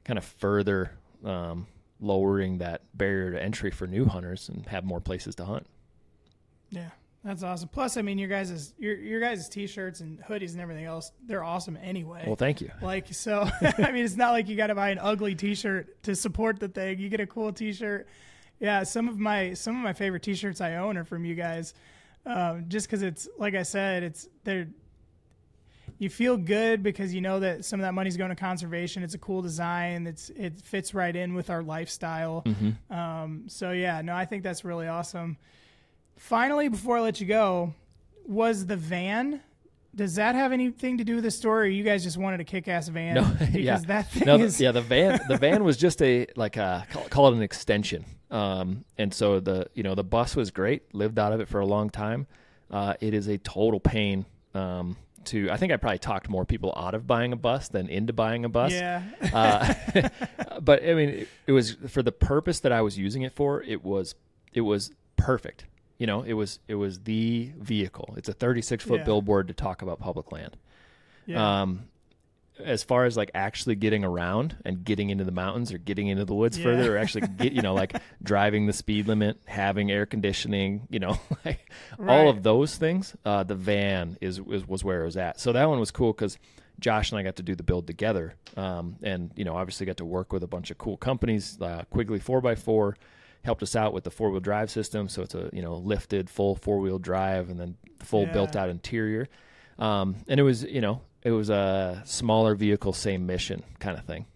kind 0.05 0.19
of 0.19 0.25
further 0.25 0.91
um, 1.25 1.67
lowering 2.01 2.59
that 2.59 2.83
barrier 2.93 3.31
to 3.33 3.43
entry 3.43 3.71
for 3.71 3.87
new 3.87 4.05
hunters 4.05 4.49
and 4.49 4.67
have 4.67 4.85
more 4.85 5.01
places 5.01 5.35
to 5.37 5.45
hunt. 5.45 5.67
Yeah, 6.71 6.91
that's 7.25 7.43
awesome. 7.43 7.71
Plus, 7.71 7.97
I 7.97 8.03
mean, 8.03 8.19
your 8.19 8.29
guys' 8.29 8.75
your 8.79 8.97
your 8.97 9.21
guys' 9.21 9.49
t-shirts 9.49 10.01
and 10.01 10.21
hoodies 10.21 10.53
and 10.53 10.61
everything 10.61 10.85
else, 10.85 11.11
they're 11.27 11.43
awesome 11.43 11.79
anyway. 11.83 12.25
Well, 12.27 12.37
thank 12.37 12.61
you. 12.61 12.71
like 12.83 13.13
so, 13.15 13.49
I 13.79 13.93
mean, 13.93 14.05
it's 14.05 14.17
not 14.17 14.33
like 14.33 14.49
you 14.49 14.57
got 14.57 14.67
to 14.67 14.75
buy 14.75 14.91
an 14.91 14.99
ugly 14.99 15.35
t-shirt 15.35 16.03
to 16.05 16.15
support 16.15 16.61
the 16.61 16.69
thing. 16.69 16.99
You 16.99 17.09
get 17.09 17.21
a 17.21 17.27
cool 17.27 17.53
t-shirt. 17.53 18.07
Yeah, 18.61 18.83
some 18.83 19.09
of 19.09 19.19
my 19.19 19.55
some 19.55 19.77
of 19.77 19.83
my 19.83 19.95
favorite 19.95 20.23
t-shirts 20.23 20.61
I 20.61 20.77
own 20.77 20.99
are 20.99 21.05
from 21.05 21.25
you 21.25 21.35
guys, 21.35 21.73
um, 22.27 22.67
just 22.69 22.87
because 22.87 23.03
it's 23.03 23.27
like 23.39 23.55
I 23.55 23.63
said, 23.63 24.03
it's 24.03 24.29
they're 24.45 24.69
you 25.99 26.11
feel 26.11 26.37
good 26.37 26.83
because 26.83 27.15
you 27.15 27.23
know 27.23 27.41
that 27.41 27.65
some 27.65 27.81
of 27.81 27.85
that 27.85 27.95
money's 27.95 28.17
going 28.17 28.31
to 28.31 28.37
conservation. 28.37 29.03
It's 29.03 29.15
a 29.15 29.19
cool 29.19 29.41
design. 29.41 30.07
It's 30.07 30.29
it 30.31 30.61
fits 30.61 30.93
right 30.93 31.15
in 31.15 31.35
with 31.35 31.49
our 31.49 31.63
lifestyle. 31.63 32.43
Mm-hmm. 32.45 32.95
Um, 32.95 33.45
so 33.49 33.71
yeah, 33.71 34.03
no, 34.03 34.15
I 34.15 34.27
think 34.27 34.43
that's 34.43 34.65
really 34.65 34.89
awesome. 34.89 35.39
Finally, 36.17 36.69
before 36.69 36.99
I 36.99 37.01
let 37.01 37.21
you 37.21 37.27
go, 37.27 37.75
was 38.27 38.67
the 38.67 38.77
van? 38.77 39.41
Does 39.95 40.17
that 40.17 40.35
have 40.35 40.51
anything 40.53 40.99
to 40.99 41.05
do 41.05 41.17
with 41.17 41.25
the 41.25 41.31
story? 41.31 41.69
Or 41.69 41.71
you 41.71 41.85
guys 41.85 42.03
just 42.03 42.17
wanted 42.17 42.41
a 42.41 42.45
kick-ass 42.45 42.89
van? 42.89 43.15
No, 43.15 43.23
because 43.39 43.55
yeah. 43.55 43.79
that 43.87 44.11
thing 44.11 44.27
No, 44.27 44.39
the- 44.39 44.45
is 44.45 44.61
yeah, 44.61 44.73
the 44.73 44.81
van 44.81 45.21
the 45.29 45.37
van 45.37 45.63
was 45.65 45.77
just 45.77 46.03
a 46.03 46.27
like 46.37 46.57
a 46.57 46.87
call, 46.91 47.03
call 47.05 47.29
it 47.29 47.35
an 47.37 47.43
extension. 47.43 48.05
Um, 48.31 48.85
and 48.99 49.13
so 49.15 49.39
the 49.41 49.67
you 49.75 49.83
know 49.83 49.95
the 49.95 50.03
bus 50.05 50.35
was 50.35 50.51
great. 50.51 50.95
Lived 50.95 51.19
out 51.19 51.33
of 51.33 51.41
it 51.41 51.49
for 51.49 51.61
a 51.61 51.67
long 51.67 51.91
time. 51.91 52.27
Uh, 52.71 52.95
it 53.01 53.15
is 53.15 53.29
a 53.29 53.39
total 53.39 53.79
pain. 53.79 54.25
Um, 54.55 54.97
to 55.27 55.51
I 55.51 55.57
think 55.57 55.73
I 55.73 55.77
probably 55.77 55.99
talked 55.99 56.29
more 56.29 56.45
people 56.45 56.75
out 56.77 56.95
of 56.95 57.07
buying 57.07 57.33
a 57.33 57.37
bus 57.37 57.69
than 57.69 57.89
into 57.89 58.13
buying 58.13 58.45
a 58.45 58.49
bus. 58.49 58.73
yeah, 58.73 59.03
Uh, 59.33 60.09
but 60.61 60.83
I 60.83 60.95
mean, 60.95 61.09
it, 61.11 61.29
it 61.47 61.53
was 61.53 61.73
for 61.89 62.03
the 62.03 62.13
purpose 62.13 62.61
that 62.61 62.73
I 62.73 62.81
was 62.83 62.99
using 62.99 63.23
it 63.23 63.33
for. 63.33 63.63
It 63.63 63.85
was 63.85 64.17
it 64.53 64.63
was 64.63 64.91
perfect. 65.17 65.67
You 65.99 66.07
know, 66.07 66.23
it 66.23 66.33
was 66.35 66.59
it 66.69 66.75
was 66.75 67.01
the 67.01 67.53
vehicle. 67.59 68.15
It's 68.17 68.29
a 68.29 68.33
36 68.33 68.85
foot 68.85 68.99
Yeah. 69.01 69.05
billboard 69.05 69.49
to 69.49 69.55
talk 69.55 69.83
about 69.83 70.01
public 70.01 70.33
land. 70.33 70.57
yeah, 71.27 71.63
Um, 71.63 71.85
as 72.61 72.83
far 72.85 73.05
as 73.05 73.17
like 73.17 73.31
actually 73.35 73.75
getting 73.75 74.05
around 74.05 74.57
and 74.65 74.85
getting 74.85 75.11
into 75.11 75.25
the 75.25 75.33
mountains 75.33 75.73
or 75.73 75.79
getting 75.79 76.07
into 76.09 76.25
the 76.25 76.35
woods 76.35 76.57
Yeah. 76.57 76.65
further, 76.65 76.95
or 76.95 76.99
actually 76.99 77.27
get 77.29 77.53
you 77.53 77.63
know 77.63 77.75
like 77.83 77.97
driving 78.23 78.67
the 78.67 78.73
speed 78.73 79.07
limit, 79.09 79.39
having 79.47 79.91
air 79.91 80.05
conditioning, 80.07 80.87
you 80.91 80.99
know, 81.01 81.19
like 81.45 81.71
all 81.99 82.05
Right. 82.07 82.29
of 82.29 82.43
those 82.43 82.77
things. 82.77 83.17
Uh, 83.25 83.43
the 83.45 83.55
van 83.57 84.17
is, 84.21 84.41
is 84.51 84.67
was 84.67 84.83
where 84.85 85.03
it 85.03 85.07
was 85.07 85.17
at. 85.17 85.39
So 85.41 85.53
that 85.53 85.69
one 85.69 85.79
was 85.81 85.91
cool 85.91 86.13
because 86.13 86.39
Josh 86.81 87.13
and 87.13 87.19
I 87.19 87.23
got 87.23 87.37
to 87.37 87.43
do 87.45 87.55
the 87.55 87.63
build 87.63 87.87
together, 87.87 88.35
um, 88.57 88.97
and 89.03 89.31
you 89.37 89.45
know 89.45 89.55
obviously 89.57 89.87
got 89.87 89.97
to 89.99 90.05
work 90.05 90.33
with 90.33 90.43
a 90.43 90.49
bunch 90.49 90.71
of 90.73 90.79
cool 90.79 90.97
companies. 90.97 91.57
Uh, 91.61 91.85
Quigley 91.91 92.19
four 92.19 92.45
x 92.49 92.61
four 92.63 92.97
helped 93.45 93.63
us 93.63 93.77
out 93.77 93.93
with 93.93 94.05
the 94.05 94.11
four 94.11 94.31
wheel 94.31 94.41
drive 94.41 94.71
system, 94.71 95.09
so 95.09 95.23
it's 95.23 95.35
a 95.35 95.51
you 95.53 95.63
know 95.63 95.77
lifted 95.77 96.29
full 96.31 96.55
four 96.57 96.79
wheel 96.81 96.99
drive 96.99 97.51
and 97.51 97.59
then 97.61 97.77
full 98.01 98.23
Yeah. 98.23 98.33
built 98.33 98.57
out 98.57 98.69
interior. 98.71 99.29
Um, 99.79 100.17
and 100.29 100.39
it 100.41 100.43
was 100.43 100.63
you 100.65 100.81
know 100.81 101.01
it 101.23 101.31
was 101.31 101.51
a 101.51 102.03
smaller 102.05 102.55
vehicle, 102.55 102.93
same 102.93 103.27
mission 103.27 103.63
kind 103.79 103.99
of 103.99 104.05
thing. 104.05 104.27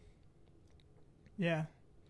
yeah, 1.39 1.65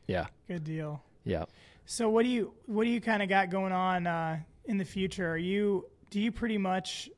Yeah, 0.07 0.27
good 0.47 0.65
deal. 0.65 1.03
yeah. 1.25 1.45
So 1.87 2.09
what 2.11 2.23
do 2.25 2.29
you 2.29 2.53
what 2.67 2.85
do 2.85 2.91
you 2.91 3.01
kind 3.01 3.23
of 3.23 3.29
got 3.29 3.51
going 3.51 3.73
on 3.73 4.07
uh, 4.07 4.39
in 4.67 4.79
the 4.79 4.85
future? 4.85 5.31
Are 5.31 5.37
you 5.39 5.87
do 6.11 6.21
you 6.21 6.33
pretty 6.33 6.59
much 6.59 7.09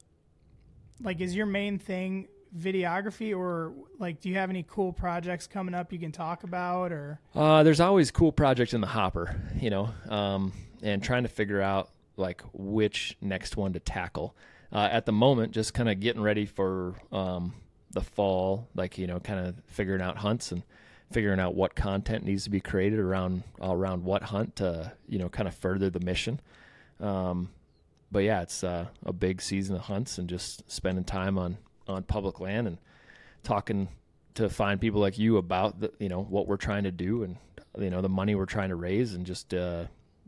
like 1.02 1.20
is 1.20 1.34
your 1.34 1.46
main 1.46 1.78
thing 1.78 2.28
videography 2.58 3.36
or 3.36 3.72
like 3.98 4.20
do 4.20 4.28
you 4.28 4.34
have 4.36 4.50
any 4.50 4.64
cool 4.68 4.92
projects 4.92 5.46
coming 5.46 5.74
up 5.74 5.92
you 5.92 5.98
can 5.98 6.10
talk 6.12 6.42
about 6.42 6.90
or 6.90 7.20
Uh, 7.34 7.62
there's 7.62 7.80
always 7.80 8.10
cool 8.10 8.32
projects 8.32 8.74
in 8.74 8.80
the 8.80 8.86
hopper, 8.88 9.40
you 9.60 9.70
know, 9.70 9.90
um, 10.08 10.52
and 10.82 11.02
trying 11.02 11.22
to 11.22 11.28
figure 11.28 11.60
out 11.60 11.90
like 12.16 12.42
which 12.52 13.16
next 13.20 13.56
one 13.56 13.72
to 13.72 13.80
tackle. 13.80 14.34
Uh, 14.72 14.88
at 14.90 15.06
the 15.06 15.12
moment, 15.12 15.52
just 15.52 15.74
kind 15.74 15.88
of 15.88 15.98
getting 16.00 16.22
ready 16.22 16.46
for 16.46 16.94
um, 17.12 17.54
the 17.92 18.00
fall, 18.00 18.68
like 18.74 18.98
you 18.98 19.06
know, 19.06 19.18
kind 19.20 19.46
of 19.46 19.56
figuring 19.66 20.00
out 20.00 20.16
hunts 20.18 20.52
and 20.52 20.62
figuring 21.10 21.40
out 21.40 21.54
what 21.56 21.74
content 21.74 22.24
needs 22.24 22.44
to 22.44 22.50
be 22.50 22.60
created 22.60 22.98
around 23.00 23.42
around 23.60 24.04
what 24.04 24.22
hunt 24.22 24.54
to 24.56 24.92
you 25.08 25.18
know 25.18 25.28
kind 25.28 25.48
of 25.48 25.54
further 25.54 25.90
the 25.90 26.00
mission. 26.00 26.40
Um, 27.00 27.50
but 28.12 28.20
yeah, 28.20 28.42
it's 28.42 28.62
uh, 28.62 28.86
a 29.04 29.12
big 29.12 29.40
season 29.40 29.76
of 29.76 29.82
hunts 29.82 30.18
and 30.18 30.28
just 30.28 30.68
spending 30.70 31.04
time 31.04 31.38
on 31.38 31.58
on 31.90 32.02
public 32.02 32.40
land 32.40 32.66
and 32.66 32.78
talking 33.42 33.88
to 34.34 34.48
find 34.48 34.80
people 34.80 35.00
like 35.00 35.18
you 35.18 35.36
about 35.36 35.80
the 35.80 35.92
you 35.98 36.08
know 36.08 36.22
what 36.22 36.46
we're 36.46 36.56
trying 36.56 36.84
to 36.84 36.92
do 36.92 37.22
and 37.24 37.36
you 37.78 37.90
know 37.90 38.00
the 38.00 38.08
money 38.08 38.34
we're 38.34 38.46
trying 38.46 38.68
to 38.68 38.76
raise 38.76 39.14
and 39.14 39.26
just 39.26 39.52
uh 39.54 39.84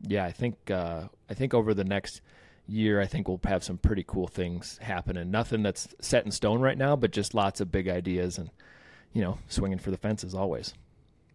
yeah 0.06 0.24
i 0.24 0.32
think 0.32 0.56
uh 0.70 1.04
i 1.30 1.34
think 1.34 1.54
over 1.54 1.74
the 1.74 1.84
next 1.84 2.20
year 2.66 3.00
i 3.00 3.06
think 3.06 3.28
we'll 3.28 3.40
have 3.44 3.62
some 3.62 3.78
pretty 3.78 4.04
cool 4.06 4.26
things 4.26 4.78
happening 4.82 5.30
nothing 5.30 5.62
that's 5.62 5.88
set 6.00 6.24
in 6.24 6.30
stone 6.30 6.60
right 6.60 6.78
now 6.78 6.96
but 6.96 7.10
just 7.10 7.34
lots 7.34 7.60
of 7.60 7.70
big 7.70 7.88
ideas 7.88 8.38
and 8.38 8.50
you 9.12 9.22
know 9.22 9.38
swinging 9.48 9.78
for 9.78 9.90
the 9.90 9.96
fences 9.96 10.34
always 10.34 10.74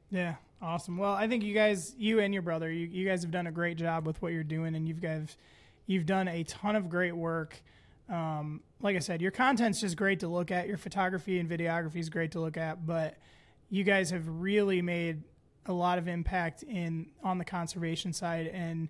Yeah, 0.09 0.35
awesome. 0.61 0.97
Well, 0.97 1.13
I 1.13 1.27
think 1.27 1.43
you 1.43 1.53
guys, 1.53 1.93
you 1.97 2.19
and 2.19 2.33
your 2.33 2.43
brother, 2.43 2.71
you, 2.71 2.87
you 2.87 3.05
guys 3.05 3.21
have 3.23 3.31
done 3.31 3.47
a 3.47 3.51
great 3.51 3.77
job 3.77 4.05
with 4.05 4.21
what 4.21 4.31
you're 4.31 4.43
doing, 4.43 4.75
and 4.75 4.87
you've 4.87 5.01
guys, 5.01 5.35
you've 5.85 6.05
done 6.05 6.27
a 6.27 6.43
ton 6.43 6.75
of 6.75 6.89
great 6.89 7.15
work. 7.15 7.61
Um, 8.09 8.61
like 8.79 8.95
I 8.95 8.99
said, 8.99 9.21
your 9.21 9.31
content's 9.31 9.81
just 9.81 9.97
great 9.97 10.21
to 10.21 10.27
look 10.27 10.51
at. 10.51 10.67
Your 10.67 10.77
photography 10.77 11.39
and 11.39 11.49
videography 11.49 11.97
is 11.97 12.09
great 12.09 12.31
to 12.31 12.39
look 12.39 12.57
at, 12.57 12.85
but 12.85 13.17
you 13.69 13.83
guys 13.83 14.11
have 14.11 14.27
really 14.27 14.81
made 14.81 15.23
a 15.65 15.73
lot 15.73 15.97
of 15.97 16.07
impact 16.07 16.63
in 16.63 17.07
on 17.23 17.37
the 17.37 17.45
conservation 17.45 18.13
side, 18.13 18.47
and 18.47 18.87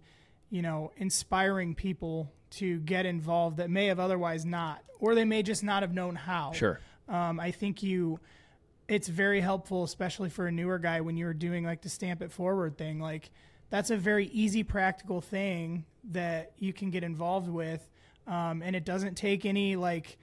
you 0.52 0.62
know, 0.62 0.92
inspiring 0.98 1.74
people 1.76 2.32
to 2.50 2.80
get 2.80 3.06
involved 3.06 3.58
that 3.58 3.70
may 3.70 3.88
have 3.88 4.00
otherwise 4.00 4.46
not, 4.46 4.84
or 5.00 5.16
they 5.16 5.26
may 5.26 5.44
just 5.44 5.64
not 5.64 5.82
have 5.84 5.94
known 5.94 6.16
how. 6.16 6.52
sure 6.54 6.80
Um, 7.10 7.40
I 7.40 7.52
think 7.52 7.84
you, 7.84 8.20
it's 8.88 9.08
very 9.08 9.42
helpful, 9.42 9.84
especially 9.84 10.30
for 10.30 10.48
a 10.48 10.52
newer 10.52 10.80
guy 10.80 11.02
when 11.02 11.18
you're 11.18 11.34
doing 11.34 11.66
like 11.66 11.82
the 11.82 11.90
stamp 11.90 12.22
it 12.22 12.32
forward 12.32 12.78
thing. 12.78 13.00
Like 13.00 13.32
that's 13.70 13.90
a 13.90 13.98
very 13.98 14.28
easy, 14.28 14.64
practical 14.64 15.22
thing 15.22 15.86
that 16.12 16.54
you 16.58 16.72
can 16.72 16.90
get 16.90 17.04
involved 17.04 17.50
with, 17.50 17.90
um, 18.28 18.62
and 18.62 18.76
it 18.76 18.86
doesn't 18.86 19.16
take 19.16 19.46
any 19.46 19.76
like. 19.76 20.18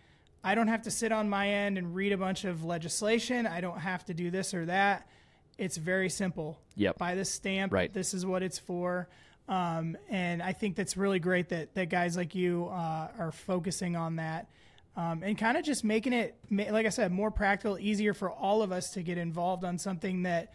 I 0.47 0.55
don't 0.55 0.69
have 0.69 0.83
to 0.83 0.91
sit 0.91 1.11
on 1.11 1.31
my 1.31 1.49
end 1.49 1.79
and 1.79 1.95
read 1.95 2.13
a 2.13 2.19
bunch 2.19 2.45
of 2.45 2.65
legislation. 2.65 3.47
I 3.47 3.63
don't 3.63 3.79
have 3.79 4.05
to 4.07 4.15
do 4.15 4.31
this 4.31 4.53
or 4.53 4.67
that. 4.67 5.09
It's 5.57 5.79
very 5.79 6.11
simple. 6.11 6.59
Yep. 6.77 6.99
Buy 6.99 7.15
this 7.15 7.31
stamp. 7.31 7.73
Right. 7.73 7.91
This 7.91 8.13
is 8.13 8.27
what 8.27 8.43
it's 8.43 8.59
for. 8.59 9.09
Um, 9.49 9.97
and 10.11 10.43
I 10.43 10.53
think 10.53 10.77
that's 10.77 10.99
really 10.99 11.19
great 11.19 11.49
that, 11.49 11.75
that 11.75 11.89
guys 11.89 12.15
like 12.15 12.35
you 12.35 12.67
uh, 12.71 13.09
are 13.19 13.33
focusing 13.33 13.97
on 13.97 14.17
that 14.17 14.49
um, 14.97 15.23
and 15.23 15.37
kind 15.37 15.57
of 15.57 15.65
just 15.65 15.83
making 15.83 16.13
it, 16.13 16.37
like 16.51 16.87
I 16.87 16.91
said, 16.91 17.11
more 17.13 17.31
practical, 17.31 17.79
easier 17.79 18.15
for 18.15 18.31
all 18.31 18.63
of 18.63 18.71
us 18.71 18.91
to 18.91 19.03
get 19.03 19.19
involved 19.19 19.65
on 19.65 19.79
something 19.79 20.23
that, 20.23 20.53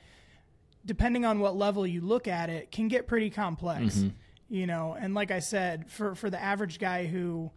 depending 0.85 1.25
on 1.25 1.39
what 1.39 1.55
level 1.57 1.85
you 1.85 2.01
look 2.01 2.27
at 2.27 2.49
it, 2.49 2.71
can 2.71 2.87
get 2.87 3.05
pretty 3.07 3.29
complex. 3.29 4.03
You 4.49 4.65
know, 4.65 4.97
and 4.99 5.13
like 5.13 5.29
I 5.31 5.39
said, 5.39 5.89
for 5.91 6.15
for 6.15 6.29
the 6.29 6.41
average 6.41 6.79
guy 6.79 7.05
who 7.05 7.51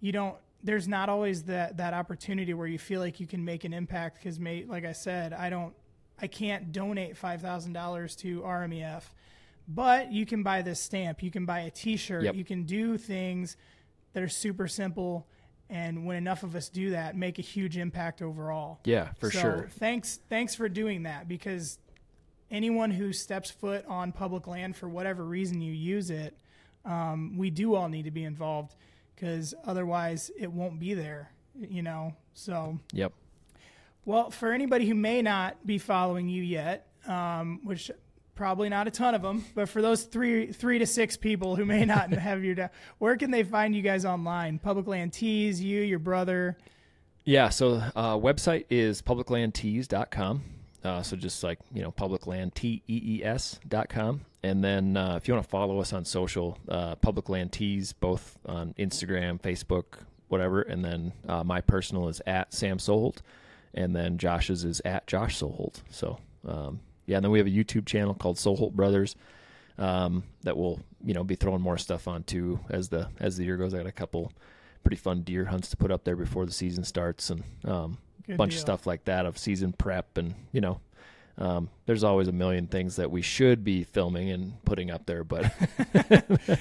you 0.00 0.12
don't, 0.12 0.36
there's 0.62 0.86
not 0.86 1.08
always 1.08 1.42
that 1.44 1.76
that 1.78 1.92
opportunity 1.92 2.54
where 2.54 2.68
you 2.68 2.78
feel 2.78 3.00
like 3.00 3.18
you 3.18 3.26
can 3.26 3.44
make 3.44 3.64
an 3.64 3.72
impact 3.72 4.18
because, 4.18 4.38
mate 4.38 4.68
like 4.68 4.84
I 4.84 4.92
said, 4.92 5.32
I 5.32 5.50
don't, 5.50 5.74
I 6.22 6.28
can't 6.28 6.70
donate 6.72 7.16
five 7.16 7.40
thousand 7.42 7.72
dollars 7.72 8.14
to 8.16 8.42
RMEF, 8.42 9.02
but 9.66 10.12
you 10.12 10.24
can 10.24 10.44
buy 10.44 10.62
this 10.62 10.80
stamp, 10.80 11.20
you 11.22 11.32
can 11.32 11.46
buy 11.46 11.60
a 11.60 11.70
T-shirt, 11.70 12.22
Yep. 12.22 12.34
you 12.36 12.44
can 12.44 12.62
do 12.62 12.96
things 12.96 13.56
that 14.12 14.22
are 14.22 14.28
super 14.28 14.68
simple. 14.68 15.26
And 15.68 16.06
when 16.06 16.16
enough 16.16 16.44
of 16.44 16.54
us 16.54 16.68
do 16.68 16.90
that, 16.90 17.16
make 17.16 17.40
a 17.40 17.42
huge 17.42 17.76
impact 17.76 18.22
overall. 18.22 18.78
yeah 18.84 19.08
for 19.18 19.32
So, 19.32 19.40
sure 19.40 19.68
Thanks, 19.80 20.20
thanks 20.28 20.54
for 20.54 20.68
doing 20.68 21.02
that 21.02 21.26
because 21.26 21.80
anyone 22.50 22.90
who 22.90 23.12
steps 23.12 23.50
foot 23.50 23.84
on 23.86 24.12
public 24.12 24.46
land 24.46 24.76
for 24.76 24.88
whatever 24.88 25.24
reason 25.24 25.60
you 25.60 25.72
use 25.72 26.10
it, 26.10 26.36
um, 26.84 27.36
we 27.36 27.50
do 27.50 27.74
all 27.74 27.88
need 27.88 28.04
to 28.04 28.10
be 28.10 28.24
involved 28.24 28.74
because 29.14 29.54
otherwise 29.64 30.30
it 30.38 30.50
won't 30.50 30.78
be 30.78 30.94
there. 30.94 31.32
You 31.58 31.82
know, 31.82 32.14
so 32.34 32.78
yep 32.92 33.12
well 34.06 34.30
for 34.30 34.52
anybody 34.52 34.86
who 34.86 34.94
may 34.94 35.20
not 35.20 35.66
be 35.66 35.76
following 35.76 36.28
you 36.30 36.42
yet, 36.42 36.86
um, 37.06 37.60
which 37.64 37.90
probably 38.34 38.68
not 38.68 38.86
a 38.86 38.90
ton 38.90 39.14
of 39.14 39.22
them, 39.22 39.44
but 39.54 39.68
for 39.68 39.82
those 39.82 40.04
three 40.04 40.52
three 40.52 40.78
to 40.78 40.86
six 40.86 41.16
people 41.16 41.56
who 41.56 41.66
may 41.66 41.84
not 41.84 42.10
have 42.12 42.42
your, 42.42 42.54
da- 42.54 42.68
where 42.98 43.16
can 43.16 43.30
they 43.30 43.42
find 43.42 43.74
you 43.74 43.82
guys 43.82 44.06
online? 44.06 44.58
Public 44.58 44.86
Land 44.86 45.12
Tees, 45.12 45.60
you, 45.60 45.82
your 45.82 45.98
brother. 45.98 46.56
Yeah, 47.24 47.48
so 47.48 47.82
uh, 47.96 48.16
website 48.16 48.66
is 48.70 49.02
publiclandtees.com. 49.02 50.42
Uh, 50.86 51.02
so 51.02 51.16
just 51.16 51.42
like, 51.42 51.58
you 51.74 51.82
know, 51.82 51.90
publicland, 51.90 52.54
T-E-E-S 52.54 53.58
dot 53.66 53.88
com. 53.88 54.20
And 54.44 54.62
then 54.62 54.96
uh, 54.96 55.16
if 55.16 55.26
you 55.26 55.34
want 55.34 55.44
to 55.44 55.50
follow 55.50 55.80
us 55.80 55.92
on 55.92 56.04
social, 56.04 56.56
uh, 56.68 56.94
Public 56.94 57.28
Land 57.28 57.50
both 57.98 58.38
on 58.46 58.72
Instagram, 58.78 59.40
Facebook, 59.40 59.84
whatever. 60.28 60.62
And 60.62 60.84
then 60.84 61.12
uh, 61.28 61.42
my 61.42 61.60
personal 61.60 62.08
is 62.08 62.22
at 62.24 62.54
Sam 62.54 62.78
Soholt. 62.78 63.16
And 63.74 63.96
then 63.96 64.16
Josh's 64.16 64.64
is 64.64 64.80
at 64.84 65.08
Josh 65.08 65.40
Soholt. 65.40 65.82
So, 65.90 66.18
um, 66.46 66.80
yeah, 67.06 67.16
and 67.16 67.24
then 67.24 67.32
we 67.32 67.38
have 67.38 67.48
a 67.48 67.50
YouTube 67.50 67.86
channel 67.86 68.14
called 68.14 68.36
Soholt 68.36 68.72
Brothers 68.72 69.16
um, 69.78 70.22
that 70.42 70.56
will, 70.56 70.80
you 71.04 71.14
know, 71.14 71.24
be 71.24 71.34
throwing 71.34 71.60
more 71.60 71.78
stuff 71.78 72.06
on 72.06 72.22
too 72.22 72.60
as 72.70 72.88
the 72.88 73.08
as 73.18 73.36
the 73.36 73.44
year 73.44 73.56
goes. 73.56 73.74
I 73.74 73.78
got 73.78 73.86
a 73.86 73.92
couple 73.92 74.32
pretty 74.84 74.96
fun 74.96 75.22
deer 75.22 75.46
hunts 75.46 75.68
to 75.70 75.76
put 75.76 75.90
up 75.90 76.04
there 76.04 76.16
before 76.16 76.46
the 76.46 76.52
season 76.52 76.84
starts 76.84 77.28
and 77.30 77.42
um, 77.64 77.98
a 78.28 78.34
bunch 78.36 78.52
deal. 78.52 78.58
of 78.58 78.60
stuff 78.60 78.86
like 78.86 79.04
that 79.04 79.26
of 79.26 79.38
season 79.38 79.72
prep 79.72 80.16
and 80.18 80.34
you 80.52 80.60
know 80.60 80.80
um, 81.38 81.68
there's 81.84 82.02
always 82.02 82.28
a 82.28 82.32
million 82.32 82.66
things 82.66 82.96
that 82.96 83.10
we 83.10 83.20
should 83.20 83.62
be 83.62 83.84
filming 83.84 84.30
and 84.30 84.64
putting 84.64 84.90
up 84.90 85.04
there 85.06 85.22
but 85.22 85.52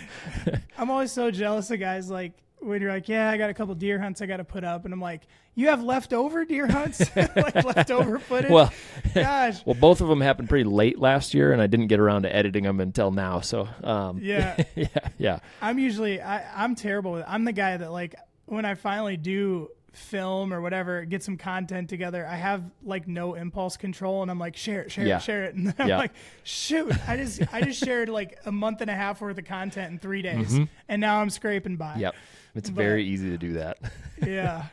I'm 0.77 0.89
always 0.91 1.11
so 1.11 1.31
jealous 1.31 1.71
of 1.71 1.79
guys 1.79 2.09
like 2.09 2.33
when 2.59 2.81
you're 2.81 2.91
like, 2.91 3.07
yeah, 3.09 3.29
I 3.29 3.37
got 3.37 3.51
a 3.51 3.53
couple 3.53 3.75
deer 3.75 3.99
hunts 3.99 4.21
I 4.21 4.25
got 4.25 4.37
to 4.37 4.43
put 4.43 4.63
up, 4.63 4.85
and 4.85 4.93
I'm 4.93 5.01
like, 5.01 5.21
you 5.53 5.67
have 5.67 5.83
leftover 5.83 6.45
deer 6.45 6.65
hunts, 6.67 6.99
like 7.15 7.63
leftover 7.63 8.17
footage. 8.17 8.49
well 8.49 8.73
gosh, 9.13 9.61
well 9.65 9.75
both 9.75 10.01
of 10.01 10.07
them 10.07 10.19
happened 10.19 10.49
pretty 10.49 10.63
late 10.63 10.97
last 10.97 11.33
year 11.33 11.53
and 11.53 11.61
i 11.61 11.67
didn't 11.67 11.87
get 11.87 11.99
around 11.99 12.23
to 12.23 12.35
editing 12.35 12.63
them 12.63 12.79
until 12.79 13.11
now 13.11 13.39
so 13.39 13.67
um, 13.83 14.19
Yeah. 14.21 14.61
yeah 14.75 14.87
yeah 15.17 15.39
I'm 15.61 15.77
usually 15.79 16.21
I, 16.21 16.63
I'm 16.63 16.75
terrible 16.75 17.11
with. 17.13 17.25
I'm 17.27 17.45
the 17.45 17.53
guy 17.53 17.77
that 17.77 17.91
like 17.91 18.15
when 18.45 18.65
I 18.65 18.73
finally 18.75 19.17
do 19.17 19.69
film 19.95 20.53
or 20.53 20.61
whatever, 20.61 21.05
get 21.05 21.23
some 21.23 21.37
content 21.37 21.89
together. 21.89 22.25
I 22.25 22.35
have 22.35 22.63
like 22.83 23.07
no 23.07 23.33
impulse 23.35 23.77
control, 23.77 24.21
and 24.21 24.29
I'm 24.31 24.39
like, 24.39 24.55
share 24.55 24.81
it, 24.83 24.91
share 24.91 25.05
Yeah. 25.07 25.17
it, 25.17 25.23
share 25.23 25.43
it, 25.45 25.55
and 25.55 25.67
then 25.67 25.75
I'm 25.79 25.87
Yeah. 25.87 25.97
like, 25.97 26.11
shoot, 26.43 26.93
I 27.07 27.17
just 27.17 27.41
I 27.53 27.61
just 27.61 27.83
shared 27.83 28.09
like 28.09 28.37
a 28.45 28.51
month 28.51 28.81
and 28.81 28.89
a 28.89 28.95
half 28.95 29.21
worth 29.21 29.37
of 29.37 29.45
content 29.45 29.91
in 29.93 29.99
three 29.99 30.21
days, 30.21 30.53
Mm-hmm. 30.53 30.63
and 30.89 31.01
now 31.01 31.19
I'm 31.21 31.29
scraping 31.29 31.75
by. 31.77 31.95
yep 31.97 32.15
it's 32.53 32.69
But- 32.69 32.81
very 32.83 33.03
easy 33.05 33.29
to 33.31 33.37
do 33.37 33.53
that 33.53 33.77
yeah. 34.25 34.65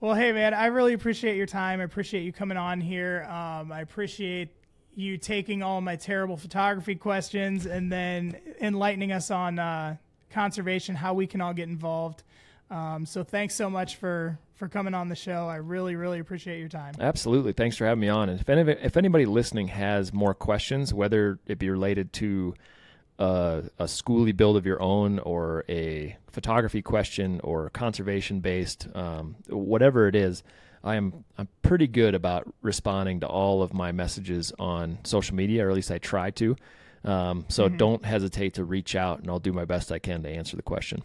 Well, 0.00 0.14
hey, 0.14 0.32
man, 0.32 0.52
I 0.52 0.66
really 0.66 0.92
appreciate 0.92 1.36
your 1.36 1.46
time. 1.46 1.80
I 1.80 1.84
appreciate 1.84 2.22
you 2.24 2.32
coming 2.32 2.58
on 2.58 2.78
here. 2.80 3.24
Um, 3.24 3.72
I 3.72 3.80
appreciate 3.80 4.50
you 4.94 5.16
taking 5.16 5.62
all 5.62 5.80
my 5.80 5.96
terrible 5.96 6.36
photography 6.36 6.94
questions 6.94 7.64
and 7.66 7.90
then 7.90 8.36
enlightening 8.60 9.12
us 9.12 9.30
on 9.30 9.58
uh, 9.58 9.96
conservation, 10.30 10.94
how 10.94 11.14
we 11.14 11.26
can 11.26 11.40
all 11.40 11.54
get 11.54 11.68
involved. 11.68 12.22
Um, 12.70 13.06
so 13.06 13.22
thanks 13.22 13.54
so 13.54 13.68
much 13.70 13.96
for 13.96 14.38
for 14.54 14.68
coming 14.68 14.94
on 14.94 15.08
the 15.08 15.16
show. 15.16 15.48
I 15.48 15.56
really, 15.56 15.96
really 15.96 16.20
appreciate 16.20 16.60
your 16.60 16.68
time. 16.68 16.94
Absolutely. 16.98 17.52
Thanks 17.52 17.76
for 17.76 17.86
having 17.86 18.00
me 18.00 18.08
on. 18.08 18.28
And 18.28 18.40
if 18.40 18.48
any, 18.48 18.72
if 18.72 18.96
anybody 18.96 19.26
listening 19.26 19.68
has 19.68 20.12
more 20.12 20.34
questions, 20.34 20.94
whether 20.94 21.38
it 21.46 21.58
be 21.58 21.70
related 21.70 22.12
to 22.14 22.54
uh, 23.18 23.62
a 23.78 23.84
skoolie 23.84 24.36
build 24.36 24.56
of 24.56 24.64
your 24.64 24.80
own 24.80 25.18
or 25.20 25.64
a 25.68 26.16
photography 26.30 26.82
question 26.82 27.40
or 27.42 27.70
conservation 27.70 28.40
based, 28.40 28.88
um, 28.94 29.36
whatever 29.48 30.06
it 30.06 30.14
is, 30.14 30.42
I 30.84 30.96
am 30.96 31.24
I'm 31.38 31.48
pretty 31.62 31.86
good 31.86 32.14
about 32.14 32.52
responding 32.62 33.20
to 33.20 33.26
all 33.26 33.62
of 33.62 33.72
my 33.72 33.90
messages 33.92 34.52
on 34.58 34.98
social 35.04 35.34
media, 35.34 35.66
or 35.66 35.70
at 35.70 35.74
least 35.74 35.90
I 35.90 35.98
try 35.98 36.30
to. 36.32 36.56
Um, 37.04 37.44
so 37.48 37.68
don't 37.68 38.04
hesitate 38.04 38.54
to 38.54 38.64
reach 38.64 38.94
out, 38.94 39.20
and 39.20 39.30
I'll 39.30 39.38
do 39.38 39.52
my 39.52 39.64
best 39.64 39.92
I 39.92 39.98
can 39.98 40.22
to 40.22 40.28
answer 40.28 40.56
the 40.56 40.62
question. 40.62 41.02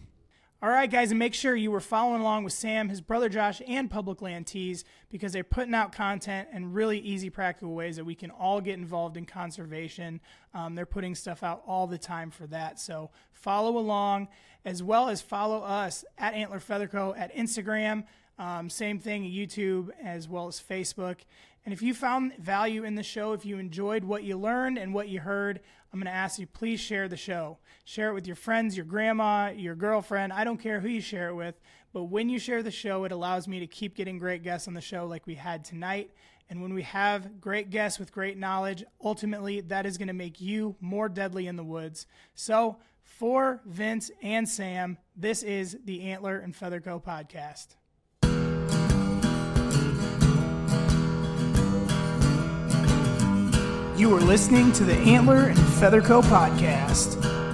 All 0.61 0.69
right, 0.69 0.91
guys, 0.91 1.09
and 1.11 1.17
make 1.17 1.33
sure 1.33 1.55
you 1.55 1.71
were 1.71 1.79
following 1.79 2.19
along 2.19 2.43
with 2.43 2.51
Sam, 2.51 2.89
his 2.89 2.99
brother 2.99 3.29
Josh, 3.29 3.61
and 3.65 3.89
Public 3.89 4.21
Land 4.21 4.45
Tees 4.45 4.83
because 5.09 5.31
they're 5.31 5.41
putting 5.41 5.73
out 5.73 5.93
content 5.93 6.49
and 6.51 6.75
really 6.75 6.99
easy, 6.99 7.29
practical 7.29 7.73
ways 7.73 7.95
that 7.95 8.03
we 8.03 8.13
can 8.13 8.29
all 8.29 8.59
get 8.59 8.73
involved 8.77 9.15
in 9.15 9.25
conservation. 9.25 10.19
Um, 10.53 10.75
they're 10.75 10.85
putting 10.85 11.15
stuff 11.15 11.43
out 11.43 11.63
all 11.65 11.87
the 11.87 11.97
time 11.97 12.29
for 12.29 12.45
that. 12.47 12.77
So 12.77 13.09
follow 13.31 13.77
along 13.77 14.27
as 14.65 14.83
well 14.83 15.07
as 15.07 15.21
follow 15.21 15.61
us 15.61 16.03
at 16.17 16.33
Antler 16.33 16.59
Feather 16.59 16.89
Co. 16.89 17.15
at 17.17 17.33
Instagram. 17.33 18.03
Um, 18.37 18.69
same 18.69 18.99
thing, 18.99 19.23
YouTube 19.23 19.91
as 20.03 20.27
well 20.27 20.49
as 20.49 20.59
Facebook. 20.61 21.19
And 21.69 21.73
if 21.75 21.83
you 21.83 21.93
found 21.93 22.35
value 22.37 22.83
in 22.83 22.95
the 22.95 23.03
show, 23.03 23.33
if 23.33 23.45
you 23.45 23.59
enjoyed 23.59 24.03
what 24.03 24.23
you 24.23 24.39
learned 24.39 24.79
and 24.79 24.91
what 24.91 25.07
you 25.07 25.19
heard, 25.19 25.59
I'm 25.93 25.99
going 25.99 26.11
to 26.11 26.17
ask 26.17 26.39
you 26.39 26.47
please 26.47 26.79
share 26.79 27.07
the 27.07 27.15
show. 27.15 27.59
Share 27.85 28.09
it 28.09 28.15
with 28.15 28.25
your 28.25 28.35
friends, 28.35 28.75
your 28.75 28.87
grandma, 28.87 29.51
your 29.51 29.75
girlfriend. 29.75 30.33
I 30.33 30.45
don't 30.45 30.57
care 30.57 30.79
who 30.79 30.87
you 30.87 30.99
share 30.99 31.27
it 31.29 31.35
with, 31.35 31.59
but 31.93 32.05
when 32.05 32.27
you 32.27 32.39
share 32.39 32.63
the 32.63 32.71
show, 32.71 33.03
it 33.03 33.11
allows 33.11 33.47
me 33.47 33.59
to 33.59 33.67
keep 33.67 33.93
getting 33.93 34.17
great 34.17 34.41
guests 34.41 34.67
on 34.67 34.73
the 34.73 34.81
show 34.81 35.05
like 35.05 35.27
we 35.27 35.35
had 35.35 35.63
tonight. 35.63 36.09
And 36.49 36.59
when 36.63 36.73
we 36.73 36.81
have 36.81 37.39
great 37.39 37.69
guests 37.69 37.99
with 37.99 38.11
great 38.11 38.39
knowledge, 38.39 38.83
ultimately 38.99 39.61
that 39.61 39.85
is 39.85 39.99
going 39.99 40.07
to 40.07 40.13
make 40.15 40.41
you 40.41 40.75
more 40.81 41.07
deadly 41.07 41.45
in 41.45 41.55
the 41.55 41.63
woods. 41.63 42.07
So, 42.33 42.77
for 43.03 43.61
Vince 43.63 44.09
and 44.23 44.49
Sam, 44.49 44.97
this 45.15 45.43
is 45.43 45.77
the 45.85 46.01
Antler 46.01 46.39
and 46.39 46.55
Feather 46.55 46.81
Co 46.81 46.99
podcast. 46.99 47.75
You 53.99 54.15
are 54.15 54.21
listening 54.21 54.71
to 54.71 54.85
the 54.85 54.93
Antler 54.93 55.47
and 55.47 55.57
Featherco 55.57 56.21
podcast. 56.21 57.48